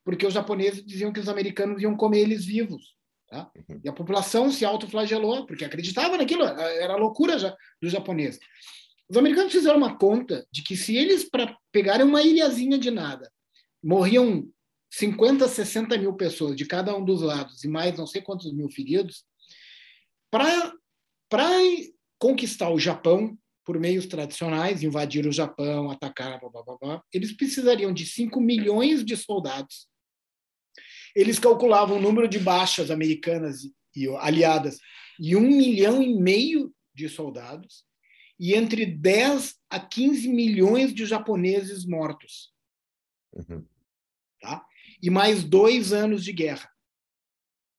porque 0.05 0.27
os 0.27 0.35
japoneses 0.35 0.85
diziam 0.85 1.13
que 1.13 1.21
os 1.21 1.29
americanos 1.29 1.81
iam 1.83 1.97
comer 1.97 2.21
eles 2.21 2.45
vivos. 2.45 2.95
Tá? 3.29 3.51
Uhum. 3.57 3.81
E 3.85 3.89
a 3.89 3.93
população 3.93 4.51
se 4.51 4.65
autoflagelou, 4.65 5.47
porque 5.47 5.65
acreditava 5.65 6.17
naquilo, 6.17 6.45
era 6.45 6.97
loucura 6.97 7.39
já 7.39 7.55
dos 7.81 7.93
japoneses. 7.93 8.41
Os 9.09 9.17
americanos 9.17 9.53
fizeram 9.53 9.77
uma 9.77 9.97
conta 9.99 10.47
de 10.51 10.63
que 10.63 10.77
se 10.77 10.97
eles, 10.97 11.29
para 11.29 11.57
pegarem 11.71 12.07
uma 12.07 12.23
ilhazinha 12.23 12.79
de 12.79 12.91
nada, 12.91 13.31
morriam 13.83 14.49
50, 14.91 15.49
60 15.49 15.97
mil 15.99 16.15
pessoas 16.15 16.57
de 16.57 16.67
cada 16.67 16.97
um 16.97 17.05
dos 17.05 17.23
lados 17.23 17.65
e 17.65 17.69
mais 17.69 17.97
não 17.97 18.07
sei 18.07 18.23
quantos 18.23 18.53
mil 18.53 18.69
feridos, 18.71 19.25
para 20.31 20.75
conquistar 22.19 22.71
o 22.71 22.79
Japão 22.79 23.37
por 23.65 23.79
meios 23.79 24.07
tradicionais, 24.07 24.83
invadir 24.83 25.27
o 25.27 25.33
Japão, 25.33 25.91
atacar, 25.91 26.41
blá, 26.41 26.51
blá, 26.51 26.77
blá, 26.81 27.03
eles 27.13 27.33
precisariam 27.33 27.93
de 27.93 28.05
5 28.07 28.41
milhões 28.41 29.05
de 29.05 29.17
soldados 29.17 29.89
eles 31.15 31.39
calculavam 31.39 31.99
o 31.99 32.01
número 32.01 32.29
de 32.29 32.39
baixas 32.39 32.91
americanas 32.91 33.65
e 33.95 34.09
aliadas 34.17 34.79
e 35.19 35.37
um 35.37 35.41
milhão 35.41 36.03
e 36.03 36.15
meio 36.15 36.75
de 36.95 37.09
soldados 37.09 37.85
e 38.39 38.55
entre 38.55 38.87
10 38.87 39.55
a 39.71 39.79
15 39.79 40.29
milhões 40.29 40.95
de 40.95 41.07
japoneses 41.07 41.85
mortos. 41.85 42.53
Uhum. 43.33 43.65
Tá? 44.43 44.63
E 45.01 45.09
mais 45.09 45.45
dois 45.45 45.93
anos 45.93 46.25
de 46.25 46.33
guerra. 46.33 46.69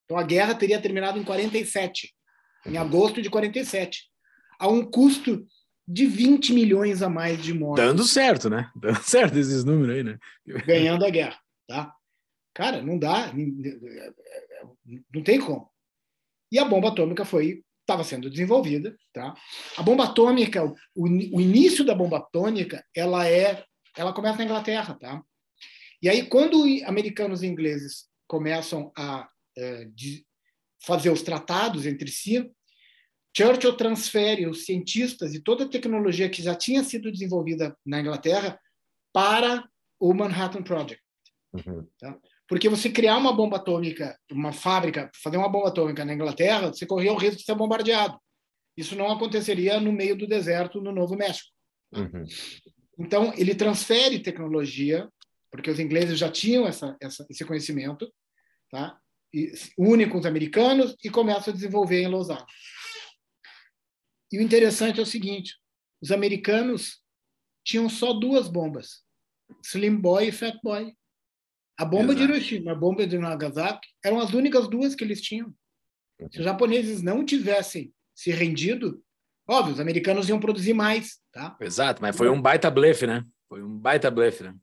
Então 0.05 0.17
a 0.17 0.23
guerra 0.23 0.55
teria 0.55 0.81
terminado 0.81 1.19
em 1.19 1.23
47, 1.23 2.15
em 2.65 2.77
agosto 2.77 3.21
de 3.21 3.29
47, 3.29 4.09
a 4.57 4.67
um 4.67 4.89
custo 4.89 5.45
de 5.85 6.05
20 6.05 6.53
milhões 6.53 7.01
a 7.01 7.09
mais 7.09 7.43
de 7.43 7.53
mortos. 7.53 7.85
Dando 7.85 8.03
certo, 8.05 8.49
né? 8.49 8.71
Dando 8.75 9.01
certo 9.03 9.37
esses 9.37 9.65
números 9.65 9.95
aí, 9.95 10.03
né? 10.03 10.17
Ganhando 10.65 11.05
a 11.05 11.09
guerra, 11.09 11.37
tá? 11.67 11.93
Cara, 12.53 12.81
não 12.81 12.97
dá, 12.97 13.33
não 15.13 15.23
tem 15.23 15.39
como. 15.39 15.69
E 16.51 16.59
a 16.59 16.65
bomba 16.65 16.89
atômica 16.89 17.25
foi 17.25 17.63
estava 17.81 18.03
sendo 18.03 18.29
desenvolvida, 18.29 18.95
tá? 19.11 19.33
A 19.77 19.83
bomba 19.83 20.05
atômica, 20.05 20.63
o, 20.63 20.75
o, 20.95 21.41
início 21.41 21.83
da 21.83 21.93
bomba 21.93 22.17
atômica, 22.17 22.83
ela 22.95 23.27
é, 23.27 23.63
ela 23.97 24.13
começa 24.13 24.37
na 24.37 24.45
Inglaterra, 24.45 24.93
tá? 24.93 25.21
E 26.03 26.09
aí 26.09 26.27
quando 26.27 26.65
americanos 26.85 27.41
e 27.41 27.47
ingleses 27.47 28.09
começam 28.27 28.91
a 28.97 29.29
é, 29.57 29.87
fazer 30.85 31.09
os 31.09 31.21
tratados 31.21 31.85
entre 31.85 32.11
si, 32.11 32.51
Churchill 33.35 33.77
transfere 33.77 34.45
os 34.45 34.65
cientistas 34.65 35.33
e 35.33 35.39
toda 35.39 35.63
a 35.63 35.69
tecnologia 35.69 36.29
que 36.29 36.43
já 36.43 36.53
tinha 36.53 36.83
sido 36.83 37.09
desenvolvida 37.09 37.75
na 37.85 38.01
Inglaterra 38.01 38.59
para 39.13 39.67
o 39.97 40.13
Manhattan 40.13 40.61
Project. 40.61 41.01
Uhum. 41.53 41.87
Tá? 41.97 42.19
Porque 42.47 42.67
você 42.67 42.89
criar 42.89 43.17
uma 43.17 43.33
bomba 43.33 43.55
atômica, 43.55 44.19
uma 44.29 44.51
fábrica, 44.51 45.09
fazer 45.23 45.37
uma 45.37 45.49
bomba 45.49 45.69
atômica 45.69 46.03
na 46.03 46.13
Inglaterra, 46.13 46.67
você 46.67 46.85
corria 46.85 47.13
o 47.13 47.17
risco 47.17 47.37
de 47.37 47.43
ser 47.43 47.55
bombardeado. 47.55 48.19
Isso 48.75 48.95
não 48.95 49.09
aconteceria 49.09 49.79
no 49.79 49.93
meio 49.93 50.17
do 50.17 50.27
deserto 50.27 50.81
no 50.81 50.91
Novo 50.91 51.15
México. 51.15 51.49
Uhum. 51.95 52.25
Então, 52.99 53.33
ele 53.35 53.55
transfere 53.55 54.19
tecnologia, 54.19 55.09
porque 55.53 55.69
os 55.69 55.79
ingleses 55.79 56.17
já 56.17 56.31
tinham 56.31 56.65
essa, 56.65 56.97
essa, 56.99 57.23
esse 57.29 57.45
conhecimento, 57.45 58.11
tá? 58.71 58.99
e 59.31 59.53
une 59.77 60.09
com 60.09 60.17
os 60.17 60.25
americanos 60.25 60.95
e 61.03 61.11
começa 61.11 61.51
a 61.51 61.53
desenvolver 61.53 62.01
em 62.01 62.07
Lausanne. 62.07 62.43
E 64.31 64.39
o 64.39 64.41
interessante 64.41 64.99
é 64.99 65.03
o 65.03 65.05
seguinte: 65.05 65.53
os 66.01 66.11
americanos 66.11 67.03
tinham 67.63 67.87
só 67.87 68.13
duas 68.13 68.47
bombas, 68.47 69.03
Slim 69.63 69.95
Boy 69.95 70.29
e 70.29 70.31
Fat 70.31 70.57
Boy. 70.63 70.91
A 71.77 71.85
bomba 71.85 72.13
Exato. 72.13 72.27
de 72.27 72.33
Hiroshima, 72.33 72.71
a 72.71 72.75
bomba 72.75 73.05
de 73.05 73.17
Nagasaki 73.19 73.87
eram 74.03 74.19
as 74.19 74.33
únicas 74.33 74.67
duas 74.67 74.95
que 74.95 75.03
eles 75.03 75.21
tinham. 75.21 75.53
Se 76.31 76.39
os 76.39 76.45
japoneses 76.45 77.03
não 77.03 77.23
tivessem 77.23 77.93
se 78.15 78.31
rendido, 78.31 79.03
óbvio, 79.47 79.75
os 79.75 79.79
americanos 79.79 80.29
iam 80.29 80.39
produzir 80.39 80.73
mais, 80.73 81.19
tá? 81.31 81.55
Exato, 81.61 82.01
mas 82.01 82.17
foi 82.17 82.29
um 82.29 82.41
baita 82.41 82.71
blefe, 82.71 83.05
né? 83.05 83.23
Foi 83.47 83.61
um 83.61 83.77
baita 83.77 84.09
blefe, 84.09 84.43
né? 84.43 84.55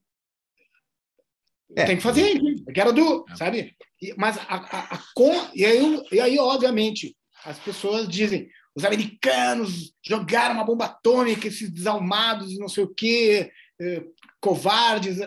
É. 1.77 1.85
Tem 1.85 1.97
que 1.97 2.03
fazer, 2.03 2.41
que 2.73 2.81
era 2.81 2.93
do, 2.93 3.25
é. 3.29 3.37
sabe? 3.37 3.77
E, 4.03 4.15
mas 4.17 4.39
a, 4.39 4.43
a, 4.43 4.95
a, 4.95 5.03
com, 5.15 5.33
e, 5.55 5.65
aí, 5.65 6.03
e 6.13 6.21
aí, 6.21 6.39
obviamente, 6.39 7.17
as 7.45 7.59
pessoas 7.59 8.09
dizem, 8.09 8.49
os 8.75 8.85
americanos 8.85 9.93
jogaram 10.05 10.55
uma 10.55 10.65
bomba 10.65 10.87
atômica, 10.87 11.47
esses 11.47 11.71
desalmados 11.71 12.53
e 12.53 12.59
não 12.59 12.69
sei 12.69 12.85
o 12.85 12.95
quê, 12.95 13.53
eh, 13.81 14.05
covardes 14.41 15.19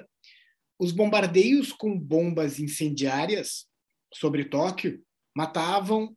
os 0.80 0.92
bombardeios 0.92 1.72
com 1.72 1.98
bombas 1.98 2.60
incendiárias 2.60 3.68
sobre 4.14 4.46
Tóquio 4.46 5.02
matavam 5.36 6.16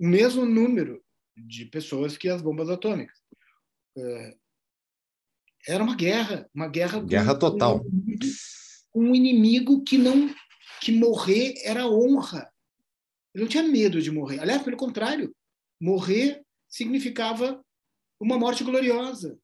o 0.00 0.06
mesmo 0.06 0.44
número 0.44 1.02
de 1.36 1.64
pessoas 1.66 2.16
que 2.16 2.28
as 2.28 2.42
bombas 2.42 2.68
atômicas. 2.68 3.16
É, 3.96 4.34
era 5.68 5.84
uma 5.84 5.94
guerra, 5.94 6.48
uma 6.54 6.68
guerra 6.68 7.00
guerra 7.00 7.34
total, 7.34 7.84
um 8.94 9.14
inimigo 9.14 9.82
que 9.84 9.98
não 9.98 10.34
que 10.80 10.92
morrer 10.92 11.54
era 11.64 11.88
honra. 11.88 12.50
Ele 13.34 13.44
não 13.44 13.50
tinha 13.50 13.62
medo 13.62 14.00
de 14.00 14.10
morrer. 14.10 14.40
Aliás, 14.40 14.62
pelo 14.62 14.76
contrário, 14.76 15.34
morrer 15.80 16.42
significava 16.68 17.64
uma 18.20 18.38
morte 18.38 18.62
gloriosa. 18.64 19.38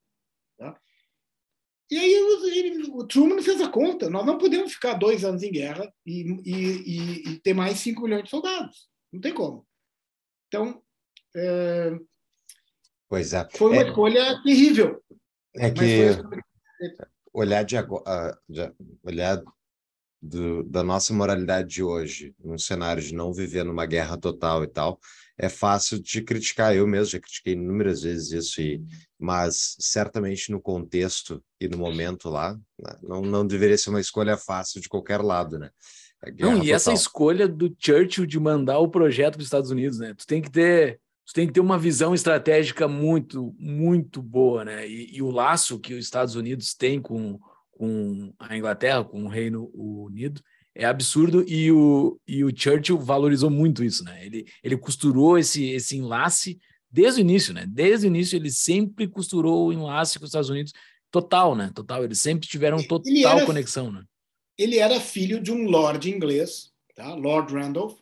E 1.90 1.98
aí 1.98 2.12
ele, 2.12 2.90
o 2.90 3.06
Truman 3.06 3.42
fez 3.42 3.60
a 3.60 3.68
conta. 3.68 4.08
Nós 4.08 4.24
não 4.24 4.38
podemos 4.38 4.72
ficar 4.72 4.94
dois 4.94 5.24
anos 5.24 5.42
em 5.42 5.52
guerra 5.52 5.92
e, 6.06 6.22
e, 6.44 7.30
e, 7.30 7.40
ter 7.40 7.54
mais 7.54 7.78
5 7.78 8.02
milhões 8.02 8.24
de 8.24 8.30
soldados. 8.30 8.88
Não 9.12 9.20
tem 9.20 9.34
como. 9.34 9.66
Então, 10.48 10.82
é, 11.36 11.92
pois 13.08 13.32
é. 13.34 13.48
foi 13.52 13.72
uma 13.72 13.82
é, 13.82 13.86
escolha 13.88 14.42
terrível. 14.42 15.02
É 15.56 15.70
que 15.70 16.08
olhar 17.34 17.64
de 17.64 17.76
agora, 17.76 18.38
olhar 19.02 19.42
do, 20.22 20.62
da 20.62 20.82
nossa 20.82 21.12
moralidade 21.12 21.68
de 21.68 21.82
hoje, 21.82 22.34
num 22.42 22.56
cenário 22.56 23.02
de 23.02 23.14
não 23.14 23.34
viver 23.34 23.64
numa 23.64 23.84
guerra 23.84 24.16
total 24.16 24.64
e 24.64 24.68
tal, 24.68 24.98
é 25.36 25.48
fácil 25.48 26.00
de 26.00 26.22
criticar. 26.22 26.74
Eu 26.74 26.86
mesmo 26.86 27.12
já 27.12 27.20
critiquei 27.20 27.52
inúmeras 27.52 28.02
vezes 28.02 28.32
isso, 28.32 28.60
e, 28.62 28.82
mas 29.18 29.76
certamente 29.78 30.50
no 30.50 30.60
contexto 30.60 31.44
e 31.60 31.68
no 31.68 31.76
momento 31.76 32.30
lá, 32.30 32.54
né, 32.54 32.96
não, 33.02 33.20
não 33.20 33.46
deveria 33.46 33.76
ser 33.76 33.90
uma 33.90 34.00
escolha 34.00 34.36
fácil 34.36 34.80
de 34.80 34.88
qualquer 34.88 35.20
lado, 35.20 35.58
né? 35.58 35.70
Não, 36.38 36.54
e 36.54 36.60
total. 36.60 36.74
essa 36.74 36.92
escolha 36.92 37.46
do 37.46 37.74
Churchill 37.78 38.24
de 38.24 38.40
mandar 38.40 38.78
o 38.78 38.88
projeto 38.88 39.34
para 39.34 39.40
os 39.40 39.46
Estados 39.46 39.70
Unidos, 39.70 39.98
né? 39.98 40.14
Tu 40.16 40.26
tem 40.26 40.40
que 40.40 40.50
ter, 40.50 40.98
tu 41.26 41.32
tem 41.32 41.46
que 41.46 41.52
ter 41.52 41.60
uma 41.60 41.78
visão 41.78 42.14
estratégica 42.14 42.86
muito, 42.86 43.54
muito 43.58 44.22
boa, 44.22 44.64
né? 44.64 44.88
E, 44.88 45.16
e 45.16 45.22
o 45.22 45.30
laço 45.30 45.80
que 45.80 45.94
os 45.94 46.04
Estados 46.04 46.34
Unidos 46.34 46.74
têm 46.74 47.00
com 47.00 47.38
com 47.76 48.32
a 48.38 48.56
Inglaterra, 48.56 49.04
com 49.04 49.24
o 49.24 49.28
Reino 49.28 49.70
Unido, 49.74 50.40
é 50.74 50.84
absurdo 50.84 51.44
e 51.48 51.70
o, 51.70 52.18
e 52.26 52.44
o 52.44 52.52
Churchill 52.54 52.98
valorizou 52.98 53.50
muito 53.50 53.84
isso, 53.84 54.02
né? 54.04 54.24
Ele, 54.24 54.44
ele 54.62 54.76
costurou 54.76 55.38
esse, 55.38 55.66
esse 55.70 55.96
enlace 55.96 56.58
desde 56.90 57.20
o 57.20 57.22
início, 57.22 57.54
né? 57.54 57.64
Desde 57.68 58.06
o 58.06 58.08
início 58.08 58.36
ele 58.36 58.50
sempre 58.50 59.06
costurou 59.06 59.68
o 59.68 59.72
enlace 59.72 60.18
com 60.18 60.24
os 60.24 60.30
Estados 60.30 60.50
Unidos 60.50 60.72
total, 61.10 61.54
né? 61.54 61.70
Total, 61.74 62.02
eles 62.02 62.20
sempre 62.20 62.48
tiveram 62.48 62.82
total 62.82 63.38
era, 63.38 63.46
conexão, 63.46 63.92
né? 63.92 64.02
Ele 64.58 64.78
era 64.78 65.00
filho 65.00 65.40
de 65.40 65.52
um 65.52 65.64
lord 65.68 66.10
inglês, 66.10 66.72
tá? 66.94 67.14
Lord 67.14 67.54
Randolph. 67.54 67.96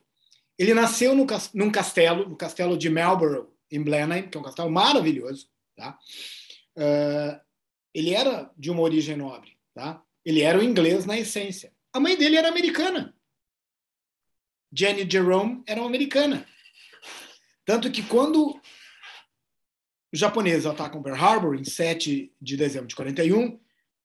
Ele 0.63 0.75
nasceu 0.75 1.15
no, 1.15 1.27
num 1.55 1.73
castelo, 1.73 2.29
no 2.29 2.37
castelo 2.37 2.79
de 2.79 2.89
Marlborough, 2.89 3.53
em 3.69 3.83
Blenheim, 3.83 4.29
que 4.29 4.37
é 4.37 4.41
um 4.41 4.45
castelo 4.45 4.71
maravilhoso, 4.71 5.49
tá? 5.75 5.99
Uh, 6.77 7.41
ele 7.93 8.15
era 8.15 8.49
de 8.57 8.71
uma 8.71 8.83
origem 8.83 9.17
nobre. 9.17 9.59
Tá? 9.75 10.01
Ele 10.25 10.41
era 10.41 10.59
o 10.59 10.63
inglês 10.63 11.05
na 11.05 11.19
essência. 11.19 11.73
A 11.93 11.99
mãe 11.99 12.17
dele 12.17 12.37
era 12.37 12.49
americana. 12.49 13.13
Jenny 14.73 15.09
Jerome 15.11 15.65
era 15.67 15.81
uma 15.81 15.89
americana. 15.89 16.47
Tanto 17.65 17.91
que 17.91 18.03
quando 18.03 18.61
os 20.13 20.19
japoneses 20.19 20.65
atacam 20.65 21.03
Pearl 21.03 21.17
Harbor 21.17 21.55
em 21.57 21.65
7 21.65 22.33
de 22.41 22.57
dezembro 22.57 22.87
de 22.87 22.95
41, 22.95 23.61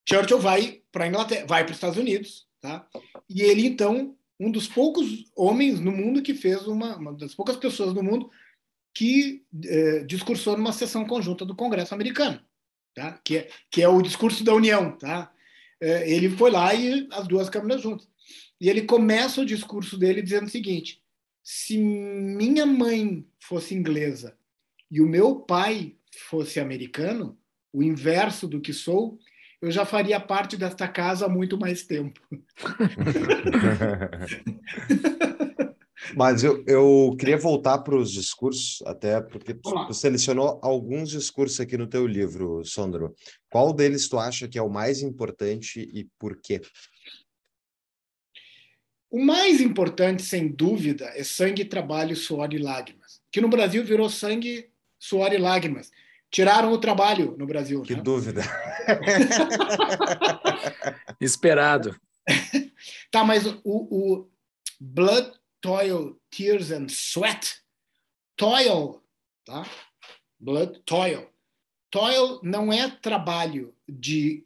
Churchill 0.08 0.40
vai 0.40 0.82
para 0.92 1.08
Inglaterra, 1.08 1.46
vai 1.46 1.64
para 1.64 1.72
os 1.72 1.78
Estados 1.78 1.98
Unidos, 1.98 2.48
tá? 2.60 2.88
E 3.30 3.42
ele 3.42 3.66
então 3.66 4.18
um 4.40 4.52
dos 4.52 4.68
poucos 4.68 5.26
homens 5.36 5.80
no 5.80 5.92
mundo 5.92 6.22
que 6.22 6.34
fez 6.34 6.68
uma, 6.68 6.96
uma 6.96 7.14
das 7.14 7.34
poucas 7.34 7.58
pessoas 7.58 7.94
no 7.94 8.04
mundo 8.04 8.30
que 8.94 9.44
eh, 9.66 10.04
discursou 10.06 10.58
numa 10.58 10.74
sessão 10.74 11.06
conjunta 11.06 11.46
do 11.46 11.56
Congresso 11.56 11.94
americano, 11.94 12.40
tá? 12.96 13.20
que, 13.24 13.38
é, 13.38 13.50
que 13.70 13.82
é 13.82 13.88
o 13.88 14.02
discurso 14.02 14.44
da 14.44 14.54
União. 14.54 14.98
Tá? 14.98 15.32
Eh, 15.82 16.16
ele 16.16 16.30
foi 16.30 16.52
lá 16.52 16.74
e 16.74 17.08
as 17.12 17.28
duas 17.28 17.50
câmaras 17.50 17.82
juntas. 17.82 18.08
E 18.60 18.70
ele 18.70 18.84
começa 18.84 19.42
o 19.42 19.46
discurso 19.46 19.98
dele 19.98 20.22
dizendo 20.22 20.48
o 20.48 20.50
seguinte: 20.50 21.02
se 21.44 21.78
minha 21.78 22.66
mãe 22.66 23.26
fosse 23.40 23.76
inglesa 23.76 24.38
e 24.90 25.00
o 25.00 25.08
meu 25.08 25.36
pai 25.36 25.96
fosse 26.30 26.60
americano, 26.60 27.38
o 27.72 27.84
inverso 27.84 28.48
do 28.48 28.60
que 28.60 28.74
sou, 28.74 29.20
eu 29.62 29.72
já 29.72 29.86
faria 29.86 30.20
parte 30.20 30.56
desta 30.56 30.88
casa 30.88 31.26
há 31.26 31.30
muito 31.30 31.58
mais 31.58 31.84
tempo. 31.84 32.22
Mas 36.16 36.44
eu, 36.44 36.64
eu 36.66 37.16
queria 37.20 37.38
voltar 37.38 37.80
para 37.80 37.96
os 37.96 38.12
discursos, 38.12 38.82
até 38.86 39.22
porque 39.22 39.54
tu, 39.54 39.88
tu, 39.88 39.94
selecionou 39.94 40.60
alguns 40.64 41.10
discursos 41.10 41.60
aqui 41.60 41.78
no 41.78 41.88
teu 41.88 42.08
livro, 42.08 42.64
Sondro. 42.64 43.14
Qual 43.50 43.74
deles 43.74 44.08
tu 44.08 44.18
acha 44.18 44.48
que 44.48 44.58
é 44.58 44.62
o 44.62 44.70
mais 44.70 45.02
importante 45.02 45.82
e 45.82 46.08
por 46.18 46.40
quê? 46.42 46.62
O 49.10 49.24
mais 49.24 49.62
importante, 49.62 50.24
sem 50.24 50.48
dúvida, 50.48 51.06
é 51.16 51.24
sangue, 51.24 51.66
trabalho, 51.66 52.16
suor 52.16 52.54
e 52.54 52.58
lágrimas. 52.58 53.22
Que 53.32 53.42
no 53.42 53.50
Brasil 53.50 53.84
virou 53.84 54.10
sangue, 54.10 54.70
suor 55.00 55.34
e 55.34 55.38
lágrimas. 55.38 55.92
Tiraram 56.30 56.72
o 56.72 56.78
trabalho 56.78 57.36
no 57.38 57.46
Brasil. 57.46 57.82
Que 57.84 57.96
né? 57.96 58.02
dúvida. 58.02 58.42
Esperado. 61.22 61.96
tá, 63.12 63.24
mas 63.24 63.46
o, 63.46 63.60
o 63.64 64.30
Blood, 64.80 65.32
Toil, 65.62 66.20
Tears 66.30 66.72
and 66.72 66.88
Sweat, 66.90 67.62
toil, 68.36 69.02
tá? 69.46 69.66
Blood, 70.40 70.80
toil. 70.86 71.28
Toil 71.90 72.40
não 72.44 72.72
é 72.72 72.90
trabalho 72.90 73.74
de 73.88 74.46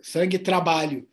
sangue, 0.00 0.38
trabalho. 0.38 1.06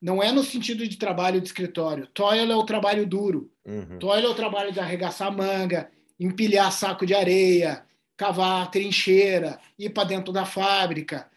Não 0.00 0.22
é 0.22 0.32
no 0.32 0.42
sentido 0.42 0.86
de 0.86 0.96
trabalho 0.96 1.40
de 1.40 1.46
escritório. 1.46 2.06
Toil 2.08 2.50
é 2.50 2.56
o 2.56 2.64
trabalho 2.64 3.06
duro. 3.06 3.50
Uhum. 3.64 3.98
Toil 3.98 4.26
é 4.26 4.28
o 4.28 4.34
trabalho 4.34 4.72
de 4.72 4.80
arregaçar 4.80 5.34
manga, 5.34 5.90
empilhar 6.18 6.72
saco 6.72 7.06
de 7.06 7.14
areia, 7.14 7.84
cavar 8.20 8.70
trincheira, 8.70 9.58
ir 9.78 9.88
para 9.94 10.06
dentro 10.06 10.30
da 10.30 10.44
fábrica, 10.44 11.30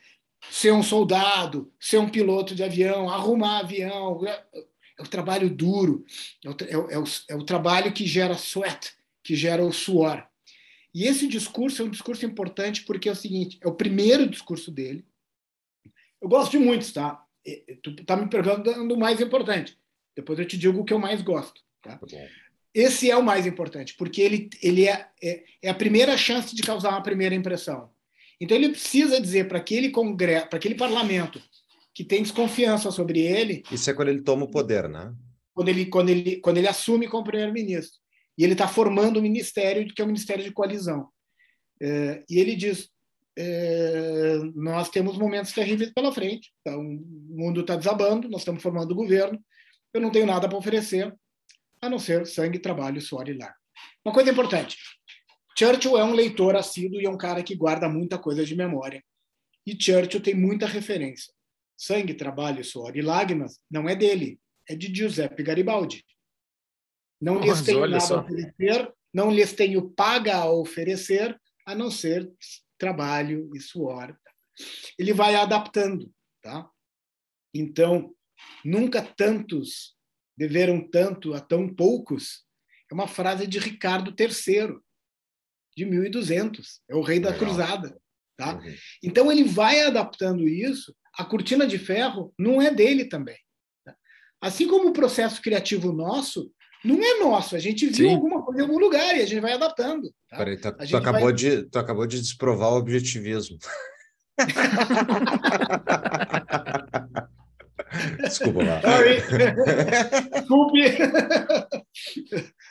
ser 0.52 0.74
um 0.74 0.84
soldado, 0.84 1.72
ser 1.80 1.98
um 1.98 2.10
piloto 2.10 2.54
de 2.54 2.62
avião, 2.62 3.10
arrumar 3.10 3.60
avião. 3.60 4.20
É 4.28 5.02
o 5.02 5.08
trabalho 5.08 5.50
duro, 5.50 6.06
é 6.44 6.50
o, 6.50 6.56
é, 6.90 6.98
o, 7.00 7.04
é 7.30 7.36
o, 7.38 7.44
trabalho 7.46 7.94
que 7.94 8.06
gera 8.06 8.34
sweat, 8.34 8.94
que 9.24 9.34
gera 9.34 9.64
o 9.64 9.72
suor. 9.72 10.28
E 10.94 11.06
esse 11.06 11.26
discurso 11.26 11.82
é 11.82 11.86
um 11.86 11.90
discurso 11.90 12.26
importante 12.26 12.84
porque 12.84 13.08
é 13.08 13.14
o 13.14 13.16
seguinte: 13.16 13.58
é 13.62 13.68
o 13.68 13.76
primeiro 13.76 14.30
discurso 14.30 14.70
dele. 14.70 15.06
Eu 16.22 16.28
gosto 16.28 16.52
de 16.52 16.60
muitos, 16.60 16.92
tá? 16.92 17.26
Tu 17.82 17.96
tá 18.04 18.18
me 18.18 18.30
perguntando 18.30 18.94
o 18.94 19.00
mais 19.00 19.22
importante. 19.22 19.78
Depois 20.14 20.38
eu 20.38 20.46
te 20.46 20.58
digo 20.58 20.82
o 20.82 20.84
que 20.84 20.94
eu 20.94 21.00
mais 21.00 21.22
gosto. 21.22 21.62
Tá? 21.82 21.98
tá 21.98 22.18
esse 22.74 23.12
é 23.12 23.16
o 23.16 23.24
mais 23.24 23.46
importante, 23.46 23.96
porque 23.98 24.22
ele, 24.22 24.50
ele 24.62 24.88
é, 24.88 25.08
é, 25.22 25.44
é, 25.62 25.70
a 25.70 25.76
primeira 25.76 26.18
chance 26.18 26.56
de 26.56 26.64
causar 26.64 26.90
uma 26.90 27.04
primeira 27.04 27.36
impressão. 27.36 27.92
Então 28.42 28.58
ele 28.58 28.70
precisa 28.70 29.22
dizer 29.22 29.48
para 29.48 29.60
aquele 29.60 29.90
congresso, 29.90 30.48
para 30.50 30.58
aquele 30.58 30.76
parlamento 30.76 31.42
que 31.94 32.04
tem 32.04 32.24
desconfiança 32.24 32.90
sobre 32.90 33.20
ele. 33.20 33.64
Isso 33.72 33.90
é 33.90 33.94
quando 33.94 34.10
ele 34.10 34.24
toma 34.24 34.46
o 34.46 34.52
poder, 34.52 34.90
né? 34.90 35.14
Quando 35.54 35.70
ele, 35.70 35.86
quando 35.86 36.10
ele, 36.10 36.38
quando 36.38 36.58
ele 36.58 36.68
assume 36.68 37.08
como 37.08 37.24
primeiro-ministro. 37.24 38.00
E 38.36 38.44
ele 38.44 38.54
está 38.54 38.68
formando 38.68 39.18
o 39.18 39.20
um 39.20 39.22
ministério, 39.24 39.88
que 39.88 40.02
é 40.02 40.04
o 40.04 40.08
Ministério 40.08 40.44
de 40.44 40.52
Coalizão. 40.52 41.08
É, 41.80 42.24
e 42.28 42.40
ele 42.40 42.56
diz: 42.56 42.90
é, 43.38 44.40
nós 44.56 44.90
temos 44.90 45.16
momentos 45.20 45.52
terríveis 45.52 45.92
pela 45.94 46.12
frente. 46.12 46.52
Então, 46.62 46.80
o 46.82 47.38
mundo 47.38 47.62
está 47.62 47.76
desabando, 47.76 48.28
nós 48.28 48.42
estamos 48.42 48.64
formando 48.64 48.92
o 48.92 48.96
governo. 48.96 49.40
Eu 49.94 50.02
não 50.02 50.10
tenho 50.10 50.26
nada 50.26 50.50
para 50.50 50.58
oferecer 50.58 51.14
a 51.84 51.90
não 51.90 52.00
ser 52.00 52.26
sangue, 52.26 52.60
trabalho, 52.60 53.02
suor 53.02 53.28
e 53.28 53.34
lágrimas. 53.34 53.62
Uma 54.06 54.14
coisa 54.14 54.32
importante: 54.32 54.78
Churchill 55.58 55.98
é 55.98 56.04
um 56.04 56.14
leitor 56.14 56.56
assíduo 56.56 57.02
e 57.02 57.06
é 57.06 57.10
um 57.10 57.18
cara 57.18 57.44
que 57.44 57.56
guarda 57.56 57.90
muita 57.90 58.18
coisa 58.18 58.46
de 58.46 58.56
memória. 58.56 59.04
E 59.66 59.72
Churchill 59.72 60.22
tem 60.22 60.34
muita 60.34 60.66
referência. 60.66 61.34
Sangue, 61.78 62.14
trabalho, 62.14 62.64
suor 62.64 62.96
e 62.96 63.02
lágrimas 63.02 63.60
não 63.70 63.90
é 63.90 63.96
dele, 63.96 64.40
é 64.70 64.76
de 64.76 64.94
Giuseppe 64.94 65.44
Garibaldi. 65.44 66.06
Não 67.20 67.40
lhes 67.40 67.62
tenho 67.62 67.82
nada 67.82 68.00
só. 68.00 68.20
a 68.20 68.22
oferecer, 68.22 68.94
não 69.14 69.32
lhes 69.32 69.54
tenho 69.54 69.90
paga 69.90 70.38
a 70.38 70.50
oferecer, 70.50 71.38
a 71.66 71.76
não 71.76 71.92
ser 71.92 72.32
trabalho 72.78 73.50
e 73.54 73.60
suor. 73.60 74.18
Ele 74.98 75.14
vai 75.14 75.36
adaptando, 75.36 76.10
tá? 76.42 76.70
Então, 77.54 78.16
nunca 78.64 79.02
tantos 79.02 79.96
deveram 80.38 80.88
tanto 80.90 81.34
a 81.34 81.40
tão 81.40 81.74
poucos, 81.74 82.44
é 82.92 82.94
uma 82.94 83.08
frase 83.08 83.48
de 83.48 83.60
Ricardo 83.60 84.14
III, 84.18 84.76
de 85.76 85.86
1200, 85.86 86.82
é 86.90 86.96
o 86.96 87.02
rei 87.02 87.20
da 87.20 87.32
Legal. 87.32 87.48
cruzada. 87.48 87.98
Tá? 88.38 88.56
Uhum. 88.56 88.76
Então 89.04 89.32
ele 89.32 89.44
vai 89.44 89.82
adaptando 89.82 90.48
isso, 90.48 90.96
a 91.18 91.24
cortina 91.24 91.68
de 91.68 91.78
ferro 91.78 92.34
não 92.38 92.62
é 92.62 92.74
dele 92.74 93.06
também. 93.06 93.38
Tá? 93.86 93.96
Assim 94.42 94.68
como 94.68 94.90
o 94.90 94.94
processo 94.94 95.42
criativo 95.42 95.92
nosso 95.92 96.52
não 96.84 97.02
é 97.02 97.20
nosso, 97.20 97.56
a 97.56 97.60
gente 97.60 97.88
viu 97.88 98.10
Sim. 98.10 98.16
alguma 98.16 98.44
coisa 98.44 98.60
em 98.60 98.64
algum 98.64 98.78
lugar 98.78 99.16
e 99.16 99.22
a 99.22 99.26
gente 99.26 99.40
vai 99.40 99.54
adaptando. 99.54 100.14
Tá? 100.30 100.38
Peraí, 100.38 100.60
tu, 100.60 100.72
tu 100.74 100.98
acabou 100.98 101.24
vai... 101.24 101.34
de, 101.34 101.64
tu 101.64 101.80
acabou 101.80 102.06
de 102.06 102.20
desprovar 102.20 102.74
o 102.74 102.78
objetivismo. 102.78 103.58
Desculpa 108.22 108.64
lá. 108.64 108.82
Desculpe. 110.34 110.82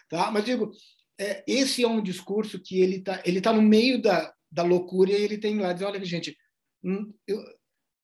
tá? 0.09 0.30
Mas 0.30 0.44
digo, 0.44 0.72
é, 1.18 1.44
esse 1.46 1.82
é 1.82 1.88
um 1.88 2.02
discurso 2.02 2.60
que 2.60 2.80
ele 2.80 2.96
está 2.96 3.22
ele 3.24 3.40
tá 3.40 3.52
no 3.52 3.62
meio 3.62 4.00
da, 4.00 4.32
da 4.50 4.62
loucura 4.62 5.10
e 5.10 5.14
ele 5.14 5.38
tem 5.38 5.59
lá, 5.59 5.72
diz, 5.72 5.82
olha, 5.82 6.04
gente, 6.04 6.36
hum, 6.82 7.12
eu, 7.26 7.38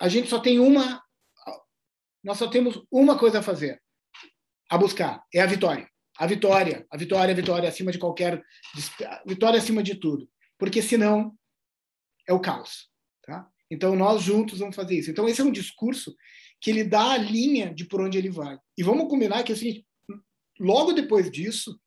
a 0.00 0.08
gente 0.08 0.28
só 0.28 0.38
tem 0.38 0.58
uma, 0.58 1.02
nós 2.22 2.38
só 2.38 2.48
temos 2.48 2.80
uma 2.90 3.18
coisa 3.18 3.40
a 3.40 3.42
fazer, 3.42 3.80
a 4.70 4.78
buscar, 4.78 5.22
é 5.34 5.40
a 5.40 5.46
vitória. 5.46 5.88
A 6.18 6.26
vitória, 6.26 6.84
a 6.90 6.96
vitória, 6.96 7.32
a 7.32 7.36
vitória 7.36 7.68
acima 7.68 7.92
de 7.92 7.98
qualquer, 7.98 8.42
vitória 9.24 9.56
acima 9.56 9.84
de 9.84 9.94
tudo. 9.94 10.28
Porque 10.58 10.82
senão 10.82 11.32
é 12.26 12.32
o 12.32 12.40
caos. 12.40 12.90
Tá? 13.22 13.48
Então 13.70 13.94
nós 13.94 14.22
juntos 14.22 14.58
vamos 14.58 14.74
fazer 14.74 14.98
isso. 14.98 15.10
Então 15.12 15.28
esse 15.28 15.40
é 15.40 15.44
um 15.44 15.52
discurso 15.52 16.16
que 16.60 16.70
ele 16.70 16.84
dá 16.84 17.12
a 17.12 17.18
linha 17.18 17.72
de 17.72 17.84
por 17.84 18.00
onde 18.00 18.18
ele 18.18 18.30
vai. 18.30 18.58
E 18.76 18.82
vamos 18.82 19.08
combinar 19.08 19.42
que 19.42 19.52
assim, 19.52 19.84
logo 20.58 20.92
depois 20.92 21.30
disso, 21.30 21.80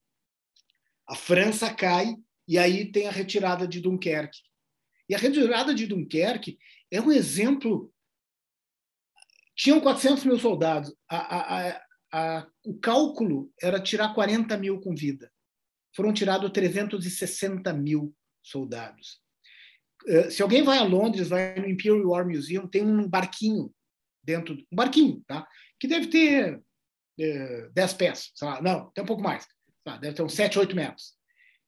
a 1.07 1.15
França 1.15 1.73
cai 1.73 2.15
e 2.47 2.57
aí 2.57 2.91
tem 2.91 3.07
a 3.07 3.11
retirada 3.11 3.67
de 3.67 3.79
Dunkerque. 3.79 4.39
E 5.09 5.15
a 5.15 5.17
retirada 5.17 5.73
de 5.73 5.85
Dunkerque 5.85 6.57
é 6.89 7.01
um 7.01 7.11
exemplo. 7.11 7.93
Tinham 9.55 9.81
400 9.81 10.23
mil 10.23 10.39
soldados. 10.39 10.95
A, 11.09 11.17
a, 11.17 11.81
a, 12.13 12.47
o 12.65 12.79
cálculo 12.79 13.51
era 13.61 13.81
tirar 13.81 14.13
40 14.13 14.57
mil 14.57 14.79
com 14.79 14.95
vida. 14.95 15.31
Foram 15.93 16.13
tirados 16.13 16.49
360 16.51 17.73
mil 17.73 18.15
soldados. 18.41 19.21
Eh, 20.07 20.29
se 20.31 20.41
alguém 20.41 20.63
vai 20.63 20.77
a 20.77 20.83
Londres, 20.83 21.27
vai 21.27 21.55
no 21.59 21.67
Imperial 21.67 22.07
War 22.07 22.25
Museum, 22.25 22.67
tem 22.67 22.83
um 22.83 23.07
barquinho 23.07 23.73
dentro, 24.23 24.55
um 24.71 24.75
barquinho, 24.75 25.23
tá? 25.27 25.47
que 25.79 25.87
deve 25.87 26.07
ter 26.07 26.61
é, 27.19 27.69
10 27.73 27.93
pés, 27.93 28.31
sei 28.35 28.47
lá, 28.47 28.61
não, 28.61 28.91
tem 28.91 29.03
um 29.03 29.07
pouco 29.07 29.23
mais, 29.23 29.45
tá? 29.83 29.97
deve 29.97 30.15
ter 30.15 30.23
uns 30.23 30.33
7, 30.33 30.59
8 30.59 30.75
metros, 30.75 31.13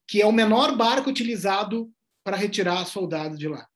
que 0.06 0.20
é 0.20 0.26
o 0.26 0.32
menor 0.32 0.76
barco 0.76 1.10
utilizado 1.10 1.90
para 2.24 2.36
retirar 2.36 2.84
soldados 2.86 3.38
de 3.38 3.48
lá. 3.48 3.66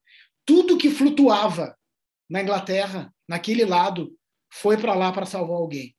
Tudo 0.44 0.78
que 0.78 0.90
flutuava 0.90 1.76
na 2.28 2.42
Inglaterra, 2.42 3.12
naquele 3.28 3.64
lado, 3.64 4.16
foi 4.50 4.76
para 4.76 4.94
lá 4.94 5.12
para 5.12 5.26
salvar 5.26 5.56
alguém. 5.56 5.94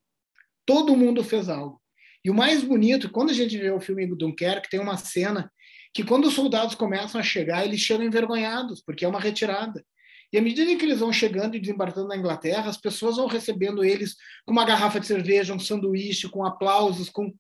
Todo 0.66 0.98
mundo 0.98 1.24
fez 1.24 1.50
algo. 1.50 1.82
E 2.24 2.30
o 2.30 2.34
mais 2.34 2.64
bonito, 2.64 3.10
quando 3.10 3.30
a 3.30 3.34
gente 3.34 3.58
vê 3.58 3.72
o 3.72 3.80
filme 3.80 4.06
Dunkerque, 4.08 4.70
tem 4.70 4.80
uma 4.80 4.98
cena 4.98 5.52
que 5.94 6.04
quando 6.04 6.26
os 6.26 6.34
soldados 6.34 6.76
começam 6.76 7.20
a 7.20 7.24
chegar, 7.24 7.66
eles 7.66 7.80
chegam 7.80 8.06
envergonhados, 8.06 8.82
porque 8.82 9.06
é 9.06 9.08
uma 9.08 9.20
retirada. 9.20 9.84
E 10.32 10.38
à 10.38 10.42
medida 10.42 10.76
que 10.76 10.86
eles 10.86 11.00
vão 11.00 11.12
chegando 11.12 11.56
e 11.56 11.60
desembarcando 11.60 12.08
na 12.08 12.18
Inglaterra, 12.18 12.70
as 12.70 12.78
pessoas 12.78 13.18
vão 13.18 13.28
recebendo 13.28 13.84
eles 13.84 14.16
com 14.46 14.52
uma 14.52 14.66
garrafa 14.66 15.00
de 15.00 15.08
cerveja, 15.08 15.54
um 15.54 15.60
sanduíche, 15.60 16.30
com 16.30 16.46
aplausos, 16.46 17.10
com 17.10 17.34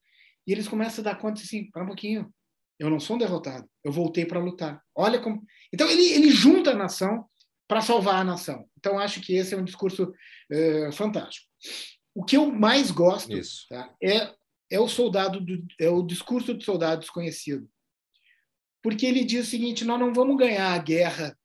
e 0.47 0.51
eles 0.51 0.67
começam 0.67 1.03
a 1.03 1.11
dar 1.11 1.15
conta 1.19 1.41
assim, 1.41 1.69
para 1.69 1.83
um 1.83 1.87
pouquinho, 1.87 2.33
eu 2.79 2.89
não 2.89 2.99
sou 2.99 3.15
um 3.15 3.19
derrotado, 3.19 3.69
eu 3.83 3.91
voltei 3.91 4.25
para 4.25 4.39
lutar. 4.39 4.81
Olha 4.95 5.19
como. 5.19 5.43
Então 5.71 5.87
ele, 5.87 6.03
ele 6.11 6.31
junta 6.31 6.71
a 6.71 6.75
nação 6.75 7.25
para 7.67 7.81
salvar 7.81 8.15
a 8.15 8.23
nação. 8.23 8.65
Então 8.79 8.97
acho 8.97 9.21
que 9.21 9.35
esse 9.35 9.53
é 9.53 9.57
um 9.57 9.63
discurso 9.63 10.11
é, 10.51 10.91
fantástico. 10.91 11.45
O 12.15 12.23
que 12.23 12.35
eu 12.35 12.51
mais 12.51 12.89
gosto 12.89 13.29
tá, 13.69 13.93
é 14.01 14.33
é 14.69 14.79
o 14.79 14.87
soldado 14.87 15.41
do, 15.41 15.65
é 15.79 15.89
o 15.89 16.03
discurso 16.03 16.53
do 16.53 16.63
soldado 16.63 17.01
desconhecido. 17.01 17.67
porque 18.81 19.05
ele 19.05 19.25
diz 19.25 19.47
o 19.47 19.49
seguinte: 19.49 19.83
nós 19.83 19.99
não 19.99 20.13
vamos 20.13 20.37
ganhar 20.37 20.73
a 20.73 20.77
guerra. 20.77 21.37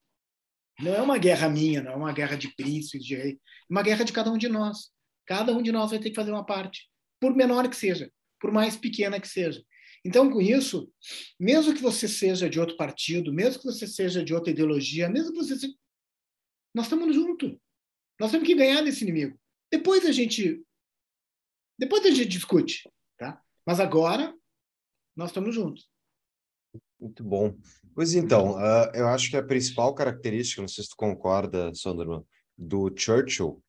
Não 0.80 0.94
é 0.94 1.00
uma 1.00 1.18
guerra 1.18 1.48
minha, 1.48 1.82
não 1.82 1.92
é 1.92 1.96
uma 1.96 2.12
guerra 2.12 2.36
de 2.36 2.54
príncipes, 2.54 3.04
de 3.04 3.14
rei, 3.14 3.32
é 3.32 3.36
uma 3.70 3.82
guerra 3.82 4.04
de 4.04 4.12
cada 4.12 4.30
um 4.30 4.38
de 4.38 4.48
nós. 4.48 4.90
Cada 5.26 5.52
um 5.52 5.62
de 5.62 5.72
nós 5.72 5.90
vai 5.90 5.98
ter 5.98 6.10
que 6.10 6.16
fazer 6.16 6.30
uma 6.30 6.44
parte, 6.44 6.88
por 7.20 7.34
menor 7.34 7.68
que 7.68 7.76
seja, 7.76 8.10
por 8.40 8.52
mais 8.52 8.76
pequena 8.76 9.20
que 9.20 9.28
seja. 9.28 9.64
Então, 10.04 10.30
com 10.30 10.40
isso, 10.40 10.92
mesmo 11.40 11.74
que 11.74 11.80
você 11.80 12.06
seja 12.06 12.50
de 12.50 12.60
outro 12.60 12.76
partido, 12.76 13.32
mesmo 13.32 13.60
que 13.60 13.66
você 13.66 13.86
seja 13.86 14.22
de 14.22 14.34
outra 14.34 14.50
ideologia, 14.50 15.08
mesmo 15.08 15.32
que 15.32 15.38
você 15.38 15.56
seja... 15.56 15.74
nós 16.74 16.86
estamos 16.86 17.14
juntos. 17.14 17.56
Nós 18.20 18.30
temos 18.30 18.46
que 18.46 18.54
ganhar 18.54 18.82
desse 18.82 19.02
inimigo. 19.02 19.38
Depois 19.72 20.04
a 20.04 20.12
gente 20.12 20.62
depois 21.78 22.04
a 22.04 22.10
gente 22.10 22.26
discute, 22.26 22.88
tá? 23.18 23.42
Mas 23.66 23.80
agora 23.80 24.34
nós 25.16 25.30
estamos 25.30 25.54
juntos. 25.54 25.88
Muito 27.04 27.22
bom. 27.22 27.54
Pois 27.94 28.14
então, 28.14 28.52
uh, 28.52 28.90
eu 28.94 29.06
acho 29.08 29.28
que 29.28 29.36
a 29.36 29.42
principal 29.42 29.94
característica, 29.94 30.62
não 30.62 30.68
sei 30.68 30.82
se 30.82 30.88
tu 30.88 30.96
concorda, 30.96 31.70
Sonderman, 31.74 32.24
do 32.56 32.90
Churchill 32.96 33.62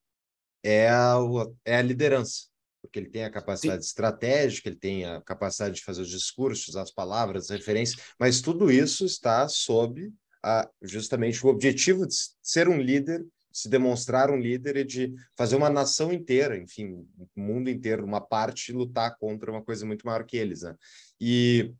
é 0.64 0.88
a, 0.88 1.18
é 1.66 1.76
a 1.76 1.82
liderança, 1.82 2.46
porque 2.82 2.98
ele 2.98 3.10
tem 3.10 3.26
a 3.26 3.30
capacidade 3.30 3.84
Sim. 3.84 3.90
estratégica, 3.90 4.70
ele 4.70 4.78
tem 4.78 5.06
a 5.06 5.20
capacidade 5.20 5.76
de 5.76 5.84
fazer 5.84 6.02
os 6.02 6.10
discursos, 6.10 6.78
as 6.78 6.92
palavras, 6.92 7.52
as 7.52 7.58
referências, 7.58 8.02
mas 8.18 8.40
tudo 8.40 8.72
isso 8.72 9.06
está 9.06 9.50
sob 9.50 10.14
a, 10.42 10.70
justamente 10.82 11.46
o 11.46 11.50
objetivo 11.50 12.08
de 12.08 12.16
ser 12.42 12.70
um 12.70 12.80
líder, 12.80 13.22
se 13.52 13.68
demonstrar 13.68 14.32
um 14.32 14.40
líder 14.40 14.78
e 14.78 14.86
de 14.86 15.14
fazer 15.36 15.58
uma 15.58 15.70
nação 15.70 16.14
inteira, 16.14 16.58
enfim, 16.58 17.06
o 17.18 17.28
mundo 17.36 17.70
inteiro, 17.70 18.06
uma 18.06 18.22
parte, 18.22 18.72
lutar 18.72 19.18
contra 19.18 19.52
uma 19.52 19.62
coisa 19.62 19.86
muito 19.86 20.06
maior 20.06 20.24
que 20.26 20.38
eles. 20.38 20.62
Né? 20.62 20.74
E 21.20 21.74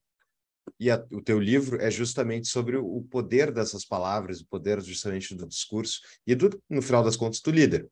e 0.80 0.90
a, 0.90 1.04
o 1.12 1.22
teu 1.22 1.40
livro 1.40 1.80
é 1.82 1.90
justamente 1.90 2.48
sobre 2.48 2.78
o 2.78 3.02
poder 3.10 3.52
dessas 3.52 3.86
palavras, 3.86 4.42
o 4.42 4.48
poder 4.48 4.82
justamente 4.82 5.36
do 5.36 5.48
discurso 5.48 6.00
e 6.26 6.36
do, 6.36 6.62
no 6.70 6.82
final 6.82 7.04
das 7.04 7.16
contas, 7.16 7.40
do 7.40 7.52
líder. 7.52 7.88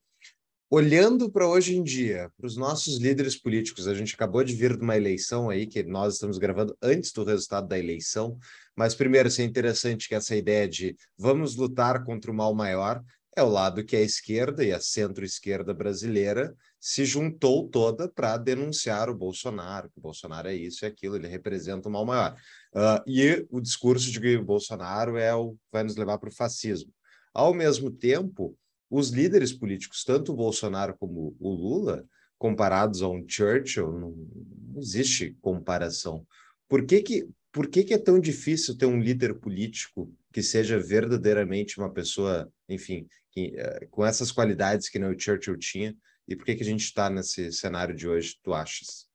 Olhando 0.70 1.32
para 1.32 1.48
hoje 1.48 1.76
em 1.76 1.84
dia, 1.84 2.32
para 2.36 2.48
os 2.48 2.58
nossos 2.58 2.98
líderes 2.98 3.40
políticos, 3.40 3.88
a 3.88 3.94
gente 3.94 4.16
acabou 4.16 4.44
de 4.44 4.56
vir 4.56 4.76
de 4.76 4.82
uma 4.82 4.98
eleição 4.98 5.50
aí, 5.50 5.68
que 5.68 5.84
nós 5.84 6.16
estamos 6.16 6.40
gravando 6.40 6.76
antes 6.82 7.12
do 7.12 7.24
resultado 7.24 7.68
da 7.68 7.78
eleição, 7.78 8.40
mas 8.76 8.96
primeiro, 8.96 9.28
assim, 9.28 9.44
é 9.44 9.46
interessante 9.46 10.10
que 10.10 10.16
essa 10.16 10.36
ideia 10.36 10.68
de 10.68 10.96
vamos 11.16 11.56
lutar 11.56 12.04
contra 12.04 12.32
o 12.32 12.34
mal 12.34 12.56
maior 12.56 13.04
é 13.36 13.44
o 13.44 13.50
lado 13.50 13.84
que 13.84 13.96
a 13.96 14.02
esquerda 14.02 14.64
e 14.64 14.72
a 14.72 14.80
centro-esquerda 14.80 15.74
brasileira 15.74 16.56
se 16.80 17.06
juntou 17.06 17.70
toda 17.70 18.10
para 18.10 18.38
denunciar 18.38 19.10
o 19.10 19.16
Bolsonaro, 19.16 19.90
que 19.90 20.00
o 20.00 20.02
Bolsonaro 20.02 20.48
é 20.48 20.56
isso 20.56 20.86
e 20.86 20.88
aquilo, 20.88 21.16
ele 21.16 21.28
representa 21.28 21.88
o 21.88 21.92
mal 21.92 22.06
maior. 22.06 22.36
Uh, 22.74 23.04
e 23.06 23.46
o 23.52 23.62
discurso 23.62 24.12
de 24.12 24.20
que 24.20 24.38
Bolsonaro 24.38 25.18
é 25.18 25.34
o 25.36 25.56
vai 25.72 25.84
nos 25.84 25.96
levar 25.96 26.18
para 26.18 26.30
o 26.30 26.34
fascismo. 26.34 26.92
Ao 27.32 27.54
mesmo 27.54 27.92
tempo, 27.92 28.58
os 28.90 29.10
líderes 29.10 29.54
políticos, 29.54 30.04
tanto 30.04 30.34
o 30.34 30.36
Bolsonaro 30.36 30.96
como 30.98 31.36
o 31.40 31.50
Lula, 31.54 32.06
comparados 32.38 33.02
a 33.02 33.08
um 33.08 33.24
Churchill, 33.28 33.92
não, 33.92 34.12
não 34.12 34.82
existe 34.82 35.38
comparação. 35.40 36.26
Por 36.68 36.86
que 36.86 37.02
que, 37.02 37.30
por 37.52 37.68
que 37.68 37.84
que 37.84 37.94
é 37.94 37.98
tão 37.98 38.20
difícil 38.20 38.76
ter 38.78 38.88
um 38.88 39.00
líder 39.00 39.36
político 39.36 40.12
que 40.32 40.42
seja 40.42 40.80
verdadeiramente 40.80 41.78
uma 41.78 41.92
pessoa, 41.92 42.52
enfim, 42.68 43.08
que, 43.32 43.56
uh, 43.56 43.88
com 43.90 44.06
essas 44.06 44.32
qualidades 44.32 44.90
que 44.90 44.98
o 44.98 45.20
Churchill 45.20 45.58
tinha, 45.58 45.96
e 46.28 46.36
por 46.36 46.46
que, 46.46 46.56
que 46.56 46.64
a 46.64 46.66
gente 46.66 46.84
está 46.84 47.10
nesse 47.10 47.52
cenário 47.52 47.96
de 47.96 48.08
hoje, 48.08 48.38
tu 48.42 48.54
achas? 48.54 49.08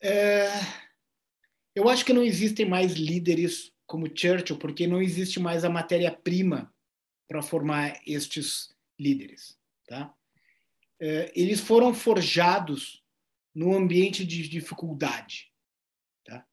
É... 0.00 0.48
Eu 1.76 1.90
acho 1.90 2.06
que 2.06 2.12
não 2.14 2.22
existem 2.22 2.64
mais 2.66 2.94
líderes 2.94 3.70
como 3.86 4.06
Churchill, 4.06 4.56
porque 4.56 4.86
não 4.86 5.02
existe 5.02 5.38
mais 5.38 5.62
a 5.62 5.68
matéria-prima 5.68 6.74
para 7.28 7.42
formar 7.42 8.00
estes 8.06 8.74
líderes. 8.98 9.58
Tá? 9.86 10.12
É, 10.98 11.30
eles 11.36 11.60
foram 11.60 11.92
forjados 11.92 13.04
no 13.54 13.76
ambiente 13.76 14.24
de 14.24 14.48
dificuldade. 14.48 15.52
Tá? 16.24 16.46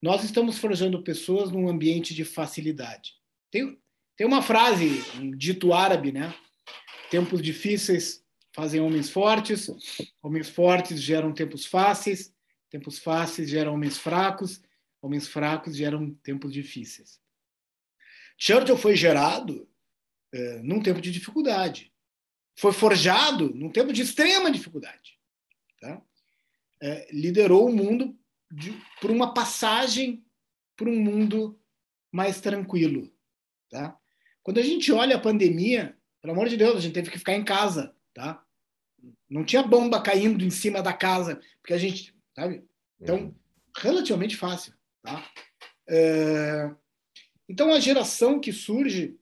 Nós 0.00 0.22
estamos 0.22 0.56
forjando 0.56 1.02
pessoas 1.02 1.50
num 1.50 1.68
ambiente 1.68 2.14
de 2.14 2.24
facilidade. 2.24 3.14
Tem, 3.50 3.76
tem 4.16 4.24
uma 4.24 4.40
frase, 4.40 5.02
um 5.18 5.32
dito 5.32 5.72
árabe, 5.72 6.12
né? 6.12 6.32
Tempos 7.10 7.42
difíceis 7.42 8.24
fazem 8.54 8.80
homens 8.80 9.10
fortes, 9.10 9.68
homens 10.22 10.48
fortes 10.48 11.02
geram 11.02 11.34
tempos 11.34 11.66
fáceis, 11.66 12.33
tempos 12.74 12.98
fáceis 12.98 13.48
geram 13.48 13.74
homens 13.74 13.96
fracos, 13.96 14.60
homens 15.00 15.28
fracos 15.28 15.76
geram 15.76 16.12
tempos 16.24 16.52
difíceis. 16.52 17.20
Churchill 18.36 18.76
foi 18.76 18.96
gerado 18.96 19.70
é, 20.32 20.58
num 20.58 20.82
tempo 20.82 21.00
de 21.00 21.12
dificuldade, 21.12 21.92
foi 22.58 22.72
forjado 22.72 23.54
num 23.54 23.70
tempo 23.70 23.92
de 23.92 24.02
extrema 24.02 24.50
dificuldade. 24.50 25.20
Tá? 25.80 26.02
É, 26.82 27.06
liderou 27.12 27.68
o 27.68 27.72
mundo 27.72 28.18
de, 28.50 28.72
por 29.00 29.12
uma 29.12 29.32
passagem 29.32 30.26
para 30.76 30.90
um 30.90 30.98
mundo 30.98 31.56
mais 32.10 32.40
tranquilo. 32.40 33.08
Tá? 33.70 33.96
Quando 34.42 34.58
a 34.58 34.64
gente 34.64 34.90
olha 34.90 35.14
a 35.14 35.20
pandemia, 35.20 35.96
pelo 36.20 36.32
amor 36.32 36.48
de 36.48 36.56
Deus, 36.56 36.78
a 36.78 36.80
gente 36.80 36.94
teve 36.94 37.12
que 37.12 37.18
ficar 37.20 37.34
em 37.34 37.44
casa, 37.44 37.94
tá? 38.12 38.44
Não 39.30 39.44
tinha 39.44 39.62
bomba 39.62 40.02
caindo 40.02 40.44
em 40.44 40.50
cima 40.50 40.82
da 40.82 40.92
casa, 40.92 41.40
porque 41.60 41.74
a 41.74 41.78
gente, 41.78 42.13
sabe? 42.34 42.64
Então, 43.00 43.16
uhum. 43.16 43.34
relativamente 43.76 44.36
fácil, 44.36 44.72
tá? 45.02 45.28
É... 45.88 46.70
Então, 47.48 47.72
a 47.72 47.80
geração 47.80 48.40
que 48.40 48.52
surge 48.52 49.18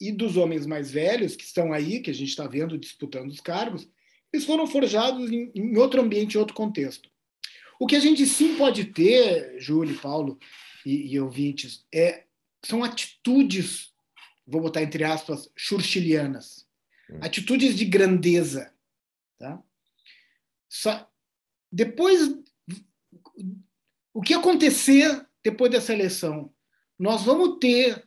e 0.00 0.12
dos 0.12 0.36
homens 0.36 0.66
mais 0.66 0.90
velhos 0.90 1.36
que 1.36 1.44
estão 1.44 1.72
aí, 1.72 2.00
que 2.00 2.10
a 2.10 2.14
gente 2.14 2.28
está 2.28 2.46
vendo 2.46 2.76
disputando 2.76 3.30
os 3.30 3.40
cargos, 3.40 3.88
eles 4.32 4.44
foram 4.44 4.66
forjados 4.66 5.30
em, 5.30 5.50
em 5.54 5.76
outro 5.76 6.00
ambiente, 6.00 6.36
em 6.36 6.40
outro 6.40 6.54
contexto. 6.54 7.10
O 7.78 7.86
que 7.86 7.96
a 7.96 8.00
gente 8.00 8.26
sim 8.26 8.56
pode 8.56 8.86
ter, 8.86 9.60
Júlio, 9.60 9.98
Paulo 10.00 10.38
e, 10.84 11.14
e 11.14 11.20
ouvintes, 11.20 11.86
é, 11.94 12.24
são 12.64 12.84
atitudes, 12.84 13.92
vou 14.46 14.60
botar 14.60 14.82
entre 14.82 15.04
aspas, 15.04 15.50
churchilianas. 15.56 16.66
Hum. 17.10 17.18
Atitudes 17.22 17.76
de 17.76 17.84
grandeza, 17.84 18.72
Tá? 19.42 19.60
Só, 20.68 21.11
depois, 21.72 22.36
o 24.12 24.20
que 24.20 24.34
acontecer 24.34 25.26
depois 25.42 25.70
dessa 25.70 25.94
eleição? 25.94 26.52
Nós 26.98 27.22
vamos 27.22 27.58
ter 27.58 28.06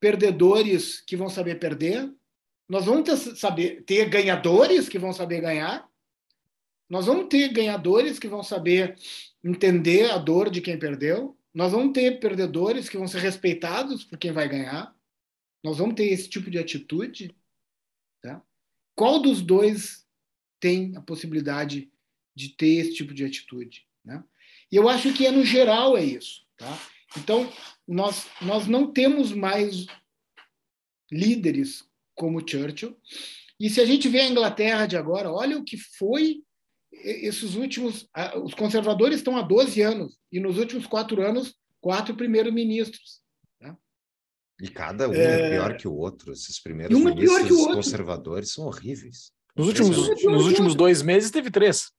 perdedores 0.00 1.00
que 1.00 1.16
vão 1.16 1.28
saber 1.28 1.60
perder, 1.60 2.12
nós 2.68 2.86
vamos 2.86 3.04
ter, 3.04 3.36
saber, 3.36 3.84
ter 3.84 4.08
ganhadores 4.08 4.88
que 4.88 4.98
vão 4.98 5.12
saber 5.12 5.40
ganhar, 5.40 5.88
nós 6.90 7.06
vamos 7.06 7.28
ter 7.28 7.52
ganhadores 7.52 8.18
que 8.18 8.26
vão 8.26 8.42
saber 8.42 8.98
entender 9.44 10.10
a 10.10 10.18
dor 10.18 10.50
de 10.50 10.60
quem 10.60 10.76
perdeu, 10.76 11.38
nós 11.54 11.70
vamos 11.70 11.92
ter 11.92 12.18
perdedores 12.18 12.88
que 12.88 12.98
vão 12.98 13.06
ser 13.06 13.20
respeitados 13.20 14.02
por 14.02 14.18
quem 14.18 14.32
vai 14.32 14.48
ganhar, 14.48 14.94
nós 15.62 15.78
vamos 15.78 15.94
ter 15.94 16.06
esse 16.06 16.28
tipo 16.28 16.50
de 16.50 16.58
atitude. 16.58 17.36
Tá? 18.20 18.42
Qual 18.96 19.20
dos 19.20 19.40
dois 19.40 20.04
tem 20.58 20.96
a 20.96 21.00
possibilidade 21.00 21.92
de 22.34 22.50
ter 22.50 22.80
esse 22.80 22.94
tipo 22.94 23.14
de 23.14 23.24
atitude. 23.24 23.86
Né? 24.04 24.22
E 24.70 24.76
eu 24.76 24.88
acho 24.88 25.12
que, 25.12 25.26
é, 25.26 25.30
no 25.30 25.44
geral, 25.44 25.96
é 25.96 26.04
isso. 26.04 26.42
Tá? 26.56 26.78
Então, 27.16 27.50
nós, 27.86 28.26
nós 28.40 28.66
não 28.66 28.90
temos 28.90 29.32
mais 29.32 29.86
líderes 31.10 31.84
como 32.14 32.46
Churchill. 32.46 32.96
E 33.60 33.68
se 33.68 33.80
a 33.80 33.86
gente 33.86 34.08
vê 34.08 34.20
a 34.20 34.28
Inglaterra 34.28 34.86
de 34.86 34.96
agora, 34.96 35.30
olha 35.30 35.58
o 35.58 35.64
que 35.64 35.76
foi 35.76 36.42
esses 36.90 37.54
últimos. 37.54 38.08
Os 38.42 38.54
conservadores 38.54 39.18
estão 39.18 39.36
há 39.36 39.42
12 39.42 39.80
anos, 39.82 40.18
e 40.30 40.40
nos 40.40 40.58
últimos 40.58 40.86
quatro 40.86 41.22
anos, 41.22 41.54
quatro 41.80 42.14
primeiros-ministros. 42.14 43.20
Né? 43.60 43.76
E 44.60 44.68
cada 44.68 45.08
um 45.08 45.14
é... 45.14 45.48
é 45.48 45.50
pior 45.50 45.76
que 45.76 45.86
o 45.86 45.94
outro. 45.94 46.32
Esses 46.32 46.60
primeiros 46.60 46.96
é 46.96 47.04
ministros 47.04 47.66
conservadores 47.66 48.52
são 48.52 48.66
horríveis. 48.66 49.32
Nos 49.54 49.68
últimos, 49.68 50.24
nos 50.24 50.46
últimos 50.46 50.74
dois 50.74 51.02
meses 51.02 51.30
teve 51.30 51.50
três. 51.50 51.92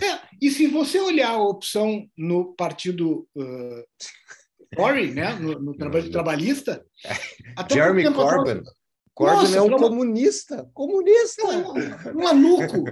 É, 0.00 0.20
e 0.40 0.50
se 0.50 0.66
você 0.68 0.98
olhar 1.00 1.30
a 1.30 1.42
opção 1.42 2.08
no 2.16 2.54
partido 2.54 3.28
uh, 3.36 3.84
Tory, 4.74 5.10
né, 5.12 5.34
no, 5.34 5.60
no 5.60 5.76
trabalho 5.76 6.10
trabalhista, 6.10 6.84
até 7.56 7.74
Jeremy 7.74 8.12
Corbyn. 8.12 8.62
Corbyn 9.14 9.36
Nossa, 9.36 9.58
é 9.58 9.60
um 9.60 9.70
comunista, 9.70 10.70
comunista. 10.72 11.42
É 11.42 11.56
um, 11.58 12.18
um 12.18 12.22
maluco, 12.22 12.84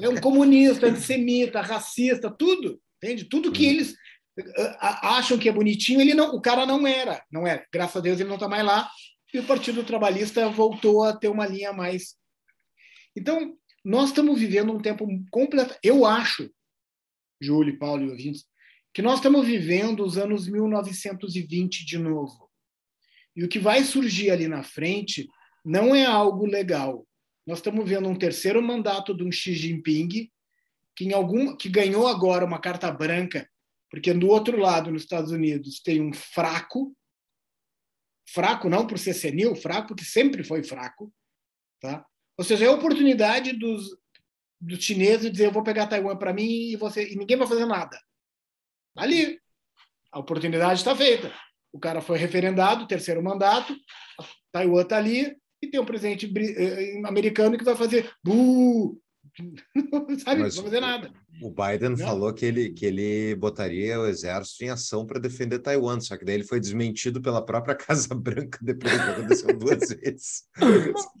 é 0.00 0.08
um 0.08 0.16
comunista, 0.16 0.88
antissemita, 0.88 1.60
racista, 1.60 2.30
tudo, 2.30 2.80
entende? 2.96 3.24
Tudo 3.24 3.52
que 3.52 3.66
hum. 3.66 3.70
eles 3.70 3.94
acham 4.80 5.38
que 5.38 5.48
é 5.48 5.52
bonitinho, 5.52 6.00
ele 6.00 6.14
não, 6.14 6.34
o 6.34 6.40
cara 6.40 6.66
não 6.66 6.86
era, 6.86 7.22
não 7.30 7.46
era. 7.46 7.64
Graças 7.72 7.96
a 7.96 8.00
Deus 8.00 8.18
ele 8.18 8.28
não 8.28 8.36
está 8.36 8.48
mais 8.48 8.64
lá. 8.64 8.88
E 9.32 9.38
o 9.38 9.44
Partido 9.44 9.84
Trabalhista 9.84 10.48
voltou 10.48 11.04
a 11.04 11.14
ter 11.14 11.28
uma 11.28 11.46
linha 11.46 11.72
mais 11.72 12.18
então, 13.18 13.52
nós 13.88 14.10
estamos 14.10 14.38
vivendo 14.38 14.70
um 14.70 14.78
tempo 14.78 15.08
completo. 15.30 15.74
Eu 15.82 16.04
acho, 16.04 16.52
Júlio, 17.40 17.78
Paulo 17.78 18.04
e 18.04 18.10
ouvintes, 18.10 18.44
que 18.92 19.00
nós 19.00 19.14
estamos 19.14 19.46
vivendo 19.46 20.04
os 20.04 20.18
anos 20.18 20.46
1920 20.46 21.86
de 21.86 21.96
novo. 21.96 22.50
E 23.34 23.42
o 23.42 23.48
que 23.48 23.58
vai 23.58 23.82
surgir 23.84 24.30
ali 24.30 24.46
na 24.46 24.62
frente 24.62 25.26
não 25.64 25.94
é 25.94 26.04
algo 26.04 26.44
legal. 26.44 27.08
Nós 27.46 27.60
estamos 27.60 27.88
vendo 27.88 28.10
um 28.10 28.14
terceiro 28.14 28.60
mandato 28.62 29.16
de 29.16 29.24
um 29.24 29.32
Xi 29.32 29.54
Jinping, 29.54 30.30
que, 30.94 31.04
em 31.06 31.14
algum, 31.14 31.56
que 31.56 31.70
ganhou 31.70 32.06
agora 32.06 32.44
uma 32.44 32.60
carta 32.60 32.92
branca, 32.92 33.48
porque 33.90 34.12
do 34.12 34.28
outro 34.28 34.58
lado, 34.58 34.90
nos 34.90 35.04
Estados 35.04 35.30
Unidos, 35.30 35.80
tem 35.80 36.02
um 36.02 36.12
fraco, 36.12 36.94
fraco 38.28 38.68
não 38.68 38.86
por 38.86 38.98
ser 38.98 39.14
senil, 39.14 39.56
fraco 39.56 39.88
porque 39.88 40.04
sempre 40.04 40.44
foi 40.44 40.62
fraco, 40.62 41.10
tá? 41.80 42.04
Ou 42.38 42.44
seja, 42.44 42.64
é 42.64 42.68
a 42.68 42.72
oportunidade 42.72 43.52
dos, 43.52 43.96
dos 44.60 44.82
chineses 44.82 45.30
dizer 45.30 45.46
eu 45.46 45.52
vou 45.52 45.64
pegar 45.64 45.88
Taiwan 45.88 46.16
para 46.16 46.32
mim 46.32 46.70
e 46.70 46.76
você 46.76 47.12
e 47.12 47.16
ninguém 47.16 47.36
vai 47.36 47.48
fazer 47.48 47.66
nada. 47.66 48.00
Ali, 48.96 49.40
a 50.12 50.20
oportunidade 50.20 50.78
está 50.78 50.94
feita. 50.94 51.32
O 51.72 51.80
cara 51.80 52.00
foi 52.00 52.16
referendado, 52.16 52.86
terceiro 52.86 53.22
mandato, 53.22 53.76
Taiwan 54.52 54.82
está 54.82 54.96
ali 54.96 55.36
e 55.60 55.68
tem 55.68 55.80
um 55.80 55.84
presidente 55.84 56.32
eh, 56.36 57.02
americano 57.04 57.58
que 57.58 57.64
vai 57.64 57.76
fazer 57.76 58.10
buh, 58.24 58.98
sabe, 60.24 60.42
Mas 60.42 60.56
não 60.56 60.64
fazer 60.64 60.80
nada. 60.80 61.12
O 61.40 61.50
Biden 61.50 61.90
não. 61.90 61.98
falou 61.98 62.32
que 62.32 62.44
ele, 62.44 62.70
que 62.70 62.84
ele 62.84 63.34
botaria 63.36 63.98
o 64.00 64.06
exército 64.06 64.64
em 64.64 64.70
ação 64.70 65.06
para 65.06 65.20
defender 65.20 65.58
Taiwan, 65.60 66.00
só 66.00 66.16
que 66.16 66.24
daí 66.24 66.36
ele 66.36 66.44
foi 66.44 66.60
desmentido 66.60 67.20
pela 67.20 67.44
própria 67.44 67.74
Casa 67.76 68.14
Branca 68.14 68.58
depois 68.62 68.92
que 68.92 69.10
aconteceu 69.10 69.58
duas 69.58 69.88
vezes. 69.94 70.44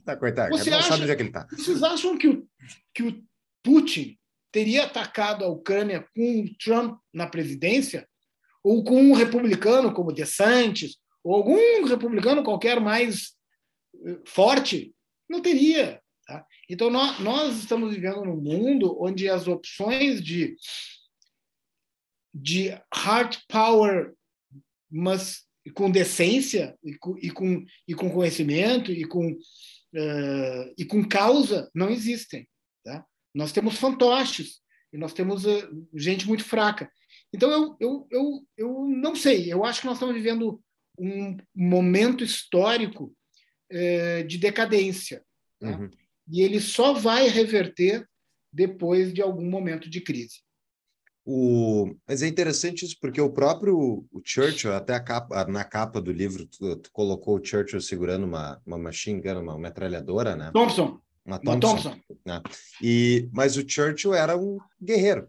tá, 0.04 0.16
coitado, 0.16 0.56
Você 0.56 0.70
acha, 0.70 0.88
sabe 0.88 1.02
onde 1.02 1.12
é 1.12 1.16
que 1.16 1.22
ele 1.22 1.28
está. 1.28 1.46
Vocês 1.50 1.82
acham 1.82 2.18
que 2.18 2.28
o, 2.28 2.46
que 2.94 3.02
o 3.04 3.22
Putin 3.62 4.18
teria 4.50 4.84
atacado 4.84 5.44
a 5.44 5.48
Ucrânia 5.48 6.06
com 6.14 6.40
o 6.40 6.56
Trump 6.56 6.98
na 7.12 7.26
presidência? 7.26 8.08
Ou 8.62 8.82
com 8.82 9.00
um 9.00 9.12
republicano 9.14 9.92
como 9.92 10.12
DeSantis? 10.12 10.96
Ou 11.22 11.34
algum 11.34 11.84
republicano 11.84 12.42
qualquer 12.42 12.80
mais 12.80 13.32
eh, 14.04 14.18
forte? 14.26 14.94
Não 15.28 15.40
teria. 15.40 16.00
Tá? 16.28 16.46
Então, 16.68 16.90
nós, 16.90 17.18
nós 17.20 17.56
estamos 17.56 17.94
vivendo 17.94 18.22
num 18.22 18.36
mundo 18.36 19.02
onde 19.02 19.30
as 19.30 19.48
opções 19.48 20.22
de, 20.22 20.54
de 22.34 22.68
hard 22.92 23.38
power, 23.48 24.12
mas 24.90 25.46
com 25.74 25.90
decência 25.90 26.78
e 26.84 26.94
com, 26.98 27.16
e 27.16 27.30
com, 27.30 27.64
e 27.88 27.94
com 27.94 28.10
conhecimento 28.10 28.92
e 28.92 29.06
com, 29.06 29.32
uh, 29.32 30.74
e 30.76 30.84
com 30.84 31.02
causa 31.08 31.70
não 31.74 31.88
existem. 31.88 32.46
Tá? 32.84 33.06
Nós 33.34 33.50
temos 33.50 33.78
fantoches 33.78 34.60
e 34.92 34.98
nós 34.98 35.14
temos 35.14 35.46
uh, 35.46 35.88
gente 35.94 36.28
muito 36.28 36.44
fraca. 36.44 36.92
Então, 37.32 37.50
eu, 37.50 37.76
eu, 37.80 38.06
eu, 38.10 38.46
eu 38.54 38.86
não 38.86 39.16
sei, 39.16 39.50
eu 39.50 39.64
acho 39.64 39.80
que 39.80 39.86
nós 39.86 39.96
estamos 39.96 40.14
vivendo 40.14 40.62
um 40.98 41.38
momento 41.54 42.22
histórico 42.22 43.16
uh, 43.72 44.26
de 44.26 44.36
decadência. 44.36 45.24
Tá? 45.58 45.70
Uhum 45.70 45.90
e 46.30 46.42
ele 46.42 46.60
só 46.60 46.92
vai 46.92 47.28
reverter 47.28 48.06
depois 48.52 49.12
de 49.12 49.22
algum 49.22 49.48
momento 49.48 49.88
de 49.88 50.00
crise. 50.00 50.40
O... 51.24 51.94
Mas 52.06 52.22
é 52.22 52.26
interessante 52.26 52.84
isso, 52.84 52.96
porque 53.00 53.20
o 53.20 53.30
próprio 53.30 54.06
o 54.10 54.20
Churchill, 54.24 54.72
até 54.72 54.98
capa, 54.98 55.44
na 55.44 55.62
capa 55.62 56.00
do 56.00 56.10
livro, 56.10 56.46
tu, 56.46 56.76
tu, 56.76 56.90
colocou 56.90 57.36
o 57.36 57.44
Churchill 57.44 57.82
segurando 57.82 58.24
uma, 58.24 58.60
uma 58.64 58.78
machine 58.78 59.20
gun, 59.20 59.40
uma 59.40 59.58
metralhadora, 59.58 60.34
né? 60.34 60.50
Thompson. 60.52 60.98
Uma 61.26 61.38
Thompson. 61.38 61.50
Uma 61.50 61.60
Thompson. 61.60 62.00
Né? 62.24 62.42
E, 62.82 63.28
mas 63.30 63.58
o 63.58 63.68
Churchill 63.68 64.14
era 64.14 64.38
um 64.38 64.58
guerreiro. 64.82 65.28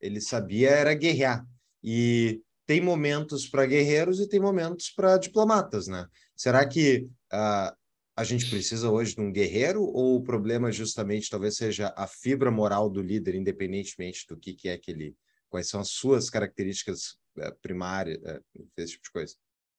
Ele 0.00 0.20
sabia 0.20 0.70
era 0.70 0.92
guerrear. 0.94 1.46
E 1.84 2.42
tem 2.66 2.80
momentos 2.80 3.48
para 3.48 3.64
guerreiros 3.64 4.18
e 4.18 4.28
tem 4.28 4.40
momentos 4.40 4.90
para 4.90 5.16
diplomatas, 5.18 5.86
né? 5.86 6.06
Será 6.36 6.66
que 6.66 7.08
uh, 7.32 7.76
a 8.18 8.24
gente 8.24 8.50
precisa 8.50 8.90
hoje 8.90 9.14
de 9.14 9.20
um 9.20 9.30
guerreiro 9.30 9.80
ou 9.80 10.16
o 10.16 10.24
problema 10.24 10.72
justamente 10.72 11.30
talvez 11.30 11.56
seja 11.56 11.94
a 11.96 12.04
fibra 12.04 12.50
moral 12.50 12.90
do 12.90 13.00
líder, 13.00 13.36
independentemente 13.36 14.26
do 14.26 14.36
que, 14.36 14.54
que 14.54 14.68
é 14.68 14.76
que 14.76 14.90
ele, 14.90 15.14
quais 15.48 15.68
são 15.68 15.80
as 15.80 15.90
suas 15.90 16.28
características 16.28 17.16
é, 17.38 17.52
primárias, 17.62 18.20
é, 18.24 18.40
esse 18.76 18.94
tipo 18.94 19.04
de 19.04 19.12
coisa? 19.12 19.36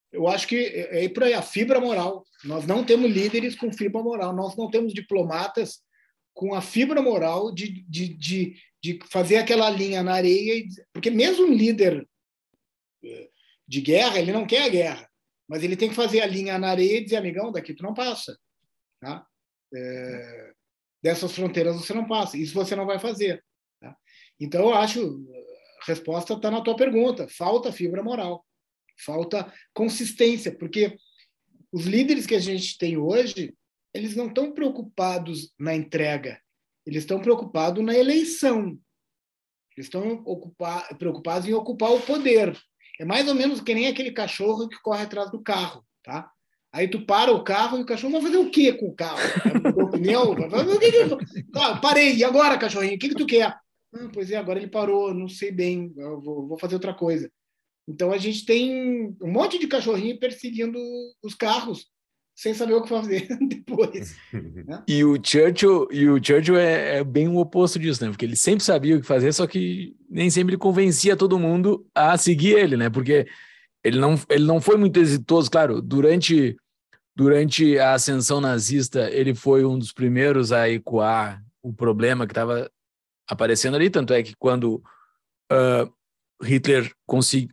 Eu 0.09 0.25
acho 0.29 0.47
que 0.47 0.55
é, 0.55 1.03
é 1.03 1.09
por 1.09 1.23
aí 1.23 1.33
a 1.33 1.41
fibra 1.41 1.81
moral. 1.81 2.23
Nós 2.45 2.65
não 2.65 2.81
temos 2.81 3.11
líderes 3.11 3.55
com 3.55 3.73
fibra 3.73 4.01
moral, 4.01 4.33
nós 4.33 4.55
não 4.55 4.71
temos 4.71 4.93
diplomatas 4.93 5.81
com 6.33 6.55
a 6.55 6.61
fibra 6.61 7.01
moral 7.01 7.53
de, 7.53 7.83
de, 7.89 8.07
de, 8.13 8.55
de 8.81 8.99
fazer 9.11 9.35
aquela 9.35 9.69
linha 9.69 10.01
na 10.01 10.13
areia, 10.13 10.63
porque 10.93 11.09
mesmo 11.09 11.45
um 11.45 11.53
líder 11.53 12.07
de 13.67 13.81
guerra, 13.81 14.17
ele 14.17 14.31
não 14.31 14.47
quer 14.47 14.63
a 14.63 14.69
guerra 14.69 15.08
mas 15.49 15.63
ele 15.63 15.75
tem 15.75 15.89
que 15.89 15.95
fazer 15.95 16.21
a 16.21 16.27
linha 16.27 16.59
na 16.59 16.69
areia 16.69 16.99
e 16.99 17.03
dizer, 17.03 17.15
amigão, 17.15 17.51
daqui 17.51 17.73
tu 17.73 17.81
não 17.81 17.93
passa. 17.93 18.39
Tá? 19.01 19.25
É, 19.73 20.53
dessas 21.01 21.31
fronteiras 21.33 21.75
você 21.75 21.91
não 21.91 22.07
passa. 22.07 22.37
Isso 22.37 22.53
você 22.53 22.75
não 22.75 22.85
vai 22.85 22.99
fazer. 22.99 23.43
Tá? 23.81 23.97
Então, 24.39 24.61
eu 24.61 24.73
acho, 24.75 25.25
a 25.81 25.85
resposta 25.87 26.35
está 26.35 26.51
na 26.51 26.61
tua 26.61 26.75
pergunta. 26.75 27.27
Falta 27.27 27.71
fibra 27.71 28.03
moral. 28.03 28.45
Falta 29.03 29.51
consistência, 29.73 30.55
porque 30.55 30.95
os 31.71 31.85
líderes 31.85 32.27
que 32.27 32.35
a 32.35 32.39
gente 32.39 32.77
tem 32.77 32.97
hoje, 32.97 33.55
eles 33.91 34.15
não 34.15 34.27
estão 34.27 34.51
preocupados 34.51 35.51
na 35.57 35.73
entrega. 35.73 36.39
Eles 36.85 37.03
estão 37.03 37.19
preocupados 37.19 37.83
na 37.83 37.97
eleição. 37.97 38.79
Eles 39.75 39.87
estão 39.87 40.23
preocupados 40.97 41.47
em 41.47 41.53
ocupar 41.53 41.91
o 41.91 42.01
poder. 42.01 42.55
É 42.99 43.05
mais 43.05 43.27
ou 43.29 43.33
menos 43.33 43.61
que 43.61 43.73
nem 43.73 43.87
aquele 43.87 44.11
cachorro 44.11 44.67
que 44.67 44.79
corre 44.81 45.03
atrás 45.03 45.31
do 45.31 45.41
carro, 45.41 45.85
tá? 46.03 46.29
Aí 46.71 46.87
tu 46.87 47.05
para 47.05 47.31
o 47.31 47.43
carro 47.43 47.77
e 47.77 47.81
o 47.81 47.85
cachorro 47.85 48.13
vai 48.13 48.21
fazer 48.21 48.37
o 48.37 48.51
quê 48.51 48.73
com 48.73 48.89
o 48.89 48.95
carro? 48.95 49.17
O 49.75 49.89
pneu? 49.89 50.35
Ah, 51.55 51.77
parei, 51.77 52.15
e 52.15 52.23
agora, 52.23 52.57
cachorrinho? 52.57 52.95
O 52.95 52.99
que, 52.99 53.09
que 53.09 53.15
tu 53.15 53.25
quer? 53.25 53.47
Ah, 53.47 54.09
pois 54.13 54.29
é, 54.29 54.35
agora 54.35 54.59
ele 54.59 54.69
parou, 54.69 55.13
não 55.13 55.27
sei 55.27 55.51
bem, 55.51 55.91
vou, 55.93 56.47
vou, 56.47 56.59
fazer 56.59 56.75
outra 56.75 56.93
coisa. 56.93 57.31
Então 57.87 58.11
a 58.11 58.17
gente 58.17 58.45
tem 58.45 59.15
um 59.21 59.31
monte 59.31 59.57
de 59.57 59.67
cachorrinho 59.67 60.19
perseguindo 60.19 60.77
os 61.23 61.33
carros 61.33 61.87
sem 62.39 62.53
saber 62.53 62.73
o 62.73 62.81
que 62.81 62.87
fazer 62.87 63.27
depois. 63.49 64.15
Né? 64.31 64.81
E 64.87 65.03
o 65.03 65.15
Churchill, 65.21 65.89
e 65.91 66.07
o 66.07 66.23
Churchill 66.23 66.55
é, 66.55 66.99
é, 66.99 67.03
bem 67.03 67.27
o 67.27 67.35
oposto 67.35 67.77
disso, 67.77 68.01
né? 68.01 68.09
Porque 68.09 68.23
ele 68.23 68.37
sempre 68.37 68.63
sabia 68.63 68.95
o 68.95 69.01
que 69.01 69.05
fazer, 69.05 69.33
só 69.33 69.45
que 69.45 69.93
nem 70.09 70.29
sempre 70.29 70.53
ele 70.53 70.57
convencia 70.57 71.17
todo 71.17 71.37
mundo 71.37 71.85
a 71.93 72.17
seguir 72.17 72.57
ele, 72.57 72.77
né? 72.77 72.89
Porque 72.89 73.27
ele 73.83 73.99
não, 73.99 74.17
ele 74.29 74.45
não 74.45 74.61
foi 74.61 74.77
muito 74.77 75.01
exitoso, 75.01 75.51
claro, 75.51 75.81
durante 75.81 76.55
durante 77.13 77.77
a 77.77 77.95
ascensão 77.95 78.39
nazista, 78.39 79.11
ele 79.11 79.35
foi 79.35 79.65
um 79.65 79.77
dos 79.77 79.91
primeiros 79.91 80.53
a 80.53 80.69
ecoar 80.69 81.43
o 81.61 81.73
problema 81.73 82.25
que 82.25 82.31
estava 82.31 82.71
aparecendo 83.27 83.75
ali, 83.75 83.89
tanto 83.89 84.13
é 84.13 84.23
que 84.23 84.33
quando 84.39 84.81
uh, 85.51 85.93
Hitler 86.41 86.91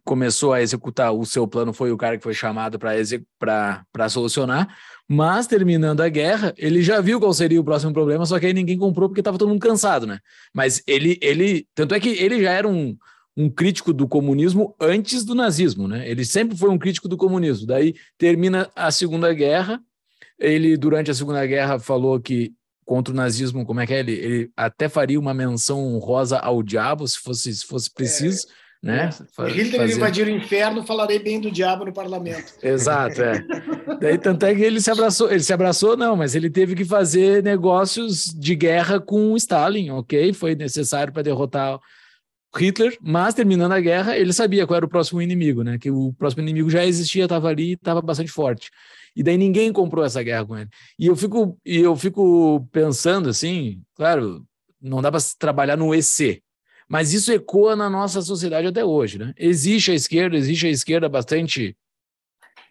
começou 0.04 0.52
a 0.52 0.62
executar 0.62 1.12
o 1.12 1.24
seu 1.26 1.46
plano, 1.46 1.72
foi 1.72 1.90
o 1.90 1.96
cara 1.96 2.16
que 2.16 2.22
foi 2.22 2.34
chamado 2.34 2.78
para 2.78 4.08
solucionar, 4.08 4.68
mas 5.08 5.46
terminando 5.46 6.00
a 6.00 6.08
guerra, 6.08 6.54
ele 6.56 6.82
já 6.82 7.00
viu 7.00 7.18
qual 7.18 7.32
seria 7.32 7.60
o 7.60 7.64
próximo 7.64 7.92
problema, 7.92 8.24
só 8.24 8.38
que 8.38 8.46
aí 8.46 8.54
ninguém 8.54 8.78
comprou 8.78 9.08
porque 9.08 9.20
estava 9.20 9.38
todo 9.38 9.48
mundo 9.48 9.60
cansado, 9.60 10.06
né? 10.06 10.20
Mas 10.54 10.82
ele, 10.86 11.18
ele, 11.20 11.66
tanto 11.74 11.94
é 11.94 12.00
que 12.00 12.10
ele 12.10 12.40
já 12.40 12.52
era 12.52 12.68
um, 12.68 12.96
um 13.36 13.50
crítico 13.50 13.92
do 13.92 14.06
comunismo 14.06 14.74
antes 14.80 15.24
do 15.24 15.34
nazismo, 15.34 15.88
né? 15.88 16.08
Ele 16.08 16.24
sempre 16.24 16.56
foi 16.56 16.70
um 16.70 16.78
crítico 16.78 17.08
do 17.08 17.16
comunismo. 17.16 17.66
Daí 17.66 17.94
termina 18.16 18.70
a 18.74 18.90
Segunda 18.90 19.32
Guerra, 19.34 19.80
ele 20.38 20.76
durante 20.76 21.10
a 21.10 21.14
Segunda 21.14 21.44
Guerra 21.44 21.78
falou 21.78 22.20
que 22.20 22.54
contra 22.84 23.12
o 23.12 23.16
nazismo, 23.16 23.66
como 23.66 23.80
é 23.80 23.86
que 23.86 23.94
é? 23.94 23.98
Ele, 23.98 24.12
ele 24.12 24.50
até 24.56 24.88
faria 24.88 25.18
uma 25.18 25.34
menção 25.34 25.94
honrosa 25.94 26.38
ao 26.38 26.62
diabo, 26.62 27.06
se 27.06 27.18
fosse, 27.18 27.52
se 27.52 27.66
fosse 27.66 27.92
preciso. 27.92 28.46
É 28.46 28.65
né? 28.82 29.10
É. 29.38 29.48
Hitler 29.48 29.80
fazer... 29.80 29.96
invadir 29.96 30.26
o 30.26 30.30
inferno, 30.30 30.86
falarei 30.86 31.18
bem 31.18 31.40
do 31.40 31.50
diabo 31.50 31.84
no 31.84 31.92
parlamento. 31.92 32.52
Exato, 32.62 33.22
é. 33.22 33.44
Daí 34.00 34.18
tanto 34.18 34.44
é 34.46 34.54
que 34.54 34.62
ele 34.62 34.80
se 34.80 34.90
abraçou, 34.90 35.30
ele 35.30 35.42
se 35.42 35.52
abraçou 35.52 35.96
não, 35.96 36.16
mas 36.16 36.34
ele 36.34 36.50
teve 36.50 36.74
que 36.74 36.84
fazer 36.84 37.42
negócios 37.42 38.26
de 38.26 38.54
guerra 38.54 39.00
com 39.00 39.36
Stalin, 39.36 39.90
ok? 39.90 40.32
Foi 40.32 40.54
necessário 40.54 41.12
para 41.12 41.22
derrotar 41.22 41.78
Hitler, 42.56 42.96
mas 43.00 43.34
terminando 43.34 43.72
a 43.72 43.80
guerra, 43.80 44.16
ele 44.16 44.32
sabia 44.32 44.66
qual 44.66 44.76
era 44.76 44.86
o 44.86 44.88
próximo 44.88 45.20
inimigo, 45.20 45.62
né? 45.62 45.78
Que 45.78 45.90
o 45.90 46.12
próximo 46.14 46.42
inimigo 46.42 46.70
já 46.70 46.84
existia, 46.84 47.24
estava 47.24 47.48
ali, 47.48 47.72
estava 47.72 48.00
bastante 48.00 48.30
forte. 48.30 48.70
E 49.14 49.22
daí 49.22 49.36
ninguém 49.36 49.72
comprou 49.72 50.04
essa 50.04 50.22
guerra 50.22 50.44
com 50.44 50.56
ele. 50.56 50.68
E 50.98 51.06
eu 51.06 51.16
fico, 51.16 51.58
e 51.64 51.78
eu 51.78 51.96
fico 51.96 52.66
pensando 52.70 53.30
assim, 53.30 53.82
claro, 53.94 54.44
não 54.80 55.00
dá 55.00 55.10
para 55.10 55.20
trabalhar 55.38 55.76
no 55.76 55.94
EC, 55.94 56.42
mas 56.88 57.12
isso 57.12 57.32
ecoa 57.32 57.74
na 57.74 57.90
nossa 57.90 58.22
sociedade 58.22 58.66
até 58.66 58.84
hoje. 58.84 59.18
Né? 59.18 59.34
Existe 59.36 59.90
a 59.90 59.94
esquerda, 59.94 60.36
existe 60.36 60.66
a 60.66 60.70
esquerda 60.70 61.08
bastante 61.08 61.76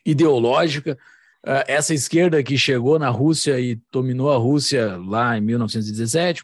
ideológica. 0.05 0.97
Uh, 1.45 1.61
essa 1.67 1.93
esquerda 1.93 2.41
que 2.41 2.57
chegou 2.57 2.97
na 2.97 3.09
Rússia 3.09 3.59
e 3.59 3.79
dominou 3.91 4.31
a 4.31 4.37
Rússia 4.37 4.97
lá 4.97 5.37
em 5.37 5.41
1917, 5.41 6.43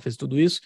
fez 0.00 0.16
tudo 0.16 0.40
isso. 0.40 0.60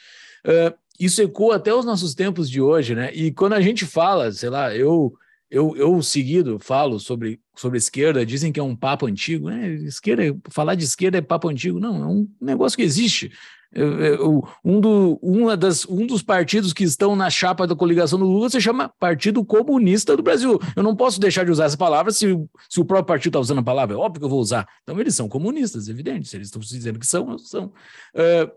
Uh, 0.47 0.74
isso 0.98 1.20
ecoa 1.20 1.56
até 1.56 1.74
os 1.74 1.85
nossos 1.85 2.14
tempos 2.14 2.48
de 2.48 2.60
hoje, 2.60 2.94
né? 2.94 3.12
E 3.12 3.32
quando 3.32 3.55
a 3.55 3.60
gente 3.60 3.85
fala, 3.85 4.31
sei 4.31 4.48
lá, 4.48 4.74
eu 4.74 5.12
eu, 5.55 5.76
eu 5.76 6.02
seguido 6.02 6.59
falo 6.59 6.98
sobre, 6.98 7.40
sobre 7.55 7.78
esquerda, 7.78 8.26
dizem 8.26 8.51
que 8.51 8.59
é 8.59 8.62
um 8.62 8.74
papo 8.74 9.06
antigo, 9.06 9.48
né? 9.48 9.68
Esquerda, 9.68 10.36
falar 10.51 10.74
de 10.74 10.82
esquerda 10.82 11.18
é 11.18 11.20
papo 11.20 11.48
antigo. 11.48 11.78
Não, 11.78 12.02
é 12.02 12.06
um 12.09 12.28
negócio 12.40 12.76
que 12.76 12.82
existe. 12.82 13.31
Eu, 13.72 14.01
eu, 14.01 14.48
um, 14.64 14.81
do, 14.81 15.16
uma 15.22 15.56
das, 15.56 15.86
um 15.86 16.09
dos 16.09 16.22
partidos 16.22 16.72
que 16.72 16.82
estão 16.82 17.14
na 17.14 17.31
chapa 17.31 17.68
da 17.68 17.76
coligação 17.76 18.18
do 18.18 18.24
Lula 18.24 18.51
se 18.51 18.60
chama 18.60 18.93
Partido 18.98 19.44
Comunista 19.44 20.16
do 20.16 20.24
Brasil. 20.24 20.60
Eu 20.74 20.82
não 20.82 20.97
posso 20.97 21.20
deixar 21.20 21.44
de 21.44 21.52
usar 21.52 21.66
essa 21.66 21.76
palavra 21.76 22.10
se, 22.10 22.26
se 22.68 22.81
o 22.81 22.85
próprio 22.85 23.06
partido 23.06 23.31
está 23.31 23.39
usando 23.39 23.59
a 23.60 23.64
palavra. 23.64 23.94
É 23.94 23.98
óbvio 23.98 24.18
que 24.18 24.24
eu 24.24 24.31
vou 24.31 24.40
usar. 24.40 24.66
Então, 24.82 24.98
eles 25.01 25.14
são 25.14 25.28
comunistas, 25.28 25.86
evidente. 25.86 26.28
Se 26.28 26.36
eles 26.36 26.48
estão 26.48 26.60
dizendo 26.60 26.98
que 26.98 27.06
são, 27.06 27.39
são. 27.39 27.66
Uh, 28.12 28.51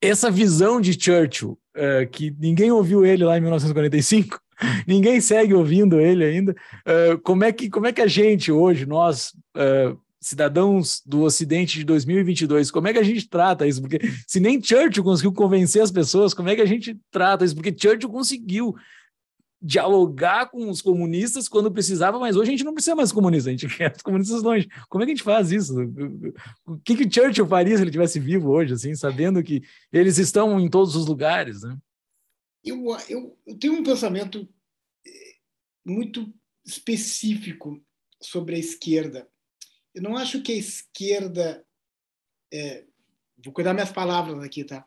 essa 0.00 0.30
visão 0.30 0.80
de 0.80 0.98
Churchill, 0.98 1.58
uh, 1.76 2.10
que 2.10 2.34
ninguém 2.40 2.72
ouviu 2.72 3.04
ele 3.04 3.22
lá 3.22 3.36
em 3.36 3.40
1945, 3.42 4.40
ninguém 4.86 5.20
segue 5.20 5.54
ouvindo 5.54 6.00
ele 6.00 6.24
ainda. 6.24 6.52
Uh, 6.52 7.18
como, 7.22 7.44
é 7.44 7.52
que, 7.52 7.68
como 7.68 7.86
é 7.86 7.92
que 7.92 8.00
a 8.00 8.06
gente 8.06 8.50
hoje, 8.50 8.86
nós, 8.86 9.34
uh, 9.56 9.98
cidadãos 10.20 11.02
do 11.04 11.22
Ocidente 11.22 11.78
de 11.78 11.84
2022, 11.84 12.70
como 12.70 12.86
é 12.86 12.92
que 12.92 12.98
a 12.98 13.02
gente 13.02 13.28
trata 13.28 13.66
isso? 13.66 13.80
Porque 13.80 13.98
se 14.26 14.38
nem 14.38 14.62
Churchill 14.62 15.02
conseguiu 15.02 15.32
convencer 15.32 15.82
as 15.82 15.90
pessoas, 15.90 16.32
como 16.32 16.48
é 16.48 16.54
que 16.54 16.62
a 16.62 16.66
gente 16.66 16.96
trata 17.10 17.44
isso? 17.44 17.54
Porque 17.54 17.74
Churchill 17.76 18.08
conseguiu 18.08 18.74
dialogar 19.64 20.50
com 20.50 20.68
os 20.68 20.82
comunistas 20.82 21.48
quando 21.48 21.70
precisava, 21.70 22.18
mas 22.18 22.36
hoje 22.36 22.50
a 22.50 22.52
gente 22.52 22.64
não 22.64 22.74
precisa 22.74 22.96
mais 22.96 23.12
comunista, 23.12 23.48
a 23.48 23.52
gente 23.52 23.68
quer 23.68 23.92
os 23.94 24.02
comunistas 24.02 24.42
longe. 24.42 24.68
Como 24.88 25.02
é 25.02 25.06
que 25.06 25.12
a 25.12 25.14
gente 25.14 25.24
faz 25.24 25.52
isso? 25.52 25.74
O 26.66 26.78
que, 26.78 26.96
que 26.96 27.10
Churchill 27.10 27.46
faria 27.46 27.76
se 27.76 27.82
ele 27.82 27.90
tivesse 27.92 28.18
vivo 28.18 28.50
hoje, 28.50 28.74
assim, 28.74 28.94
sabendo 28.94 29.42
que 29.42 29.62
eles 29.92 30.18
estão 30.18 30.58
em 30.58 30.68
todos 30.68 30.96
os 30.96 31.06
lugares, 31.06 31.62
né? 31.62 31.76
Eu, 32.64 32.84
eu, 33.08 33.38
eu 33.46 33.58
tenho 33.58 33.74
um 33.74 33.82
pensamento 33.82 34.48
eh, 35.06 35.36
muito 35.84 36.32
específico 36.64 37.84
sobre 38.20 38.56
a 38.56 38.58
esquerda. 38.58 39.28
Eu 39.94 40.02
não 40.02 40.16
acho 40.16 40.42
que 40.42 40.52
a 40.52 40.56
esquerda. 40.56 41.66
É, 42.52 42.84
vou 43.42 43.52
cuidar 43.52 43.74
minhas 43.74 43.90
palavras 43.90 44.42
aqui, 44.42 44.64
tá? 44.64 44.86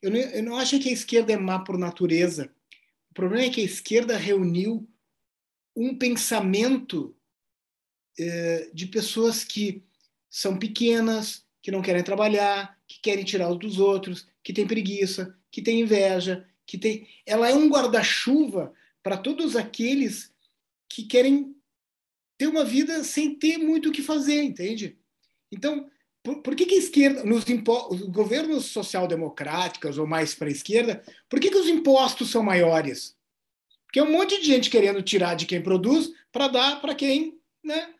Eu 0.00 0.10
não, 0.10 0.18
eu 0.18 0.42
não 0.42 0.56
acho 0.56 0.78
que 0.80 0.88
a 0.88 0.92
esquerda 0.92 1.32
é 1.32 1.36
má 1.36 1.60
por 1.60 1.78
natureza. 1.78 2.52
O 3.10 3.14
problema 3.14 3.44
é 3.44 3.50
que 3.50 3.60
a 3.60 3.64
esquerda 3.64 4.16
reuniu 4.16 4.88
um 5.76 5.96
pensamento 5.96 7.16
é, 8.18 8.70
de 8.74 8.86
pessoas 8.86 9.44
que 9.44 9.84
são 10.28 10.58
pequenas, 10.58 11.46
que 11.60 11.70
não 11.70 11.82
querem 11.82 12.02
trabalhar, 12.02 12.78
que 12.86 13.00
querem 13.00 13.24
tirar 13.24 13.50
os 13.50 13.58
dos 13.58 13.78
outros, 13.78 14.26
que 14.42 14.52
têm 14.52 14.66
preguiça, 14.66 15.38
que 15.50 15.62
têm 15.62 15.80
inveja, 15.80 16.46
que 16.66 16.78
tem. 16.78 17.08
Ela 17.26 17.50
é 17.50 17.54
um 17.54 17.68
guarda-chuva 17.68 18.72
para 19.02 19.16
todos 19.16 19.56
aqueles 19.56 20.32
que 20.88 21.04
querem 21.04 21.54
ter 22.38 22.46
uma 22.46 22.64
vida 22.64 23.02
sem 23.04 23.34
ter 23.34 23.58
muito 23.58 23.88
o 23.88 23.92
que 23.92 24.02
fazer, 24.02 24.42
entende? 24.42 24.98
Então, 25.50 25.88
por, 26.22 26.40
por 26.42 26.54
que, 26.54 26.66
que 26.66 26.74
a 26.74 26.78
esquerda, 26.78 27.24
nos 27.24 27.48
impo, 27.48 27.88
os 27.92 28.02
governos 28.02 28.66
social-democráticos 28.66 29.98
ou 29.98 30.06
mais 30.06 30.34
para 30.34 30.48
a 30.48 30.52
esquerda, 30.52 31.02
por 31.28 31.40
que, 31.40 31.50
que 31.50 31.56
os 31.56 31.68
impostos 31.68 32.30
são 32.30 32.42
maiores? 32.42 33.16
Porque 33.84 33.98
é 33.98 34.02
um 34.02 34.12
monte 34.12 34.40
de 34.40 34.46
gente 34.46 34.70
querendo 34.70 35.02
tirar 35.02 35.34
de 35.34 35.46
quem 35.46 35.60
produz 35.60 36.12
para 36.30 36.48
dar 36.48 36.80
para 36.80 36.94
quem, 36.94 37.38
né? 37.62 37.94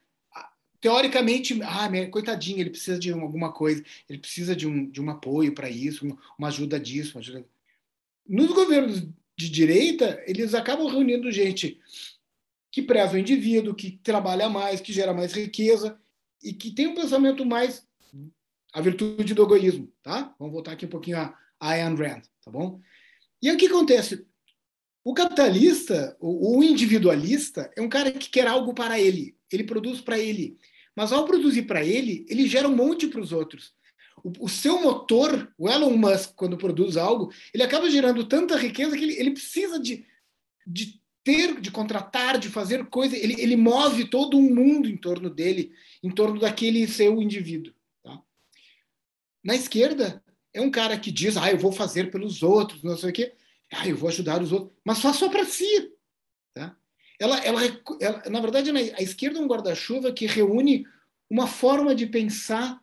Teoricamente, 0.81 1.61
ah, 1.63 1.89
coitadinho, 2.11 2.59
ele 2.59 2.71
precisa 2.71 2.99
de 2.99 3.13
alguma 3.13 3.53
coisa, 3.53 3.85
ele 4.09 4.19
precisa 4.19 4.57
de 4.57 4.67
um, 4.67 4.91
de 4.91 5.01
um 5.01 5.09
apoio 5.11 5.55
para 5.55 5.71
isso, 5.71 6.05
uma 6.37 6.49
ajuda 6.49 6.81
disso, 6.81 7.17
uma 7.17 7.21
ajuda. 7.21 7.47
Nos 8.27 8.53
governos 8.53 9.03
de 9.37 9.49
direita, 9.51 10.23
eles 10.27 10.55
acabam 10.55 10.87
reunindo 10.87 11.31
gente 11.31 11.81
que 12.71 12.83
preza 12.83 13.15
o 13.15 13.19
indivíduo, 13.19 13.75
que 13.75 13.99
trabalha 14.03 14.49
mais, 14.49 14.81
que 14.81 14.93
gera 14.93 15.13
mais 15.13 15.33
riqueza 15.33 15.99
e 16.43 16.53
que 16.53 16.71
tem 16.71 16.87
um 16.87 16.95
pensamento 16.95 17.45
mais 17.45 17.87
a 18.73 18.81
virtude 18.81 19.35
do 19.35 19.43
egoísmo, 19.43 19.93
tá? 20.03 20.35
Vamos 20.39 20.55
voltar 20.55 20.73
aqui 20.73 20.87
um 20.87 20.91
pouquinho 20.91 21.19
a, 21.19 21.39
Ayn 21.61 21.95
Rand, 21.95 22.23
tá 22.43 22.51
bom? 22.51 22.81
E 23.41 23.49
aí 23.49 23.55
o 23.55 23.59
que 23.59 23.67
acontece? 23.67 24.27
O 25.05 25.13
capitalista, 25.13 26.17
o 26.21 26.63
individualista, 26.63 27.71
é 27.77 27.83
um 27.83 27.89
cara 27.89 28.11
que 28.13 28.31
quer 28.31 28.47
algo 28.47 28.73
para 28.73 28.99
ele, 28.99 29.37
ele 29.51 29.65
produz 29.65 30.01
para 30.01 30.19
ele. 30.19 30.57
Mas 30.97 31.13
ao 31.13 31.25
produzir 31.25 31.63
para 31.63 31.85
ele, 31.85 32.25
ele 32.29 32.47
gera 32.47 32.69
um 32.69 32.77
monte 32.77 33.09
para 33.09 33.21
os 33.21 33.33
outros. 33.33 33.75
O, 34.23 34.47
o, 34.47 34.49
seu 34.49 34.81
motor, 34.81 35.53
o 35.59 35.69
Elon 35.69 35.97
Musk, 35.97 36.33
quando 36.35 36.57
produz 36.57 36.97
algo, 36.97 37.33
ele 37.53 37.63
acaba 37.63 37.91
gerando 37.91 38.25
tanta 38.27 38.57
riqueza 38.57 38.97
que 38.97 39.03
ele, 39.03 39.19
ele 39.19 39.31
precisa 39.33 39.79
de, 39.79 40.05
de 40.67 41.01
ter, 41.25 41.61
de 41.61 41.71
contratar, 41.71 42.39
de 42.39 42.49
fazer 42.49 42.87
coisa. 42.87 43.17
Ele, 43.17 43.41
ele 43.41 43.57
move 43.57 44.05
todo 44.05 44.37
um 44.37 44.55
mundo 44.55 44.89
em 44.89 44.97
torno 44.97 45.31
dele, 45.31 45.73
em 46.03 46.11
torno 46.11 46.39
daquele 46.39 46.87
seu 46.87 47.21
indivíduo. 47.21 47.73
Na 49.45 49.57
esquerda, 49.57 50.23
é 50.55 50.61
um 50.61 50.71
cara 50.71 50.99
que 50.99 51.11
diz, 51.11 51.37
ah, 51.37 51.51
eu 51.51 51.59
vou 51.59 51.73
fazer 51.73 52.11
pelos 52.11 52.43
outros, 52.43 52.83
não 52.83 52.97
sei 52.97 53.11
o 53.11 53.13
quê, 53.13 53.33
ah, 53.73 53.89
eu 53.89 53.97
vou 53.97 54.09
ajudar 54.09 54.43
os 54.43 54.53
outros, 54.53 54.73
mas 54.85 55.01
faz 55.01 55.17
só 55.17 55.29
para 55.29 55.45
si. 55.45 55.91
Tá? 56.55 56.77
Ela, 57.19 57.39
ela, 57.39 57.61
ela, 58.01 58.23
na 58.31 58.41
verdade, 58.41 58.71
a 58.71 59.03
esquerda 59.03 59.39
é 59.39 59.43
um 59.43 59.49
guarda-chuva 59.49 60.13
que 60.13 60.27
reúne 60.27 60.87
uma 61.31 61.47
forma 61.47 61.95
de 61.95 62.07
pensar 62.07 62.82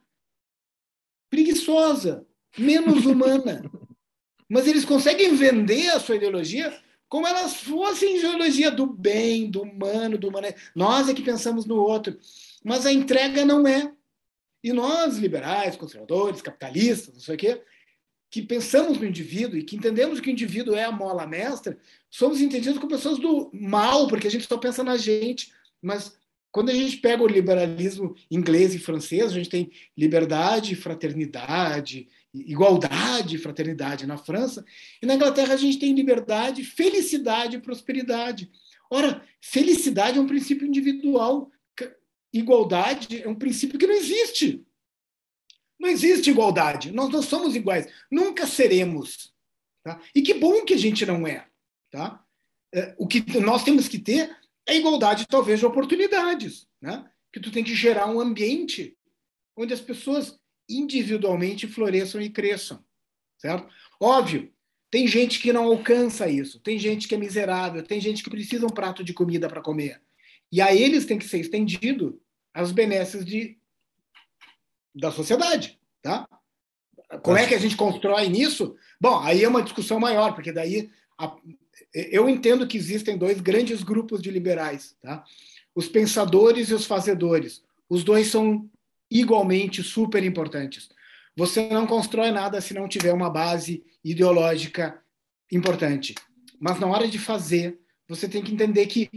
preguiçosa, 1.29 2.25
menos 2.57 3.05
humana. 3.05 3.63
Mas 4.47 4.67
eles 4.67 4.85
conseguem 4.85 5.35
vender 5.35 5.89
a 5.89 5.99
sua 5.99 6.15
ideologia 6.15 6.75
como 7.07 7.27
elas 7.27 7.55
fossem 7.55 8.17
ideologia 8.17 8.69
do 8.69 8.85
bem, 8.85 9.49
do 9.49 9.63
humano, 9.63 10.17
do 10.17 10.29
humano. 10.29 10.47
Nós 10.75 11.09
é 11.09 11.13
que 11.13 11.23
pensamos 11.23 11.65
no 11.65 11.75
outro. 11.75 12.17
Mas 12.63 12.85
a 12.85 12.93
entrega 12.93 13.43
não 13.43 13.67
é. 13.67 13.91
E 14.63 14.71
nós, 14.71 15.17
liberais, 15.17 15.75
conservadores, 15.75 16.41
capitalistas, 16.41 17.13
não 17.13 17.21
sei 17.21 17.35
o 17.35 17.37
quê, 17.37 17.61
que 18.29 18.41
pensamos 18.43 18.99
no 18.99 19.05
indivíduo 19.05 19.57
e 19.57 19.63
que 19.63 19.75
entendemos 19.75 20.19
que 20.19 20.29
o 20.29 20.31
indivíduo 20.31 20.75
é 20.75 20.83
a 20.83 20.91
mola 20.91 21.25
mestra, 21.25 21.79
somos 22.09 22.41
entendidos 22.41 22.77
como 22.77 22.91
pessoas 22.91 23.17
do 23.17 23.49
mal, 23.53 24.07
porque 24.07 24.27
a 24.27 24.31
gente 24.31 24.45
só 24.47 24.57
pensa 24.57 24.83
na 24.83 24.97
gente. 24.97 25.51
Mas 25.81 26.18
quando 26.51 26.69
a 26.69 26.73
gente 26.73 26.97
pega 26.97 27.23
o 27.23 27.27
liberalismo 27.27 28.15
inglês 28.29 28.73
e 28.73 28.79
francês, 28.79 29.25
a 29.25 29.35
gente 29.35 29.49
tem 29.49 29.71
liberdade, 29.97 30.75
fraternidade, 30.75 32.07
igualdade 32.33 33.37
fraternidade 33.37 34.05
na 34.05 34.17
França, 34.17 34.63
e 35.01 35.05
na 35.05 35.15
Inglaterra 35.15 35.53
a 35.53 35.57
gente 35.57 35.79
tem 35.79 35.93
liberdade, 35.93 36.63
felicidade 36.63 37.55
e 37.55 37.61
prosperidade. 37.61 38.51
Ora, 38.89 39.23
felicidade 39.41 40.17
é 40.17 40.21
um 40.21 40.27
princípio 40.27 40.67
individual 40.67 41.51
igualdade 42.33 43.21
é 43.21 43.27
um 43.27 43.35
princípio 43.35 43.79
que 43.79 43.87
não 43.87 43.95
existe. 43.95 44.65
Não 45.79 45.89
existe 45.89 46.29
igualdade. 46.29 46.91
Nós 46.91 47.09
não 47.09 47.21
somos 47.21 47.55
iguais. 47.55 47.87
Nunca 48.11 48.45
seremos. 48.45 49.33
Tá? 49.83 50.01
E 50.13 50.21
que 50.21 50.33
bom 50.33 50.63
que 50.65 50.73
a 50.73 50.77
gente 50.77 51.05
não 51.05 51.25
é. 51.25 51.47
Tá? 51.89 52.23
É, 52.73 52.95
o 52.97 53.07
que 53.07 53.39
nós 53.39 53.63
temos 53.63 53.87
que 53.87 53.97
ter 53.97 54.37
é 54.69 54.77
igualdade, 54.77 55.27
talvez, 55.27 55.59
de 55.59 55.65
oportunidades. 55.65 56.67
Né? 56.81 57.05
Que 57.31 57.39
tu 57.39 57.51
tem 57.51 57.63
que 57.63 57.75
gerar 57.75 58.07
um 58.07 58.19
ambiente 58.19 58.97
onde 59.55 59.73
as 59.73 59.81
pessoas 59.81 60.39
individualmente 60.69 61.67
floresçam 61.67 62.21
e 62.21 62.29
cresçam. 62.29 62.83
Certo? 63.37 63.67
Óbvio, 63.99 64.51
tem 64.91 65.07
gente 65.07 65.39
que 65.39 65.53
não 65.53 65.65
alcança 65.65 66.27
isso, 66.27 66.59
tem 66.59 66.77
gente 66.79 67.07
que 67.07 67.15
é 67.15 67.17
miserável, 67.17 67.83
tem 67.83 68.01
gente 68.01 68.23
que 68.23 68.29
precisa 68.29 68.65
um 68.65 68.69
prato 68.69 69.03
de 69.03 69.13
comida 69.13 69.47
para 69.47 69.61
comer. 69.61 70.01
E 70.51 70.61
a 70.61 70.73
eles 70.73 71.05
tem 71.05 71.19
que 71.19 71.27
ser 71.27 71.39
estendido 71.39 72.21
as 72.53 72.71
benesses 72.71 73.23
de, 73.23 73.57
da 74.95 75.11
sociedade. 75.11 75.79
Tá? 76.01 76.27
Como 77.21 77.37
é 77.37 77.47
que 77.47 77.53
a 77.53 77.59
gente 77.59 77.75
constrói 77.75 78.27
nisso? 78.27 78.75
Bom, 78.99 79.19
aí 79.19 79.43
é 79.43 79.47
uma 79.47 79.63
discussão 79.63 79.99
maior, 79.99 80.33
porque 80.33 80.51
daí 80.51 80.89
a, 81.17 81.35
eu 81.93 82.29
entendo 82.29 82.67
que 82.67 82.77
existem 82.77 83.17
dois 83.17 83.39
grandes 83.41 83.83
grupos 83.83 84.21
de 84.21 84.29
liberais, 84.29 84.95
tá? 85.01 85.23
Os 85.73 85.87
pensadores 85.87 86.69
e 86.69 86.73
os 86.73 86.85
fazedores. 86.85 87.63
Os 87.89 88.03
dois 88.03 88.27
são 88.27 88.69
igualmente 89.09 89.81
super 89.81 90.23
importantes. 90.23 90.89
Você 91.35 91.69
não 91.69 91.87
constrói 91.87 92.31
nada 92.31 92.61
se 92.61 92.73
não 92.73 92.87
tiver 92.87 93.13
uma 93.13 93.29
base 93.29 93.83
ideológica 94.03 95.01
importante. 95.51 96.13
Mas 96.59 96.79
na 96.79 96.87
hora 96.87 97.07
de 97.07 97.17
fazer, 97.17 97.79
você 98.07 98.27
tem 98.27 98.43
que 98.43 98.53
entender 98.53 98.85
que 98.87 99.09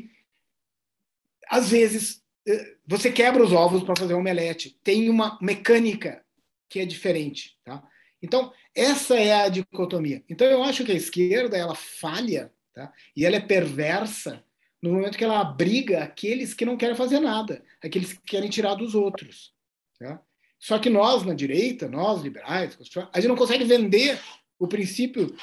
às 1.53 1.71
vezes, 1.71 2.23
eh, 2.49 2.77
você 2.87 3.13
quebra 3.13 3.45
os 3.45 3.53
ovos 3.53 3.83
para 3.83 3.95
fazer 3.95 4.15
um 4.15 4.21
omelete. 4.21 4.79
Tem 4.83 5.11
uma 5.11 5.39
mecânica 5.43 6.25
que 6.67 6.81
é 6.81 6.87
diferente. 6.87 7.59
Tá? 7.63 7.83
Então, 8.23 8.51
essa 8.75 9.19
é 9.19 9.35
a 9.35 9.49
dicotomia. 9.51 10.25
Então, 10.31 10.47
eu 10.47 10.63
acho 10.63 10.83
que 10.83 10.93
a 10.93 10.97
esquerda 10.97 11.57
ela 11.57 11.75
falha 11.75 12.51
tá? 12.75 12.93
e 13.17 13.25
ela 13.25 13.37
é 13.37 13.41
perversa 13.41 14.45
no 14.83 14.93
momento 14.93 15.17
que 15.17 15.25
ela 15.25 15.41
abriga 15.41 16.03
aqueles 16.03 16.55
que 16.55 16.65
não 16.65 16.77
querem 16.77 16.97
fazer 16.97 17.21
nada, 17.21 17.65
aqueles 17.83 18.13
que 18.15 18.23
querem 18.23 18.51
tirar 18.51 18.75
dos 18.75 18.95
outros. 18.95 19.55
Tá? 19.99 20.21
Só 20.59 20.79
que 20.79 20.91
nós, 20.91 21.25
na 21.25 21.35
direita, 21.35 21.89
nós 21.89 22.23
liberais, 22.23 22.77
a 23.13 23.21
gente 23.21 23.29
não 23.29 23.37
consegue 23.37 23.65
vender 23.65 24.21
o 24.59 24.67
princípio 24.67 25.35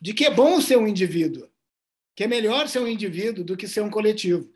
de 0.00 0.12
que 0.12 0.24
é 0.24 0.34
bom 0.34 0.60
ser 0.60 0.78
um 0.78 0.86
indivíduo, 0.86 1.48
que 2.14 2.24
é 2.24 2.26
melhor 2.26 2.68
ser 2.68 2.80
um 2.80 2.88
indivíduo 2.88 3.44
do 3.44 3.56
que 3.56 3.68
ser 3.68 3.80
um 3.80 3.90
coletivo. 3.90 4.52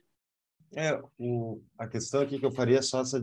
É, 0.74 1.00
o, 1.18 1.60
a 1.78 1.86
questão 1.86 2.22
aqui 2.22 2.38
que 2.38 2.46
eu 2.46 2.52
faria 2.52 2.78
é 2.78 2.82
só 2.82 3.02
essa, 3.02 3.22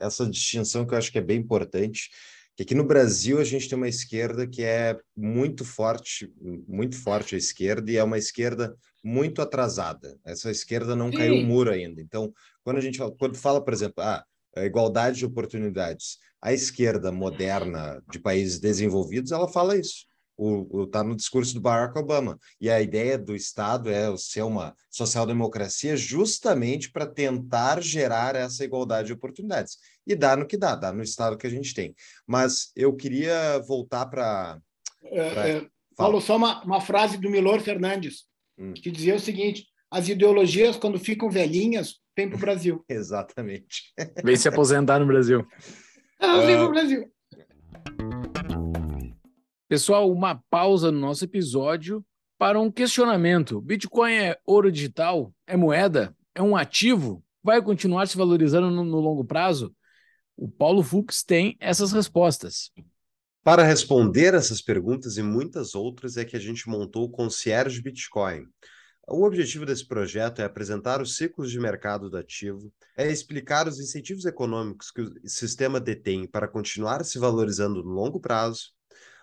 essa 0.00 0.28
distinção 0.28 0.86
que 0.86 0.94
eu 0.94 0.98
acho 0.98 1.12
que 1.12 1.18
é 1.18 1.22
bem 1.22 1.38
importante, 1.38 2.10
que 2.56 2.62
aqui 2.62 2.74
no 2.74 2.84
Brasil 2.84 3.38
a 3.38 3.44
gente 3.44 3.68
tem 3.68 3.76
uma 3.76 3.88
esquerda 3.88 4.46
que 4.46 4.62
é 4.62 4.98
muito 5.16 5.64
forte, 5.64 6.32
muito 6.68 6.96
forte 6.96 7.34
a 7.34 7.38
esquerda, 7.38 7.90
e 7.90 7.96
é 7.96 8.04
uma 8.04 8.18
esquerda 8.18 8.76
muito 9.02 9.40
atrasada. 9.40 10.18
Essa 10.24 10.50
esquerda 10.50 10.94
não 10.94 11.10
Sim. 11.10 11.16
caiu 11.16 11.36
o 11.36 11.42
muro 11.42 11.70
ainda. 11.70 12.00
Então, 12.00 12.32
quando 12.62 12.76
a 12.76 12.80
gente 12.80 12.98
fala, 12.98 13.14
quando 13.18 13.36
fala, 13.36 13.64
por 13.64 13.72
exemplo, 13.72 14.02
ah, 14.02 14.22
a 14.54 14.64
igualdade 14.64 15.18
de 15.18 15.26
oportunidades, 15.26 16.18
a 16.40 16.52
esquerda 16.52 17.10
moderna 17.10 18.02
de 18.10 18.18
países 18.18 18.60
desenvolvidos, 18.60 19.32
ela 19.32 19.48
fala 19.48 19.76
isso. 19.76 20.06
O, 20.44 20.86
tá 20.88 21.04
no 21.04 21.14
discurso 21.14 21.54
do 21.54 21.60
Barack 21.60 21.96
Obama. 21.96 22.38
E 22.60 22.68
a 22.68 22.80
ideia 22.80 23.16
do 23.16 23.36
Estado 23.36 23.88
é 23.88 24.14
ser 24.16 24.42
uma 24.42 24.74
social-democracia 24.90 25.96
justamente 25.96 26.90
para 26.90 27.06
tentar 27.06 27.80
gerar 27.80 28.34
essa 28.34 28.64
igualdade 28.64 29.06
de 29.06 29.12
oportunidades. 29.12 29.78
E 30.06 30.16
dá 30.16 30.36
no 30.36 30.46
que 30.46 30.56
dá, 30.56 30.74
dá 30.74 30.92
no 30.92 31.02
Estado 31.02 31.36
que 31.36 31.46
a 31.46 31.50
gente 31.50 31.72
tem. 31.72 31.94
Mas 32.26 32.72
eu 32.74 32.94
queria 32.94 33.60
voltar 33.60 34.06
para. 34.06 34.58
É, 35.04 35.20
é, 35.20 35.66
Paulo, 35.96 36.20
só 36.20 36.36
uma, 36.36 36.62
uma 36.64 36.80
frase 36.80 37.18
do 37.18 37.30
Milor 37.30 37.60
Fernandes, 37.60 38.24
hum. 38.58 38.72
que 38.74 38.90
dizia 38.90 39.14
o 39.14 39.20
seguinte: 39.20 39.66
as 39.88 40.08
ideologias, 40.08 40.76
quando 40.76 40.98
ficam 40.98 41.30
velhinhas, 41.30 42.00
vêm 42.16 42.28
para 42.28 42.36
o 42.36 42.40
Brasil. 42.40 42.84
Exatamente. 42.88 43.92
Vem 44.24 44.36
se 44.36 44.48
aposentar 44.48 44.98
no 44.98 45.06
Brasil. 45.06 45.46
Elas 46.18 46.46
vêm 46.46 46.56
para 46.56 46.66
o 46.66 46.70
Brasil. 46.70 47.12
Pessoal, 49.72 50.12
uma 50.12 50.34
pausa 50.50 50.92
no 50.92 51.00
nosso 51.00 51.24
episódio 51.24 52.04
para 52.36 52.60
um 52.60 52.70
questionamento. 52.70 53.58
Bitcoin 53.58 54.12
é 54.12 54.38
ouro 54.44 54.70
digital? 54.70 55.32
É 55.46 55.56
moeda? 55.56 56.14
É 56.34 56.42
um 56.42 56.54
ativo? 56.54 57.24
Vai 57.42 57.62
continuar 57.62 58.06
se 58.06 58.14
valorizando 58.14 58.70
no, 58.70 58.84
no 58.84 59.00
longo 59.00 59.24
prazo? 59.24 59.74
O 60.36 60.46
Paulo 60.46 60.82
Fux 60.82 61.24
tem 61.24 61.56
essas 61.58 61.90
respostas. 61.90 62.70
Para 63.42 63.62
responder 63.62 64.34
essas 64.34 64.60
perguntas 64.60 65.16
e 65.16 65.22
muitas 65.22 65.74
outras 65.74 66.18
é 66.18 66.24
que 66.26 66.36
a 66.36 66.38
gente 66.38 66.68
montou 66.68 67.04
o 67.04 67.10
Concierge 67.10 67.80
Bitcoin. 67.80 68.44
O 69.08 69.24
objetivo 69.24 69.64
desse 69.64 69.88
projeto 69.88 70.42
é 70.42 70.44
apresentar 70.44 71.00
os 71.00 71.16
ciclos 71.16 71.50
de 71.50 71.58
mercado 71.58 72.10
do 72.10 72.18
ativo, 72.18 72.70
é 72.94 73.10
explicar 73.10 73.66
os 73.66 73.80
incentivos 73.80 74.26
econômicos 74.26 74.90
que 74.90 75.00
o 75.00 75.10
sistema 75.24 75.80
detém 75.80 76.26
para 76.26 76.46
continuar 76.46 77.02
se 77.06 77.18
valorizando 77.18 77.82
no 77.82 77.90
longo 77.90 78.20
prazo, 78.20 78.74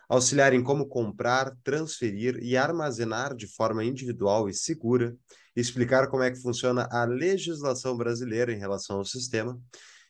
auxiliar 0.10 0.54
em 0.54 0.64
como 0.64 0.88
comprar, 0.88 1.56
transferir 1.64 2.40
e 2.42 2.58
armazenar 2.58 3.36
de 3.36 3.48
forma 3.48 3.86
individual 3.86 4.50
e 4.50 4.54
segura, 4.54 5.16
explicar 5.56 6.08
como 6.08 6.24
é 6.24 6.32
que 6.32 6.42
funciona 6.42 6.90
a 6.92 7.06
legislação 7.06 7.96
brasileira 7.96 8.52
em 8.52 8.58
relação 8.58 8.98
ao 8.98 9.06
sistema. 9.06 9.62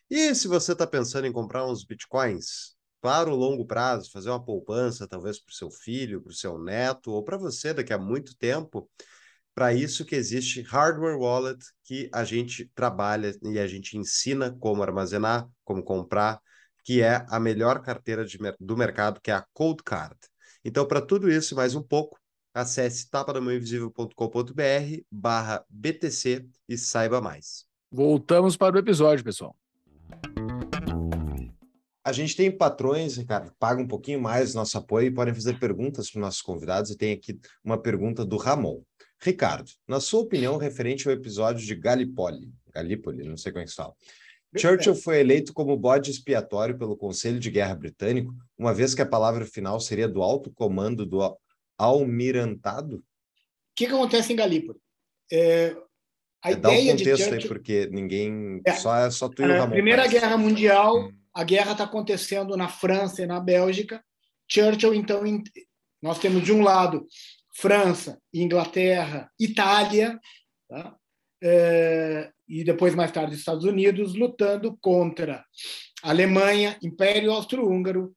E 0.09 0.34
se 0.34 0.47
você 0.47 0.71
está 0.71 0.88
pensando 0.88 1.27
em 1.27 1.34
comprar 1.34 1.67
uns 1.67 1.84
bitcoins 1.84 2.76
para 3.01 3.30
o 3.30 3.35
longo 3.35 3.65
prazo, 3.65 4.09
fazer 4.11 4.30
uma 4.30 4.43
poupança, 4.43 5.07
talvez 5.07 5.39
para 5.39 5.51
o 5.51 5.55
seu 5.55 5.69
filho, 5.69 6.21
para 6.21 6.31
o 6.31 6.35
seu 6.35 6.57
neto, 6.57 7.11
ou 7.11 7.23
para 7.23 7.38
você 7.38 7.73
daqui 7.73 7.93
a 7.93 7.97
muito 7.97 8.35
tempo, 8.38 8.89
para 9.53 9.73
isso 9.73 10.05
que 10.05 10.15
existe 10.15 10.61
Hardware 10.61 11.17
Wallet, 11.17 11.59
que 11.84 12.09
a 12.13 12.23
gente 12.23 12.71
trabalha 12.73 13.34
e 13.43 13.59
a 13.59 13.67
gente 13.67 13.97
ensina 13.97 14.55
como 14.59 14.81
armazenar, 14.81 15.47
como 15.65 15.84
comprar, 15.84 16.39
que 16.89 17.03
é 17.03 17.23
a 17.29 17.39
melhor 17.39 17.83
carteira 17.83 18.25
de, 18.25 18.39
do 18.59 18.75
mercado, 18.75 19.21
que 19.21 19.29
é 19.29 19.35
a 19.35 19.45
Cold 19.53 19.83
Card. 19.83 20.17
Então, 20.65 20.87
para 20.87 20.99
tudo 20.99 21.31
isso 21.31 21.53
e 21.53 21.55
mais 21.55 21.75
um 21.75 21.83
pouco, 21.83 22.19
acesse 22.51 23.07
tapadamãoinvisível.com.br 23.11 25.01
barra 25.11 25.63
BTC 25.69 26.47
e 26.67 26.77
saiba 26.79 27.21
mais. 27.21 27.67
Voltamos 27.91 28.57
para 28.57 28.75
o 28.75 28.79
episódio, 28.79 29.23
pessoal. 29.23 29.55
A 32.03 32.11
gente 32.11 32.35
tem 32.35 32.49
patrões, 32.49 33.17
Ricardo, 33.17 33.51
que 33.51 33.57
pagam 33.59 33.83
um 33.83 33.87
pouquinho 33.87 34.19
mais 34.19 34.55
nosso 34.55 34.75
apoio 34.75 35.09
e 35.09 35.13
podem 35.13 35.35
fazer 35.35 35.59
perguntas 35.59 36.09
para 36.09 36.17
os 36.17 36.21
nossos 36.23 36.41
convidados. 36.41 36.89
E 36.89 36.97
tem 36.97 37.13
aqui 37.13 37.39
uma 37.63 37.79
pergunta 37.79 38.25
do 38.25 38.37
Ramon. 38.37 38.81
Ricardo, 39.21 39.69
na 39.87 39.99
sua 39.99 40.21
opinião, 40.21 40.57
referente 40.57 41.07
ao 41.07 41.13
episódio 41.13 41.63
de 41.63 41.75
Gallipoli, 41.75 42.51
Gallipoli, 42.73 43.27
não 43.27 43.37
sei 43.37 43.51
como 43.51 43.61
é 43.61 43.65
que 43.65 43.69
se 43.69 43.75
fala, 43.75 43.93
Churchill 44.57 44.95
foi 44.95 45.19
eleito 45.19 45.53
como 45.53 45.77
bode 45.77 46.09
expiatório 46.09 46.77
pelo 46.77 46.97
Conselho 46.97 47.39
de 47.39 47.51
Guerra 47.51 47.76
Britânico, 47.76 48.34
uma 48.57 48.73
vez 48.73 48.95
que 48.95 49.01
a 49.01 49.05
palavra 49.05 49.45
final 49.45 49.80
seria 49.80 50.07
do 50.07 50.23
alto 50.23 50.51
comando 50.51 51.05
do 51.05 51.38
almirantado? 51.77 52.97
O 52.97 53.03
que, 53.76 53.85
que 53.85 53.93
acontece 53.93 54.34
em 54.34 54.35
Galípoli? 54.35 54.80
É, 55.31 55.76
a 56.43 56.49
é, 56.49 56.53
ideia 56.53 56.93
um 56.93 56.97
contexto 56.97 57.15
de 57.15 57.23
Churchill... 57.23 57.41
aí, 57.41 57.47
porque 57.47 57.89
ninguém... 57.91 58.61
É, 58.65 58.73
só, 58.73 59.09
só 59.11 59.30
tu 59.30 59.43
e 59.43 59.45
o 59.45 59.51
é, 59.51 59.59
Ramon. 59.59 59.73
Primeira 59.73 60.07
Guerra 60.07 60.38
Mundial, 60.38 60.97
hum. 60.97 61.13
a 61.34 61.43
guerra 61.43 61.73
está 61.73 61.84
acontecendo 61.84 62.57
na 62.57 62.67
França 62.67 63.21
e 63.21 63.27
na 63.27 63.39
Bélgica. 63.39 64.03
Churchill, 64.47 64.95
então, 64.95 65.21
nós 66.01 66.17
temos 66.17 66.43
de 66.43 66.51
um 66.51 66.63
lado 66.63 67.05
França, 67.53 68.19
Inglaterra, 68.34 69.30
Itália, 69.39 70.19
tá? 70.67 70.95
é, 71.41 72.31
e 72.49 72.63
depois, 72.63 72.95
mais 72.95 73.11
tarde, 73.11 73.35
Estados 73.35 73.63
Unidos, 73.63 74.15
lutando 74.15 74.76
contra 74.81 75.45
Alemanha, 76.01 76.80
Império 76.81 77.31
Austro-Húngaro. 77.31 78.15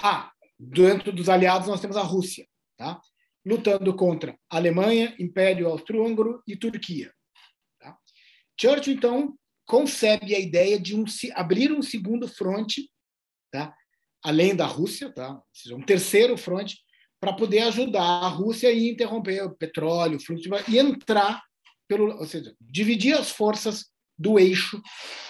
Ah, 0.00 0.30
dentro 0.56 1.10
dos 1.10 1.28
aliados 1.28 1.66
nós 1.66 1.80
temos 1.80 1.96
a 1.96 2.02
Rússia, 2.02 2.46
tá? 2.76 3.00
lutando 3.44 3.94
contra 3.94 4.38
Alemanha, 4.48 5.14
Império 5.18 5.66
Austro-Húngaro 5.66 6.40
e 6.46 6.56
Turquia. 6.56 7.12
Tá? 7.80 7.98
Churchill, 8.58 8.94
então, 8.94 9.36
concebe 9.66 10.36
a 10.36 10.38
ideia 10.38 10.78
de 10.78 10.94
um, 10.94 11.04
abrir 11.34 11.72
um 11.72 11.82
segundo 11.82 12.28
fronte, 12.28 12.88
tá? 13.50 13.74
além 14.22 14.54
da 14.54 14.66
Rússia, 14.66 15.12
tá? 15.12 15.42
um 15.72 15.82
terceiro 15.82 16.38
fronte, 16.38 16.78
para 17.20 17.32
poder 17.32 17.60
ajudar 17.60 18.02
a 18.02 18.28
Rússia 18.28 18.68
a 18.68 18.74
interromper 18.74 19.42
o 19.42 19.56
petróleo, 19.56 20.20
frutos 20.20 20.46
e 20.68 20.78
entrar 20.78 21.42
pelo, 21.88 22.16
ou 22.16 22.26
seja, 22.26 22.54
dividir 22.60 23.14
as 23.14 23.30
forças 23.30 23.86
do 24.18 24.38
eixo 24.38 24.80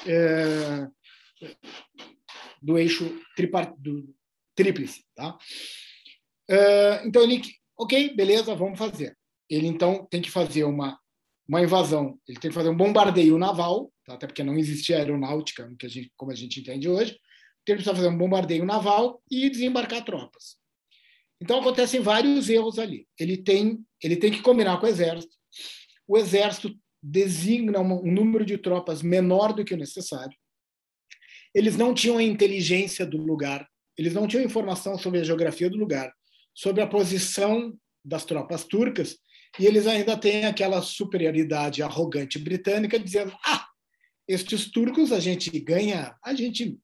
é, 0.07 0.87
do 2.61 2.79
eixo 2.79 3.21
tripart, 3.37 3.75
do 3.79 4.15
tríplice, 4.55 5.05
tá? 5.15 5.37
É, 6.49 7.07
então 7.07 7.23
ele, 7.23 7.43
ok, 7.77 8.15
beleza, 8.15 8.55
vamos 8.55 8.79
fazer. 8.79 9.17
Ele 9.49 9.67
então 9.67 10.07
tem 10.11 10.23
que 10.23 10.31
fazer 10.31 10.65
uma 10.65 10.99
uma 11.47 11.61
invasão, 11.61 12.19
ele 12.27 12.41
tem 12.41 12.51
que 12.51 12.55
fazer 12.55 12.71
um 12.71 12.77
bombardeio 12.77 13.37
naval, 13.37 13.93
tá? 14.07 14.15
até 14.15 14.27
porque 14.27 14.43
não 14.43 14.57
existia 14.57 14.97
aeronáutica, 14.97 15.71
que 15.79 15.85
a 15.85 15.89
gente, 15.91 16.11
como 16.17 16.33
a 16.33 16.35
gente 16.35 16.61
entende 16.61 16.89
hoje. 16.89 17.19
Ele 17.67 17.77
precisa 17.77 17.95
fazer 17.95 18.09
um 18.09 18.17
bombardeio 18.17 18.65
naval 18.65 19.23
e 19.31 19.49
desembarcar 19.51 20.05
tropas. 20.05 20.57
Então 21.41 21.61
acontecem 21.61 22.01
vários 22.01 22.49
erros 22.49 22.79
ali. 22.79 23.07
Ele 23.19 23.37
tem 23.37 23.85
ele 24.03 24.17
tem 24.17 24.31
que 24.31 24.43
combinar 24.43 24.79
com 24.79 24.87
o 24.87 24.89
exército 24.89 25.35
o 26.07 26.19
exército 26.19 26.75
designa 27.03 27.81
um 27.81 28.11
número 28.11 28.45
de 28.45 28.57
tropas 28.57 29.03
menor 29.03 29.53
do 29.53 29.65
que 29.65 29.75
o 29.75 29.77
necessário. 29.77 30.37
Eles 31.55 31.77
não 31.77 31.95
tinham 31.95 32.19
a 32.19 32.23
inteligência 32.23 33.07
do 33.07 33.19
lugar, 33.19 33.69
eles 33.97 34.15
não 34.15 34.27
tinham 34.27 34.45
informação 34.45 34.99
sobre 34.99 35.21
a 35.21 35.25
geografia 35.25 35.71
do 35.71 35.77
lugar, 35.77 36.13
sobre 36.55 36.83
a 36.83 36.87
posição 36.87 37.79
das 38.05 38.25
tropas 38.25 38.65
turcas, 38.65 39.19
e 39.59 39.67
eles 39.67 39.87
ainda 39.87 40.17
têm 40.17 40.47
aquela 40.47 40.83
superioridade 40.83 41.83
arrogante 41.83 42.39
britânica, 42.39 42.99
dizendo: 42.99 43.37
ah, 43.45 43.67
estes 44.27 44.71
turcos 44.71 45.13
a 45.13 45.21
gente 45.21 45.51
ganha, 45.61 46.17
a 46.25 46.35
gente 46.35 46.79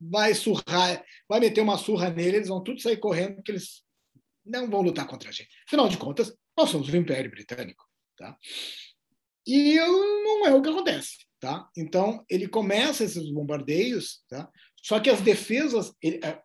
vai 0.00 0.34
surrar, 0.34 1.04
vai 1.28 1.40
meter 1.40 1.60
uma 1.60 1.78
surra 1.78 2.10
neles, 2.10 2.34
eles 2.34 2.48
vão 2.48 2.62
tudo 2.62 2.80
sair 2.80 2.98
correndo, 2.98 3.36
porque 3.36 3.52
eles 3.52 3.82
não 4.44 4.68
vão 4.68 4.82
lutar 4.82 5.06
contra 5.06 5.28
a 5.28 5.32
gente. 5.32 5.50
Afinal 5.66 5.88
de 5.88 5.96
contas, 5.96 6.34
nós 6.56 6.70
somos 6.70 6.88
o 6.88 6.96
Império 6.96 7.30
Britânico. 7.30 7.89
Tá? 8.20 8.36
E 9.46 9.76
não 9.78 10.46
é 10.46 10.54
o 10.54 10.60
que 10.60 10.68
acontece. 10.68 11.16
Tá? 11.40 11.66
Então, 11.74 12.22
ele 12.28 12.46
começa 12.46 13.02
esses 13.02 13.32
bombardeios, 13.32 14.22
tá? 14.28 14.46
só 14.82 15.00
que 15.00 15.08
as 15.08 15.22
defesas, 15.22 15.90
ele, 16.02 16.20
é, 16.22 16.38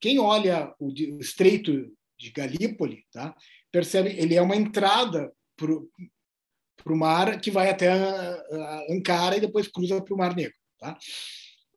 quem 0.00 0.18
olha 0.18 0.74
o, 0.80 0.88
o 0.88 1.20
Estreito 1.20 1.72
de 2.18 2.32
Galípoli, 2.32 3.04
tá? 3.12 3.32
percebe 3.70 4.10
ele 4.18 4.34
é 4.34 4.42
uma 4.42 4.56
entrada 4.56 5.32
para 5.56 5.72
o 6.92 6.96
mar 6.96 7.40
que 7.40 7.48
vai 7.48 7.70
até 7.70 7.92
a, 7.92 8.32
a 8.32 8.86
Ankara 8.90 9.36
e 9.36 9.40
depois 9.40 9.68
cruza 9.68 10.02
para 10.02 10.14
o 10.14 10.18
Mar 10.18 10.34
Negro. 10.34 10.56
Tá? 10.80 10.98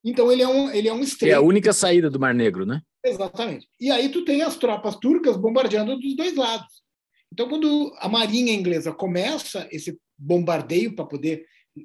Então 0.04 0.32
ele 0.32 0.42
é 0.42 0.48
um 0.48 0.72
ele 0.72 0.88
é 0.88 0.94
um 0.94 1.02
estreito. 1.02 1.34
É 1.34 1.38
a 1.38 1.42
única 1.42 1.72
saída 1.72 2.10
do 2.10 2.20
Mar 2.20 2.34
Negro, 2.34 2.66
né? 2.66 2.82
Exatamente. 3.06 3.68
E 3.80 3.92
aí 3.92 4.10
tu 4.10 4.26
tem 4.26 4.42
as 4.42 4.58
tropas 4.58 4.96
turcas 4.96 5.38
bombardeando 5.38 5.98
dos 6.00 6.16
dois 6.16 6.36
lados. 6.36 6.84
Então, 7.34 7.50
quando 7.50 7.92
a 7.98 8.08
marinha 8.08 8.54
inglesa 8.54 8.94
começa 8.94 9.68
esse 9.72 10.00
bombardeio 10.16 10.96
para 10.96 11.04
poder 11.04 11.44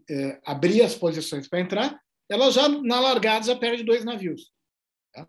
é, 0.08 0.38
abrir 0.44 0.82
as 0.82 0.94
posições 0.94 1.48
para 1.48 1.60
entrar, 1.60 1.98
ela 2.30 2.50
já, 2.50 2.68
na 2.68 3.00
largada, 3.00 3.46
já 3.46 3.56
perde 3.56 3.82
dois 3.82 4.04
navios. 4.04 4.52
Tá? 5.10 5.26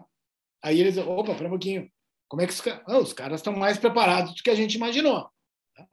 Aí 0.61 0.81
eles, 0.81 0.97
opa, 0.97 1.33
para 1.33 1.47
um 1.47 1.51
pouquinho, 1.51 1.89
Como 2.27 2.41
é 2.41 2.45
que 2.45 2.51
os, 2.51 2.61
oh, 2.85 2.97
os 2.97 3.13
caras 3.13 3.39
estão 3.39 3.53
mais 3.53 3.77
preparados 3.77 4.35
do 4.35 4.43
que 4.43 4.49
a 4.49 4.55
gente 4.55 4.75
imaginou? 4.75 5.29
Tá? 5.73 5.87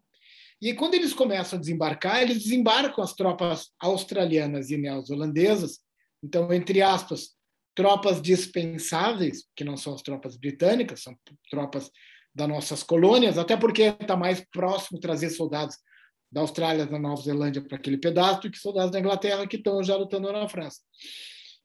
E 0.61 0.75
quando 0.75 0.95
eles 0.95 1.15
começam 1.15 1.57
a 1.57 1.61
desembarcar, 1.61 2.21
eles 2.21 2.43
desembarcam 2.43 3.05
as 3.05 3.15
tropas 3.15 3.71
australianas 3.79 4.71
e 4.71 4.77
neozelandesas. 4.77 5.79
Então, 6.21 6.53
entre 6.53 6.83
aspas, 6.83 7.37
tropas 7.77 8.21
dispensáveis, 8.21 9.45
que 9.55 9.63
não 9.63 9.77
são 9.77 9.95
as 9.95 10.03
tropas 10.03 10.37
britânicas, 10.37 11.05
são 11.05 11.17
tropas 11.49 11.93
das 12.37 12.49
nossas 12.49 12.83
colônias, 12.83 13.39
até 13.39 13.57
porque 13.57 13.83
está 13.83 14.15
mais 14.15 14.45
próximo 14.53 15.01
trazer 15.01 15.31
soldados 15.31 15.79
da 16.31 16.43
Austrália, 16.43 16.85
da 16.85 16.99
Nova 16.99 17.23
Zelândia 17.23 17.63
para 17.63 17.79
aquele 17.79 17.97
pedaço 17.97 18.43
do 18.43 18.51
que 18.51 18.59
soldados 18.59 18.91
da 18.91 19.01
Inglaterra 19.01 19.47
que 19.47 19.57
estão 19.57 19.83
já 19.83 19.97
lutando 19.97 20.31
na 20.31 20.47
França. 20.47 20.83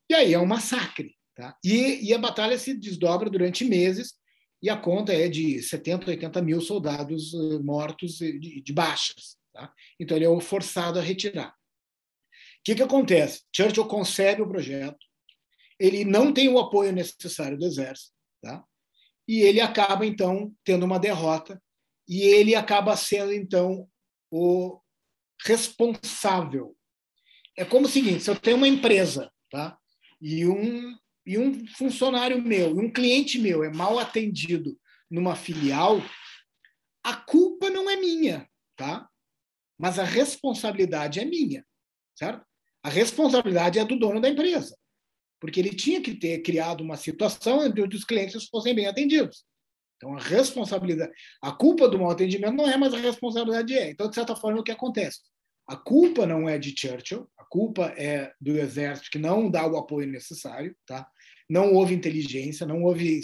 E 0.10 0.14
aí 0.14 0.34
é 0.34 0.39
um 0.39 0.45
massacre. 0.45 1.14
Tá? 1.35 1.57
E, 1.64 2.07
e 2.07 2.14
a 2.14 2.18
batalha 2.18 2.57
se 2.57 2.73
desdobra 2.73 3.30
durante 3.30 3.65
meses, 3.65 4.14
e 4.64 4.69
a 4.69 4.77
conta 4.77 5.11
é 5.11 5.27
de 5.27 5.61
70, 5.61 6.10
80 6.10 6.41
mil 6.41 6.61
soldados 6.61 7.34
uh, 7.34 7.61
mortos 7.64 8.18
de, 8.18 8.61
de 8.61 8.73
baixas. 8.73 9.35
Tá? 9.52 9.73
Então 9.99 10.15
ele 10.15 10.26
é 10.26 10.39
forçado 10.39 10.99
a 10.99 11.02
retirar. 11.02 11.49
O 11.49 12.64
que, 12.64 12.76
que 12.76 12.84
acontece? 12.84 13.41
Churchill 13.53 13.85
concebe 13.88 14.41
o 14.41 14.48
projeto, 14.48 14.99
ele 15.77 16.06
não 16.06 16.31
tem 16.31 16.48
o 16.48 16.60
apoio 16.60 16.93
necessário 16.93 17.57
do 17.57 17.65
exército, 17.65 18.14
tá? 18.41 18.64
E 19.32 19.44
ele 19.44 19.62
acaba, 19.62 20.06
então, 20.06 20.53
tendo 20.62 20.86
uma 20.86 20.99
derrota, 20.99 21.64
e 22.06 22.24
ele 22.24 22.53
acaba 22.53 22.98
sendo, 22.98 23.32
então, 23.32 23.88
o 24.30 24.78
responsável. 25.45 26.76
É 27.58 27.64
como 27.64 27.86
o 27.86 27.90
seguinte: 27.90 28.24
se 28.24 28.30
eu 28.30 28.38
tenho 28.38 28.58
uma 28.58 28.68
empresa 28.68 29.32
tá? 29.49 29.78
e, 30.20 30.45
um, 30.45 30.94
e 31.26 31.38
um 31.38 31.66
funcionário 31.78 32.41
meu, 32.41 32.78
um 32.78 32.91
cliente 32.91 33.40
meu 33.40 33.64
é 33.64 33.72
mal 33.72 33.98
atendido 33.98 34.78
numa 35.10 35.34
filial, 35.34 36.02
a 37.02 37.16
culpa 37.16 37.70
não 37.70 37.90
é 37.90 37.95
minha, 37.95 38.45
tá? 38.76 39.10
mas 39.80 39.98
a 39.98 40.03
responsabilidade 40.03 41.22
é 41.22 41.26
minha, 41.26 41.66
certo? 42.18 42.45
A 42.84 42.90
responsabilidade 42.90 43.80
é 43.80 43.86
do 43.86 43.98
dono 43.98 44.20
da 44.20 44.28
empresa, 44.28 44.78
porque 45.41 45.59
ele 45.59 45.72
tinha 45.72 45.99
que 45.99 46.13
ter 46.13 46.43
criado 46.43 46.81
uma 46.81 46.95
situação 46.95 47.65
onde 47.65 47.97
os 47.97 48.05
clientes 48.05 48.45
fossem 48.45 48.76
bem 48.76 48.85
atendidos. 48.85 49.43
Então, 49.97 50.15
a 50.15 50.19
responsabilidade, 50.19 51.11
a 51.41 51.51
culpa 51.51 51.89
do 51.89 51.99
mau 51.99 52.11
atendimento 52.11 52.55
não 52.55 52.69
é, 52.69 52.77
mas 52.77 52.93
a 52.93 52.97
responsabilidade 52.97 53.73
é. 53.73 53.89
Então, 53.89 54.07
de 54.07 54.15
certa 54.15 54.35
forma, 54.35 54.59
o 54.59 54.63
que 54.63 54.72
acontece? 54.72 55.19
A 55.68 55.76
culpa 55.76 56.26
não 56.26 56.47
é 56.47 56.57
de 56.57 56.73
Churchill, 56.77 57.27
a 57.38 57.43
culpa 57.45 57.93
é 57.97 58.31
do 58.39 58.57
exército 58.57 59.09
que 59.11 59.19
não 59.19 59.49
dá 59.49 59.65
o 59.65 59.77
apoio 59.77 60.07
necessário, 60.07 60.76
tá? 60.85 61.07
Não 61.49 61.73
houve 61.73 61.93
inteligência, 61.95 62.65
não 62.65 62.84
houve 62.84 63.19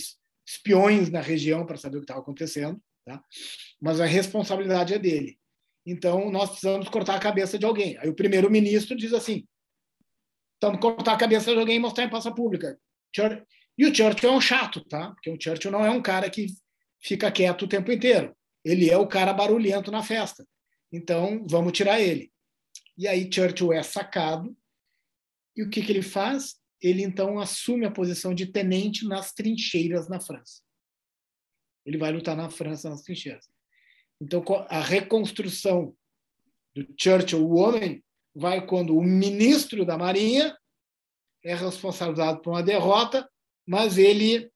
espiões 0.45 1.10
na 1.10 1.22
região 1.22 1.65
para 1.65 1.77
saber 1.77 1.98
o 1.98 1.99
que 1.99 2.06
estava 2.06 2.22
acontecendo, 2.22 2.80
tá? 3.06 3.23
Mas 3.80 3.99
a 3.99 4.06
responsabilidade 4.06 4.94
é 4.94 4.99
dele. 4.99 5.38
Então, 5.85 6.31
nós 6.31 6.49
precisamos 6.49 6.89
cortar 6.89 7.15
a 7.15 7.19
cabeça 7.19 7.60
de 7.60 7.65
alguém. 7.65 7.98
Aí 7.99 8.10
o 8.10 8.15
primeiro-ministro 8.15 8.95
diz 8.95 9.14
assim: 9.14 9.48
estamos 10.58 10.82
cortar 10.82 11.14
a 11.14 11.18
cabeça 11.18 11.54
de 11.54 11.60
alguém 11.60 11.78
e 11.78 11.80
mostrar 11.80 12.04
em 12.04 12.10
praça 12.10 12.34
pública. 12.34 12.80
E 13.78 13.86
o 13.86 13.94
Churchill 13.94 14.30
é 14.30 14.34
um 14.34 14.42
chato, 14.42 14.84
tá? 14.86 15.12
Porque 15.12 15.30
o 15.30 15.38
Churchill 15.40 15.72
não 15.72 15.86
é 15.86 15.92
um 15.92 16.02
cara 16.02 16.30
que 16.30 16.48
fica 17.00 17.32
quieto 17.32 17.64
o 17.64 17.68
tempo 17.68 17.92
inteiro. 17.92 18.36
Ele 18.66 18.90
é 18.90 18.98
o 18.98 19.08
cara 19.08 19.34
barulhento 19.34 19.92
na 19.92 20.04
festa. 20.04 20.46
Então, 20.92 21.46
vamos 21.48 21.74
tirar 21.74 22.02
ele. 22.02 22.32
E 22.98 23.08
aí 23.08 23.30
Churchill 23.32 23.72
é 23.72 23.84
sacado. 23.84 24.58
E 25.56 25.64
o 25.64 25.70
que, 25.70 25.82
que 25.82 25.92
ele 25.92 26.02
faz? 26.02 26.56
Ele 26.82 27.04
então 27.04 27.40
assume 27.40 27.86
a 27.86 27.92
posição 27.92 28.34
de 28.34 28.48
tenente 28.48 29.08
nas 29.08 29.34
trincheiras 29.34 30.08
na 30.10 30.20
França. 30.20 30.62
Ele 31.86 31.98
vai 31.98 32.12
lutar 32.12 32.36
na 32.36 32.50
França 32.50 32.90
nas 32.90 33.02
trincheiras. 33.02 33.48
Então, 34.20 34.44
a 34.70 34.82
reconstrução 34.82 35.96
do 36.76 36.88
Churchill, 37.00 37.46
o 37.46 37.56
homem, 37.56 38.04
vai 38.38 38.65
quando 38.65 38.95
o 38.95 39.03
ministro 39.03 39.85
da 39.85 39.97
Marinha 39.97 40.55
é 41.43 41.55
responsabilizado 41.55 42.41
por 42.41 42.51
uma 42.51 42.64
derrota, 42.64 43.27
mas 43.65 43.97
ele 43.97 44.51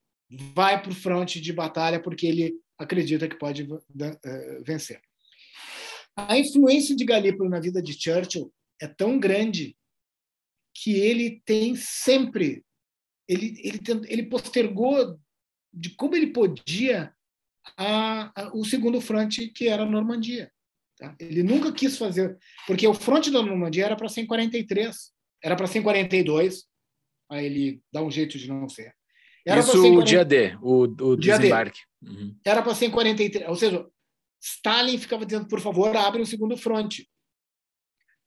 vai 0.53 0.81
para 0.81 0.91
o 0.91 0.95
fronte 0.95 1.41
de 1.41 1.51
batalha 1.51 2.01
porque 2.01 2.27
ele 2.27 2.53
acredita 2.77 3.27
que 3.27 3.37
pode 3.37 3.63
eh, 3.63 4.61
vencer. 4.63 5.01
A 6.15 6.37
influência 6.37 6.95
de 6.95 7.05
Galípolo 7.05 7.49
na 7.49 7.59
vida 7.59 7.81
de 7.81 7.93
Churchill 7.93 8.53
é 8.81 8.87
tão 8.87 9.19
grande 9.19 9.77
que 10.73 10.93
ele 10.93 11.41
tem 11.45 11.75
sempre 11.75 12.63
ele, 13.27 13.55
ele, 13.63 13.79
ele 14.07 14.23
postergou 14.23 15.19
de 15.73 15.91
como 15.91 16.15
ele 16.15 16.27
podia 16.27 17.15
a, 17.77 18.41
a, 18.41 18.53
o 18.53 18.65
segundo 18.65 18.99
fronte 18.99 19.47
que 19.47 19.69
era 19.69 19.83
a 19.83 19.89
Normandia. 19.89 20.51
Tá? 21.01 21.15
Ele 21.19 21.41
nunca 21.41 21.71
quis 21.71 21.97
fazer, 21.97 22.37
porque 22.67 22.87
o 22.87 22.93
fronte 22.93 23.31
da 23.31 23.41
Normandia 23.41 23.85
era 23.85 23.95
para 23.95 24.07
ser 24.07 24.21
em 24.21 24.27
43, 24.27 24.95
era 25.43 25.55
para 25.55 25.65
ser 25.65 25.79
em 25.79 25.81
42, 25.81 26.65
aí 27.27 27.43
ele 27.43 27.81
dá 27.91 28.03
um 28.03 28.11
jeito 28.11 28.37
de 28.37 28.47
não 28.47 28.69
ser. 28.69 28.93
Era 29.43 29.61
Isso 29.61 29.71
ser 29.71 29.79
40... 29.79 29.99
o 29.99 30.03
dia 30.03 30.23
D, 30.23 30.55
o, 30.61 30.83
o 30.83 31.17
desembarque. 31.17 31.79
Uhum. 32.03 32.37
Era 32.45 32.61
para 32.61 32.75
ser 32.75 32.85
em 32.85 32.91
43, 32.91 33.49
ou 33.49 33.55
seja, 33.55 33.83
Stalin 34.39 34.99
ficava 34.99 35.25
dizendo, 35.25 35.47
por 35.47 35.59
favor, 35.59 35.97
abre 35.97 36.21
um 36.21 36.25
segundo 36.25 36.55
fronte. 36.55 37.09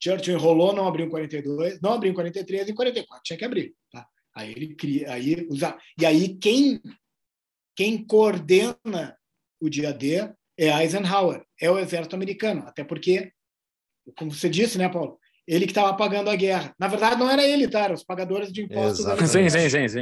Churchill 0.03 0.35
enrolou, 0.35 0.75
não 0.75 0.89
abriu 0.89 1.07
em 1.07 1.11
42, 1.11 1.81
não 1.81 1.93
abriu 1.93 2.11
em 2.11 2.15
43, 2.15 2.71
em 2.71 2.75
44 2.75 3.23
tinha 3.23 3.39
que 3.39 3.45
abrir. 3.45 3.73
Tá? 3.93 4.05
Aí 4.35 4.51
ele 4.51 4.75
cria, 4.75 5.13
aí 5.13 5.47
usa, 5.49 5.79
e 5.97 6.05
aí 6.05 6.37
quem 6.39 6.83
quem 7.77 8.05
coordena 8.05 9.17
o 9.61 9.69
dia 9.69 9.93
D 9.93 10.29
é 10.59 10.69
Eisenhower, 10.83 11.43
é 11.61 11.71
o 11.71 11.79
exército 11.79 12.17
americano, 12.17 12.65
até 12.67 12.85
porque, 12.85 13.33
como 14.17 14.33
você 14.33 14.49
disse, 14.49 14.79
né, 14.79 14.89
Paulo? 14.89 15.19
Ele 15.47 15.67
que 15.67 15.73
estava 15.73 15.95
pagando 15.95 16.31
a 16.31 16.37
guerra. 16.37 16.75
Na 16.79 16.89
verdade, 16.89 17.19
não 17.19 17.31
era 17.31 17.45
ele, 17.45 17.69
tá? 17.69 17.81
Eram 17.81 17.95
os 17.95 18.05
pagadores 18.05 18.51
de 18.51 18.63
impostos. 18.63 19.05
Sim, 19.29 19.51
sim, 19.51 19.69
sim, 19.69 19.89
sim. 19.89 20.01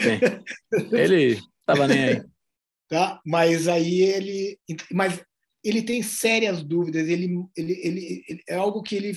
sim. 0.00 0.96
Ele 0.96 1.38
estava 1.60 1.86
nem 1.86 2.04
aí 2.04 2.22
tá? 2.92 3.18
Mas 3.24 3.68
aí 3.68 4.02
ele, 4.02 4.58
mas 4.92 5.24
ele 5.64 5.80
tem 5.80 6.02
sérias 6.02 6.62
dúvidas. 6.62 7.08
Ele, 7.08 7.24
ele, 7.56 7.72
ele, 7.82 8.24
ele, 8.28 8.42
é 8.46 8.54
algo 8.54 8.82
que 8.82 8.94
ele 8.94 9.14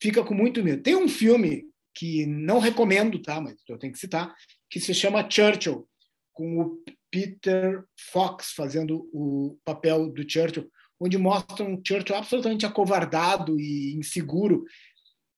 fica 0.00 0.22
com 0.22 0.34
muito 0.34 0.62
medo. 0.62 0.84
Tem 0.84 0.94
um 0.94 1.08
filme 1.08 1.64
que 1.92 2.24
não 2.26 2.60
recomendo, 2.60 3.20
tá? 3.20 3.40
Mas 3.40 3.56
eu 3.68 3.76
tenho 3.76 3.92
que 3.92 3.98
citar, 3.98 4.32
que 4.70 4.78
se 4.78 4.94
chama 4.94 5.28
Churchill, 5.28 5.84
com 6.32 6.60
o 6.60 6.84
Peter 7.12 7.84
Fox 8.10 8.52
fazendo 8.56 9.08
o 9.12 9.58
papel 9.64 10.10
do 10.10 10.28
Churchill, 10.28 10.68
onde 10.98 11.18
mostra 11.18 11.64
um 11.64 11.80
Churchill 11.86 12.16
absolutamente 12.16 12.64
acovardado 12.64 13.60
e 13.60 13.94
inseguro. 13.94 14.64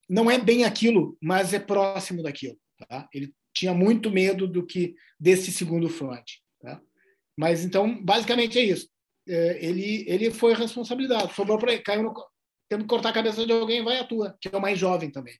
Não 0.09 0.31
é 0.31 0.39
bem 0.39 0.63
aquilo, 0.63 1.17
mas 1.21 1.53
é 1.53 1.59
próximo 1.59 2.23
daquilo. 2.23 2.57
Tá? 2.87 3.07
Ele 3.13 3.33
tinha 3.53 3.73
muito 3.73 4.09
medo 4.09 4.47
do 4.47 4.65
que 4.65 4.95
desse 5.19 5.51
segundo 5.51 5.89
front. 5.89 6.23
Tá? 6.61 6.81
Mas 7.37 7.65
então, 7.65 8.01
basicamente 8.03 8.57
é 8.57 8.63
isso. 8.63 8.87
É, 9.27 9.65
ele, 9.65 10.05
ele 10.07 10.31
foi 10.31 10.53
responsabilidade, 10.53 11.33
sobrou 11.33 11.57
para 11.57 11.73
ele, 11.73 11.81
caiu 11.81 12.03
no, 12.03 12.13
tendo 12.69 12.83
que 12.83 12.87
cortar 12.87 13.09
a 13.09 13.13
cabeça 13.13 13.45
de 13.45 13.51
alguém, 13.51 13.83
vai 13.83 13.97
a 13.97 14.03
tua, 14.03 14.37
que 14.39 14.47
é 14.47 14.57
o 14.57 14.61
mais 14.61 14.77
jovem 14.79 15.09
também. 15.09 15.35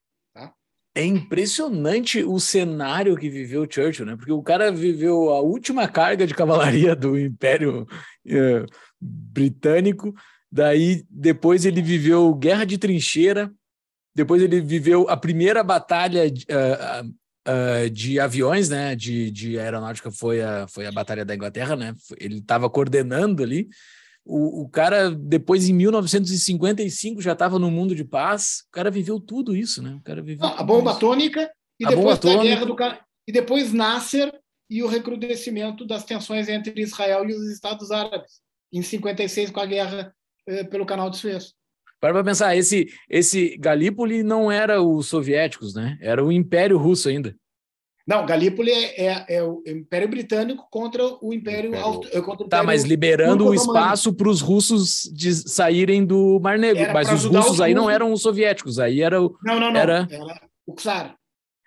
É 0.96 1.04
impressionante 1.04 2.24
o 2.24 2.40
cenário 2.40 3.18
que 3.18 3.28
viveu 3.28 3.68
Churchill, 3.70 4.06
né? 4.06 4.16
Porque 4.16 4.32
o 4.32 4.42
cara 4.42 4.72
viveu 4.72 5.28
a 5.28 5.42
última 5.42 5.86
carga 5.86 6.26
de 6.26 6.34
cavalaria 6.34 6.96
do 6.96 7.18
Império 7.18 7.86
é, 8.26 8.64
Britânico, 8.98 10.14
daí 10.50 11.04
depois 11.10 11.66
ele 11.66 11.82
viveu 11.82 12.34
guerra 12.34 12.64
de 12.64 12.78
trincheira, 12.78 13.52
depois 14.14 14.40
ele 14.40 14.58
viveu 14.58 15.06
a 15.10 15.18
primeira 15.18 15.62
batalha 15.62 16.22
uh, 16.24 17.06
uh, 17.06 17.90
de 17.90 18.18
aviões, 18.18 18.70
né, 18.70 18.96
de, 18.96 19.30
de 19.30 19.58
aeronáutica 19.58 20.10
foi 20.10 20.40
a, 20.40 20.66
foi 20.66 20.86
a 20.86 20.92
Batalha 20.92 21.26
da 21.26 21.34
Inglaterra, 21.34 21.76
né, 21.76 21.94
ele 22.18 22.38
estava 22.38 22.70
coordenando 22.70 23.42
ali, 23.42 23.68
o, 24.26 24.62
o, 24.62 24.68
cara, 24.68 25.10
depois 25.10 25.68
em 25.68 25.72
1955, 25.72 27.22
já 27.22 27.32
estava 27.32 27.60
no 27.60 27.70
mundo 27.70 27.94
de 27.94 28.04
paz, 28.04 28.64
o 28.68 28.72
cara 28.72 28.90
viveu 28.90 29.20
tudo 29.20 29.54
isso, 29.54 29.80
né, 29.80 29.94
o 29.94 30.02
cara 30.02 30.20
viveu 30.20 30.44
a 30.44 30.62
bomba 30.64 30.90
isso. 30.90 30.98
atômica 30.98 31.50
e 31.78 31.86
a 31.86 31.90
depois 31.90 32.18
da 32.18 32.42
guerra 32.42 32.66
do 32.66 32.74
cara, 32.74 33.00
e 33.26 33.32
depois 33.32 33.72
Nasser 33.72 34.32
e 34.68 34.82
o 34.82 34.88
recrudescimento 34.88 35.86
das 35.86 36.04
tensões 36.04 36.48
entre 36.48 36.82
Israel 36.82 37.24
e 37.28 37.32
os 37.32 37.48
Estados 37.48 37.92
Árabes, 37.92 38.40
em 38.72 38.82
56 38.82 39.50
com 39.50 39.60
a 39.60 39.66
guerra 39.66 40.12
eh, 40.48 40.64
pelo 40.64 40.84
Canal 40.84 41.08
de 41.08 41.18
Suez. 41.18 41.54
Para 42.00 42.12
para 42.12 42.24
pensar, 42.24 42.56
esse, 42.56 42.88
esse 43.08 43.56
Galípoli 43.56 44.22
não 44.22 44.50
era 44.50 44.82
os 44.82 45.06
soviéticos, 45.06 45.74
né? 45.74 45.96
Era 46.00 46.24
o 46.24 46.32
Império 46.32 46.78
Russo 46.78 47.08
ainda. 47.08 47.34
Não, 48.06 48.24
Galípoli 48.24 48.70
é, 48.70 49.06
é, 49.06 49.36
é 49.36 49.42
o 49.42 49.62
Império 49.66 50.08
Britânico 50.08 50.68
contra 50.70 51.02
o 51.20 51.32
Império, 51.32 51.70
Império... 51.70 51.84
Auto, 51.84 52.08
contra 52.08 52.20
o 52.20 52.22
tá, 52.22 52.32
Império 52.32 52.48
tá, 52.48 52.62
mas 52.62 52.84
liberando 52.84 53.48
o 53.48 53.54
espaço 53.54 54.14
para 54.14 54.28
os 54.28 54.40
russos 54.40 55.10
de 55.12 55.34
saírem 55.34 56.06
do 56.06 56.38
Mar 56.38 56.56
Negro. 56.56 56.84
Era 56.84 56.92
mas 56.92 57.10
os 57.10 57.24
russos 57.24 57.52
os 57.52 57.60
aí 57.60 57.72
russos. 57.72 57.84
não 57.84 57.90
eram 57.90 58.12
os 58.12 58.22
soviéticos, 58.22 58.78
aí 58.78 59.00
era 59.00 59.20
o. 59.20 59.36
Não, 59.42 59.58
não, 59.58 59.72
não. 59.72 59.80
Era, 59.80 60.06
era 60.08 60.40
o 60.64 60.74
czar. 60.74 61.16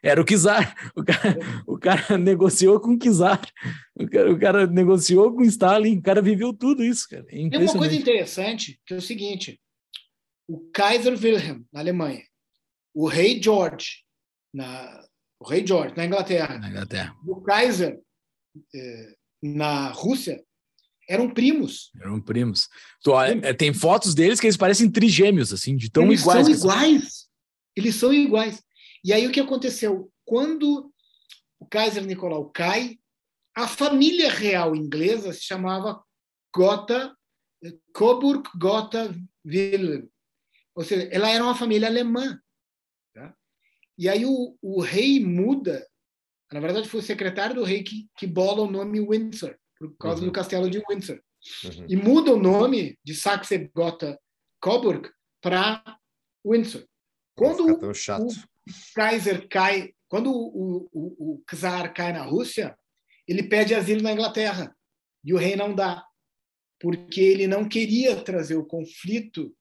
Era 0.01 0.21
o 0.21 0.25
Kizar. 0.25 0.75
O 0.95 1.03
cara, 1.03 1.39
o 1.67 1.77
cara 1.77 2.17
negociou 2.17 2.79
com 2.79 2.93
o 2.93 2.97
Kizar. 2.97 3.41
O 3.95 4.09
cara, 4.09 4.31
o 4.31 4.39
cara 4.39 4.67
negociou 4.67 5.33
com 5.33 5.41
o 5.41 5.45
Stalin. 5.45 5.97
O 5.97 6.01
cara 6.01 6.21
viveu 6.21 6.53
tudo 6.53 6.83
isso, 6.83 7.05
cara. 7.09 7.25
É 7.27 7.49
Tem 7.49 7.61
uma 7.61 7.77
coisa 7.77 7.95
interessante, 7.95 8.79
que 8.85 8.93
é 8.93 8.97
o 8.97 9.01
seguinte. 9.01 9.59
O 10.47 10.69
Kaiser 10.71 11.13
Wilhelm, 11.13 11.63
na 11.71 11.81
Alemanha. 11.81 12.23
O 12.93 13.07
rei 13.07 13.41
George, 13.43 14.03
na, 14.53 15.03
o 15.39 15.47
rei 15.47 15.65
George, 15.65 15.95
na 15.95 16.05
Inglaterra. 16.05 16.57
Na 16.57 16.69
Inglaterra. 16.69 17.15
O 17.25 17.41
Kaiser, 17.41 17.99
eh, 18.75 19.15
na 19.41 19.89
Rússia, 19.89 20.43
eram 21.07 21.29
primos. 21.29 21.91
Eram 21.99 22.21
primos. 22.21 22.67
Tu, 23.01 23.11
olha, 23.11 23.53
tem 23.55 23.73
fotos 23.73 24.13
deles 24.13 24.39
que 24.39 24.45
eles 24.45 24.57
parecem 24.57 24.91
trigêmeos, 24.91 25.51
assim, 25.51 25.75
de 25.75 25.89
tão 25.89 26.03
eles 26.03 26.21
iguais. 26.21 26.45
São 26.45 26.55
iguais. 26.55 27.27
Eles 27.75 27.95
são 27.95 28.13
iguais. 28.13 28.61
E 29.03 29.13
aí 29.13 29.25
o 29.25 29.31
que 29.31 29.39
aconteceu? 29.39 30.11
Quando 30.25 30.91
o 31.59 31.65
Kaiser 31.65 32.05
Nicolau 32.05 32.49
cai, 32.49 32.99
a 33.55 33.67
família 33.67 34.29
real 34.29 34.75
inglesa 34.75 35.33
se 35.33 35.41
chamava 35.41 36.03
Gotha, 36.53 37.15
Coburg 37.93 38.47
Gotha 38.57 39.15
Wilhelm. 39.45 40.07
Ou 40.75 40.83
seja, 40.83 41.09
ela 41.11 41.29
era 41.29 41.43
uma 41.43 41.55
família 41.55 41.87
alemã. 41.87 42.39
E 43.99 44.07
aí 44.07 44.25
o, 44.25 44.57
o 44.61 44.79
rei 44.79 45.19
muda, 45.19 45.85
na 46.53 46.61
verdade 46.61 46.87
foi 46.87 47.01
o 47.01 47.03
secretário 47.03 47.53
do 47.53 47.65
rei 47.65 47.83
que, 47.83 48.07
que 48.17 48.25
bola 48.25 48.61
o 48.61 48.71
nome 48.71 49.01
Windsor, 49.01 49.57
por 49.77 49.93
causa 49.97 50.21
Uhum. 50.21 50.27
do 50.27 50.31
castelo 50.31 50.69
de 50.69 50.81
Windsor. 50.89 51.21
Uhum. 51.65 51.85
E 51.89 51.97
muda 51.97 52.31
o 52.31 52.39
nome 52.39 52.97
de 53.03 53.13
Saxe 53.13 53.69
Gotha 53.75 54.17
Coburg 54.61 55.09
para 55.41 55.83
Windsor. 56.45 56.85
Quando 57.35 57.93
chato. 57.93 58.23
o 58.23 58.33
Kaiser 58.95 59.49
cai, 59.49 59.93
quando 60.07 60.31
o, 60.31 60.89
o, 60.93 61.33
o 61.33 61.43
czar 61.45 61.93
cai 61.93 62.13
na 62.13 62.23
Rússia, 62.23 62.77
ele 63.27 63.43
pede 63.43 63.75
asilo 63.75 64.01
na 64.01 64.13
Inglaterra 64.13 64.73
e 65.25 65.33
o 65.33 65.37
rei 65.37 65.57
não 65.57 65.75
dá, 65.75 66.05
porque 66.79 67.19
ele 67.19 67.47
não 67.47 67.67
queria 67.67 68.21
trazer 68.23 68.55
o 68.55 68.65
conflito 68.65 69.53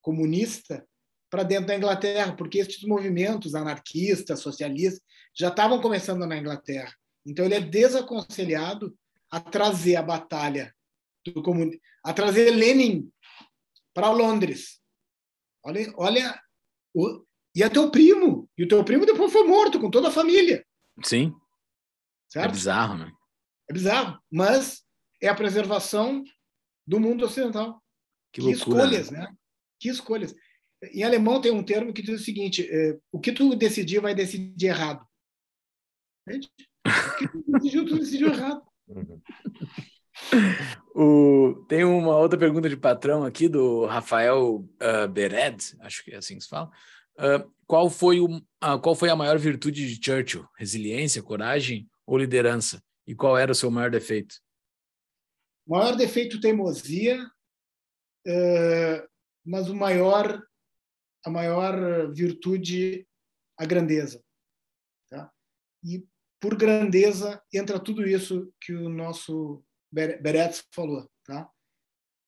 comunista 0.00 0.86
para 1.36 1.42
dentro 1.44 1.66
da 1.66 1.76
Inglaterra, 1.76 2.34
porque 2.34 2.56
esses 2.58 2.82
movimentos 2.84 3.54
anarquistas, 3.54 4.40
socialistas, 4.40 5.02
já 5.34 5.48
estavam 5.48 5.82
começando 5.82 6.24
na 6.26 6.38
Inglaterra. 6.38 6.90
Então 7.26 7.44
ele 7.44 7.56
é 7.56 7.60
desaconselhado 7.60 8.96
a 9.30 9.38
trazer 9.38 9.96
a 9.96 10.02
batalha 10.02 10.74
do 11.26 11.42
comunismo, 11.42 11.78
a 12.02 12.14
trazer 12.14 12.50
Lenin 12.52 13.10
para 13.92 14.10
Londres. 14.10 14.80
Olha, 15.62 15.92
olha 15.98 16.40
o, 16.94 17.22
e 17.54 17.62
é 17.62 17.68
teu 17.68 17.90
primo. 17.90 18.48
E 18.56 18.64
o 18.64 18.68
teu 18.68 18.82
primo 18.82 19.04
depois 19.04 19.30
foi 19.30 19.46
morto 19.46 19.78
com 19.78 19.90
toda 19.90 20.08
a 20.08 20.12
família. 20.12 20.64
Sim. 21.04 21.34
É 22.28 22.32
Certo? 22.32 22.52
bizarro, 22.52 22.96
né? 22.96 23.12
É 23.68 23.74
bizarro. 23.74 24.18
Mas 24.32 24.82
é 25.20 25.28
a 25.28 25.34
preservação 25.34 26.24
do 26.86 26.98
mundo 26.98 27.26
ocidental. 27.26 27.82
Que 28.32 28.40
Que, 28.40 28.46
loucura. 28.54 28.84
escolhas, 28.84 29.10
né? 29.10 29.36
Que 29.78 29.90
escolhas. 29.90 30.34
Em 30.82 31.02
alemão 31.02 31.40
tem 31.40 31.50
um 31.50 31.62
termo 31.62 31.92
que 31.92 32.02
diz 32.02 32.20
o 32.20 32.24
seguinte: 32.24 32.66
é, 32.70 32.98
o 33.10 33.20
que 33.20 33.32
tu 33.32 33.54
decidir 33.54 34.00
vai 34.00 34.14
decidir 34.14 34.66
errado. 34.66 35.04
Entende? 36.26 36.50
O 36.86 37.18
que 37.18 37.28
tu 37.28 37.44
decidiu, 37.52 37.86
tu 37.86 37.98
decidiu 37.98 38.28
errado. 38.28 38.62
O, 40.94 41.66
tem 41.68 41.84
uma 41.84 42.16
outra 42.16 42.38
pergunta 42.38 42.70
de 42.70 42.76
patrão 42.76 43.22
aqui 43.22 43.48
do 43.48 43.84
Rafael 43.84 44.66
uh, 44.80 45.08
Bered, 45.12 45.76
acho 45.80 46.02
que 46.02 46.12
é 46.12 46.16
assim 46.16 46.36
que 46.36 46.40
se 46.40 46.48
fala. 46.48 46.70
Uh, 47.18 47.52
qual, 47.66 47.90
foi 47.90 48.18
o, 48.18 48.40
ah, 48.60 48.78
qual 48.78 48.94
foi 48.94 49.10
a 49.10 49.16
maior 49.16 49.38
virtude 49.38 49.86
de 49.86 50.02
Churchill? 50.02 50.48
Resiliência, 50.56 51.22
coragem 51.22 51.86
ou 52.06 52.16
liderança? 52.16 52.82
E 53.06 53.14
qual 53.14 53.36
era 53.36 53.52
o 53.52 53.54
seu 53.54 53.70
maior 53.70 53.90
defeito? 53.90 54.36
Maior 55.66 55.96
defeito, 55.96 56.40
teimosia, 56.40 57.18
mas 59.44 59.68
o 59.68 59.74
maior, 59.74 60.42
a 61.26 61.30
maior 61.30 62.12
virtude, 62.14 63.04
a 63.58 63.66
grandeza. 63.66 64.22
Tá? 65.10 65.28
E 65.82 66.06
por 66.40 66.56
grandeza 66.56 67.42
entra 67.52 67.80
tudo 67.80 68.06
isso 68.06 68.54
que 68.60 68.72
o 68.72 68.88
nosso 68.88 69.64
Beretz 69.92 70.64
falou. 70.72 71.10
Tá? 71.24 71.50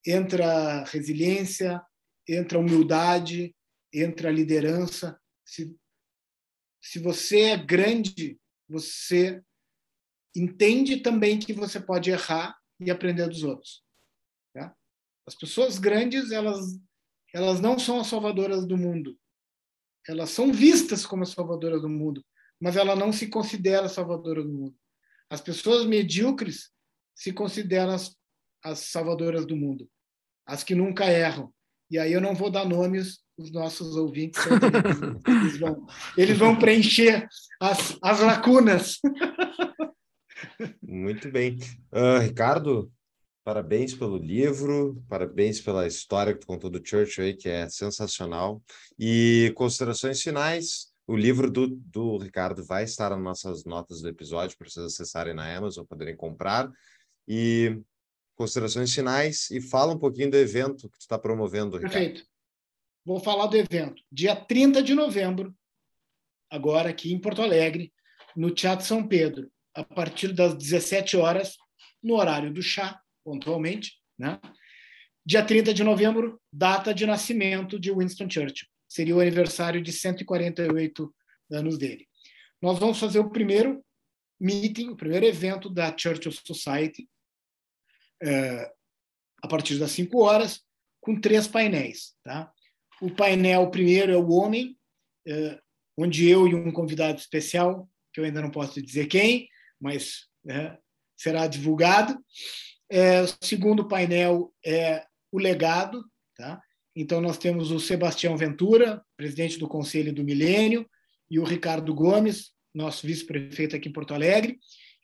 Entra 0.05 0.83
resiliência, 0.83 1.81
entra 2.27 2.59
humildade, 2.59 3.55
entra 3.93 4.29
liderança. 4.29 5.17
Se, 5.45 5.73
se 6.83 6.99
você 6.99 7.51
é 7.51 7.57
grande, 7.57 8.37
você 8.67 9.41
entende 10.35 10.97
também 10.97 11.39
que 11.39 11.53
você 11.53 11.79
pode 11.79 12.09
errar 12.11 12.59
e 12.81 12.91
aprender 12.91 13.29
dos 13.29 13.43
outros. 13.43 13.81
Tá? 14.53 14.75
As 15.25 15.35
pessoas 15.35 15.79
grandes, 15.79 16.31
elas, 16.31 16.77
elas 17.33 17.59
não 17.59 17.77
são 17.77 17.99
as 17.99 18.07
salvadoras 18.07 18.65
do 18.65 18.77
mundo. 18.77 19.17
Elas 20.07 20.29
são 20.31 20.51
vistas 20.51 21.05
como 21.05 21.23
as 21.23 21.29
salvadoras 21.29 21.81
do 21.81 21.89
mundo, 21.89 22.23
mas 22.59 22.75
ela 22.75 22.95
não 22.95 23.11
se 23.11 23.27
considera 23.27 23.89
salvadora 23.89 24.43
do 24.43 24.51
mundo. 24.51 24.75
As 25.29 25.41
pessoas 25.41 25.85
medíocres 25.85 26.71
se 27.15 27.31
consideram 27.31 27.93
as, 27.93 28.15
as 28.63 28.79
salvadoras 28.79 29.45
do 29.45 29.55
mundo, 29.55 29.89
as 30.45 30.63
que 30.63 30.73
nunca 30.73 31.05
erram. 31.05 31.53
E 31.91 31.97
aí 31.97 32.13
eu 32.13 32.21
não 32.21 32.33
vou 32.33 32.49
dar 32.49 32.65
nomes, 32.65 33.19
os 33.37 33.51
nossos 33.51 33.95
ouvintes, 33.95 34.41
eles 35.27 35.57
vão, 35.57 35.87
eles 36.17 36.37
vão 36.37 36.57
preencher 36.57 37.27
as, 37.59 37.97
as 38.03 38.19
lacunas. 38.19 38.99
Muito 40.81 41.31
bem. 41.31 41.57
Uh, 41.91 42.19
Ricardo, 42.21 42.91
parabéns 43.49 43.95
pelo 43.95 44.15
livro, 44.15 45.03
parabéns 45.09 45.59
pela 45.59 45.87
história 45.87 46.35
que 46.35 46.41
tu 46.41 46.45
contou 46.45 46.69
do 46.69 46.85
Churchill 46.85 47.23
aí, 47.23 47.33
que 47.33 47.49
é 47.49 47.67
sensacional. 47.67 48.61
E 48.97 49.51
considerações 49.55 50.21
finais, 50.21 50.93
o 51.07 51.15
livro 51.15 51.49
do, 51.49 51.65
do 51.67 52.19
Ricardo 52.19 52.63
vai 52.63 52.83
estar 52.83 53.09
nas 53.09 53.19
nossas 53.19 53.65
notas 53.65 54.03
do 54.03 54.07
episódio 54.07 54.55
para 54.55 54.69
vocês 54.69 54.85
acessarem 54.85 55.33
na 55.33 55.51
Amazon, 55.57 55.83
poderem 55.83 56.15
comprar. 56.15 56.71
E 57.27 57.81
considerações 58.35 58.93
finais 58.93 59.49
e 59.49 59.59
fala 59.59 59.95
um 59.95 59.99
pouquinho 59.99 60.29
do 60.29 60.37
evento 60.37 60.87
que 60.87 60.99
tu 60.99 61.01
está 61.01 61.17
promovendo, 61.17 61.75
Ricardo. 61.75 61.91
Perfeito. 61.91 62.25
Vou 63.03 63.19
falar 63.19 63.47
do 63.47 63.57
evento. 63.57 64.03
Dia 64.11 64.35
30 64.35 64.83
de 64.83 64.93
novembro, 64.93 65.55
agora 66.51 66.89
aqui 66.89 67.11
em 67.11 67.19
Porto 67.19 67.41
Alegre, 67.41 67.91
no 68.35 68.51
Teatro 68.51 68.85
São 68.85 69.07
Pedro, 69.07 69.51
a 69.73 69.83
partir 69.83 70.33
das 70.33 70.53
17 70.53 71.17
horas, 71.17 71.57
no 72.01 72.13
horário 72.13 72.53
do 72.53 72.61
chá, 72.61 73.01
pontualmente. 73.23 73.93
Né? 74.17 74.39
Dia 75.25 75.43
30 75.45 75.73
de 75.73 75.83
novembro, 75.83 76.41
data 76.51 76.93
de 76.93 77.05
nascimento 77.05 77.79
de 77.79 77.91
Winston 77.91 78.29
Churchill. 78.29 78.67
Seria 78.87 79.15
o 79.15 79.19
aniversário 79.19 79.81
de 79.81 79.91
148 79.91 81.13
anos 81.51 81.77
dele. 81.77 82.07
Nós 82.61 82.79
vamos 82.79 82.99
fazer 82.99 83.19
o 83.19 83.29
primeiro 83.29 83.83
meeting, 84.39 84.89
o 84.89 84.95
primeiro 84.95 85.25
evento 85.25 85.69
da 85.69 85.95
Churchill 85.95 86.31
Society, 86.31 87.07
é, 88.21 88.71
a 89.41 89.47
partir 89.47 89.77
das 89.77 89.91
5 89.91 90.17
horas, 90.19 90.61
com 90.99 91.19
três 91.19 91.47
painéis. 91.47 92.15
Tá? 92.23 92.51
O 93.01 93.13
painel 93.13 93.69
primeiro 93.69 94.11
é 94.11 94.17
o 94.17 94.29
Homem, 94.29 94.77
é, 95.27 95.59
onde 95.97 96.27
eu 96.27 96.47
e 96.47 96.55
um 96.55 96.71
convidado 96.71 97.19
especial, 97.19 97.89
que 98.13 98.19
eu 98.19 98.25
ainda 98.25 98.41
não 98.41 98.51
posso 98.51 98.81
dizer 98.81 99.07
quem, 99.07 99.47
mas 99.79 100.27
é, 100.47 100.77
será 101.15 101.47
divulgado. 101.47 102.17
É, 102.89 103.21
o 103.21 103.27
segundo 103.41 103.87
painel 103.87 104.53
é 104.65 105.05
o 105.31 105.37
legado. 105.37 106.03
Tá? 106.35 106.61
Então, 106.95 107.21
nós 107.21 107.37
temos 107.37 107.71
o 107.71 107.79
Sebastião 107.79 108.35
Ventura, 108.35 109.03
presidente 109.15 109.59
do 109.59 109.67
Conselho 109.67 110.13
do 110.13 110.23
Milênio, 110.23 110.89
e 111.29 111.39
o 111.39 111.43
Ricardo 111.43 111.93
Gomes, 111.93 112.51
nosso 112.73 113.05
vice-prefeito 113.05 113.75
aqui 113.75 113.89
em 113.89 113.93
Porto 113.93 114.13
Alegre. 114.13 114.57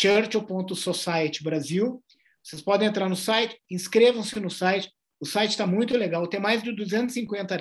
churchill.society 0.00 1.42
Brasil. 1.42 2.02
Vocês 2.42 2.62
podem 2.62 2.88
entrar 2.88 3.08
no 3.08 3.16
site, 3.16 3.60
inscrevam-se 3.70 4.38
no 4.40 4.50
site, 4.50 4.90
O 5.20 5.26
site 5.26 5.50
está 5.50 5.66
muito 5.66 5.96
legal, 5.96 6.28
tem 6.28 6.40
mais 6.40 6.62
de 6.62 6.72
250 6.72 7.54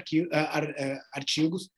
artigos. 1.12 1.70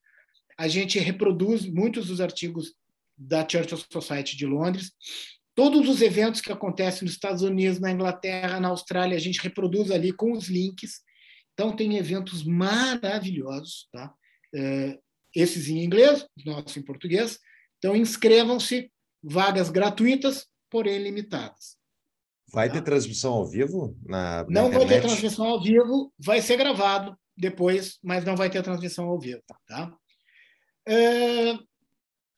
A 0.57 0.67
gente 0.67 0.99
reproduz 0.99 1.65
muitos 1.65 2.07
dos 2.07 2.19
artigos 2.19 2.75
da 3.19 3.47
Church 3.47 3.73
of 3.73 3.85
Society 3.91 4.37
de 4.37 4.45
Londres. 4.45 4.91
Todos 5.53 5.89
os 5.89 6.01
eventos 6.01 6.39
que 6.39 6.51
acontecem 6.51 7.03
nos 7.03 7.13
Estados 7.13 7.41
Unidos, 7.41 7.79
na 7.79 7.91
Inglaterra, 7.91 8.59
na 8.59 8.69
Austrália, 8.69 9.17
a 9.17 9.19
gente 9.19 9.41
reproduz 9.41 9.91
ali 9.91 10.13
com 10.13 10.31
os 10.31 10.47
links. 10.47 11.01
Então, 11.53 11.75
tem 11.75 11.97
eventos 11.97 12.43
maravilhosos, 12.45 13.89
tá? 13.91 14.13
É, 14.55 14.97
esses 15.35 15.67
em 15.67 15.83
inglês, 15.83 16.25
nossos 16.45 16.77
em 16.77 16.81
português. 16.81 17.37
Então, 17.77 17.95
inscrevam-se, 17.95 18.89
vagas 19.21 19.69
gratuitas, 19.69 20.47
porém 20.69 21.03
limitadas. 21.03 21.77
Vai 22.51 22.67
tá? 22.69 22.75
ter 22.75 22.81
transmissão 22.81 23.33
ao 23.33 23.45
vivo? 23.45 23.97
Na, 24.05 24.43
na 24.43 24.49
não 24.49 24.67
internet? 24.67 24.87
vai 24.87 24.87
ter 24.87 25.01
transmissão 25.01 25.45
ao 25.45 25.61
vivo, 25.61 26.13
vai 26.17 26.41
ser 26.41 26.55
gravado 26.55 27.17
depois, 27.37 27.99
mas 28.01 28.23
não 28.23 28.35
vai 28.35 28.49
ter 28.49 28.63
transmissão 28.63 29.05
ao 29.05 29.19
vivo. 29.19 29.41
Tá? 29.67 29.93
É, 30.87 31.53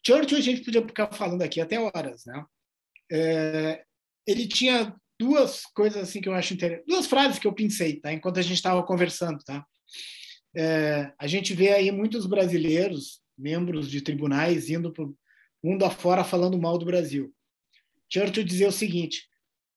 Churchill, 0.05 0.37
a 0.37 0.41
gente 0.41 0.63
podia 0.63 0.81
ficar 0.81 1.11
falando 1.11 1.41
aqui 1.41 1.61
até 1.61 1.79
horas. 1.79 2.25
Né? 2.25 2.45
É, 3.11 3.83
ele 4.27 4.47
tinha 4.47 4.95
duas 5.19 5.63
coisas 5.67 6.01
assim 6.01 6.19
que 6.19 6.27
eu 6.27 6.33
acho 6.33 6.53
interessantes, 6.53 6.87
duas 6.87 7.07
frases 7.07 7.37
que 7.37 7.47
eu 7.47 7.53
pensei 7.53 7.99
tá? 7.99 8.11
enquanto 8.11 8.39
a 8.39 8.41
gente 8.41 8.55
estava 8.55 8.81
conversando. 8.83 9.43
Tá? 9.43 9.65
É, 10.55 11.13
a 11.19 11.27
gente 11.27 11.53
vê 11.53 11.71
aí 11.73 11.91
muitos 11.91 12.25
brasileiros, 12.25 13.21
membros 13.37 13.89
de 13.89 14.01
tribunais, 14.01 14.69
indo 14.69 14.91
para 14.91 15.05
o 15.05 15.15
mundo 15.63 15.85
afora 15.85 16.23
falando 16.23 16.59
mal 16.59 16.77
do 16.77 16.85
Brasil. 16.85 17.33
Churchill 18.11 18.43
dizia 18.43 18.67
o 18.67 18.73
seguinte: 18.73 19.27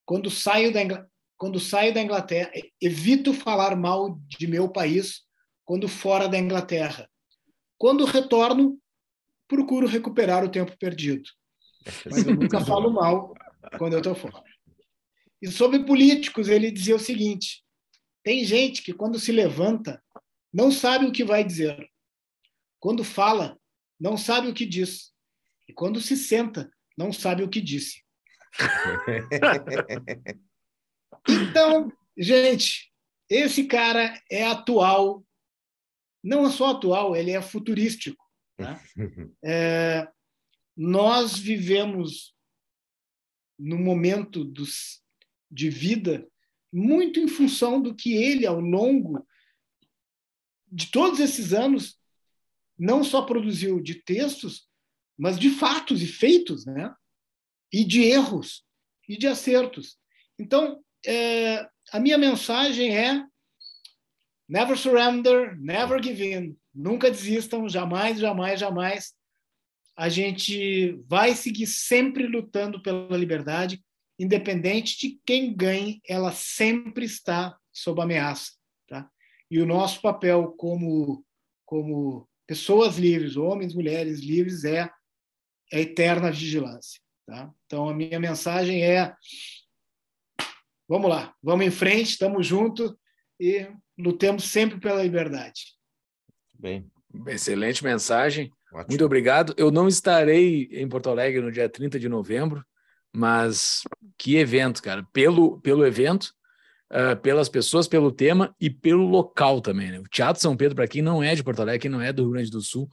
quando 0.04 0.30
saio 0.30 0.72
da, 0.72 1.06
quando 1.36 1.60
saio 1.60 1.92
da 1.92 2.02
Inglaterra, 2.02 2.50
evito 2.80 3.32
falar 3.32 3.76
mal 3.76 4.18
de 4.26 4.46
meu 4.46 4.68
país 4.68 5.22
quando 5.64 5.88
fora 5.88 6.28
da 6.28 6.38
Inglaterra. 6.38 7.08
Quando 7.78 8.04
retorno, 8.04 8.78
procuro 9.48 9.86
recuperar 9.86 10.44
o 10.44 10.50
tempo 10.50 10.76
perdido. 10.78 11.28
Mas 12.10 12.26
eu 12.26 12.34
nunca 12.34 12.64
falo 12.64 12.90
mal 12.90 13.34
quando 13.78 13.92
eu 13.92 13.98
estou 13.98 14.14
fora. 14.14 14.42
E 15.40 15.50
sobre 15.50 15.84
políticos, 15.84 16.48
ele 16.48 16.70
dizia 16.70 16.96
o 16.96 17.00
seguinte: 17.00 17.62
tem 18.22 18.44
gente 18.44 18.82
que, 18.82 18.94
quando 18.94 19.18
se 19.18 19.30
levanta, 19.30 20.02
não 20.52 20.70
sabe 20.70 21.04
o 21.04 21.12
que 21.12 21.22
vai 21.22 21.44
dizer. 21.44 21.86
Quando 22.80 23.04
fala, 23.04 23.58
não 24.00 24.16
sabe 24.16 24.48
o 24.48 24.54
que 24.54 24.64
diz. 24.64 25.12
E 25.68 25.72
quando 25.72 26.00
se 26.00 26.16
senta, 26.16 26.70
não 26.96 27.12
sabe 27.12 27.42
o 27.42 27.48
que 27.48 27.60
disse. 27.60 28.02
então, 31.28 31.92
gente, 32.16 32.90
esse 33.28 33.66
cara 33.66 34.18
é 34.30 34.46
atual. 34.46 35.22
Não 36.22 36.46
é 36.46 36.50
só 36.50 36.70
atual, 36.70 37.14
ele 37.14 37.32
é 37.32 37.42
futurístico. 37.42 38.23
Tá? 38.56 38.80
É, 39.44 40.08
nós 40.76 41.38
vivemos 41.38 42.34
no 43.58 43.78
momento 43.78 44.44
dos, 44.44 45.02
de 45.50 45.70
vida 45.70 46.26
muito 46.72 47.20
em 47.20 47.28
função 47.28 47.80
do 47.80 47.94
que 47.94 48.14
ele, 48.14 48.46
ao 48.46 48.58
longo 48.58 49.24
de 50.66 50.90
todos 50.90 51.20
esses 51.20 51.52
anos, 51.52 51.96
não 52.76 53.04
só 53.04 53.22
produziu 53.22 53.80
de 53.80 54.02
textos, 54.02 54.68
mas 55.16 55.38
de 55.38 55.50
fatos 55.50 56.02
e 56.02 56.06
feitos, 56.08 56.66
né? 56.66 56.92
E 57.72 57.84
de 57.84 58.02
erros 58.02 58.64
e 59.08 59.16
de 59.16 59.28
acertos. 59.28 59.96
Então, 60.36 60.82
é, 61.06 61.68
a 61.92 62.00
minha 62.00 62.18
mensagem 62.18 62.96
é: 62.96 63.24
never 64.48 64.76
surrender, 64.76 65.56
never 65.58 66.02
give 66.02 66.22
in. 66.22 66.56
Nunca 66.74 67.10
desistam, 67.10 67.68
jamais, 67.68 68.18
jamais, 68.18 68.60
jamais. 68.60 69.14
A 69.96 70.08
gente 70.08 70.92
vai 71.06 71.34
seguir 71.34 71.66
sempre 71.66 72.26
lutando 72.26 72.82
pela 72.82 73.16
liberdade, 73.16 73.82
independente 74.18 74.98
de 74.98 75.20
quem 75.24 75.54
ganhe, 75.54 76.00
ela 76.08 76.32
sempre 76.32 77.04
está 77.04 77.56
sob 77.72 78.00
ameaça. 78.00 78.52
E 79.50 79.60
o 79.60 79.66
nosso 79.66 80.00
papel 80.00 80.52
como, 80.58 81.24
como 81.64 82.28
pessoas 82.46 82.96
livres, 82.96 83.36
homens, 83.36 83.74
mulheres 83.74 84.18
livres, 84.18 84.64
é 84.64 84.90
a 85.72 85.78
eterna 85.78 86.32
vigilância. 86.32 87.00
Tá? 87.26 87.52
Então, 87.64 87.88
a 87.88 87.94
minha 87.94 88.18
mensagem 88.18 88.82
é: 88.82 89.14
vamos 90.88 91.08
lá, 91.08 91.34
vamos 91.40 91.64
em 91.66 91.70
frente, 91.70 92.10
estamos 92.10 92.46
juntos 92.46 92.94
e 93.40 93.68
lutemos 93.98 94.44
sempre 94.44 94.78
pela 94.78 95.02
liberdade. 95.02 95.74
Bem. 96.58 96.86
Excelente 97.28 97.84
mensagem. 97.84 98.50
Ótimo. 98.72 98.86
Muito 98.88 99.04
obrigado. 99.04 99.54
Eu 99.56 99.70
não 99.70 99.86
estarei 99.86 100.68
em 100.72 100.88
Porto 100.88 101.10
Alegre 101.10 101.40
no 101.40 101.52
dia 101.52 101.68
30 101.68 101.98
de 101.98 102.08
novembro, 102.08 102.64
mas 103.14 103.82
que 104.18 104.36
evento, 104.36 104.82
cara. 104.82 105.06
Pelo, 105.12 105.60
pelo 105.60 105.86
evento, 105.86 106.32
uh, 106.90 107.16
pelas 107.20 107.48
pessoas, 107.48 107.86
pelo 107.86 108.10
tema 108.10 108.54
e 108.60 108.68
pelo 108.68 109.04
local 109.04 109.60
também. 109.60 109.92
Né? 109.92 110.00
O 110.00 110.04
Teatro 110.04 110.42
São 110.42 110.56
Pedro, 110.56 110.74
para 110.74 110.88
quem 110.88 111.02
não 111.02 111.22
é 111.22 111.34
de 111.34 111.44
Porto 111.44 111.60
Alegre, 111.60 111.80
quem 111.80 111.90
não 111.90 112.00
é 112.00 112.12
do 112.12 112.22
Rio 112.22 112.32
Grande 112.32 112.50
do 112.50 112.60
Sul, 112.60 112.88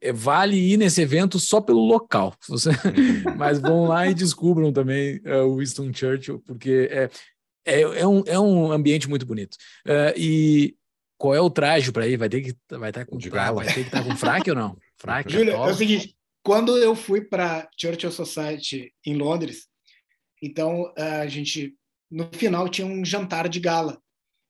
é, 0.00 0.12
vale 0.12 0.56
ir 0.56 0.76
nesse 0.76 1.00
evento 1.00 1.38
só 1.38 1.60
pelo 1.60 1.84
local. 1.84 2.34
Você... 2.48 2.70
Mas 3.36 3.60
vão 3.60 3.86
lá 3.86 4.08
e 4.08 4.14
descubram 4.14 4.72
também 4.72 5.20
uh, 5.24 5.46
o 5.46 5.58
Winston 5.58 5.92
Churchill, 5.92 6.40
porque 6.44 6.88
é, 6.90 7.08
é, 7.66 7.80
é, 7.80 8.06
um, 8.06 8.22
é 8.26 8.38
um 8.38 8.70
ambiente 8.70 9.08
muito 9.08 9.26
bonito. 9.26 9.54
Uh, 9.84 10.16
e 10.16 10.76
qual 11.18 11.34
é 11.34 11.40
o 11.40 11.50
traje 11.50 11.90
para 11.90 12.06
ir? 12.06 12.16
Vai 12.16 12.28
ter 12.28 12.40
que 12.40 12.54
vai 12.70 12.90
estar 12.90 13.04
tá 13.04 13.10
com 13.10 13.18
vai 13.18 13.66
ter 13.66 13.74
que 13.74 13.80
estar 13.80 14.02
tá 14.02 14.04
com 14.04 14.16
fraque 14.16 14.50
ou 14.50 14.56
não? 14.56 14.76
Fraque. 14.98 15.36
É 15.36 15.58
o 15.58 15.74
seguinte, 15.74 16.16
quando 16.42 16.78
eu 16.78 16.96
fui 16.96 17.20
para 17.20 17.68
Churchill 17.78 18.10
Society 18.10 18.94
em 19.04 19.14
Londres, 19.14 19.68
então 20.42 20.90
a 20.96 21.26
gente 21.26 21.76
no 22.10 22.30
final 22.32 22.66
tinha 22.68 22.86
um 22.86 23.04
jantar 23.04 23.46
de 23.46 23.60
gala. 23.60 24.00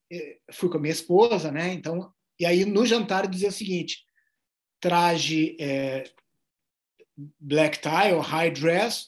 Eu 0.09 0.37
fui 0.53 0.69
com 0.69 0.77
a 0.77 0.81
minha 0.81 0.93
esposa, 0.93 1.51
né? 1.51 1.73
Então, 1.73 2.13
e 2.39 2.47
aí 2.47 2.65
no 2.65 2.87
jantar 2.87 3.27
dizia 3.27 3.49
o 3.49 3.53
seguinte: 3.53 4.05
traje 4.81 5.57
é, 5.59 6.05
black 7.41 7.81
tie 7.81 8.13
ou 8.13 8.21
high 8.21 8.53
dress 8.53 9.07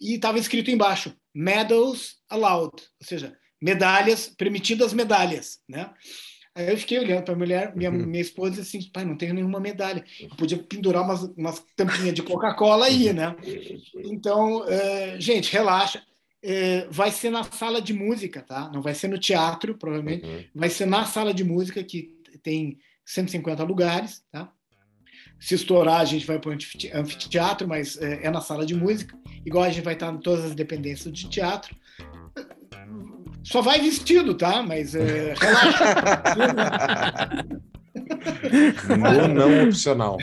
e 0.00 0.14
estava 0.14 0.38
escrito 0.38 0.70
embaixo 0.70 1.16
medals 1.34 2.16
allowed, 2.30 2.82
ou 3.00 3.06
seja, 3.06 3.36
medalhas 3.60 4.28
permitidas 4.28 4.92
medalhas, 4.92 5.60
né? 5.68 5.90
Aí 6.54 6.70
eu 6.70 6.78
fiquei 6.78 6.98
olhando 6.98 7.22
para 7.22 7.34
a 7.34 7.38
mulher, 7.38 7.76
minha, 7.76 7.90
uhum. 7.90 8.06
minha 8.06 8.22
esposa 8.22 8.62
assim, 8.62 8.80
pai, 8.90 9.04
não 9.04 9.16
tenho 9.16 9.34
nenhuma 9.34 9.60
medalha. 9.60 10.02
Eu 10.18 10.30
podia 10.30 10.56
pendurar 10.56 11.02
umas, 11.02 11.22
umas 11.36 11.62
tampinhas 11.76 12.14
de 12.14 12.22
Coca-Cola 12.22 12.86
aí, 12.86 13.12
né? 13.12 13.36
Então, 13.94 14.66
é, 14.66 15.20
gente, 15.20 15.52
relaxa 15.52 16.02
é, 16.42 16.86
vai 16.88 17.10
ser 17.10 17.30
na 17.30 17.42
sala 17.42 17.82
de 17.82 17.92
música, 17.92 18.40
tá? 18.40 18.70
Não 18.72 18.80
vai 18.80 18.94
ser 18.94 19.08
no 19.08 19.18
teatro, 19.18 19.76
provavelmente. 19.76 20.24
Uhum. 20.24 20.44
Vai 20.54 20.70
ser 20.70 20.86
na 20.86 21.04
sala 21.04 21.34
de 21.34 21.42
música, 21.42 21.82
que 21.82 22.14
tem 22.42 22.78
150 23.04 23.64
lugares, 23.64 24.22
tá? 24.30 24.52
Se 25.40 25.54
estourar, 25.54 26.00
a 26.00 26.04
gente 26.04 26.24
vai 26.24 26.38
para 26.38 26.50
o 26.50 26.52
anfiteatro, 26.94 27.68
mas 27.68 27.96
é, 27.98 28.26
é, 28.26 28.30
na 28.30 28.40
sala 28.40 28.64
de 28.64 28.74
música. 28.74 29.18
Igual 29.44 29.64
a 29.64 29.70
gente 29.70 29.84
vai 29.84 29.94
estar 29.94 30.12
em 30.12 30.18
todas 30.18 30.44
as 30.44 30.54
dependências 30.54 31.12
de 31.12 31.28
teatro. 31.28 31.76
Só 33.46 33.62
vai 33.62 33.80
vestido, 33.80 34.34
tá? 34.34 34.60
Mas 34.62 34.94
é, 34.94 35.34
relaxa. 35.38 35.84
No 38.98 39.28
não 39.28 39.64
opcional. 39.64 40.18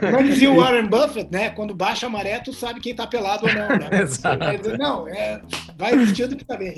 Como 0.00 0.28
dizia 0.28 0.50
o 0.50 0.56
Warren 0.56 0.86
Buffett, 0.86 1.28
né? 1.30 1.50
Quando 1.50 1.74
baixa 1.74 2.06
a 2.06 2.08
maré, 2.10 2.38
tu 2.38 2.52
sabe 2.52 2.80
quem 2.80 2.94
tá 2.94 3.06
pelado 3.06 3.46
ou 3.46 3.52
não, 3.52 3.68
né? 3.68 3.88
Exato. 4.02 4.78
Não, 4.78 5.08
é, 5.08 5.42
vai 5.76 5.96
vestido 5.96 6.36
que 6.36 6.44
tá 6.44 6.56
bem. 6.56 6.74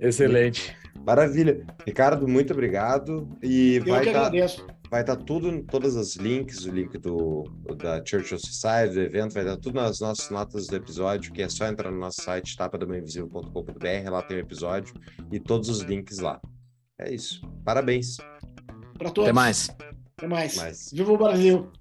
Excelente. 0.00 0.76
Maravilha. 1.04 1.60
Ricardo, 1.84 2.28
muito 2.28 2.52
obrigado. 2.52 3.28
E 3.42 3.76
Eu 3.76 3.84
vai 3.86 4.04
que 4.04 4.12
tá, 4.12 4.18
agradeço. 4.18 4.64
Vai 4.94 5.00
estar 5.00 5.16
tá 5.16 5.24
tudo, 5.24 5.60
todas 5.64 5.96
as 5.96 6.14
links, 6.14 6.66
o 6.66 6.70
link 6.70 6.96
do, 6.98 7.42
da 7.76 8.00
Churchill 8.06 8.38
Society, 8.38 8.94
do 8.94 9.00
evento, 9.00 9.34
vai 9.34 9.42
estar 9.42 9.56
tudo 9.56 9.74
nas 9.74 9.98
nossas 9.98 10.30
notas 10.30 10.68
do 10.68 10.76
episódio, 10.76 11.32
que 11.32 11.42
é 11.42 11.48
só 11.48 11.66
entrar 11.66 11.90
no 11.90 11.98
nosso 11.98 12.22
site, 12.22 12.56
tapadamainvisível.com.br, 12.56 14.08
lá 14.08 14.22
tem 14.22 14.36
o 14.36 14.40
episódio 14.40 14.94
e 15.32 15.40
todos 15.40 15.68
os 15.68 15.80
links 15.80 16.20
lá. 16.20 16.40
É 16.96 17.12
isso. 17.12 17.42
Parabéns. 17.64 18.18
Para 18.96 19.10
todos. 19.10 19.24
Até 19.24 19.32
mais. 19.32 19.68
Até 20.16 20.28
mais. 20.28 20.56
mais. 20.58 20.90
Viva 20.92 21.10
o 21.10 21.18
Brasil. 21.18 21.72